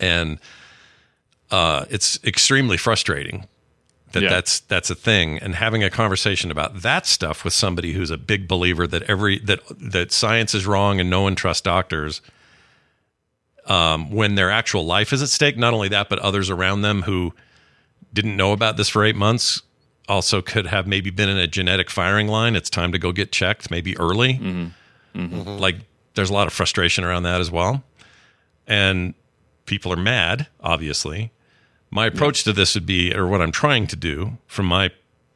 And 0.00 0.38
uh, 1.50 1.84
it's 1.90 2.18
extremely 2.24 2.76
frustrating 2.76 3.46
that 4.12 4.22
Yeah. 4.22 4.28
that's 4.30 4.60
that's 4.60 4.90
a 4.90 4.94
thing. 4.94 5.38
And 5.38 5.54
having 5.54 5.82
a 5.82 5.90
conversation 5.90 6.50
about 6.50 6.82
that 6.82 7.06
stuff 7.06 7.44
with 7.44 7.52
somebody 7.52 7.92
who's 7.92 8.10
a 8.10 8.18
big 8.18 8.46
believer 8.48 8.86
that 8.86 9.02
every 9.04 9.38
that 9.40 9.60
that 9.78 10.12
science 10.12 10.54
is 10.54 10.66
wrong 10.66 11.00
and 11.00 11.08
no 11.10 11.22
one 11.22 11.34
trusts 11.34 11.62
doctors 11.62 12.20
um, 13.66 14.10
when 14.10 14.34
their 14.34 14.50
actual 14.50 14.84
life 14.84 15.12
is 15.12 15.22
at 15.22 15.28
stake 15.28 15.56
not 15.56 15.72
only 15.72 15.88
that 15.88 16.08
but 16.08 16.18
others 16.18 16.50
around 16.50 16.82
them 16.82 17.02
who 17.02 17.32
didn't 18.12 18.36
know 18.36 18.52
about 18.52 18.76
this 18.76 18.88
for 18.88 19.04
eight 19.04 19.16
months 19.16 19.62
also 20.08 20.42
could 20.42 20.66
have 20.66 20.86
maybe 20.86 21.10
been 21.10 21.28
in 21.28 21.38
a 21.38 21.46
genetic 21.46 21.88
firing 21.88 22.26
line. 22.28 22.56
It's 22.56 22.68
time 22.68 22.92
to 22.92 22.98
go 22.98 23.12
get 23.12 23.30
checked 23.32 23.70
maybe 23.70 23.96
early. 23.98 24.34
Mm-hmm. 24.34 25.18
Mm-hmm. 25.20 25.40
Mm-hmm. 25.40 25.58
Like 25.58 25.76
there's 26.14 26.28
a 26.30 26.34
lot 26.34 26.46
of 26.46 26.52
frustration 26.52 27.04
around 27.04 27.22
that 27.22 27.40
as 27.40 27.50
well. 27.50 27.82
And 28.66 29.14
people 29.64 29.92
are 29.92 29.96
mad 29.96 30.48
obviously 30.60 31.30
my 31.92 32.06
approach 32.06 32.42
to 32.42 32.52
this 32.52 32.74
would 32.74 32.86
be 32.86 33.14
or 33.14 33.28
what 33.28 33.40
i'm 33.40 33.52
trying 33.52 33.86
to 33.86 33.96
do 33.96 34.32
from 34.46 34.66
my 34.66 34.90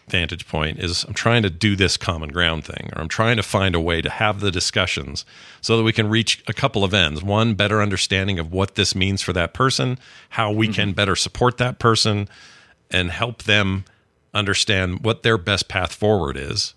vantage 0.08 0.46
point 0.48 0.78
is 0.78 1.04
i'm 1.04 1.14
trying 1.14 1.42
to 1.42 1.50
do 1.50 1.76
this 1.76 1.96
common 1.96 2.30
ground 2.30 2.64
thing 2.64 2.90
or 2.94 3.02
i'm 3.02 3.08
trying 3.08 3.36
to 3.36 3.42
find 3.42 3.74
a 3.74 3.80
way 3.80 4.02
to 4.02 4.10
have 4.10 4.40
the 4.40 4.50
discussions 4.50 5.24
so 5.66 5.76
that 5.76 5.82
we 5.82 5.92
can 5.92 6.08
reach 6.08 6.44
a 6.46 6.52
couple 6.52 6.84
of 6.84 6.94
ends. 6.94 7.24
One 7.24 7.54
better 7.54 7.82
understanding 7.82 8.38
of 8.38 8.52
what 8.52 8.76
this 8.76 8.94
means 8.94 9.20
for 9.20 9.32
that 9.32 9.52
person 9.52 9.98
how 10.28 10.52
we 10.52 10.68
can 10.68 10.90
mm-hmm. 10.90 10.94
better 10.94 11.16
support 11.16 11.58
that 11.58 11.80
person 11.80 12.28
and 12.88 13.10
help 13.10 13.42
them 13.42 13.84
understand 14.32 15.04
what 15.04 15.24
their 15.24 15.36
best 15.36 15.66
path 15.66 15.92
forward 15.92 16.36
is. 16.36 16.74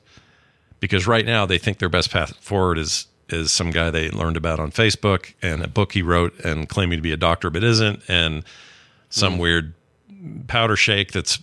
Because 0.79 1.05
right 1.05 1.23
now 1.23 1.45
they 1.45 1.59
think 1.59 1.77
their 1.77 1.87
best 1.87 2.09
path 2.09 2.35
forward 2.37 2.79
is 2.79 3.05
is 3.29 3.51
some 3.51 3.69
guy 3.69 3.91
they 3.91 4.09
learned 4.09 4.37
about 4.37 4.59
on 4.59 4.71
Facebook 4.71 5.35
and 5.43 5.61
a 5.61 5.67
book 5.67 5.91
he 5.91 6.01
wrote 6.01 6.33
and 6.39 6.67
claiming 6.67 6.97
to 6.97 7.03
be 7.03 7.11
a 7.11 7.17
doctor 7.17 7.51
but 7.51 7.63
isn't, 7.63 8.01
and 8.07 8.43
some 9.09 9.33
mm-hmm. 9.33 9.41
weird 9.41 9.73
powder 10.47 10.75
shake 10.75 11.11
that's 11.11 11.39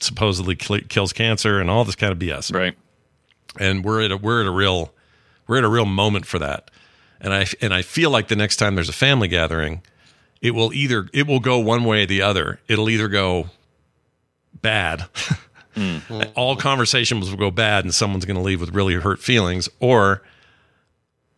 supposedly 0.00 0.56
kills 0.56 1.12
cancer 1.12 1.60
and 1.60 1.70
all 1.70 1.84
this 1.84 1.94
kind 1.94 2.12
of 2.12 2.18
BS. 2.18 2.54
Right. 2.54 2.76
And 3.58 3.84
we're 3.84 4.02
at 4.02 4.12
a 4.12 4.16
we're 4.16 4.40
at 4.40 4.46
a 4.46 4.50
real 4.50 4.92
we're 5.46 5.58
at 5.58 5.64
a 5.64 5.68
real 5.68 5.84
moment 5.84 6.26
for 6.26 6.38
that. 6.38 6.70
And 7.20 7.32
I 7.32 7.46
and 7.60 7.72
I 7.72 7.82
feel 7.82 8.10
like 8.10 8.28
the 8.28 8.36
next 8.36 8.56
time 8.56 8.74
there's 8.74 8.88
a 8.88 8.94
family 8.94 9.28
gathering, 9.28 9.82
it 10.40 10.52
will 10.52 10.72
either 10.72 11.08
it 11.12 11.26
will 11.26 11.40
go 11.40 11.58
one 11.58 11.84
way 11.84 12.02
or 12.02 12.06
the 12.06 12.22
other. 12.22 12.60
It'll 12.68 12.90
either 12.90 13.08
go 13.08 13.50
bad. 14.60 15.06
Mm. 15.76 16.32
All 16.34 16.56
conversations 16.56 17.30
will 17.30 17.38
go 17.38 17.50
bad 17.50 17.84
and 17.84 17.94
someone's 17.94 18.24
going 18.24 18.36
to 18.36 18.42
leave 18.42 18.60
with 18.60 18.74
really 18.74 18.94
hurt 18.94 19.20
feelings 19.20 19.68
or 19.80 20.22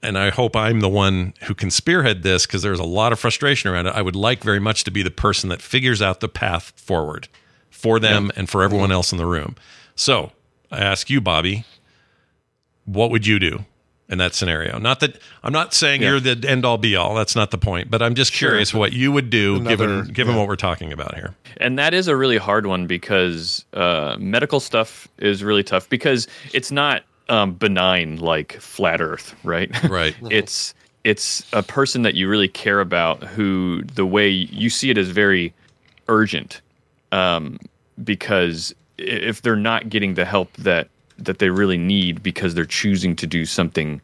and 0.04 0.16
I 0.18 0.30
hope 0.30 0.54
I'm 0.54 0.80
the 0.80 0.88
one 0.88 1.34
who 1.44 1.54
can 1.54 1.70
spearhead 1.70 2.22
this 2.22 2.46
because 2.46 2.62
there's 2.62 2.78
a 2.78 2.84
lot 2.84 3.12
of 3.12 3.18
frustration 3.18 3.70
around 3.70 3.86
it. 3.86 3.94
I 3.96 4.02
would 4.02 4.16
like 4.16 4.44
very 4.44 4.60
much 4.60 4.84
to 4.84 4.90
be 4.90 5.02
the 5.02 5.10
person 5.10 5.48
that 5.48 5.60
figures 5.62 6.00
out 6.02 6.20
the 6.20 6.28
path 6.28 6.72
forward 6.76 7.28
for 7.70 7.98
them 7.98 8.30
and 8.36 8.48
for 8.48 8.62
everyone 8.62 8.92
else 8.92 9.10
in 9.12 9.18
the 9.18 9.26
room. 9.26 9.56
So 9.96 10.32
I 10.70 10.78
ask 10.80 11.10
you, 11.10 11.20
Bobby, 11.20 11.64
what 12.84 13.10
would 13.10 13.26
you 13.26 13.38
do 13.38 13.64
in 14.08 14.18
that 14.18 14.34
scenario? 14.34 14.78
Not 14.78 15.00
that 15.00 15.18
I'm 15.42 15.52
not 15.52 15.72
saying 15.74 16.02
Yeah. 16.02 16.10
you're 16.10 16.20
the 16.20 16.48
end 16.48 16.64
all 16.64 16.78
be 16.78 16.96
all. 16.96 17.14
That's 17.14 17.34
not 17.36 17.50
the 17.50 17.58
point. 17.58 17.90
But 17.90 18.02
I'm 18.02 18.14
just 18.14 18.32
curious 18.32 18.74
what 18.74 18.92
you 18.92 19.10
would 19.12 19.30
do 19.30 19.56
Another- 19.56 19.76
given 19.76 20.12
given 20.12 20.34
yeah. 20.34 20.40
what 20.40 20.48
we're 20.48 20.56
talking 20.56 20.92
about 20.92 21.14
here. 21.14 21.34
And 21.58 21.78
that 21.78 21.94
is 21.94 22.08
a 22.08 22.16
really 22.16 22.36
hard 22.36 22.66
one 22.66 22.86
because 22.86 23.64
uh, 23.72 24.16
medical 24.18 24.60
stuff 24.60 25.08
is 25.18 25.42
really 25.42 25.62
tough 25.62 25.88
because 25.88 26.26
it's 26.52 26.70
not 26.70 27.04
um, 27.28 27.54
benign 27.54 28.16
like 28.16 28.54
flat 28.60 29.00
Earth, 29.00 29.34
right? 29.44 29.70
Right. 29.88 30.14
it's 30.30 30.74
it's 31.04 31.44
a 31.52 31.62
person 31.62 32.02
that 32.02 32.14
you 32.14 32.28
really 32.28 32.48
care 32.48 32.80
about 32.80 33.22
who 33.22 33.82
the 33.82 34.06
way 34.06 34.28
you 34.28 34.70
see 34.70 34.90
it 34.90 34.98
is 34.98 35.10
very 35.10 35.52
urgent 36.08 36.62
um, 37.12 37.58
because 38.02 38.74
if 38.98 39.42
they're 39.42 39.56
not 39.56 39.88
getting 39.88 40.14
the 40.14 40.24
help 40.24 40.52
that 40.54 40.88
that 41.18 41.38
they 41.38 41.50
really 41.50 41.78
need 41.78 42.22
because 42.22 42.54
they're 42.54 42.64
choosing 42.64 43.14
to 43.14 43.26
do 43.26 43.44
something 43.44 44.00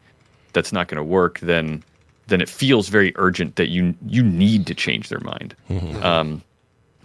that's 0.53 0.71
not 0.71 0.87
going 0.87 0.97
to 0.97 1.03
work 1.03 1.39
then 1.39 1.83
then 2.27 2.39
it 2.39 2.47
feels 2.47 2.87
very 2.87 3.11
urgent 3.15 3.55
that 3.57 3.69
you 3.69 3.93
you 4.07 4.23
need 4.23 4.65
to 4.67 4.75
change 4.75 5.09
their 5.09 5.19
mind 5.19 5.55
um, 6.03 6.41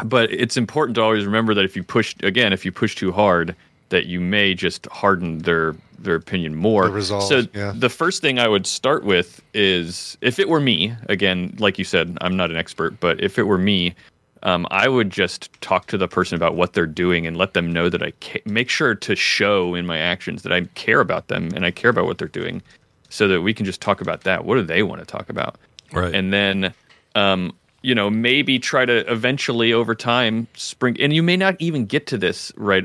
but 0.04 0.30
it's 0.32 0.56
important 0.56 0.94
to 0.94 1.02
always 1.02 1.24
remember 1.24 1.54
that 1.54 1.64
if 1.64 1.74
you 1.74 1.82
push 1.82 2.14
again 2.22 2.52
if 2.52 2.64
you 2.64 2.70
push 2.70 2.94
too 2.94 3.10
hard 3.10 3.56
that 3.90 4.06
you 4.06 4.20
may 4.20 4.54
just 4.54 4.86
harden 4.86 5.38
their 5.38 5.74
their 5.98 6.14
opinion 6.16 6.54
more 6.54 6.84
The 6.86 6.92
resolve, 6.92 7.22
so 7.24 7.42
yeah. 7.54 7.72
the 7.74 7.88
first 7.88 8.20
thing 8.20 8.38
i 8.38 8.46
would 8.46 8.66
start 8.66 9.04
with 9.04 9.40
is 9.54 10.18
if 10.20 10.38
it 10.38 10.48
were 10.48 10.60
me 10.60 10.94
again 11.08 11.54
like 11.58 11.78
you 11.78 11.84
said 11.84 12.16
i'm 12.20 12.36
not 12.36 12.50
an 12.50 12.56
expert 12.56 13.00
but 13.00 13.20
if 13.22 13.38
it 13.38 13.44
were 13.44 13.56
me 13.58 13.94
um, 14.42 14.66
i 14.70 14.88
would 14.88 15.08
just 15.10 15.50
talk 15.62 15.86
to 15.86 15.96
the 15.96 16.06
person 16.06 16.36
about 16.36 16.54
what 16.54 16.74
they're 16.74 16.86
doing 16.86 17.26
and 17.26 17.36
let 17.38 17.54
them 17.54 17.72
know 17.72 17.88
that 17.88 18.02
i 18.02 18.12
ca- 18.20 18.42
make 18.44 18.68
sure 18.68 18.94
to 18.94 19.16
show 19.16 19.74
in 19.74 19.86
my 19.86 19.96
actions 19.98 20.42
that 20.42 20.52
i 20.52 20.60
care 20.74 21.00
about 21.00 21.28
them 21.28 21.48
and 21.54 21.64
i 21.64 21.70
care 21.70 21.90
about 21.90 22.04
what 22.04 22.18
they're 22.18 22.28
doing 22.28 22.60
so 23.08 23.26
that 23.28 23.40
we 23.40 23.54
can 23.54 23.64
just 23.64 23.80
talk 23.80 24.00
about 24.02 24.20
that 24.24 24.44
what 24.44 24.56
do 24.56 24.62
they 24.62 24.82
want 24.82 25.00
to 25.00 25.06
talk 25.06 25.30
about 25.30 25.56
Right. 25.92 26.14
and 26.14 26.30
then 26.32 26.74
um, 27.14 27.54
you 27.86 27.94
know 27.94 28.10
maybe 28.10 28.58
try 28.58 28.84
to 28.84 29.10
eventually 29.10 29.72
over 29.72 29.94
time 29.94 30.48
spring 30.54 30.96
and 31.00 31.12
you 31.12 31.22
may 31.22 31.36
not 31.36 31.54
even 31.60 31.86
get 31.86 32.08
to 32.08 32.18
this 32.18 32.52
right 32.56 32.84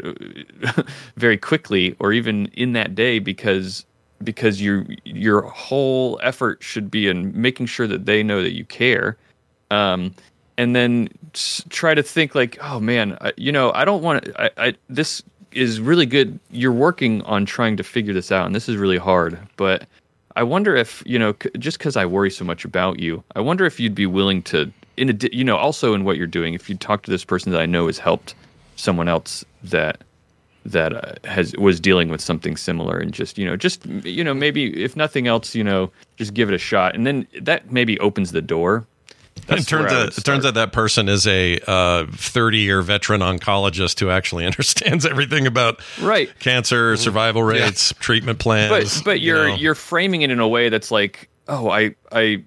very 1.17 1.37
quickly 1.37 1.95
or 1.97 2.13
even 2.13 2.45
in 2.53 2.73
that 2.73 2.93
day 2.93 3.17
because 3.17 3.83
because 4.23 4.61
your 4.61 4.85
your 5.03 5.41
whole 5.41 6.19
effort 6.21 6.61
should 6.61 6.91
be 6.91 7.07
in 7.07 7.33
making 7.39 7.65
sure 7.65 7.87
that 7.87 8.05
they 8.05 8.21
know 8.21 8.43
that 8.43 8.51
you 8.51 8.63
care. 8.63 9.17
Um, 9.71 10.13
and 10.57 10.75
then 10.75 11.09
try 11.69 11.95
to 11.95 12.03
think 12.03 12.35
like 12.35 12.59
oh 12.61 12.79
man 12.79 13.17
I, 13.21 13.31
you 13.37 13.53
know 13.53 13.71
i 13.71 13.85
don't 13.85 14.03
want 14.03 14.25
to 14.25 14.41
I, 14.41 14.67
I 14.67 14.75
this 14.89 15.23
is 15.53 15.81
really 15.81 16.05
good. 16.05 16.39
You're 16.51 16.71
working 16.71 17.21
on 17.23 17.45
trying 17.45 17.75
to 17.77 17.83
figure 17.83 18.13
this 18.13 18.31
out 18.31 18.45
and 18.45 18.55
this 18.55 18.69
is 18.69 18.77
really 18.77 18.97
hard 18.97 19.39
but 19.57 19.87
I 20.35 20.43
wonder 20.43 20.75
if 20.75 21.03
you 21.05 21.19
know, 21.19 21.33
just 21.57 21.77
because 21.77 21.97
I 21.97 22.05
worry 22.05 22.31
so 22.31 22.45
much 22.45 22.63
about 22.63 22.99
you, 22.99 23.23
I 23.35 23.41
wonder 23.41 23.65
if 23.65 23.79
you'd 23.79 23.95
be 23.95 24.05
willing 24.05 24.41
to, 24.43 24.71
in 25.01 25.09
a, 25.09 25.35
you 25.35 25.43
know, 25.43 25.57
also 25.57 25.95
in 25.95 26.03
what 26.03 26.15
you're 26.15 26.27
doing, 26.27 26.53
if 26.53 26.69
you 26.69 26.77
talk 26.77 27.01
to 27.03 27.11
this 27.11 27.25
person 27.25 27.51
that 27.51 27.59
I 27.59 27.65
know 27.65 27.87
has 27.87 27.97
helped 27.97 28.35
someone 28.75 29.09
else 29.09 29.43
that 29.63 30.03
that 30.63 30.93
uh, 30.93 31.27
has 31.27 31.55
was 31.57 31.79
dealing 31.79 32.09
with 32.09 32.21
something 32.21 32.55
similar, 32.55 32.99
and 32.99 33.11
just 33.11 33.39
you 33.39 33.45
know, 33.45 33.57
just 33.57 33.83
you 33.87 34.23
know, 34.23 34.35
maybe 34.35 34.83
if 34.83 34.95
nothing 34.95 35.25
else, 35.25 35.55
you 35.55 35.63
know, 35.63 35.91
just 36.17 36.35
give 36.35 36.49
it 36.49 36.53
a 36.53 36.59
shot, 36.59 36.93
and 36.93 37.07
then 37.07 37.27
that 37.41 37.71
maybe 37.71 37.99
opens 37.99 38.31
the 38.31 38.43
door. 38.43 38.85
it 39.49 39.67
turns 39.67 39.91
out 39.91 40.15
it 40.15 40.23
turns 40.23 40.45
out 40.45 40.53
that 40.53 40.71
person 40.71 41.09
is 41.09 41.25
a 41.25 41.59
uh, 41.65 42.05
30 42.11 42.59
year 42.59 42.83
veteran 42.83 43.21
oncologist 43.21 43.99
who 43.99 44.11
actually 44.11 44.45
understands 44.51 45.03
everything 45.03 45.47
about 45.47 45.81
right 45.99 46.29
cancer, 46.37 46.95
survival 46.95 47.41
rates, 47.41 47.91
treatment 47.99 48.37
plans. 48.37 48.69
but 48.99 49.03
but 49.03 49.19
you 49.19 49.33
you're 49.33 49.47
know. 49.47 49.55
you're 49.55 49.75
framing 49.75 50.21
it 50.21 50.29
in 50.29 50.39
a 50.39 50.47
way 50.47 50.69
that's 50.69 50.91
like 50.91 51.27
oh 51.47 51.71
i 51.71 51.95
i 52.11 52.43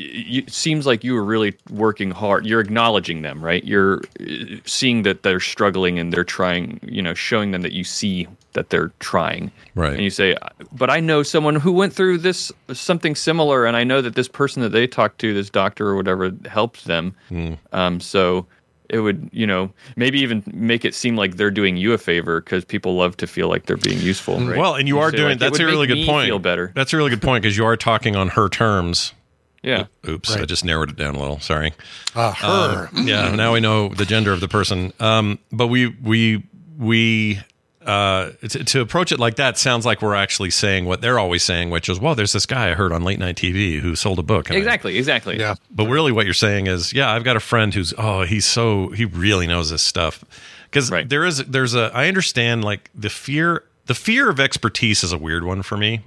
it 0.00 0.48
seems 0.50 0.86
like 0.86 1.02
you 1.02 1.12
were 1.14 1.24
really 1.24 1.56
working 1.70 2.10
hard 2.12 2.46
you're 2.46 2.60
acknowledging 2.60 3.22
them 3.22 3.42
right 3.44 3.64
you're 3.64 4.00
uh, 4.20 4.56
seeing 4.64 5.02
that 5.02 5.24
they're 5.24 5.40
struggling 5.40 5.98
and 5.98 6.12
they're 6.12 6.22
trying 6.24 6.78
you 6.82 7.02
know 7.02 7.14
showing 7.14 7.50
them 7.50 7.62
that 7.62 7.72
you 7.72 7.82
see 7.82 8.26
that 8.52 8.70
they're 8.70 8.92
trying 9.00 9.50
Right. 9.74 9.94
and 9.94 10.02
you 10.02 10.10
say 10.10 10.36
but 10.72 10.88
i 10.88 11.00
know 11.00 11.22
someone 11.24 11.56
who 11.56 11.72
went 11.72 11.92
through 11.92 12.18
this 12.18 12.52
something 12.72 13.16
similar 13.16 13.66
and 13.66 13.76
i 13.76 13.82
know 13.82 14.00
that 14.00 14.14
this 14.14 14.28
person 14.28 14.62
that 14.62 14.68
they 14.70 14.86
talked 14.86 15.18
to 15.20 15.34
this 15.34 15.50
doctor 15.50 15.88
or 15.88 15.96
whatever 15.96 16.30
helped 16.46 16.84
them 16.84 17.14
Hmm. 17.28 17.54
um, 17.72 17.98
so 18.00 18.46
it 18.88 19.00
would 19.00 19.28
you 19.32 19.46
know 19.46 19.70
maybe 19.96 20.20
even 20.20 20.42
make 20.46 20.84
it 20.84 20.94
seem 20.94 21.14
like 21.16 21.36
they're 21.36 21.50
doing 21.50 21.76
you 21.76 21.92
a 21.92 21.98
favor 21.98 22.40
because 22.40 22.64
people 22.64 22.94
love 22.96 23.16
to 23.18 23.26
feel 23.26 23.48
like 23.48 23.66
they're 23.66 23.76
being 23.76 24.00
useful 24.00 24.38
right? 24.40 24.56
Well, 24.56 24.76
and 24.76 24.88
you 24.88 24.98
are 25.00 25.10
say, 25.10 25.16
doing 25.18 25.28
like, 25.30 25.38
that's 25.40 25.58
a 25.58 25.66
really 25.66 25.86
good 25.86 26.06
point. 26.06 26.26
Feel 26.28 26.38
better. 26.38 26.72
That's 26.74 26.94
a 26.94 26.96
really 26.96 27.10
good 27.10 27.20
point 27.20 27.42
because 27.42 27.54
you 27.56 27.66
are 27.66 27.76
talking 27.76 28.16
on 28.16 28.28
her 28.28 28.48
terms. 28.48 29.12
Yeah. 29.62 29.86
Oops, 30.08 30.30
I 30.36 30.44
just 30.44 30.64
narrowed 30.64 30.90
it 30.90 30.96
down 30.96 31.14
a 31.14 31.18
little. 31.18 31.40
Sorry. 31.40 31.72
Ah, 32.14 32.32
her. 32.32 32.88
Um, 32.96 33.08
yeah. 33.08 33.34
Now 33.34 33.52
we 33.54 33.60
know 33.60 33.88
the 33.88 34.04
gender 34.04 34.32
of 34.32 34.40
the 34.40 34.48
person. 34.48 34.92
Um, 35.00 35.38
but 35.50 35.66
we 35.66 35.88
we 35.88 36.44
we 36.78 37.40
uh, 37.84 38.30
to, 38.48 38.64
to 38.64 38.80
approach 38.80 39.12
it 39.12 39.18
like 39.18 39.36
that 39.36 39.56
sounds 39.58 39.86
like 39.86 40.02
we're 40.02 40.14
actually 40.14 40.50
saying 40.50 40.84
what 40.84 41.00
they're 41.00 41.18
always 41.18 41.42
saying, 41.42 41.70
which 41.70 41.88
is, 41.88 41.98
"Well, 41.98 42.14
there's 42.14 42.32
this 42.32 42.46
guy 42.46 42.70
I 42.70 42.74
heard 42.74 42.92
on 42.92 43.02
late 43.02 43.18
night 43.18 43.36
TV 43.36 43.80
who 43.80 43.96
sold 43.96 44.18
a 44.18 44.22
book." 44.22 44.48
and 44.48 44.56
I- 44.56 44.58
Exactly. 44.58 44.96
Exactly. 44.98 45.38
Yeah. 45.38 45.54
but 45.70 45.86
really, 45.86 46.12
what 46.12 46.24
you're 46.24 46.34
saying 46.34 46.66
is, 46.66 46.92
yeah, 46.92 47.10
I've 47.10 47.24
got 47.24 47.36
a 47.36 47.40
friend 47.40 47.72
who's 47.74 47.92
oh, 47.98 48.22
he's 48.22 48.44
so 48.46 48.88
he 48.90 49.06
really 49.06 49.46
knows 49.46 49.70
this 49.70 49.82
stuff 49.82 50.22
because 50.70 50.90
Right. 50.90 51.08
there 51.08 51.24
is 51.24 51.38
there's 51.46 51.74
a 51.74 51.90
I 51.94 52.08
understand 52.08 52.62
like 52.62 52.90
the 52.94 53.10
fear 53.10 53.64
the 53.86 53.94
fear 53.94 54.28
of 54.30 54.38
expertise 54.38 55.02
is 55.02 55.12
a 55.12 55.18
weird 55.18 55.44
one 55.44 55.62
for 55.62 55.76
me, 55.78 56.02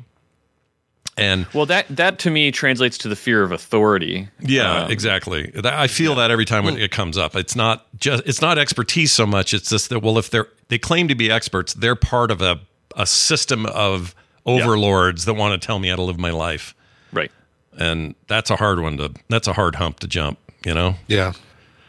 and 1.18 1.46
Well, 1.54 1.66
that 1.66 1.86
that 1.90 2.20
to 2.20 2.32
me 2.32 2.52
translates 2.52 2.98
to 3.00 3.08
the 3.10 3.16
fear 3.16 3.44
of 3.44 3.52
authority. 3.52 4.28
yeah, 4.40 4.84
Um, 4.84 4.92
exactly. 4.92 5.52
That- 5.56 5.74
I 5.74 5.88
feel 5.88 6.16
that 6.16 6.32
every 6.32 6.46
time 6.46 6.64
when 6.66 6.78
it 6.78 6.92
comes 6.92 7.18
up, 7.18 7.36
it's 7.36 7.56
not 7.56 7.86
just 8.00 8.24
it's 8.26 8.42
not 8.42 8.58
expertise 8.58 9.12
so 9.12 9.26
much. 9.26 9.54
It's 9.54 9.70
just 9.70 9.90
that 9.90 10.00
well, 10.02 10.18
if 10.18 10.30
they're 10.30 10.48
they 10.70 10.78
claim 10.80 11.08
to 11.10 11.16
be 11.16 11.30
experts, 11.32 11.74
they're 11.74 11.96
part 11.96 12.32
of 12.32 12.42
a 12.42 12.60
a 12.96 13.06
system 13.06 13.66
of 13.68 14.14
overlords 14.46 15.26
that 15.26 15.34
want 15.36 15.60
to 15.60 15.66
tell 15.66 15.80
me 15.80 15.90
how 15.90 15.96
to 15.96 16.02
live 16.02 16.20
my 16.20 16.32
life, 16.32 16.74
Right. 17.14 17.32
and 17.78 18.16
that's 18.28 18.50
a 18.50 18.56
hard 18.56 18.80
one 18.82 18.98
to 18.98 19.12
that's 19.30 19.48
a 19.48 19.54
hard 19.54 19.76
hump 19.76 20.00
to 20.02 20.08
jump. 20.08 20.40
You 20.66 20.74
know. 20.74 20.96
Yeah. 21.08 21.34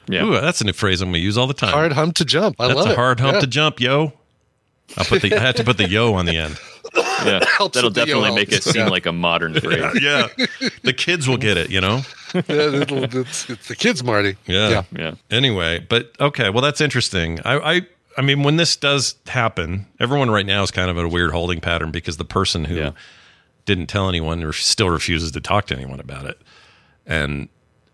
Yeah. 0.09 0.25
Ooh, 0.25 0.33
that's 0.41 0.61
a 0.61 0.65
new 0.65 0.73
phrase 0.73 1.01
I'm 1.01 1.09
going 1.11 1.15
to 1.15 1.25
use 1.25 1.39
all 1.39 1.47
the 1.47 1.55
time. 1.55 1.73
Hard 1.73 1.93
hump 1.93 2.17
to 2.17 2.25
jump. 2.25 2.57
I 2.61 2.67
That's 2.69 2.77
love 2.79 2.89
a 2.89 2.93
it. 2.93 2.97
hard 2.97 3.21
hump 3.21 3.35
Yeah. 3.35 3.41
to 3.41 3.47
jump, 3.47 3.81
yo. 3.81 4.13
I 4.97 5.05
put 5.05 5.23
the 5.23 5.35
I 5.35 5.39
had 5.39 5.57
to 5.57 5.65
put 5.65 5.77
the 5.79 5.89
yo 5.89 6.15
on 6.15 6.27
the 6.27 6.37
end. 6.37 6.59
Yeah. 7.25 7.45
Helps 7.57 7.75
That'll 7.75 7.91
definitely 7.91 8.29
yo 8.29 8.35
make 8.35 8.53
it 8.53 8.63
seem 8.63 8.83
Yeah. 8.83 8.89
like 8.89 9.07
a 9.07 9.13
modern 9.13 9.55
phrase. 9.61 10.01
yeah, 10.03 10.29
the 10.83 10.93
kids 10.93 11.29
will 11.29 11.37
get 11.37 11.57
it, 11.57 11.71
you 11.71 11.81
know. 11.81 12.03
Yeah, 12.35 12.43
it'll- 12.49 13.05
it's, 13.21 13.49
it's 13.51 13.69
the 13.69 13.77
kids, 13.77 14.03
Marty. 14.03 14.37
Yeah. 14.47 14.69
Yeah. 14.69 14.83
Yeah. 14.97 15.15
Anyway, 15.31 15.87
but 15.89 16.13
okay, 16.21 16.51
well 16.51 16.63
that's 16.63 16.81
interesting. 16.81 17.41
I, 17.45 17.77
I 17.77 17.81
I 18.19 18.21
mean, 18.23 18.43
when 18.43 18.57
this 18.57 18.77
does 18.77 19.15
happen, 19.27 19.87
everyone 19.99 20.31
right 20.31 20.45
now 20.47 20.63
is 20.63 20.71
kind 20.71 20.91
of 20.91 20.99
in 20.99 21.05
a 21.07 21.09
weird 21.09 21.31
holding 21.31 21.61
pattern 21.61 21.91
because 21.91 22.19
the 22.19 22.25
person 22.27 22.65
who 22.67 22.75
Yeah. 22.77 22.91
didn't 23.65 23.87
tell 23.87 24.09
anyone 24.09 24.43
or 24.45 24.53
still 24.53 24.91
refuses 24.91 25.31
to 25.33 25.41
talk 25.41 25.67
to 25.69 25.75
anyone 25.75 25.99
about 26.01 26.27
it, 26.27 26.39
and 27.07 27.49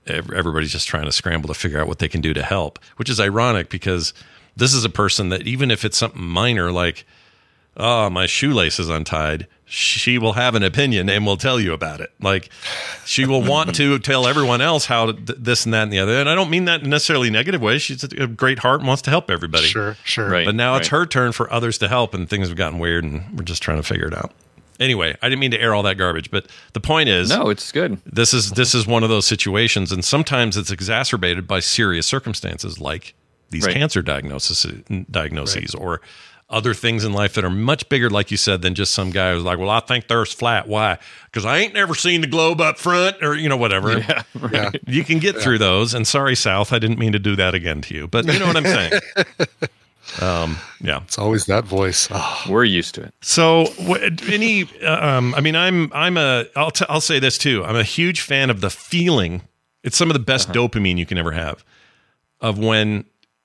everybody's 0.09 0.73
just 0.73 0.89
trying 0.89 1.05
to 1.05 1.13
scramble 1.13 1.49
to 1.49 1.55
figure 1.55 1.79
out 1.81 1.87
what 1.87 1.99
they 1.99 2.09
can 2.09 2.21
do 2.21 2.33
to 2.33 2.43
help, 2.43 2.79
which 2.97 3.11
is 3.11 3.21
ironic 3.21 3.69
because 3.69 4.15
this 4.57 4.73
is 4.73 4.85
a 4.85 4.89
person 4.89 5.29
that 5.29 5.47
even 5.47 5.71
if 5.71 5.85
it's 5.85 5.99
something 5.99 6.23
minor 6.23 6.73
like 6.73 7.05
oh, 7.79 8.11
my 8.11 8.27
shoelace 8.27 8.79
is 8.79 8.89
untied, 8.89 9.47
she 9.65 10.19
will 10.19 10.33
have 10.33 10.55
an 10.55 10.63
opinion 10.63 11.09
and 11.11 11.27
will 11.27 11.37
tell 11.37 11.61
you 11.61 11.73
about 11.73 12.01
it. 12.01 12.11
Like 12.21 12.49
she 13.05 13.27
will 13.27 13.43
want 13.43 13.75
to 13.77 13.99
tell 14.01 14.27
everyone 14.27 14.61
else 14.61 14.87
how 14.87 15.07
to, 15.07 15.13
th- 15.13 15.39
this 15.41 15.65
and 15.65 15.75
that 15.75 15.83
and 15.85 15.93
the 15.93 15.99
other. 15.99 16.15
And 16.21 16.29
I 16.29 16.35
don't 16.35 16.49
mean 16.51 16.65
that 16.65 16.81
in 16.81 16.87
a 16.87 16.89
necessarily 16.91 17.29
negative 17.31 17.61
way. 17.61 17.79
She's 17.79 18.03
a 18.05 18.27
great 18.27 18.61
heart 18.61 18.81
and 18.81 18.89
wants 18.89 19.03
to 19.03 19.11
help 19.11 19.31
everybody. 19.31 19.67
Sure, 19.67 19.97
sure. 20.05 20.29
Right. 20.29 20.47
But 20.47 20.55
now 20.55 20.77
it's 20.77 20.89
her 20.89 21.05
turn 21.07 21.33
for 21.33 21.53
others 21.53 21.77
to 21.79 21.89
help, 21.89 22.15
and 22.15 22.29
things 22.29 22.49
have 22.49 22.57
gotten 22.57 22.79
weird, 22.79 23.05
and 23.05 23.39
we're 23.39 23.45
just 23.45 23.63
trying 23.63 23.77
to 23.79 23.83
figure 23.83 24.07
it 24.07 24.15
out. 24.15 24.33
Anyway, 24.81 25.17
I 25.21 25.29
didn't 25.29 25.41
mean 25.41 25.51
to 25.51 25.61
air 25.61 25.75
all 25.75 25.83
that 25.83 25.97
garbage, 25.99 26.31
but 26.31 26.47
the 26.73 26.81
point 26.81 27.09
is, 27.09 27.31
No, 27.31 27.49
it's 27.51 27.73
good. 27.73 28.01
this 28.07 28.33
is 28.33 28.53
this 28.53 28.75
is 28.77 28.87
one 28.87 29.03
of 29.03 29.09
those 29.09 29.27
situations, 29.27 29.91
and 29.93 30.05
sometimes 30.05 30.57
it's 30.57 30.71
exacerbated 30.71 31.47
by 31.49 31.59
serious 31.61 32.07
circumstances 32.07 32.81
like 32.81 33.15
these 33.51 33.67
Right. 33.67 33.75
cancer 33.75 34.03
diagnoses, 34.03 34.65
diagnoses, 35.11 35.75
or 35.75 36.01
other 36.51 36.73
things 36.73 37.05
in 37.05 37.13
life 37.13 37.35
that 37.35 37.45
are 37.45 37.51
much 37.51 37.89
bigger, 37.91 38.09
like 38.09 38.31
you 38.31 38.37
said, 38.39 38.63
than 38.63 38.75
just 38.75 38.95
some 38.95 39.11
guy 39.11 39.35
who's 39.35 39.43
like, 39.45 39.59
"Well, 39.59 39.69
I 39.71 39.81
think 39.81 40.09
the 40.09 40.15
Earth's 40.15 40.33
flat. 40.33 40.67
Why? 40.67 40.99
Because 41.27 41.45
I 41.45 41.59
ain't 41.59 41.75
never 41.75 41.95
seen 41.95 42.23
the 42.23 42.27
globe 42.27 42.61
up 42.61 42.79
front, 42.79 43.17
or 43.23 43.35
you 43.35 43.49
know, 43.49 43.57
whatever." 43.57 43.99
Yeah, 43.99 44.23
right. 44.41 44.53
Yeah. 44.53 44.71
You 44.87 45.05
can 45.05 45.19
get 45.19 45.37
through 45.37 45.59
those. 45.59 45.93
And 45.95 46.07
sorry, 46.07 46.35
South, 46.35 46.73
I 46.73 46.79
didn't 46.79 46.99
mean 46.99 47.13
to 47.13 47.19
do 47.19 47.37
that 47.37 47.55
again 47.55 47.83
to 47.83 47.95
you, 47.95 48.09
but 48.09 48.25
you 48.27 48.39
know 48.39 48.47
what 48.47 48.57
I'm 48.57 48.65
saying. 48.65 48.93
um, 50.23 50.57
yeah. 50.81 51.03
It's 51.03 51.19
always 51.19 51.45
that 51.47 51.65
voice. 51.65 52.09
Ah, 52.11 52.47
We're 52.49 52.65
used 52.65 52.95
to 52.95 53.03
it. 53.05 53.15
So, 53.21 53.67
wh- 53.83 54.01
any, 54.33 54.63
um, 54.85 55.35
I 55.35 55.41
mean, 55.41 55.55
I'm, 55.55 55.93
I'm 55.93 56.17
a, 56.17 56.47
I'll, 56.57 56.71
t- 56.71 56.87
I'll 56.89 57.01
say 57.03 57.19
this 57.19 57.37
too. 57.37 57.65
I'm 57.65 57.77
a 57.77 57.83
huge 57.85 58.23
fan 58.23 58.49
of 58.49 58.61
the 58.63 58.71
feeling. 58.71 59.43
It's 59.85 59.97
some 59.97 60.09
of 60.11 60.15
the 60.15 60.21
best 60.21 60.49
dopamine 60.51 60.97
you 60.99 61.07
can 61.07 61.19
ever 61.19 61.33
have 61.33 61.65
of 62.41 62.59
when 62.59 63.05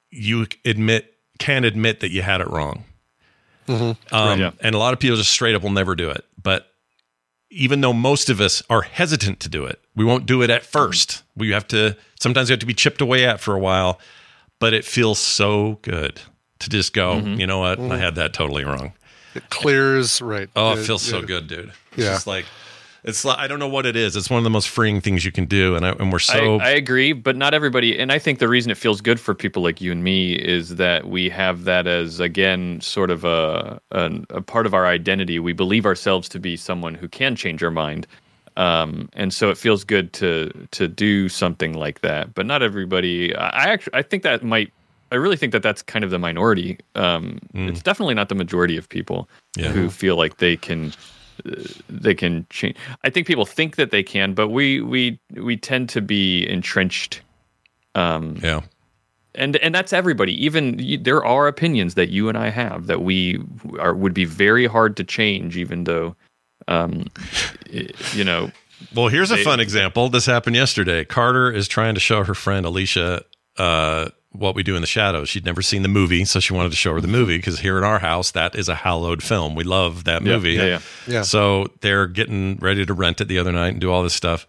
you 0.09 0.45
admit, 0.65 1.13
can 1.37 1.63
admit 1.65 1.99
that 1.99 2.11
you 2.11 2.21
had 2.21 2.39
it 2.41 2.47
wrong. 2.49 2.85
Um, 3.67 3.95
Right, 4.11 4.39
yeah. 4.39 4.51
And 4.61 4.75
a 4.75 4.77
lot 4.77 4.93
of 4.93 4.99
people 4.99 5.17
just 5.17 5.31
straight 5.31 5.55
up 5.55 5.63
will 5.63 5.69
never 5.71 5.95
do 5.95 6.09
it. 6.09 6.25
But 6.41 6.67
even 7.49 7.81
though 7.81 7.93
most 7.93 8.29
of 8.29 8.41
us 8.41 8.63
are 8.69 8.81
hesitant 8.81 9.39
to 9.41 9.49
do 9.49 9.65
it, 9.65 9.79
we 9.95 10.03
won't 10.03 10.25
do 10.25 10.41
it 10.41 10.49
at 10.49 10.63
first. 10.63 11.23
We 11.35 11.51
have 11.51 11.67
to, 11.69 11.95
sometimes 12.19 12.49
we 12.49 12.53
have 12.53 12.59
to 12.61 12.65
be 12.65 12.73
chipped 12.73 12.99
away 13.01 13.25
at 13.25 13.39
for 13.39 13.55
a 13.55 13.59
while, 13.59 13.99
but 14.59 14.73
it 14.73 14.83
feels 14.85 15.19
so 15.19 15.77
good 15.83 16.19
to 16.59 16.69
just 16.69 16.93
go, 16.93 17.17
you 17.19 17.45
know 17.45 17.59
what? 17.59 17.79
I 17.79 17.97
had 17.97 18.15
that 18.15 18.33
totally 18.33 18.63
wrong. 18.63 18.93
it 19.35 19.49
clears 19.49 20.21
right. 20.21 20.49
Oh, 20.55 20.71
it 20.73 20.79
Uh, 20.79 20.83
feels 20.83 21.01
so 21.01 21.21
good, 21.21 21.47
dude. 21.47 21.71
It's 21.91 21.97
Yeah. 22.05 22.13
just 22.13 22.27
like 22.27 22.45
it's 23.03 23.25
like 23.25 23.37
I 23.37 23.47
don't 23.47 23.59
know 23.59 23.67
what 23.67 23.85
it 23.85 23.95
is. 23.95 24.15
It's 24.15 24.29
one 24.29 24.37
of 24.37 24.43
the 24.43 24.49
most 24.49 24.69
freeing 24.69 25.01
things 25.01 25.25
you 25.25 25.31
can 25.31 25.45
do, 25.45 25.75
and 25.75 25.85
I, 25.85 25.89
and 25.91 26.11
we're 26.11 26.19
so 26.19 26.57
I, 26.59 26.67
I 26.67 26.69
agree, 26.71 27.13
but 27.13 27.35
not 27.35 27.53
everybody. 27.53 27.97
And 27.99 28.11
I 28.11 28.19
think 28.19 28.39
the 28.39 28.47
reason 28.47 28.71
it 28.71 28.77
feels 28.77 29.01
good 29.01 29.19
for 29.19 29.33
people 29.35 29.61
like 29.63 29.81
you 29.81 29.91
and 29.91 30.03
me 30.03 30.33
is 30.33 30.75
that 30.77 31.07
we 31.07 31.29
have 31.29 31.63
that 31.65 31.87
as 31.87 32.19
again 32.19 32.79
sort 32.81 33.11
of 33.11 33.23
a 33.25 33.79
a, 33.91 34.11
a 34.29 34.41
part 34.41 34.65
of 34.65 34.73
our 34.73 34.85
identity. 34.85 35.39
We 35.39 35.53
believe 35.53 35.85
ourselves 35.85 36.29
to 36.29 36.39
be 36.39 36.55
someone 36.57 36.95
who 36.95 37.07
can 37.07 37.35
change 37.35 37.61
our 37.63 37.71
mind, 37.71 38.07
um, 38.57 39.09
and 39.13 39.33
so 39.33 39.49
it 39.49 39.57
feels 39.57 39.83
good 39.83 40.13
to 40.13 40.51
to 40.71 40.87
do 40.87 41.27
something 41.29 41.73
like 41.73 42.01
that. 42.01 42.33
But 42.33 42.45
not 42.45 42.61
everybody. 42.63 43.35
I 43.35 43.47
I 43.47 43.63
actually 43.73 43.93
I 43.95 44.01
think 44.01 44.23
that 44.23 44.43
might. 44.43 44.71
I 45.11 45.15
really 45.15 45.37
think 45.37 45.51
that 45.51 45.61
that's 45.61 45.83
kind 45.83 46.03
of 46.03 46.09
the 46.09 46.17
minority. 46.17 46.79
Um, 46.95 47.37
It's 47.53 47.83
definitely 47.83 48.15
not 48.15 48.29
the 48.29 48.35
majority 48.35 48.77
of 48.77 48.89
people 48.89 49.29
Yeah. 49.55 49.67
who 49.69 49.91
feel 49.91 50.15
like 50.15 50.37
they 50.37 50.57
can 50.57 50.91
they 51.89 52.15
can 52.15 52.45
change. 52.49 52.75
I 53.03 53.09
think 53.09 53.27
people 53.27 53.45
think 53.45 53.75
that 53.75 53.91
they 53.91 54.03
can, 54.03 54.33
but 54.33 54.49
we 54.49 54.81
we 54.81 55.19
we 55.35 55.57
tend 55.57 55.89
to 55.89 56.01
be 56.01 56.47
entrenched. 56.47 57.21
Um, 57.95 58.37
yeah. 58.41 58.61
and 59.35 59.55
and 59.57 59.73
that's 59.73 59.93
everybody. 59.93 60.33
Even 60.43 60.99
there 61.03 61.23
are 61.23 61.47
opinions 61.47 61.95
that 61.95 62.09
you 62.09 62.29
and 62.29 62.37
I 62.37 62.49
have 62.49 62.87
that 62.87 63.01
we 63.01 63.39
are 63.79 63.93
would 63.93 64.13
be 64.13 64.25
very 64.25 64.65
hard 64.67 64.97
to 64.97 65.03
change, 65.03 65.57
even 65.57 65.83
though, 65.83 66.15
um, 66.67 67.07
you 68.13 68.23
know, 68.23 68.51
Well, 68.95 69.07
here's 69.07 69.31
a 69.31 69.37
fun 69.37 69.59
example. 69.59 70.09
This 70.09 70.25
happened 70.25 70.55
yesterday. 70.55 71.05
Carter 71.05 71.51
is 71.51 71.67
trying 71.67 71.93
to 71.93 71.99
show 71.99 72.23
her 72.23 72.33
friend 72.33 72.65
Alicia 72.65 73.23
uh, 73.57 74.09
what 74.33 74.55
we 74.55 74.63
do 74.63 74.75
in 74.75 74.81
the 74.81 74.87
shadows. 74.87 75.29
She'd 75.29 75.45
never 75.45 75.61
seen 75.61 75.81
the 75.83 75.87
movie, 75.87 76.25
so 76.25 76.39
she 76.39 76.53
wanted 76.53 76.69
to 76.71 76.75
show 76.75 76.93
her 76.93 77.01
the 77.01 77.07
movie 77.07 77.37
because 77.37 77.59
here 77.59 77.77
in 77.77 77.83
our 77.83 77.99
house, 77.99 78.31
that 78.31 78.55
is 78.55 78.67
a 78.67 78.75
hallowed 78.75 79.23
film. 79.23 79.55
We 79.55 79.63
love 79.63 80.03
that 80.03 80.21
movie. 80.23 80.53
yeah, 80.53 80.63
yeah. 80.65 80.79
Yeah. 81.07 81.21
So 81.21 81.67
they're 81.81 82.07
getting 82.07 82.57
ready 82.57 82.85
to 82.85 82.93
rent 82.93 83.21
it 83.21 83.25
the 83.27 83.39
other 83.39 83.51
night 83.51 83.69
and 83.69 83.81
do 83.81 83.91
all 83.91 84.03
this 84.03 84.13
stuff. 84.13 84.45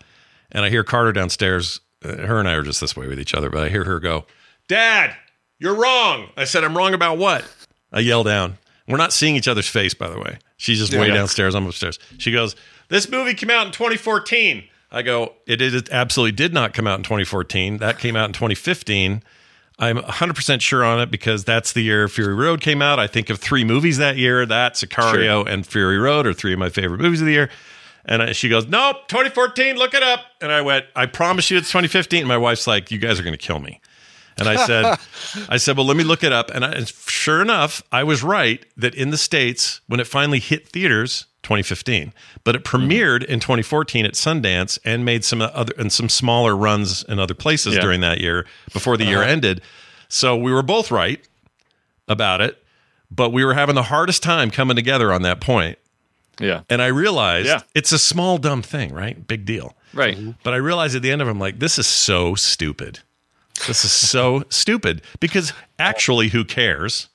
And 0.53 0.65
I 0.65 0.71
hear 0.71 0.85
Carter 0.85 1.13
downstairs. 1.13 1.81
Uh, 2.05 2.17
her 2.27 2.39
and 2.39 2.49
I 2.49 2.53
are 2.55 2.63
just 2.63 2.81
this 2.81 2.97
way 2.97 3.07
with 3.09 3.19
each 3.21 3.35
other, 3.35 3.51
but 3.51 3.65
I 3.65 3.69
hear 3.69 3.85
her 3.85 3.99
go, 4.01 4.25
Dad, 4.69 5.15
you're 5.59 5.75
wrong. 5.75 6.29
I 6.37 6.45
said, 6.45 6.65
I'm 6.65 6.77
wrong 6.77 6.95
about 6.95 7.19
what? 7.19 7.45
I 7.93 8.01
yell 8.01 8.25
down. 8.25 8.59
We're 8.89 8.97
not 8.99 9.13
seeing 9.13 9.37
each 9.37 9.49
other's 9.49 9.69
face, 9.69 9.95
by 9.95 10.09
the 10.09 10.19
way. 10.19 10.39
She's 10.57 10.79
just 10.79 10.93
way 10.95 11.09
Yeah. 11.09 11.15
downstairs. 11.15 11.55
I'm 11.55 11.67
upstairs. 11.67 11.99
She 12.19 12.33
goes, 12.33 12.55
This 12.89 13.09
movie 13.09 13.35
came 13.35 13.51
out 13.51 13.67
in 13.67 13.73
2014. 13.73 14.65
I 14.93 15.03
go, 15.03 15.35
It, 15.47 15.61
it 15.63 15.91
absolutely 15.91 16.33
did 16.33 16.53
not 16.55 16.73
come 16.75 16.87
out 16.87 16.99
in 16.99 17.03
2014. 17.05 17.79
That 17.79 17.99
came 17.99 18.15
out 18.17 18.27
in 18.27 18.33
2015. 18.35 19.23
I'm 19.79 19.99
100% 19.99 20.61
sure 20.61 20.85
on 20.85 21.01
it 21.01 21.11
because 21.11 21.45
that's 21.45 21.73
the 21.73 21.83
year 21.83 22.07
Fury 22.07 22.35
Road 22.35 22.61
came 22.61 22.81
out. 22.81 23.01
I 23.01 23.07
think 23.07 23.29
of 23.29 23.41
three 23.41 23.65
movies 23.65 23.99
that 23.99 24.17
year 24.17 24.47
that 24.47 24.75
Sicario 24.75 25.47
and 25.47 25.67
Fury 25.67 25.99
Road 25.99 26.27
are 26.27 26.33
three 26.33 26.53
of 26.53 26.59
my 26.59 26.69
favorite 26.69 27.01
movies 27.01 27.21
of 27.21 27.27
the 27.27 27.33
year. 27.33 27.51
And 28.05 28.23
I, 28.23 28.33
she 28.33 28.49
goes, 28.49 28.67
Nope, 28.67 29.09
2014, 29.09 29.77
look 29.77 29.95
it 29.95 30.03
up. 30.03 30.21
And 30.41 30.53
I 30.53 30.61
went, 30.61 30.85
I 30.95 31.07
promise 31.07 31.51
you 31.51 31.59
it's 31.59 31.69
2015. 31.69 32.21
And 32.21 32.29
my 32.29 32.39
wife's 32.39 32.67
like, 32.67 32.91
You 32.91 32.99
guys 32.99 33.19
are 33.19 33.25
going 33.25 33.37
to 33.37 33.39
kill 33.39 33.59
me. 33.59 33.81
And 34.37 34.49
I 34.49 34.67
said, 34.67 34.85
I 35.49 35.57
said, 35.57 35.77
well, 35.77 35.87
let 35.87 35.97
me 35.97 36.05
look 36.05 36.25
it 36.25 36.33
up. 36.33 36.51
And, 36.51 36.65
I, 36.65 36.73
and 36.73 36.89
sure 36.89 37.41
enough, 37.41 37.83
I 37.93 38.05
was 38.05 38.23
right 38.23 38.65
that 38.77 38.95
in 38.95 39.11
the 39.11 39.17
States, 39.17 39.81
when 39.87 40.01
it 40.01 40.07
finally 40.07 40.41
hit 40.41 40.69
theaters, 40.69 41.27
2015, 41.45 42.13
but 42.43 42.57
it 42.57 42.65
mm-hmm. 42.65 42.77
premiered 42.91 43.25
in 43.25 43.39
2014 43.41 44.05
at 44.05 44.15
Sundance 44.15 44.79
and 44.85 45.05
made 45.05 45.25
some 45.25 45.41
other 45.41 45.73
and 45.79 45.93
some 45.93 46.09
smaller 46.09 46.57
runs 46.57 47.03
in 47.05 47.19
other 47.19 47.35
places 47.35 47.75
Yeah. 47.75 47.81
during 47.83 48.01
that 48.01 48.21
year 48.21 48.47
before 48.73 48.97
the 48.97 49.05
year 49.05 49.23
uh-huh. 49.23 49.31
ended. 49.31 49.61
So 50.09 50.37
we 50.37 50.53
were 50.53 50.63
both 50.63 50.91
right 50.91 51.21
about 52.09 52.41
it, 52.41 52.63
but 53.11 53.31
we 53.31 53.45
were 53.45 53.55
having 53.55 53.75
the 53.75 53.85
hardest 53.85 54.23
time 54.23 54.51
coming 54.51 54.77
together 54.77 55.13
on 55.13 55.23
that 55.23 55.41
point. 55.41 55.79
yeah, 56.41 56.63
And 56.69 56.83
I 56.83 56.87
realized 56.89 57.47
Yeah. 57.47 57.61
it's 57.75 57.93
a 57.93 57.99
small, 57.99 58.39
dumb 58.39 58.61
thing, 58.63 58.93
right? 58.93 59.25
Big 59.27 59.45
deal. 59.45 59.77
right. 59.93 60.17
Mm-hmm. 60.17 60.33
But 60.43 60.53
I 60.55 60.57
realized 60.57 60.97
at 60.97 61.03
the 61.03 61.11
end 61.13 61.23
of 61.23 61.29
it, 61.29 61.31
I'm 61.31 61.39
like, 61.39 61.61
this 61.61 61.79
is 61.79 61.87
so 61.87 62.35
stupid. 62.35 62.99
This 63.69 63.85
is 63.85 63.93
so 63.93 64.43
stupid 64.51 65.03
because 65.21 65.53
actually, 65.79 66.29
who 66.31 66.45
cares? 66.45 67.09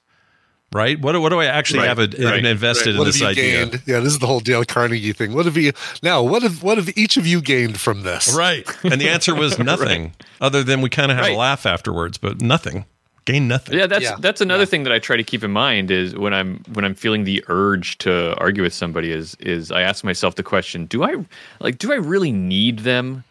Right? 0.71 0.99
What, 1.01 1.13
do- 1.13 1.21
what 1.21 1.29
do 1.29 1.39
I 1.39 1.45
actually 1.45 1.79
Right, 1.79 1.87
have 1.87 1.97
a, 1.99 2.07
right, 2.23 2.45
invested 2.45 2.95
What 2.95 3.01
in 3.01 3.05
have 3.07 3.13
this 3.13 3.21
you 3.21 3.27
idea? 3.27 3.65
gained? 3.65 3.81
Yeah, 3.87 3.99
this 4.01 4.13
is 4.13 4.19
the 4.19 4.27
whole 4.27 4.39
Dale 4.39 4.63
Carnegie 4.65 5.13
thing. 5.13 5.33
What 5.33 5.45
have 5.45 5.57
you 5.57 5.73
now? 6.03 6.21
What 6.21 6.43
have 6.43 6.61
what 6.61 6.77
have 6.77 6.95
each 6.95 7.17
of 7.17 7.25
you 7.25 7.41
gained 7.41 7.79
from 7.79 8.03
this? 8.03 8.33
Right. 8.35 8.67
And 8.83 9.01
the 9.01 9.09
answer 9.09 9.33
was 9.33 9.57
nothing, 9.71 10.13
other 10.41 10.63
than 10.63 10.81
we 10.81 10.89
kind 10.89 11.11
of 11.11 11.17
had 11.17 11.23
Right. 11.25 11.33
a 11.33 11.37
laugh 11.37 11.65
afterwards, 11.65 12.17
but 12.19 12.39
nothing. 12.41 12.85
Gain 13.25 13.47
nothing. 13.47 13.77
Yeah, 13.77 13.87
that's 13.87 14.03
Yeah. 14.03 14.15
that's 14.19 14.41
another 14.41 14.65
thing 14.67 14.83
that 14.83 14.93
I 14.93 14.99
try 14.99 15.17
to 15.17 15.23
keep 15.23 15.43
in 15.43 15.51
mind 15.51 15.89
is 15.91 16.15
when 16.15 16.33
I'm 16.35 16.63
when 16.73 16.85
I'm 16.85 16.93
feeling 16.95 17.23
the 17.23 17.43
urge 17.47 17.97
to 17.99 18.35
argue 18.37 18.61
with 18.63 18.73
somebody 18.73 19.11
is 19.11 19.35
is 19.39 19.71
I 19.71 19.81
ask 19.81 20.03
myself 20.03 20.35
the 20.35 20.43
question, 20.43 20.85
do 20.85 21.03
I 21.03 21.15
like 21.59 21.79
do 21.79 21.91
I 21.91 21.95
really 21.95 22.31
need 22.31 22.79
them 22.79 23.23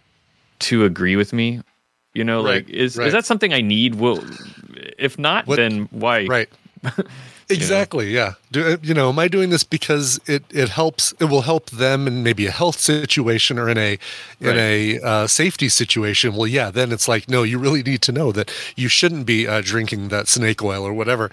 to 0.60 0.85
agree 0.85 1.15
with 1.16 1.32
me? 1.32 1.62
You 2.15 2.24
know, 2.24 2.44
Right, 2.44 2.66
like 2.66 2.69
is 2.69 2.97
right. 2.97 3.06
is 3.06 3.12
that 3.12 3.24
something 3.27 3.52
I 3.52 3.60
need? 3.60 3.94
Well, 3.97 4.24
if 4.98 5.19
not, 5.19 5.47
What- 5.47 5.56
then 5.56 5.89
why? 5.93 6.27
Right. 6.27 6.48
Exactly. 7.51 8.10
Yeah. 8.10 8.35
Do, 8.52 8.78
you 8.82 8.93
know, 8.93 9.09
am 9.09 9.19
I 9.19 9.28
doing 9.28 9.51
this 9.51 9.65
because 9.65 10.20
it 10.27 10.44
it 10.51 10.69
helps? 10.69 11.12
It 11.19 11.27
will 11.27 11.43
help 11.43 11.70
them 11.70 12.06
in 12.06 12.23
maybe 12.23 12.47
a 12.47 12.51
health 12.51 12.78
situation 12.78 13.59
or 13.59 13.69
in 13.69 13.78
a 13.78 13.98
in 14.40 14.59
a 14.59 15.01
uh, 15.01 15.27
safety 15.27 15.69
situation. 15.69 16.35
Well, 16.35 16.47
yeah. 16.47 16.70
Then 16.70 16.93
it's 16.93 17.09
like, 17.09 17.28
no, 17.28 17.43
you 17.43 17.59
really 17.59 17.82
need 17.82 18.02
to 18.02 18.12
know 18.12 18.32
that 18.32 18.52
you 18.77 18.89
shouldn't 18.89 19.24
be 19.24 19.47
uh, 19.47 19.62
drinking 19.65 20.09
that 20.09 20.28
snake 20.28 20.62
oil 20.62 20.85
or 20.85 20.93
whatever. 20.93 21.31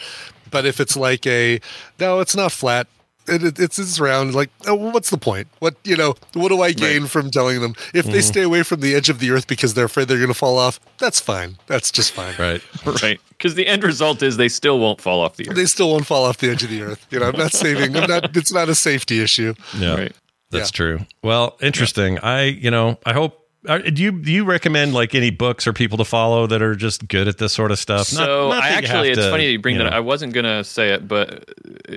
But 0.50 0.66
if 0.66 0.80
it's 0.80 0.96
like 0.96 1.28
a 1.28 1.60
no, 2.00 2.20
it's 2.22 2.36
not 2.36 2.52
flat. 2.52 2.88
It, 3.28 3.44
it, 3.44 3.60
it's 3.60 3.80
it's 3.80 4.00
round. 4.00 4.36
Like, 4.36 4.50
oh, 4.68 4.76
what's 4.76 5.10
the 5.10 5.18
point? 5.18 5.48
What 5.60 5.76
you 5.84 5.96
know? 5.96 6.16
What 6.34 6.50
do 6.50 6.62
I 6.62 6.72
gain 6.72 7.08
from 7.08 7.32
telling 7.32 7.62
them 7.62 7.76
if 7.94 8.06
they 8.06 8.12
mm-hmm. 8.12 8.20
stay 8.22 8.42
away 8.44 8.64
from 8.64 8.82
the 8.82 8.94
edge 8.96 9.10
of 9.10 9.20
the 9.20 9.32
earth 9.32 9.48
because 9.48 9.74
they're 9.74 9.86
afraid 9.86 10.08
they're 10.08 10.18
going 10.18 10.28
to 10.30 10.34
fall 10.34 10.58
off? 10.58 10.80
That's 11.00 11.20
fine. 11.20 11.58
That's 11.68 11.92
just 11.92 12.12
fine. 12.12 12.36
Right. 12.38 12.62
Right. 13.02 13.20
Because 13.30 13.56
the 13.56 13.68
end 13.68 13.84
result 13.84 14.22
is 14.24 14.38
they 14.38 14.48
still 14.48 14.80
won't 14.80 15.02
fall 15.02 15.22
off 15.22 15.36
the 15.36 15.50
earth. 15.50 15.56
They 15.56 15.66
still 15.66 15.92
won't 15.92 16.06
fall 16.06 16.24
off 16.24 16.38
the 16.38 16.50
edge 16.50 16.64
of 16.64 16.70
the 16.70 16.82
earth. 16.82 17.06
You 17.10 17.20
know, 17.20 17.28
I'm 17.28 17.38
not 17.38 17.52
saving. 17.52 17.96
I'm 17.98 18.08
not. 18.10 18.36
It's 18.38 18.54
not 18.54 18.70
a 18.70 18.76
safety 18.76 19.22
issue. 19.22 19.54
Yeah. 19.78 19.96
Right. 19.96 20.12
That's 20.52 20.72
Yeah. 20.72 20.76
true. 20.76 21.00
Well, 21.24 21.58
interesting. 21.62 22.20
I, 22.20 22.44
you 22.44 22.72
know, 22.72 22.98
I 23.06 23.14
hope. 23.14 23.45
Uh, 23.68 23.78
Do 23.80 24.02
you 24.02 24.12
do 24.12 24.32
you 24.32 24.44
recommend 24.46 24.94
like 24.94 25.16
any 25.16 25.30
books 25.30 25.68
or 25.68 25.74
people 25.74 25.98
to 25.98 26.06
follow 26.06 26.48
that 26.48 26.62
are 26.62 26.76
just 26.76 27.08
good 27.08 27.28
at 27.28 27.38
this 27.38 27.54
sort 27.54 27.72
of 27.72 27.80
stuff? 27.80 28.12
Not- 28.14 28.26
So 28.26 28.50
not 28.50 28.64
I 28.64 28.70
actually, 28.70 29.10
it's 29.10 29.20
to, 29.20 29.30
funny 29.30 29.46
that 29.46 29.52
you 29.52 29.60
bring 29.60 29.78
that. 29.78 29.84
know. 29.84 29.90
up. 29.90 29.96
I 29.96 30.00
wasn't 30.00 30.34
gonna 30.34 30.64
say 30.64 30.90
it, 30.92 31.08
but 31.08 31.50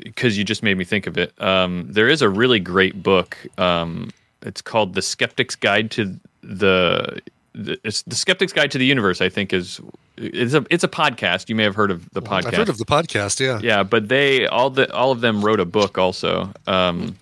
because 0.05 0.37
you 0.39 0.45
just 0.45 0.63
made 0.63 0.77
me 0.77 0.85
think 0.85 1.07
of 1.07 1.17
it. 1.19 1.33
Um, 1.43 1.87
there 1.89 2.09
is 2.09 2.23
a 2.23 2.29
really 2.29 2.61
great 2.61 3.03
book. 3.03 3.37
Um, 3.59 4.11
it's 4.43 4.63
called 4.63 4.95
"The 4.95 5.03
Skeptic's 5.03 5.57
Guide 5.57 5.91
to 5.93 6.19
the." 6.43 7.21
the 7.55 7.77
it's 7.83 8.03
the 8.03 8.15
Skeptic's 8.15 8.53
Guide 8.53 8.71
to 8.71 8.79
the 8.79 8.87
Universe. 8.87 9.21
I 9.21 9.29
think 9.29 9.53
is 9.53 9.81
it's 10.17 10.55
a 10.55 10.65
it's 10.71 10.85
a 10.85 10.89
podcast. 10.89 11.49
You 11.49 11.55
may 11.57 11.65
have 11.65 11.75
heard 11.75 11.91
of 11.91 12.09
the 12.11 12.23
podcast. 12.23 12.47
I've 12.47 12.55
heard 12.55 12.69
of 12.69 12.79
the 12.79 12.85
podcast. 12.85 13.41
Yeah. 13.41 13.59
Yeah, 13.63 13.83
but 13.83 14.09
they 14.09 14.47
all 14.47 14.71
the 14.71 14.93
all 14.95 15.11
of 15.11 15.21
them 15.23 15.45
wrote 15.45 15.59
a 15.61 15.65
book 15.65 15.99
also. 15.99 16.53
Um, 16.67 17.17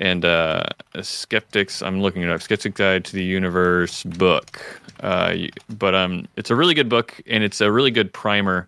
and 0.00 0.24
uh, 0.24 0.64
skeptics, 1.02 1.82
I'm 1.82 2.00
looking 2.00 2.22
it 2.22 2.30
up. 2.30 2.42
Skeptic 2.42 2.74
Guide 2.74 3.04
to 3.04 3.12
the 3.12 3.22
Universe 3.22 4.02
book. 4.04 4.80
Uh, 5.00 5.34
but 5.68 5.94
um, 5.94 6.26
it's 6.36 6.50
a 6.50 6.56
really 6.56 6.74
good 6.74 6.88
book, 6.88 7.20
and 7.26 7.44
it's 7.44 7.60
a 7.60 7.70
really 7.70 7.90
good 7.90 8.12
primer 8.12 8.66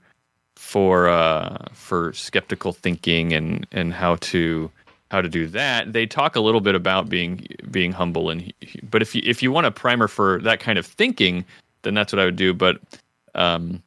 for 0.56 1.08
uh, 1.08 1.66
for 1.72 2.12
skeptical 2.12 2.72
thinking 2.72 3.32
and 3.32 3.66
and 3.72 3.92
how 3.92 4.16
to 4.16 4.70
how 5.10 5.20
to 5.20 5.28
do 5.28 5.46
that. 5.48 5.92
They 5.92 6.06
talk 6.06 6.36
a 6.36 6.40
little 6.40 6.60
bit 6.60 6.74
about 6.74 7.08
being 7.08 7.46
being 7.70 7.92
humble 7.92 8.30
and 8.30 8.52
but 8.90 9.02
if 9.02 9.14
you 9.14 9.22
if 9.24 9.42
you 9.42 9.50
want 9.50 9.66
a 9.66 9.70
primer 9.70 10.08
for 10.08 10.40
that 10.42 10.60
kind 10.60 10.78
of 10.78 10.86
thinking, 10.86 11.44
then 11.82 11.94
that's 11.94 12.12
what 12.12 12.20
I 12.20 12.24
would 12.26 12.36
do. 12.36 12.54
But 12.54 12.78
um, 13.34 13.82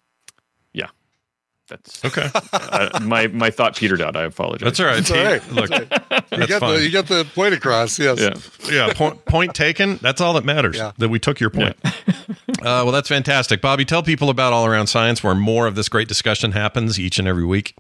that's 1.67 2.05
okay. 2.05 2.29
uh, 2.53 2.99
my 3.01 3.27
my 3.27 3.49
thought 3.49 3.75
petered 3.75 4.01
out. 4.01 4.15
I 4.15 4.23
apologize. 4.23 4.65
That's 4.65 4.79
all 4.79 4.85
right. 4.85 4.99
It's 4.99 5.11
all 5.11 5.23
right. 5.23 5.51
Look, 5.51 5.69
you 5.69 5.85
that's 6.37 6.47
got 6.47 6.59
fine. 6.59 6.75
the 6.75 6.81
you 6.83 6.91
got 6.91 7.07
the 7.07 7.25
point 7.33 7.53
across. 7.53 7.97
Yes. 7.97 8.19
Yeah. 8.19 8.71
yeah, 8.71 8.93
point, 8.93 9.25
point 9.25 9.53
taken. 9.55 9.97
That's 9.97 10.21
all 10.21 10.33
that 10.33 10.45
matters. 10.45 10.77
Yeah. 10.77 10.91
That 10.97 11.09
we 11.09 11.19
took 11.19 11.39
your 11.39 11.49
point. 11.49 11.75
uh, 11.85 12.33
well, 12.59 12.91
that's 12.91 13.09
fantastic, 13.09 13.61
Bobby. 13.61 13.85
Tell 13.85 14.03
people 14.03 14.29
about 14.29 14.53
All 14.53 14.65
Around 14.65 14.87
Science, 14.87 15.23
where 15.23 15.35
more 15.35 15.67
of 15.67 15.75
this 15.75 15.89
great 15.89 16.07
discussion 16.07 16.51
happens 16.51 16.99
each 16.99 17.19
and 17.19 17.27
every 17.27 17.45
week. 17.45 17.75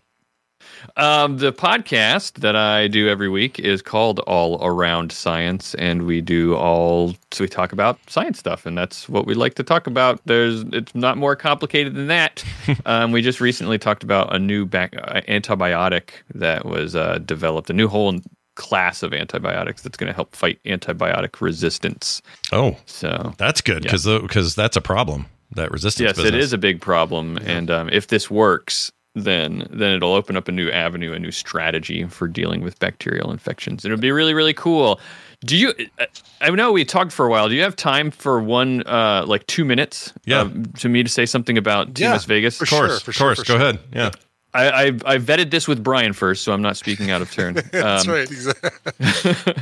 Um, 0.97 1.37
the 1.37 1.51
podcast 1.53 2.33
that 2.41 2.55
I 2.55 2.87
do 2.87 3.07
every 3.09 3.29
week 3.29 3.59
is 3.59 3.81
called 3.81 4.19
All 4.21 4.63
Around 4.65 5.11
Science, 5.11 5.75
and 5.75 6.03
we 6.05 6.21
do 6.21 6.55
all 6.55 7.15
so 7.31 7.43
we 7.43 7.47
talk 7.47 7.71
about 7.73 7.99
science 8.07 8.39
stuff, 8.39 8.65
and 8.65 8.77
that's 8.77 9.07
what 9.09 9.25
we 9.25 9.33
like 9.33 9.55
to 9.55 9.63
talk 9.63 9.87
about. 9.87 10.21
There's 10.25 10.61
it's 10.73 10.93
not 10.95 11.17
more 11.17 11.35
complicated 11.35 11.95
than 11.95 12.07
that. 12.07 12.43
um, 12.85 13.11
we 13.11 13.21
just 13.21 13.41
recently 13.41 13.77
talked 13.77 14.03
about 14.03 14.35
a 14.35 14.39
new 14.39 14.65
back, 14.65 14.95
uh, 14.97 15.21
antibiotic 15.27 16.09
that 16.33 16.65
was 16.65 16.95
uh, 16.95 17.19
developed, 17.19 17.69
a 17.69 17.73
new 17.73 17.87
whole 17.87 18.19
class 18.55 19.03
of 19.03 19.13
antibiotics 19.13 19.81
that's 19.81 19.97
going 19.97 20.07
to 20.07 20.13
help 20.15 20.33
fight 20.33 20.59
antibiotic 20.65 21.41
resistance. 21.41 22.21
Oh, 22.53 22.77
So 22.85 23.33
that's 23.37 23.59
good 23.61 23.83
Yeah. 23.83 23.91
because 23.91 24.05
because 24.21 24.55
that's 24.55 24.77
a 24.77 24.81
problem. 24.81 25.25
That 25.55 25.71
resistance. 25.71 26.01
yes, 26.07 26.15
business. 26.17 26.33
it 26.33 26.39
is 26.39 26.53
a 26.53 26.57
big 26.57 26.81
problem, 26.81 27.37
and 27.37 27.69
um, 27.69 27.89
if 27.89 28.07
this 28.07 28.29
works, 28.31 28.91
then 29.15 29.67
then 29.71 29.91
it'll 29.93 30.13
open 30.13 30.35
up 30.37 30.47
a 30.47 30.51
new 30.51 30.69
avenue, 30.69 31.13
a 31.13 31.19
new 31.19 31.31
strategy 31.31 32.05
for 32.05 32.27
dealing 32.27 32.61
with 32.61 32.77
bacterial 32.79 33.31
infections. 33.31 33.85
It'll 33.85 33.97
be 33.97 34.11
really 34.11 34.33
really 34.33 34.53
cool. 34.53 34.99
Do 35.43 35.55
you? 35.57 35.73
uh, 35.99 36.05
I 36.41 36.49
know 36.49 36.71
we 36.71 36.85
talked 36.85 37.11
for 37.11 37.25
a 37.25 37.29
while. 37.29 37.49
Do 37.49 37.55
you 37.55 37.61
have 37.63 37.75
time 37.75 38.09
for 38.11 38.39
one, 38.41 38.81
uh, 38.87 39.25
like 39.27 39.45
two 39.47 39.63
minutes? 39.65 40.11
Yeah. 40.25 40.41
uh, 40.41 40.49
to 40.79 40.89
me 40.89 41.03
to 41.03 41.09
say 41.09 41.25
something 41.25 41.57
about 41.57 41.93
TMS 41.93 41.99
Yeah, 41.99 42.17
Vegas. 42.27 42.57
for 42.57 42.63
Of 42.63 42.69
course, 42.69 42.91
Sure, 42.91 42.99
for 42.99 43.11
of 43.11 43.15
sure, 43.15 43.27
course. 43.27 43.39
for 43.39 43.45
Go 43.45 43.57
sure. 43.59 43.61
ahead. 43.69 43.79
Yeah. 43.93 44.11
I, 44.55 44.69
I 44.69 44.85
I 45.05 45.17
vetted 45.17 45.51
this 45.51 45.67
with 45.67 45.83
Brian 45.83 46.13
first, 46.13 46.43
so 46.43 46.53
I'm 46.53 46.61
not 46.61 46.77
speaking 46.77 47.11
out 47.11 47.21
of 47.21 47.31
turn. 47.31 47.55
That's 47.71 48.07
Um, 48.07 48.13
right. 48.13 48.29
Exactly. 48.31 48.71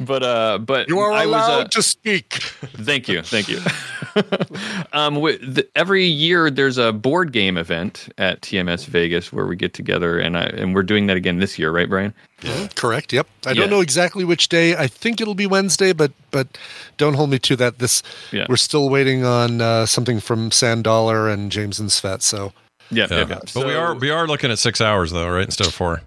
But 0.00 0.22
uh, 0.22 0.58
but 0.58 0.88
You 0.88 0.98
are 1.00 1.10
I 1.12 1.26
was, 1.26 1.34
allowed 1.34 1.64
uh, 1.66 1.68
to 1.68 1.82
speak. 1.82 2.34
Thank 2.34 3.08
you, 3.08 3.22
thank 3.22 3.48
you. 3.48 3.58
um, 4.92 5.14
the, 5.14 5.66
every 5.74 6.04
year 6.04 6.50
there's 6.50 6.78
a 6.78 6.92
board 6.92 7.32
game 7.32 7.56
event 7.56 8.08
at 8.18 8.40
TMS 8.42 8.86
Vegas 8.86 9.32
where 9.32 9.46
we 9.46 9.56
get 9.56 9.72
together, 9.74 10.18
and 10.18 10.36
I 10.36 10.44
and 10.44 10.74
we're 10.74 10.82
doing 10.84 11.06
that 11.08 11.16
again 11.16 11.38
this 11.38 11.58
year, 11.58 11.70
right, 11.72 11.88
Brian? 11.88 12.14
Yeah, 12.42 12.68
Correct. 12.76 13.12
Yep. 13.12 13.26
I 13.46 13.50
Yeah. 13.50 13.54
don't 13.62 13.70
know 13.70 13.80
exactly 13.80 14.22
which 14.24 14.48
day. 14.48 14.76
I 14.76 14.86
think 14.86 15.20
it'll 15.20 15.34
be 15.34 15.46
Wednesday, 15.46 15.92
but 15.92 16.12
but 16.30 16.46
don't 16.98 17.14
hold 17.14 17.30
me 17.30 17.38
to 17.40 17.56
that. 17.56 17.78
This 17.78 18.02
Yeah. 18.32 18.46
we're 18.48 18.56
still 18.56 18.88
waiting 18.90 19.24
on 19.24 19.60
uh, 19.60 19.86
something 19.86 20.20
from 20.20 20.50
Sand 20.52 20.84
Dollar 20.84 21.28
and 21.28 21.50
James 21.50 21.80
and 21.80 21.88
Svet. 21.90 22.22
So 22.22 22.52
Yeah, 22.90 23.06
Yeah. 23.10 23.16
yeah. 23.18 23.26
yeah. 23.28 23.38
But 23.54 23.66
we 23.66 23.74
are 23.74 23.94
we 23.94 24.10
are 24.10 24.26
looking 24.26 24.50
at 24.50 24.58
six 24.58 24.80
hours 24.80 25.10
though, 25.12 25.28
right? 25.28 25.44
Instead 25.44 25.66
of 25.66 25.74
four. 25.74 26.02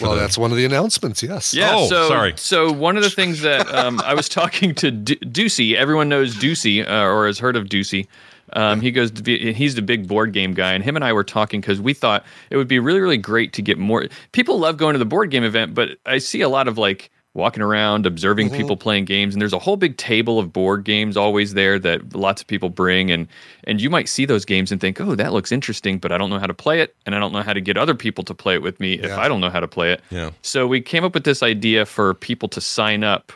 well, 0.00 0.14
the- 0.14 0.20
that's 0.20 0.38
one 0.38 0.50
of 0.50 0.56
the 0.56 0.64
announcements. 0.64 1.22
Yes. 1.22 1.52
Yeah, 1.54 1.72
Oh, 1.74 1.86
so, 1.88 2.08
sorry. 2.08 2.32
So 2.36 2.72
one 2.72 2.96
of 2.96 3.02
the 3.02 3.10
things 3.10 3.42
that 3.42 3.68
um, 3.74 4.00
I 4.04 4.14
was 4.14 4.28
talking 4.28 4.74
to 4.76 4.90
Du- 4.90 5.16
Ducey, 5.16 5.74
everyone 5.74 6.08
knows 6.08 6.34
Ducey 6.34 6.86
uh, 6.88 7.04
or 7.06 7.26
has 7.26 7.38
heard 7.38 7.56
of 7.56 7.66
Ducey. 7.66 8.06
Um, 8.54 8.80
he 8.82 8.90
goes, 8.90 9.10
be, 9.10 9.52
he's 9.54 9.76
the 9.76 9.82
big 9.82 10.06
board 10.06 10.32
game 10.34 10.52
guy, 10.52 10.72
and 10.74 10.84
him 10.84 10.94
and 10.96 11.02
I 11.04 11.12
were 11.14 11.24
talking 11.24 11.60
because 11.62 11.80
we 11.80 11.94
thought 11.94 12.22
it 12.50 12.56
would 12.58 12.68
be 12.68 12.78
really, 12.78 13.00
really 13.00 13.16
great 13.16 13.54
to 13.54 13.62
get 13.62 13.78
more. 13.78 14.06
People 14.32 14.58
love 14.58 14.76
going 14.76 14.92
to 14.92 14.98
the 14.98 15.06
board 15.06 15.30
game 15.30 15.42
event, 15.44 15.74
but 15.74 15.90
I 16.04 16.18
see 16.18 16.42
a 16.42 16.50
lot 16.50 16.68
of 16.68 16.76
like 16.76 17.10
walking 17.34 17.62
around, 17.62 18.04
observing 18.04 18.50
people 18.50 18.76
playing 18.76 19.06
games, 19.06 19.34
and 19.34 19.40
there's 19.40 19.54
a 19.54 19.58
whole 19.58 19.76
big 19.76 19.96
table 19.96 20.38
of 20.38 20.52
board 20.52 20.84
games 20.84 21.16
always 21.16 21.54
there 21.54 21.78
that 21.78 22.14
lots 22.14 22.42
of 22.42 22.46
people 22.46 22.68
bring, 22.68 23.10
and 23.10 23.26
and 23.64 23.80
you 23.80 23.88
might 23.88 24.08
see 24.08 24.26
those 24.26 24.44
games 24.44 24.70
and 24.70 24.80
think, 24.80 25.00
oh, 25.00 25.14
that 25.14 25.32
looks 25.32 25.50
interesting, 25.50 25.98
but 25.98 26.12
I 26.12 26.18
don't 26.18 26.30
know 26.30 26.38
how 26.38 26.46
to 26.46 26.54
play 26.54 26.80
it, 26.80 26.94
and 27.06 27.14
I 27.14 27.18
don't 27.18 27.32
know 27.32 27.42
how 27.42 27.54
to 27.54 27.60
get 27.60 27.78
other 27.78 27.94
people 27.94 28.22
to 28.24 28.34
play 28.34 28.54
it 28.54 28.62
with 28.62 28.78
me 28.80 28.94
if 28.94 29.12
I 29.12 29.28
don't 29.28 29.40
know 29.40 29.50
how 29.50 29.60
to 29.60 29.68
play 29.68 29.92
it. 29.92 30.02
Yeah. 30.10 30.30
So 30.42 30.66
we 30.66 30.80
came 30.80 31.04
up 31.04 31.14
with 31.14 31.24
this 31.24 31.42
idea 31.42 31.86
for 31.86 32.14
people 32.14 32.48
to 32.50 32.60
sign 32.60 33.02
up 33.02 33.32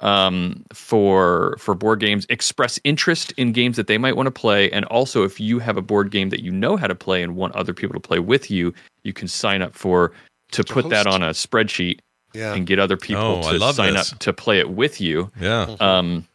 um, 0.00 0.64
for 0.72 1.56
for 1.58 1.74
board 1.74 2.00
games, 2.00 2.26
express 2.28 2.78
interest 2.84 3.32
in 3.38 3.52
games 3.52 3.76
that 3.76 3.86
they 3.86 3.98
might 3.98 4.16
want 4.16 4.26
to 4.26 4.30
play, 4.30 4.70
and 4.70 4.84
also 4.86 5.24
if 5.24 5.40
you 5.40 5.58
have 5.58 5.78
a 5.78 5.82
board 5.82 6.10
game 6.10 6.28
that 6.28 6.42
you 6.42 6.52
know 6.52 6.76
how 6.76 6.86
to 6.86 6.94
play 6.94 7.22
and 7.22 7.34
want 7.34 7.54
other 7.56 7.72
people 7.72 7.94
to 7.94 8.00
play 8.00 8.18
with 8.18 8.50
you, 8.50 8.74
you 9.04 9.14
can 9.14 9.26
sign 9.26 9.62
up 9.62 9.74
for 9.74 10.12
to 10.50 10.64
put 10.64 10.88
that 10.90 11.06
on 11.06 11.22
a 11.22 11.30
spreadsheet 11.30 12.00
Yeah. 12.38 12.54
and 12.54 12.66
get 12.66 12.78
other 12.78 12.96
people 12.96 13.42
Oh, 13.44 13.52
to 13.52 13.58
love 13.58 13.74
sign 13.74 13.94
this. 13.94 14.12
up 14.12 14.18
to 14.20 14.32
play 14.32 14.58
it 14.60 14.70
with 14.70 15.00
you. 15.00 15.30
Yeah. 15.40 15.76
Um, 15.80 16.26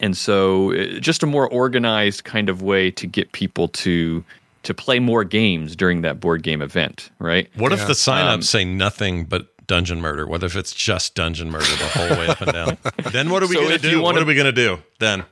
and 0.00 0.16
so, 0.16 0.72
uh, 0.72 0.98
just 1.00 1.22
a 1.22 1.26
more 1.26 1.48
organized 1.48 2.24
kind 2.24 2.48
of 2.48 2.62
way 2.62 2.90
to 2.92 3.06
get 3.06 3.32
people 3.32 3.68
to 3.68 4.24
to 4.64 4.74
play 4.74 5.00
more 5.00 5.24
games 5.24 5.74
during 5.74 6.02
that 6.02 6.20
board 6.20 6.42
game 6.44 6.62
event, 6.62 7.10
right? 7.18 7.48
What 7.56 7.72
if 7.72 7.84
the 7.86 7.94
sign 7.96 8.26
Um, 8.28 8.38
ups 8.38 8.48
say 8.48 8.64
nothing 8.64 9.24
but 9.24 9.48
dungeon 9.66 10.00
murder? 10.00 10.24
What 10.26 10.44
if 10.44 10.54
it's 10.54 10.72
just 10.72 11.16
dungeon 11.16 11.50
murder 11.50 11.64
the 11.66 11.86
whole 11.88 12.08
way 12.10 12.28
up 12.28 12.40
and 12.40 12.52
down? 12.52 12.78
then 13.12 13.30
what 13.30 13.42
are 13.42 13.48
we 13.48 13.56
So 13.56 13.62
going 13.62 13.72
to 13.72 13.78
do? 13.90 14.00
wanna- 14.00 14.14
What 14.18 14.22
are 14.22 14.26
we 14.26 14.34
going 14.34 14.46
to 14.46 14.52
do 14.52 14.78
then? 15.00 15.24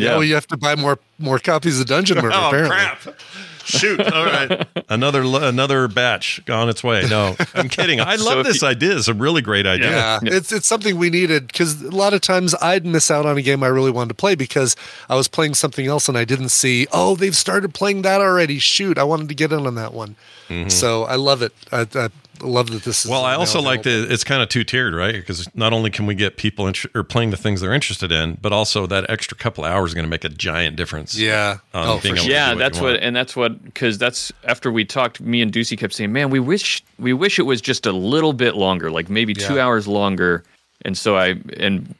Yeah. 0.00 0.12
Well, 0.12 0.24
you 0.24 0.34
have 0.34 0.46
to 0.48 0.56
buy 0.56 0.74
more 0.74 0.98
more 1.18 1.38
copies 1.38 1.80
of 1.80 1.86
Dungeon 1.86 2.16
Murder. 2.22 2.30
Oh 2.34 2.48
apparently. 2.48 2.76
crap! 2.76 3.20
Shoot! 3.64 4.00
All 4.00 4.24
right, 4.24 4.66
another 4.88 5.22
another 5.24 5.88
batch 5.88 6.40
on 6.48 6.68
its 6.70 6.82
way. 6.82 7.04
No, 7.08 7.36
I'm 7.54 7.68
kidding. 7.68 8.00
I 8.00 8.14
love 8.16 8.38
if 8.38 8.46
this 8.46 8.62
you- 8.62 8.68
idea. 8.68 8.96
It's 8.96 9.08
a 9.08 9.14
really 9.14 9.42
great 9.42 9.66
idea. 9.66 9.90
Yeah, 9.90 10.18
it's 10.22 10.52
it's 10.52 10.66
something 10.66 10.96
we 10.96 11.10
needed 11.10 11.48
because 11.48 11.82
a 11.82 11.90
lot 11.90 12.14
of 12.14 12.20
times 12.22 12.54
I'd 12.62 12.86
miss 12.86 13.10
out 13.10 13.26
on 13.26 13.36
a 13.36 13.42
game 13.42 13.62
I 13.62 13.66
really 13.66 13.90
wanted 13.90 14.08
to 14.08 14.14
play 14.14 14.34
because 14.36 14.74
I 15.10 15.16
was 15.16 15.28
playing 15.28 15.52
something 15.54 15.86
else 15.86 16.08
and 16.08 16.16
I 16.16 16.24
didn't 16.24 16.48
see. 16.48 16.86
Oh, 16.92 17.14
they've 17.14 17.36
started 17.36 17.74
playing 17.74 18.02
that 18.02 18.20
already. 18.22 18.58
Shoot, 18.58 18.96
I 18.96 19.04
wanted 19.04 19.28
to 19.28 19.34
get 19.34 19.52
in 19.52 19.66
on 19.66 19.74
that 19.74 19.92
one. 19.92 20.16
Mm-hmm. 20.48 20.70
So 20.70 21.04
I 21.04 21.16
love 21.16 21.42
it. 21.42 21.52
I, 21.70 21.86
I 21.94 22.08
love 22.42 22.70
that 22.70 22.82
this 22.84 23.04
is. 23.04 23.10
Well, 23.10 23.24
I 23.24 23.32
now 23.34 23.40
also 23.40 23.60
like 23.60 23.80
available. 23.80 24.08
that 24.08 24.12
it's 24.14 24.24
kind 24.24 24.42
of 24.42 24.48
two 24.48 24.64
tiered, 24.64 24.94
right? 24.94 25.14
Because 25.14 25.48
not 25.54 25.72
only 25.72 25.90
can 25.90 26.06
we 26.06 26.14
get 26.14 26.36
people 26.36 26.66
inter- 26.66 26.88
or 26.94 27.02
playing 27.04 27.30
the 27.30 27.36
things 27.36 27.60
they're 27.60 27.74
interested 27.74 28.12
in, 28.12 28.38
but 28.40 28.52
also 28.52 28.86
that 28.86 29.08
extra 29.10 29.36
couple 29.36 29.64
hours 29.64 29.90
is 29.90 29.94
going 29.94 30.04
to 30.04 30.10
make 30.10 30.24
a 30.24 30.28
giant 30.28 30.76
difference. 30.76 31.16
Yeah. 31.16 31.58
on 31.74 31.88
Oh, 31.88 31.96
for 31.98 32.02
being 32.04 32.14
able 32.16 32.22
sure. 32.24 32.28
to 32.28 32.32
yeah 32.34 32.52
do 32.54 32.58
that's 32.58 32.80
what 32.80 32.96
and 32.96 33.14
that's 33.16 33.34
what 33.36 33.62
because 33.64 33.98
that's 33.98 34.32
after 34.44 34.70
we 34.70 34.84
talked 34.84 35.20
me 35.20 35.42
and 35.42 35.52
Ducey 35.52 35.76
kept 35.78 35.94
saying 35.94 36.12
man 36.12 36.30
we 36.30 36.40
wish 36.40 36.82
we 36.98 37.12
wish 37.12 37.38
it 37.38 37.42
was 37.44 37.60
just 37.60 37.86
a 37.86 37.92
little 37.92 38.32
bit 38.32 38.54
longer 38.56 38.90
like 38.90 39.08
maybe 39.08 39.34
two 39.34 39.58
hours 39.60 39.86
longer 39.88 40.44
and 40.84 40.96
so 40.98 41.16
i 41.16 41.34
and 41.58 41.94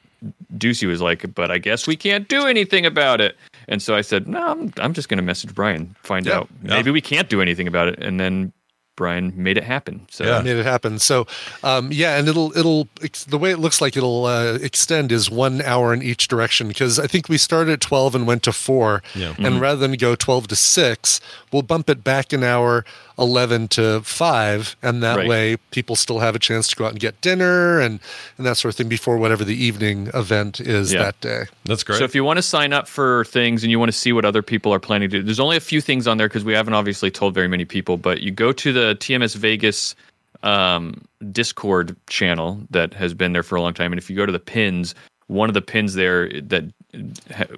Ducey 0.56 0.86
was 0.88 1.00
like 1.00 1.32
but 1.34 1.50
i 1.50 1.58
guess 1.58 1.86
we 1.86 1.96
can't 1.96 2.28
do 2.28 2.46
anything 2.46 2.84
about 2.86 3.20
it 3.20 3.36
and 3.68 3.80
so 3.82 3.94
i 3.94 4.00
said 4.00 4.26
no 4.26 4.44
i'm, 4.46 4.72
I'm 4.78 4.92
just 4.94 5.08
going 5.08 5.18
to 5.18 5.22
message 5.22 5.54
brian 5.54 5.94
find 6.02 6.26
Yeah. 6.26 6.38
out 6.38 6.48
Yeah. 6.64 6.70
maybe 6.76 6.90
we 6.90 7.00
can't 7.00 7.28
do 7.28 7.40
anything 7.40 7.68
about 7.68 7.88
it 7.88 7.98
and 8.02 8.18
then 8.18 8.52
brian 8.98 9.32
made 9.36 9.56
it 9.56 9.64
happen 9.64 9.96
so 10.10 10.24
Yeah. 10.24 10.40
Made 10.42 10.56
it 10.56 10.66
happen. 10.66 10.98
So, 10.98 11.26
um, 11.62 11.90
yeah, 11.92 12.18
and 12.18 12.26
it'll 12.28 12.50
it'll 12.58 12.88
the 13.34 13.38
way 13.38 13.50
it 13.52 13.58
looks 13.58 13.80
like 13.80 13.96
it'll 13.96 14.24
uh, 14.26 14.54
extend 14.70 15.12
is 15.12 15.30
one 15.30 15.62
hour 15.62 15.94
in 15.94 16.02
each 16.02 16.26
direction 16.28 16.66
because 16.68 16.98
I 16.98 17.06
think 17.06 17.28
we 17.28 17.38
started 17.38 17.72
at 17.72 17.80
twelve 17.80 18.14
and 18.16 18.26
went 18.26 18.42
to 18.48 18.52
four, 18.52 19.02
Yeah. 19.14 19.34
and 19.38 19.60
rather 19.60 19.80
than 19.86 19.92
go 19.96 20.14
twelve 20.16 20.48
to 20.48 20.56
six, 20.56 21.20
we'll 21.52 21.62
bump 21.62 21.88
it 21.88 22.02
back 22.02 22.32
an 22.32 22.42
hour, 22.42 22.84
eleven 23.18 23.68
to 23.68 24.00
five, 24.02 24.74
and 24.82 25.02
that 25.02 25.16
Right. 25.18 25.28
way 25.28 25.56
people 25.70 25.94
still 25.96 26.18
have 26.20 26.34
a 26.34 26.38
chance 26.38 26.66
to 26.68 26.76
go 26.76 26.84
out 26.86 26.92
and 26.92 27.00
get 27.00 27.20
dinner 27.20 27.80
and 27.80 28.00
and 28.36 28.46
that 28.46 28.56
sort 28.56 28.70
of 28.72 28.76
thing 28.76 28.88
before 28.88 29.16
whatever 29.18 29.44
the 29.44 29.56
evening 29.68 30.10
event 30.14 30.60
is 30.60 30.92
Yeah. 30.92 31.02
that 31.04 31.20
day. 31.20 31.42
That's 31.64 31.84
great. 31.84 31.98
So 31.98 32.04
if 32.04 32.14
you 32.14 32.24
want 32.24 32.38
to 32.38 32.42
sign 32.56 32.72
up 32.72 32.88
for 32.88 33.24
things 33.26 33.62
and 33.62 33.70
you 33.70 33.78
want 33.78 33.92
to 33.92 33.98
see 33.98 34.12
what 34.12 34.24
other 34.24 34.42
people 34.42 34.72
are 34.74 34.80
planning 34.80 35.08
to 35.10 35.18
do, 35.18 35.22
there's 35.22 35.40
only 35.40 35.56
a 35.56 35.60
few 35.72 35.80
things 35.80 36.06
on 36.06 36.16
there 36.18 36.28
because 36.28 36.44
we 36.44 36.54
haven't 36.54 36.74
obviously 36.74 37.10
told 37.10 37.34
very 37.34 37.48
many 37.48 37.64
people. 37.64 37.96
But 37.96 38.20
you 38.22 38.30
go 38.30 38.52
to 38.52 38.72
the 38.72 38.87
TMS 38.94 39.36
Vegas 39.36 39.94
um, 40.42 41.04
Discord 41.32 41.96
channel 42.08 42.60
that 42.70 42.94
has 42.94 43.14
been 43.14 43.32
there 43.32 43.42
for 43.42 43.56
a 43.56 43.62
long 43.62 43.74
time, 43.74 43.92
and 43.92 43.98
if 43.98 44.08
you 44.08 44.16
go 44.16 44.26
to 44.26 44.32
the 44.32 44.38
pins, 44.38 44.94
one 45.26 45.48
of 45.48 45.54
the 45.54 45.62
pins 45.62 45.94
there 45.94 46.28
that 46.42 46.64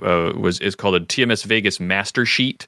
uh, 0.03 0.33
was 0.39 0.61
is 0.61 0.75
called 0.75 0.95
a 0.95 1.01
TMS 1.01 1.45
Vegas 1.45 1.81
Master 1.81 2.27
Sheet. 2.27 2.67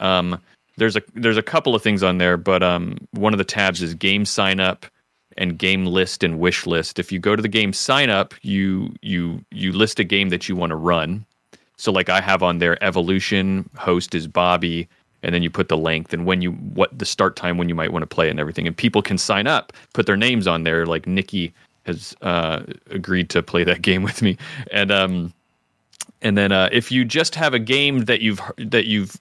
Um, 0.00 0.40
there's 0.76 0.96
a 0.96 1.02
there's 1.14 1.36
a 1.36 1.42
couple 1.42 1.74
of 1.74 1.82
things 1.82 2.02
on 2.02 2.18
there, 2.18 2.36
but 2.36 2.62
um, 2.62 2.96
one 3.12 3.32
of 3.34 3.38
the 3.38 3.44
tabs 3.44 3.82
is 3.82 3.94
game 3.94 4.24
sign 4.24 4.60
up 4.60 4.86
and 5.36 5.58
game 5.58 5.86
list 5.86 6.22
and 6.24 6.38
wish 6.38 6.66
list. 6.66 6.98
If 6.98 7.12
you 7.12 7.18
go 7.18 7.36
to 7.36 7.42
the 7.42 7.48
game 7.48 7.72
sign 7.72 8.10
up, 8.10 8.34
you 8.42 8.94
you 9.02 9.44
you 9.50 9.72
list 9.72 9.98
a 10.00 10.04
game 10.04 10.30
that 10.30 10.48
you 10.48 10.56
want 10.56 10.70
to 10.70 10.76
run. 10.76 11.24
So 11.76 11.92
like 11.92 12.08
I 12.08 12.20
have 12.20 12.42
on 12.42 12.58
there 12.58 12.82
evolution, 12.82 13.68
host 13.76 14.14
is 14.14 14.26
Bobby, 14.26 14.88
and 15.22 15.34
then 15.34 15.42
you 15.42 15.50
put 15.50 15.68
the 15.68 15.76
length 15.76 16.12
and 16.12 16.26
when 16.26 16.42
you 16.42 16.52
what 16.52 16.96
the 16.96 17.04
start 17.04 17.36
time 17.36 17.58
when 17.58 17.68
you 17.68 17.74
might 17.74 17.92
want 17.92 18.02
to 18.02 18.06
play 18.06 18.28
it 18.28 18.30
and 18.30 18.40
everything. 18.40 18.66
And 18.66 18.76
people 18.76 19.02
can 19.02 19.18
sign 19.18 19.46
up, 19.46 19.72
put 19.92 20.06
their 20.06 20.16
names 20.16 20.46
on 20.46 20.64
there. 20.64 20.86
Like 20.86 21.06
Nikki 21.06 21.52
has 21.84 22.14
uh, 22.22 22.62
agreed 22.90 23.30
to 23.30 23.42
play 23.42 23.64
that 23.64 23.82
game 23.88 24.02
with 24.02 24.22
me, 24.22 24.36
and 24.72 24.90
um, 24.90 25.32
and 26.22 26.36
then 26.36 26.52
uh, 26.52 26.68
if 26.72 26.90
you 26.90 27.04
just 27.04 27.34
have 27.34 27.54
a 27.54 27.58
game 27.58 28.04
that 28.04 28.20
you've 28.20 28.40
that 28.58 28.86
you've 28.86 29.18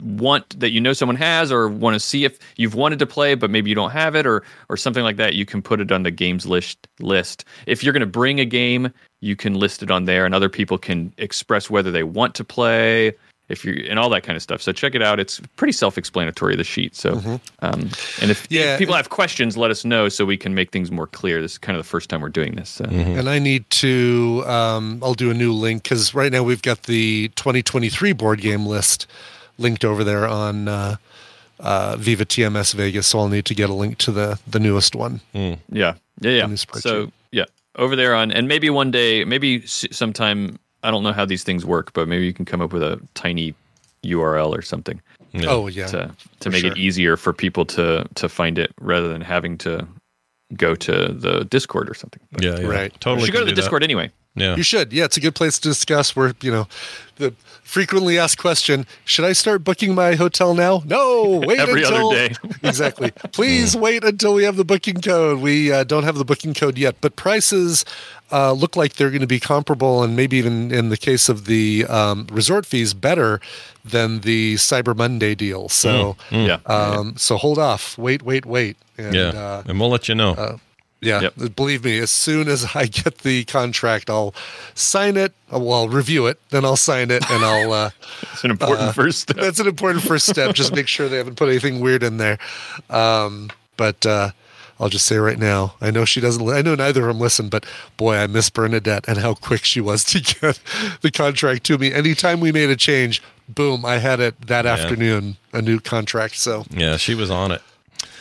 want 0.00 0.58
that 0.60 0.70
you 0.70 0.80
know 0.80 0.92
someone 0.92 1.16
has 1.16 1.50
or 1.50 1.68
want 1.68 1.94
to 1.94 2.00
see 2.00 2.24
if 2.24 2.38
you've 2.56 2.76
wanted 2.76 2.98
to 3.00 3.06
play 3.06 3.34
but 3.34 3.50
maybe 3.50 3.68
you 3.68 3.74
don't 3.74 3.90
have 3.90 4.14
it 4.14 4.24
or 4.24 4.44
or 4.68 4.76
something 4.76 5.02
like 5.02 5.16
that 5.16 5.34
you 5.34 5.44
can 5.44 5.60
put 5.60 5.80
it 5.80 5.90
on 5.90 6.04
the 6.04 6.12
games 6.12 6.46
list 6.46 6.86
list 7.00 7.44
if 7.66 7.82
you're 7.82 7.92
going 7.92 8.00
to 8.00 8.06
bring 8.06 8.38
a 8.38 8.44
game 8.44 8.92
you 9.20 9.34
can 9.34 9.54
list 9.54 9.82
it 9.82 9.90
on 9.90 10.04
there 10.04 10.24
and 10.24 10.32
other 10.32 10.48
people 10.48 10.78
can 10.78 11.12
express 11.18 11.68
whether 11.68 11.90
they 11.90 12.04
want 12.04 12.36
to 12.36 12.44
play 12.44 13.12
if 13.50 13.64
you 13.64 13.86
and 13.88 13.98
all 13.98 14.08
that 14.08 14.22
kind 14.22 14.36
of 14.36 14.42
stuff 14.42 14.62
so 14.62 14.72
check 14.72 14.94
it 14.94 15.02
out 15.02 15.20
it's 15.20 15.40
pretty 15.56 15.72
self-explanatory 15.72 16.56
the 16.56 16.64
sheet 16.64 16.94
so 16.96 17.14
um, 17.60 17.90
and 18.20 18.30
if, 18.30 18.46
Yeah, 18.50 18.74
if 18.74 18.78
people 18.78 18.94
and- 18.94 19.02
have 19.02 19.10
questions 19.10 19.56
let 19.56 19.70
us 19.70 19.84
know 19.84 20.08
so 20.08 20.24
we 20.24 20.36
can 20.36 20.54
make 20.54 20.70
things 20.70 20.90
more 20.90 21.06
clear 21.06 21.40
this 21.42 21.52
is 21.52 21.58
kind 21.58 21.76
of 21.76 21.84
the 21.84 21.88
first 21.88 22.08
time 22.08 22.20
we're 22.20 22.28
doing 22.28 22.54
this 22.54 22.68
so. 22.70 22.84
And 22.84 23.28
I 23.28 23.38
need 23.38 23.68
to, 23.70 24.42
um, 24.46 25.00
I'll 25.02 25.14
do 25.14 25.30
a 25.30 25.34
new 25.34 25.52
link 25.52 25.82
because 25.82 26.14
right 26.14 26.30
now 26.32 26.42
we've 26.42 26.62
got 26.62 26.84
the 26.84 27.28
2023 27.36 28.12
board 28.12 28.40
game 28.40 28.64
list 28.66 29.06
linked 29.58 29.84
over 29.84 30.04
there 30.04 30.26
on 30.26 30.68
uh, 30.68 30.96
uh, 31.58 31.96
Viva 31.98 32.24
TMS 32.24 32.74
Vegas. 32.74 33.08
So 33.08 33.18
I'll 33.18 33.28
need 33.28 33.44
to 33.46 33.54
get 33.54 33.70
a 33.70 33.74
link 33.74 33.98
to 33.98 34.12
the 34.12 34.38
the 34.46 34.58
newest 34.60 34.94
one. 34.94 35.20
Yeah, 35.32 35.56
yeah, 35.70 35.94
yeah. 36.20 36.54
So 36.54 37.12
yeah, 37.32 37.44
over 37.76 37.96
there 37.96 38.14
on, 38.14 38.32
and 38.32 38.48
maybe 38.48 38.70
one 38.70 38.90
day, 38.90 39.24
maybe 39.24 39.66
sometime. 39.66 40.58
I 40.82 40.90
don't 40.90 41.02
know 41.02 41.12
how 41.12 41.24
these 41.24 41.44
things 41.44 41.64
work, 41.64 41.92
but 41.92 42.08
maybe 42.08 42.24
you 42.24 42.32
can 42.32 42.44
come 42.44 42.60
up 42.60 42.72
with 42.72 42.82
a 42.82 43.00
tiny 43.14 43.54
URL 44.04 44.56
or 44.56 44.62
something. 44.62 45.00
Oh, 45.44 45.68
yeah, 45.68 45.86
to 45.86 46.14
to 46.40 46.50
make 46.50 46.62
sure. 46.62 46.72
it 46.72 46.78
easier 46.78 47.16
for 47.16 47.32
people 47.32 47.64
to 47.66 48.06
to 48.14 48.28
find 48.28 48.58
it 48.58 48.72
rather 48.80 49.08
than 49.08 49.20
having 49.20 49.58
to 49.58 49.86
go 50.54 50.74
to 50.74 51.08
the 51.12 51.44
Discord 51.44 51.88
or 51.88 51.94
something. 51.94 52.20
But 52.32 52.42
Yeah, 52.42 52.58
yeah. 52.58 52.66
Right. 52.66 53.00
Totally. 53.00 53.20
you 53.20 53.26
should 53.26 53.32
go 53.34 53.38
to 53.40 53.44
the 53.44 53.50
do 53.50 53.54
that. 53.54 53.60
Discord 53.62 53.84
anyway. 53.84 54.10
Yeah. 54.40 54.56
You 54.56 54.62
should. 54.62 54.92
Yeah, 54.92 55.04
it's 55.04 55.16
a 55.16 55.20
good 55.20 55.34
place 55.34 55.58
to 55.58 55.68
discuss 55.68 56.16
where, 56.16 56.34
you 56.42 56.50
know, 56.50 56.66
the 57.16 57.34
frequently 57.62 58.18
asked 58.18 58.38
question, 58.38 58.86
should 59.04 59.24
I 59.24 59.32
start 59.32 59.62
booking 59.62 59.94
my 59.94 60.14
hotel 60.16 60.54
now? 60.54 60.82
No, 60.86 61.42
wait 61.46 61.60
Every 61.60 61.84
other 61.84 61.94
until 61.96 62.10
day. 62.10 62.34
Exactly. 62.62 63.10
Please 63.32 63.76
wait 63.76 64.02
until 64.04 64.34
we 64.34 64.44
have 64.44 64.56
the 64.56 64.64
booking 64.64 65.00
code. 65.00 65.40
We 65.40 65.70
uh, 65.70 65.84
don't 65.84 66.04
have 66.04 66.16
the 66.16 66.24
booking 66.24 66.54
code 66.54 66.78
yet, 66.78 66.96
but 67.00 67.16
prices 67.16 67.84
uh, 68.32 68.52
look 68.52 68.74
like 68.76 68.94
they're 68.94 69.10
going 69.10 69.20
to 69.20 69.26
be 69.26 69.40
comparable 69.40 70.02
and 70.02 70.16
maybe 70.16 70.36
even 70.36 70.72
in 70.72 70.88
the 70.88 70.96
case 70.96 71.28
of 71.28 71.44
the 71.46 71.84
um, 71.86 72.26
resort 72.32 72.64
fees 72.66 72.94
better 72.94 73.40
than 73.84 74.20
the 74.20 74.54
Cyber 74.54 74.96
Monday 74.96 75.34
deal. 75.34 75.68
So 75.68 76.16
Mm, 76.30 76.46
Yeah. 76.46 76.58
um, 76.74 77.14
so 77.16 77.36
hold 77.36 77.58
off. 77.58 77.96
Wait, 77.98 78.22
wait, 78.22 78.46
wait. 78.46 78.76
And, 78.98 79.14
yeah. 79.14 79.28
uh, 79.28 79.62
and 79.66 79.78
we'll 79.80 79.90
let 79.90 80.08
you 80.08 80.14
know. 80.14 80.58
Yeah, 81.00 81.20
Yep. 81.20 81.56
believe 81.56 81.84
me, 81.84 81.98
as 81.98 82.10
soon 82.10 82.48
as 82.48 82.66
I 82.74 82.86
get 82.86 83.18
the 83.18 83.44
contract, 83.44 84.10
I'll 84.10 84.34
sign 84.74 85.16
it. 85.16 85.32
uh, 85.52 85.58
Well, 85.58 85.78
I'll 85.80 85.88
review 85.88 86.26
it, 86.26 86.38
then 86.50 86.64
I'll 86.64 86.76
sign 86.76 87.10
it, 87.10 87.28
and 87.30 87.44
I'll. 87.44 87.72
Uh, 87.72 87.90
It's 88.32 88.44
an 88.44 88.50
important 88.50 88.88
uh, 88.88 88.92
first 88.92 89.20
step. 89.20 89.36
That's 89.36 89.60
an 89.60 89.66
important 89.66 90.04
first 90.04 90.26
step. 90.26 90.54
Just 90.60 90.74
make 90.74 90.88
sure 90.88 91.08
they 91.08 91.16
haven't 91.18 91.36
put 91.36 91.48
anything 91.48 91.80
weird 91.80 92.02
in 92.02 92.16
there. 92.18 92.38
Um, 92.88 93.50
but 93.76 94.04
uh, 94.06 94.30
I'll 94.78 94.88
just 94.88 95.06
say 95.06 95.16
right 95.18 95.38
now, 95.38 95.74
I 95.80 95.90
know 95.90 96.04
she 96.04 96.20
doesn't. 96.20 96.44
li- 96.44 96.56
I 96.56 96.62
know 96.62 96.74
neither 96.74 97.02
of 97.02 97.08
them 97.08 97.18
listen, 97.20 97.48
but 97.48 97.66
boy, 97.96 98.16
I 98.16 98.26
miss 98.26 98.48
Bernadette 98.50 99.06
and 99.08 99.18
how 99.18 99.34
quick 99.34 99.64
she 99.64 99.80
was 99.80 100.04
to 100.04 100.20
get 100.40 100.58
the 101.02 101.10
contract 101.10 101.64
to 101.64 101.76
me. 101.78 101.92
Anytime 101.92 102.40
we 102.40 102.50
made 102.52 102.70
a 102.70 102.76
change, 102.76 103.22
boom, 103.48 103.84
I 103.84 103.98
had 103.98 104.20
it 104.20 104.40
that 104.46 104.64
afternoon, 104.66 105.36
a 105.52 105.60
new 105.62 105.80
contract. 105.80 106.36
So 106.36 106.64
yeah, 106.70 106.96
she 106.96 107.14
was 107.14 107.30
on 107.30 107.52
it. 107.52 107.62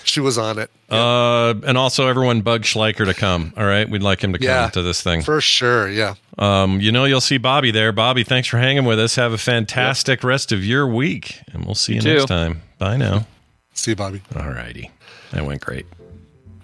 She 0.04 0.20
was 0.20 0.38
on 0.38 0.58
it. 0.60 0.70
Uh, 0.90 1.54
and 1.68 1.78
also 1.78 2.08
everyone 2.08 2.42
bug 2.42 2.64
Schleicher 2.64 3.06
to 3.06 3.14
come. 3.14 3.54
All 3.58 3.66
right, 3.66 3.88
we'd 3.90 4.02
like 4.04 4.22
him 4.24 4.34
to 4.34 4.40
come 4.40 4.46
Yeah, 4.48 4.70
to 4.70 4.82
this 4.82 5.02
thing. 5.02 5.22
For 5.22 5.40
sure, 5.42 5.90
yeah. 5.90 6.16
Um, 6.38 6.82
you 6.82 6.92
know, 6.92 7.06
you'll 7.06 7.22
see 7.22 7.38
Bobby 7.38 7.72
there. 7.72 7.92
Bobby, 7.92 8.24
thanks 8.24 8.48
for 8.48 8.58
hanging 8.58 8.86
with 8.86 9.00
us. 9.00 9.16
Have 9.16 9.34
a 9.34 9.38
fantastic 9.38 10.24
rest 10.24 10.52
of 10.52 10.64
your 10.66 10.88
week, 10.88 11.40
and 11.54 11.66
we'll 11.66 11.76
see 11.76 11.94
you, 11.94 11.98
You 11.98 12.02
too. 12.02 12.14
next 12.16 12.26
time. 12.28 12.62
Bye 12.80 12.98
now. 12.98 13.28
See 13.74 13.92
you, 13.92 13.96
Bobby. 13.96 14.22
All 14.36 14.50
righty, 14.50 14.90
that 15.32 15.46
went 15.46 15.62
great. 15.62 15.86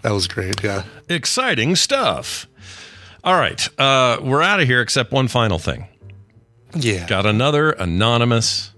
That 0.02 0.12
was 0.12 0.28
great. 0.28 0.64
Yeah. 0.64 0.84
Exciting 1.10 1.76
stuff. 1.76 2.48
All 3.24 3.36
right, 3.36 3.68
uh, 3.80 4.18
we're 4.22 4.42
out 4.42 4.60
of 4.60 4.68
here. 4.68 4.82
Except 4.82 5.12
one 5.12 5.28
final 5.28 5.60
thing. 5.60 5.88
Yeah. 6.76 7.08
Got 7.08 7.26
another 7.26 7.72
anonymous 7.72 8.72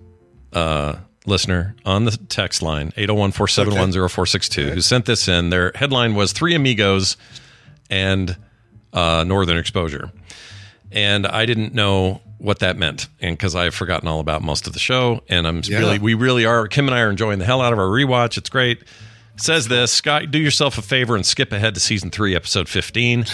uh, 0.54 0.98
listener 1.28 1.76
on 1.86 2.06
the 2.06 2.12
text 2.30 2.62
line 2.62 2.88
801 2.98 3.32
471 3.34 3.92
0462 4.10 4.72
who 4.72 4.82
sent 4.82 5.06
this 5.06 5.28
in. 5.28 5.50
Their 5.50 5.72
headline 5.76 6.16
was 6.16 6.32
Three 6.34 6.56
Amigos 6.56 7.18
and 7.90 8.36
uh, 8.94 9.24
Northern 9.28 9.58
Exposure. 9.58 10.12
And 10.92 11.28
I 11.28 11.46
didn't 11.46 11.74
know 11.74 12.22
what 12.38 12.60
that 12.60 12.78
meant. 12.78 13.08
And 13.20 13.38
because 13.38 13.56
I've 13.56 13.76
forgotten 13.76 14.08
all 14.08 14.20
about 14.20 14.42
most 14.42 14.68
of 14.68 14.74
the 14.74 14.80
show. 14.80 15.22
And 15.28 15.46
I'm 15.48 15.62
Yeah. 15.66 15.80
really, 15.80 16.00
we 16.00 16.14
really 16.14 16.46
are, 16.46 16.68
Kim 16.68 16.88
and 16.88 16.96
I 16.96 17.02
are 17.02 17.10
enjoying 17.10 17.40
the 17.40 17.46
hell 17.46 17.62
out 17.62 17.74
of 17.74 17.80
our 17.80 17.88
rewatch. 17.88 18.38
It's 18.38 18.50
great. 18.50 18.84
Says 19.36 19.68
this 19.68 19.92
Scott, 19.92 20.32
do 20.32 20.40
yourself 20.40 20.78
a 20.78 20.82
favor 20.82 21.16
and 21.16 21.26
skip 21.26 21.52
ahead 21.52 21.76
to 21.76 21.80
season 21.80 22.10
three, 22.10 22.36
episode 22.36 22.68
15. 22.70 23.26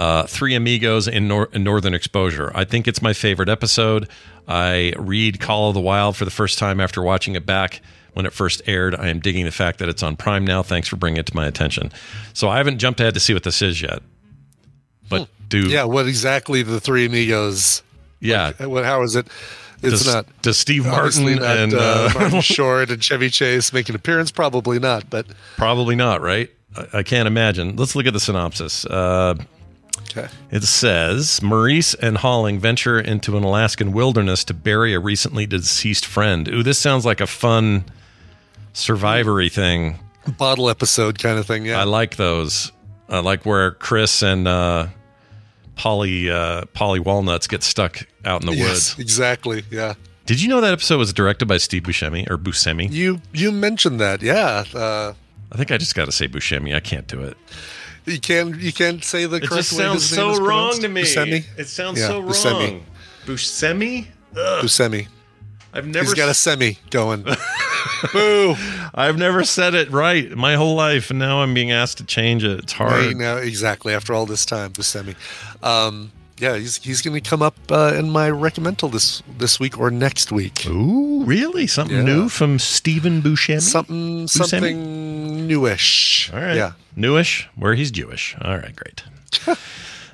Uh, 0.00 0.22
Three 0.26 0.54
Amigos 0.54 1.06
in, 1.06 1.28
Nor- 1.28 1.50
in 1.52 1.62
Northern 1.62 1.92
Exposure. 1.92 2.50
I 2.54 2.64
think 2.64 2.88
it's 2.88 3.02
my 3.02 3.12
favorite 3.12 3.50
episode. 3.50 4.08
I 4.48 4.94
read 4.96 5.40
Call 5.40 5.68
of 5.68 5.74
the 5.74 5.80
Wild 5.80 6.16
for 6.16 6.24
the 6.24 6.30
first 6.30 6.58
time 6.58 6.80
after 6.80 7.02
watching 7.02 7.34
it 7.34 7.44
back 7.44 7.82
when 8.14 8.24
it 8.24 8.32
first 8.32 8.62
aired. 8.66 8.94
I 8.94 9.08
am 9.08 9.20
digging 9.20 9.44
the 9.44 9.50
fact 9.50 9.78
that 9.78 9.90
it's 9.90 10.02
on 10.02 10.16
Prime 10.16 10.46
now. 10.46 10.62
Thanks 10.62 10.88
for 10.88 10.96
bringing 10.96 11.18
it 11.20 11.26
to 11.26 11.36
my 11.36 11.46
attention. 11.46 11.92
So 12.32 12.48
I 12.48 12.56
haven't 12.56 12.78
jumped 12.78 12.98
ahead 13.00 13.12
to 13.12 13.20
see 13.20 13.34
what 13.34 13.42
this 13.42 13.60
is 13.60 13.82
yet. 13.82 14.00
But 15.10 15.28
do 15.50 15.68
Yeah. 15.68 15.84
What 15.84 16.06
exactly 16.08 16.62
the 16.62 16.80
three 16.80 17.04
amigos? 17.04 17.82
yeah. 18.20 18.52
What? 18.66 18.86
How 18.86 19.02
is 19.02 19.16
it? 19.16 19.26
It's 19.82 20.04
does, 20.04 20.06
not. 20.14 20.26
does 20.40 20.56
Steve 20.56 20.86
Martin 20.86 21.36
not 21.36 21.42
and 21.58 21.74
uh, 21.74 21.78
uh, 21.78 22.18
Martin 22.18 22.40
Short 22.56 22.90
and 22.90 23.02
Chevy 23.04 23.28
Chase 23.28 23.70
make 23.72 23.90
an 23.90 23.94
appearance. 23.94 24.30
Probably 24.30 24.78
not. 24.78 25.10
But 25.10 25.26
probably 25.58 25.94
not, 25.94 26.22
right? 26.22 26.50
I, 26.74 26.98
I 26.98 27.02
can't 27.02 27.26
imagine. 27.26 27.76
Let's 27.76 27.94
look 27.94 28.06
at 28.06 28.14
the 28.14 28.20
synopsis. 28.20 28.86
Uh, 28.86 29.34
okay. 30.10 30.28
It 30.50 30.62
says 30.64 31.42
Maurice 31.42 31.94
and 31.94 32.18
Holling 32.18 32.58
venture 32.58 32.98
into 32.98 33.36
an 33.36 33.44
Alaskan 33.44 33.92
wilderness 33.92 34.44
to 34.44 34.54
bury 34.54 34.94
a 34.94 35.00
recently 35.00 35.46
deceased 35.46 36.06
friend. 36.06 36.48
Ooh, 36.48 36.62
this 36.62 36.78
sounds 36.78 37.04
like 37.04 37.20
a 37.20 37.26
fun 37.26 37.84
survivory 38.72 39.48
thing. 39.48 39.98
bottle 40.38 40.68
episode 40.68 41.18
kind 41.18 41.38
of 41.38 41.46
thing. 41.46 41.66
Yeah. 41.66 41.80
I 41.80 41.84
like 41.84 42.16
those. 42.16 42.72
I 43.08 43.20
like 43.20 43.44
where 43.44 43.72
Chris 43.72 44.22
and 44.22 44.46
uh, 44.46 44.86
Polly 45.76 46.30
uh, 46.30 46.62
Paulie 46.74 47.00
Walnuts 47.00 47.46
get 47.46 47.62
stuck 47.62 48.06
out 48.24 48.42
in 48.42 48.46
the 48.46 48.56
yes. 48.56 48.68
woods. 48.68 48.98
Exactly. 48.98 49.64
Yeah. 49.70 49.94
Did 50.26 50.40
you 50.40 50.48
know 50.48 50.60
that 50.60 50.72
episode 50.72 50.98
was 50.98 51.12
directed 51.12 51.46
by 51.46 51.56
Steve 51.56 51.82
Buscemi 51.82 52.30
or 52.30 52.38
Buscemi? 52.38 52.90
You 52.92 53.20
you 53.32 53.50
mentioned 53.50 54.00
that. 54.00 54.22
Yeah. 54.22 54.64
Uh, 54.72 55.14
I 55.50 55.56
think 55.56 55.72
I 55.72 55.78
just 55.78 55.94
got 55.94 56.04
to 56.04 56.12
say 56.12 56.28
Buscemi. 56.28 56.74
I 56.74 56.80
can't 56.80 57.08
do 57.08 57.20
it. 57.22 57.36
You 58.06 58.20
can't 58.20 58.56
you 58.56 58.72
can't 58.72 59.02
say 59.04 59.26
the 59.26 59.36
It 59.36 59.40
correct 59.48 59.54
just 59.68 59.76
sounds 59.76 60.08
so 60.08 60.38
wrong 60.42 60.78
to 60.80 60.88
me. 60.88 61.02
Buscemi? 61.02 61.44
It 61.56 61.68
sounds 61.68 62.00
Yeah, 62.00 62.08
so 62.08 62.20
wrong. 62.20 62.84
Buscemi. 63.26 64.06
Ugh. 64.36 64.64
Buscemi. 64.64 65.08
I've 65.72 65.86
never 65.86 66.04
He's 66.06 66.14
got 66.14 66.28
a 66.28 66.34
semi 66.34 66.78
going. 66.90 67.22
Boo. 68.12 68.54
I've 68.94 69.16
never 69.18 69.44
said 69.44 69.74
it 69.74 69.90
right 69.90 70.28
my 70.32 70.56
whole 70.56 70.74
life, 70.74 71.10
and 71.10 71.18
now 71.18 71.42
I'm 71.42 71.54
being 71.54 71.70
asked 71.70 71.98
to 71.98 72.04
change 72.04 72.42
it. 72.44 72.58
It's 72.58 72.72
hard. 72.72 72.92
Right 72.92 73.16
now, 73.16 73.36
exactly. 73.36 73.94
After 73.94 74.12
all 74.14 74.26
this 74.26 74.44
time, 74.44 74.72
Buscemi. 74.72 75.14
Um, 75.62 76.10
yeah, 76.38 76.56
he's 76.56 76.78
he's 76.78 77.02
going 77.02 77.22
to 77.22 77.28
come 77.28 77.40
up 77.42 77.54
uh, 77.70 77.94
in 77.96 78.10
my 78.10 78.28
recommendal 78.30 78.90
this 78.90 79.22
this 79.38 79.60
week 79.60 79.78
or 79.78 79.90
next 79.92 80.32
week. 80.32 80.66
Ooh, 80.66 81.22
really? 81.24 81.66
Something 81.68 81.98
Yeah. 81.98 82.02
new 82.14 82.28
from 82.28 82.58
Stephen 82.58 83.22
Buscemi? 83.22 83.60
Something 83.60 84.24
Buscemi? 84.26 84.28
something 84.48 85.09
newish. 85.50 86.30
All 86.32 86.40
right. 86.40 86.56
Yeah. 86.56 86.72
Newish, 86.96 87.48
where 87.56 87.74
he's 87.74 87.90
Jewish. 87.90 88.36
All 88.40 88.56
right, 88.56 88.74
great. 88.74 89.04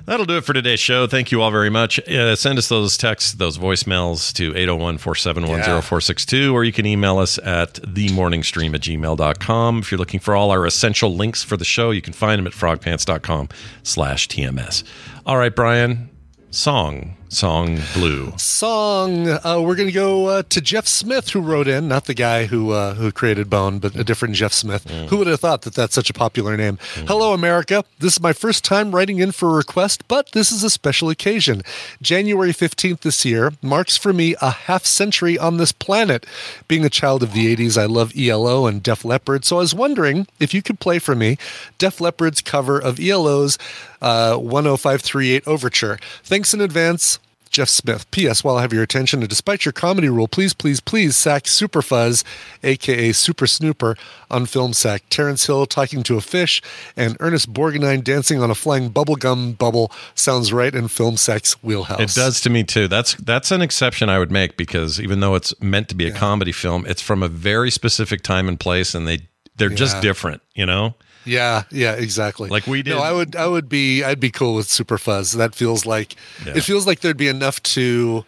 That'll 0.05 0.25
do 0.25 0.37
it 0.37 0.45
for 0.45 0.53
today's 0.53 0.79
show. 0.79 1.05
Thank 1.05 1.33
you 1.33 1.41
all 1.41 1.51
very 1.51 1.69
much. 1.69 1.99
Uh, 2.07 2.33
send 2.37 2.57
us 2.57 2.69
those 2.69 2.95
texts, 2.95 3.33
those 3.33 3.57
voicemails 3.57 4.31
to 4.35 4.55
801 4.55 4.99
471 4.99 5.59
0462, 5.81 6.55
or 6.55 6.63
you 6.63 6.71
can 6.71 6.85
email 6.85 7.17
us 7.17 7.37
at 7.39 7.73
themorningstream 7.73 8.73
at 8.73 8.79
gmail.com. 8.79 9.79
If 9.79 9.91
you're 9.91 9.97
looking 9.99 10.21
for 10.21 10.33
all 10.33 10.51
our 10.51 10.65
essential 10.65 11.13
links 11.13 11.43
for 11.43 11.57
the 11.57 11.65
show, 11.65 11.91
you 11.91 12.01
can 12.01 12.13
find 12.13 12.39
them 12.39 12.47
at 12.47 12.53
frogpants.com 12.53 13.49
slash 13.83 14.29
TMS. 14.29 14.85
All 15.25 15.37
right, 15.37 15.53
Brian, 15.53 16.09
song, 16.51 17.17
song 17.29 17.79
blue. 17.93 18.33
Song. 18.37 19.27
Uh, 19.27 19.61
we're 19.61 19.75
going 19.75 19.87
to 19.87 19.93
go 19.93 20.27
uh, 20.27 20.43
to 20.49 20.61
Jeff 20.61 20.87
Smith, 20.87 21.29
who 21.29 21.41
wrote 21.41 21.67
in, 21.67 21.87
not 21.87 22.05
the 22.05 22.13
guy 22.13 22.45
who 22.45 22.71
uh, 22.71 22.93
who 22.95 23.11
created 23.11 23.49
Bone, 23.49 23.79
but 23.79 23.95
a 23.95 24.03
different 24.03 24.35
Jeff 24.35 24.53
Smith. 24.53 24.89
Who 25.09 25.17
would 25.17 25.27
have 25.27 25.39
thought 25.39 25.61
that 25.63 25.73
that's 25.73 25.93
such 25.95 26.09
a 26.09 26.13
popular 26.13 26.57
name? 26.57 26.79
Hello, 27.07 27.33
America. 27.33 27.83
This 27.99 28.13
is 28.13 28.21
my 28.21 28.33
first 28.33 28.63
time 28.63 28.93
writing 28.93 29.19
in 29.19 29.31
for 29.31 29.49
a 29.49 29.53
request, 29.55 30.07
but 30.07 30.31
this 30.31 30.51
is 30.51 30.63
a 30.63 30.69
special 30.69 31.09
occasion. 31.09 31.61
January 32.01 32.51
15th 32.51 33.01
this 33.01 33.25
year 33.25 33.51
marks 33.61 33.97
for 33.97 34.13
me 34.13 34.35
a 34.41 34.51
half 34.51 34.85
century 34.85 35.37
on 35.37 35.57
this 35.57 35.71
planet. 35.71 36.25
Being 36.67 36.85
a 36.85 36.89
child 36.89 37.23
of 37.23 37.33
the 37.33 37.55
80s, 37.55 37.77
I 37.77 37.85
love 37.85 38.13
ELO 38.17 38.65
and 38.65 38.81
Def 38.81 39.03
Leppard, 39.03 39.45
so 39.45 39.57
I 39.57 39.59
was 39.59 39.75
wondering 39.75 40.27
if 40.39 40.53
you 40.53 40.61
could 40.61 40.79
play 40.79 40.99
for 40.99 41.15
me 41.15 41.37
Def 41.77 41.99
Leppard's 41.99 42.41
cover 42.41 42.79
of 42.79 42.99
ELO's 42.99 43.57
uh, 44.01 44.37
10538 44.37 45.47
Overture. 45.47 45.99
Thanks 46.23 46.53
in 46.53 46.61
advance. 46.61 47.19
Jeff 47.47 47.69
Smith. 47.69 48.09
P.S. 48.11 48.43
While 48.43 48.57
I 48.57 48.61
have 48.61 48.73
your 48.73 48.83
attention, 48.83 49.21
and 49.21 49.29
despite 49.29 49.65
your 49.65 49.71
comedy 49.71 50.09
rule, 50.09 50.27
please, 50.27 50.53
please, 50.53 50.79
please 50.79 51.15
sack 51.15 51.43
Superfuzz, 51.43 52.23
aka 52.63 53.11
Super 53.11 53.47
Snooper, 53.47 53.95
on 54.29 54.45
Film 54.45 54.73
Sack. 54.73 55.03
Terence 55.09 55.45
Hill 55.47 55.65
talking 55.65 56.03
to 56.03 56.17
a 56.17 56.21
fish 56.21 56.61
and 56.95 57.17
Ernest 57.19 57.53
Borgnine 57.53 58.03
dancing 58.03 58.41
on 58.41 58.51
a 58.51 58.55
flying 58.55 58.89
bubblegum 58.89 59.57
bubble 59.57 59.91
sounds 60.15 60.51
right 60.51 60.73
in 60.73 60.87
Film 60.87 61.17
Sack's 61.17 61.61
wheelhouse. 61.63 61.99
It 61.99 62.19
does 62.19 62.41
to 62.41 62.49
me 62.49 62.63
too. 62.63 62.87
That's 62.87 63.15
that's 63.15 63.51
an 63.51 63.61
exception 63.61 64.09
I 64.09 64.19
would 64.19 64.31
make 64.31 64.57
because 64.57 64.99
even 64.99 65.19
though 65.19 65.35
it's 65.35 65.59
meant 65.61 65.89
to 65.89 65.95
be 65.95 66.07
a 66.07 66.11
comedy 66.11 66.51
film, 66.51 66.85
it's 66.87 67.01
from 67.01 67.23
a 67.23 67.27
very 67.27 67.71
specific 67.71 68.21
time 68.21 68.47
and 68.47 68.59
place, 68.59 68.93
and 68.93 69.07
they 69.07 69.27
they're 69.55 69.69
just 69.69 70.01
different. 70.01 70.41
You 70.53 70.65
know, 70.65 70.95
Yeah, 71.27 71.63
yeah, 71.71 71.93
exactly. 71.93 72.49
Like 72.49 72.65
we 72.67 72.81
did- 72.81 72.91
No, 72.91 72.99
I 72.99 73.11
would, 73.11 73.35
I 73.35 73.45
would 73.47 73.67
be, 73.69 74.03
I'd 74.03 74.19
be 74.19 74.31
cool 74.31 74.55
with 74.55 74.67
Super 74.69 74.97
Fuzz. 74.97 75.33
That 75.33 75.53
feels 75.53 75.85
like, 75.85 76.15
Yeah. 76.45 76.53
it 76.55 76.61
feels 76.61 76.87
like 76.87 77.01
there'd 77.01 77.17
be 77.17 77.27
enough 77.27 77.61
to, 77.63 78.25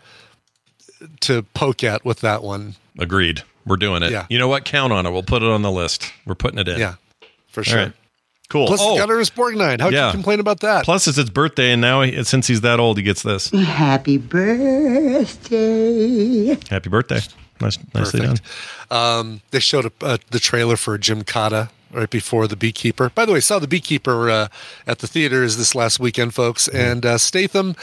to 1.21 1.43
poke 1.53 1.83
at 1.83 2.03
with 2.05 2.19
that 2.21 2.43
one. 2.43 2.75
agreed. 2.97 3.43
We're 3.65 3.77
doing 3.77 4.03
it. 4.03 4.11
Yeah. 4.11 4.25
You 4.29 4.37
know 4.39 4.47
what? 4.47 4.65
Count 4.65 4.91
on 4.93 5.05
it. 5.05 5.11
We'll 5.11 5.21
put 5.23 5.43
it 5.43 5.49
on 5.49 5.61
the 5.61 5.71
list. 5.71 6.11
We're 6.25 6.33
putting 6.35 6.57
it 6.59 6.67
in. 6.67 6.79
Yeah, 6.79 6.95
for 7.49 7.63
sure. 7.63 7.77
right. 7.77 7.93
Cool. 8.49 8.65
Plus, 8.65 8.79
oh, 8.81 8.93
it's 8.93 8.99
got 9.01 9.11
Ernest 9.11 9.35
Borgnine. 9.35 9.79
How 9.79 9.89
Yeah. 9.89 9.99
can 9.99 10.07
you 10.07 10.11
complain 10.13 10.39
about 10.39 10.61
that? 10.61 10.83
plus 10.85 11.07
it's 11.07 11.17
his 11.17 11.29
birthday, 11.29 11.71
and 11.71 11.81
now 11.81 12.01
he, 12.01 12.23
since 12.23 12.47
he's 12.47 12.61
that 12.61 12.79
old, 12.79 12.97
he 12.97 13.03
gets 13.03 13.21
this. 13.21 13.51
Happy 13.51 14.17
birthday. 15.19 16.57
Happy 16.69 16.89
birthday. 16.89 17.19
Nice, 17.61 17.77
nicely 17.93 18.21
done. 18.21 18.37
Um, 18.89 19.41
they 19.51 19.59
showed 19.59 19.85
a, 19.85 19.91
uh, 20.01 20.17
the 20.31 20.39
trailer 20.39 20.77
for 20.77 20.97
Jim 20.97 21.23
Cotta 21.23 21.69
right 21.91 22.09
before 22.09 22.47
the 22.47 22.55
Beekeeper. 22.55 23.09
By 23.09 23.25
the 23.25 23.33
way, 23.33 23.39
saw 23.39 23.59
the 23.59 23.67
Beekeeper 23.67 24.29
uh, 24.29 24.47
at 24.87 24.99
the 24.99 25.07
theaters 25.07 25.57
this 25.57 25.73
last 25.75 25.99
weekend, 25.99 26.33
folks. 26.33 26.67
Mm-hmm. 26.67 26.77
And 26.77 27.05
uh, 27.05 27.17
Statham, 27.17 27.75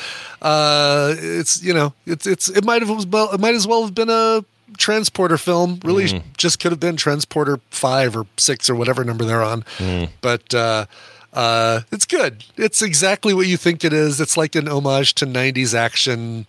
uh, 0.43 1.15
it's 1.19 1.63
you 1.63 1.75
know, 1.75 1.93
it's 2.07 2.27
it's 2.27 2.49
it 2.49 2.65
might 2.65 2.83
have 2.83 3.13
well, 3.13 3.33
it 3.33 3.41
might 3.41 3.55
as 3.55 3.67
well 3.67 3.83
have 3.85 3.95
been 3.95 4.11
a 4.11 4.45
transporter 4.79 5.39
film. 5.39 5.81
Really, 5.85 6.05
Mm-hmm. 6.07 6.29
just 6.37 6.61
could 6.61 6.73
have 6.73 6.81
been 6.81 6.97
Transporter 6.97 7.61
Five 7.71 8.17
or 8.17 8.27
Six 8.37 8.69
or 8.71 8.75
whatever 8.75 9.05
number 9.05 9.25
they're 9.25 9.43
on. 9.43 9.63
Mm. 9.79 10.11
But 10.21 10.55
uh, 10.55 10.87
uh, 11.33 11.81
it's 11.91 12.05
good. 12.07 12.45
It's 12.57 12.83
exactly 12.83 13.35
what 13.35 13.47
you 13.47 13.57
think 13.57 13.85
it 13.85 13.93
is. 13.93 14.21
It's 14.21 14.37
like 14.37 14.55
an 14.55 14.69
homage 14.69 15.15
to 15.17 15.27
'90s 15.27 15.75
action 15.75 16.47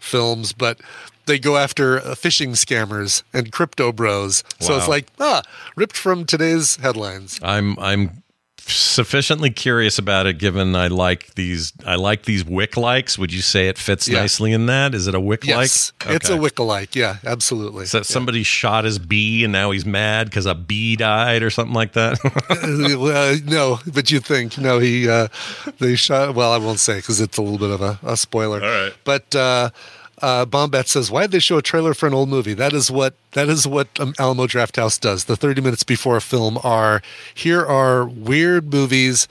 films, 0.00 0.52
but 0.52 0.80
they 1.28 1.38
go 1.38 1.56
after 1.56 1.98
uh, 1.98 2.14
phishing 2.16 2.50
scammers 2.56 3.22
and 3.32 3.52
crypto 3.52 3.92
bros. 3.92 4.42
So 4.58 4.76
it's 4.76 4.88
like 4.88 5.06
ah, 5.20 5.42
ripped 5.76 5.96
from 5.96 6.24
today's 6.24 6.76
headlines. 6.76 7.38
I'm 7.42 7.78
I'm 7.78 8.24
sufficiently 8.70 9.48
curious 9.48 9.98
about 9.98 10.26
it 10.26 10.34
given 10.38 10.76
I 10.76 10.88
like 10.88 11.34
these 11.36 11.72
I 11.86 11.94
like 11.94 12.24
these 12.24 12.44
wick 12.44 12.76
likes. 12.76 13.18
Would 13.18 13.32
you 13.32 13.40
say 13.40 13.68
it 13.68 13.78
fits 13.78 14.06
Yeah. 14.08 14.20
nicely 14.20 14.52
in 14.52 14.66
that? 14.66 14.94
Is 14.94 15.06
it 15.06 15.14
a 15.14 15.20
wick 15.20 15.46
like? 15.46 15.54
Yes, 15.54 15.92
it's 16.06 16.28
a 16.28 16.36
wick-alike. 16.36 16.94
Yeah, 16.94 17.16
absolutely. 17.24 17.86
So 17.86 18.02
somebody 18.02 18.42
shot 18.42 18.84
his 18.84 18.98
bee 18.98 19.44
and 19.44 19.52
now 19.52 19.70
he's 19.70 19.86
mad 19.86 20.28
because 20.28 20.44
a 20.44 20.54
bee 20.54 20.96
died 20.96 21.42
or 21.42 21.50
something 21.50 21.74
like 21.74 21.92
that. 21.92 22.18
Uh, 23.08 23.36
no, 23.46 23.78
but 23.92 24.10
you 24.10 24.20
think 24.20 24.58
no? 24.58 24.78
He 24.78 25.08
uh, 25.08 25.28
they 25.78 25.96
shot. 25.96 26.34
Well, 26.34 26.52
I 26.52 26.58
won't 26.58 26.78
say 26.78 26.96
because 26.96 27.20
it's 27.20 27.38
a 27.38 27.42
little 27.42 27.58
bit 27.58 27.70
of 27.70 27.80
a, 27.80 27.98
a 28.02 28.16
spoiler. 28.16 28.62
All 28.62 28.68
right. 28.84 28.92
But 29.04 29.34
uh, 29.34 29.70
uh, 30.22 30.46
Bombat 30.46 30.86
says, 30.86 31.10
"Why 31.10 31.22
did 31.22 31.32
they 31.32 31.38
show 31.38 31.58
a 31.58 31.62
trailer 31.62 31.94
for 31.94 32.06
an 32.06 32.14
old 32.14 32.28
movie? 32.28 32.54
That 32.54 32.72
is 32.72 32.90
what 32.90 33.14
that 33.32 33.48
is 33.48 33.66
what 33.66 33.88
um, 34.00 34.14
Alamo 34.18 34.46
Drafthouse 34.46 35.00
does. 35.00 35.24
The 35.24 35.36
thirty 35.36 35.60
minutes 35.60 35.84
before 35.84 36.16
a 36.16 36.20
film 36.20 36.58
are 36.62 37.02
here 37.34 37.64
are 37.64 38.06
weird 38.06 38.72
movies." 38.72 39.28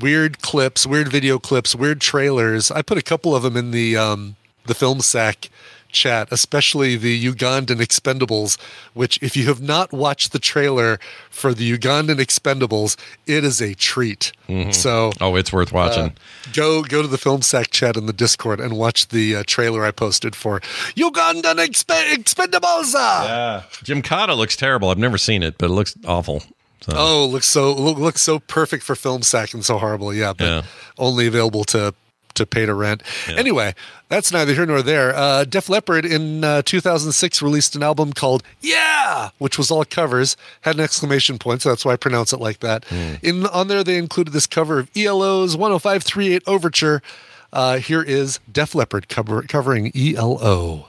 Weird 0.00 0.40
clips, 0.40 0.86
weird 0.86 1.08
video 1.08 1.38
clips, 1.38 1.74
weird 1.74 2.00
trailers. 2.00 2.70
I 2.70 2.80
put 2.80 2.96
a 2.96 3.02
couple 3.02 3.36
of 3.36 3.42
them 3.42 3.58
in 3.58 3.72
the 3.72 3.94
um, 3.94 4.36
the 4.64 4.74
film 4.74 5.00
sack 5.00 5.50
chat, 5.92 6.28
especially 6.30 6.96
the 6.96 7.24
Ugandan 7.24 7.76
Expendables, 7.80 8.58
which, 8.94 9.18
if 9.22 9.36
you 9.36 9.46
have 9.46 9.60
not 9.60 9.92
watched 9.92 10.32
the 10.32 10.38
trailer 10.38 10.98
for 11.30 11.54
the 11.54 11.76
Ugandan 11.78 12.16
Expendables, 12.18 12.96
it 13.26 13.44
is 13.44 13.60
a 13.60 13.74
treat. 13.74 14.32
So, 14.72 15.12
oh, 15.20 15.36
it's 15.36 15.50
worth 15.52 15.72
watching. 15.72 16.04
uh, 16.06 16.10
go 16.52 16.82
go 16.82 17.00
to 17.00 17.08
the 17.08 17.16
film 17.16 17.40
sack 17.40 17.70
chat 17.70 17.96
in 17.96 18.04
the 18.04 18.12
Discord 18.12 18.60
and 18.60 18.76
watch 18.76 19.08
the 19.08 19.36
uh, 19.36 19.42
trailer 19.46 19.82
I 19.84 19.92
posted 19.92 20.36
for 20.36 20.60
Ugandan 20.94 21.56
Expe- 21.56 22.12
Expendables. 22.12 22.92
yeah. 22.94 23.62
Jim 23.82 24.02
Cotta 24.02 24.34
looks 24.34 24.56
terrible. 24.56 24.90
I've 24.90 24.98
never 24.98 25.16
seen 25.16 25.42
it, 25.42 25.56
but 25.56 25.66
it 25.70 25.72
looks 25.72 25.96
awful. 26.06 26.42
So 26.82 26.92
Oh, 26.96 27.26
looks 27.26 27.46
so 27.46 27.72
look, 27.72 27.96
looks 27.96 28.20
so 28.22 28.40
perfect 28.40 28.82
for 28.82 28.94
film 28.96 29.22
sack 29.22 29.54
and 29.54 29.64
so 29.64 29.78
horrible. 29.78 30.12
Yeah, 30.12 30.32
but 30.36 30.44
Yeah. 30.44 30.62
only 30.98 31.26
available 31.26 31.64
to 31.66 31.94
to 32.34 32.46
pay 32.46 32.66
to 32.66 32.74
rent. 32.74 33.02
Anyway, 33.28 33.74
that's 34.08 34.32
neither 34.32 34.54
here 34.54 34.66
nor 34.66 34.82
there. 34.82 35.14
Uh, 35.14 35.44
Def 35.44 35.68
Leppard 35.68 36.04
in 36.04 36.44
uh, 36.44 36.62
2006 36.62 37.40
released 37.42 37.74
an 37.76 37.82
album 37.82 38.12
called 38.12 38.42
Yeah, 38.60 39.30
which 39.38 39.58
was 39.58 39.70
all 39.70 39.84
covers. 39.84 40.36
Had 40.62 40.74
an 40.76 40.80
exclamation 40.80 41.38
point, 41.38 41.62
so 41.62 41.68
that's 41.68 41.84
why 41.84 41.92
I 41.92 41.96
pronounce 41.96 42.32
it 42.32 42.40
like 42.40 42.60
that. 42.60 42.84
In 43.22 43.46
on 43.46 43.68
there, 43.68 43.82
they 43.84 43.96
included 43.98 44.32
this 44.32 44.46
cover 44.46 44.78
of 44.78 44.90
ELO's 44.96 45.54
10538 45.54 46.42
Overture. 46.46 47.02
Uh, 47.52 47.76
here 47.78 48.02
is 48.02 48.40
Def 48.50 48.74
Leppard 48.74 49.08
cover, 49.08 49.42
covering 49.42 49.92
ELO. 49.94 50.88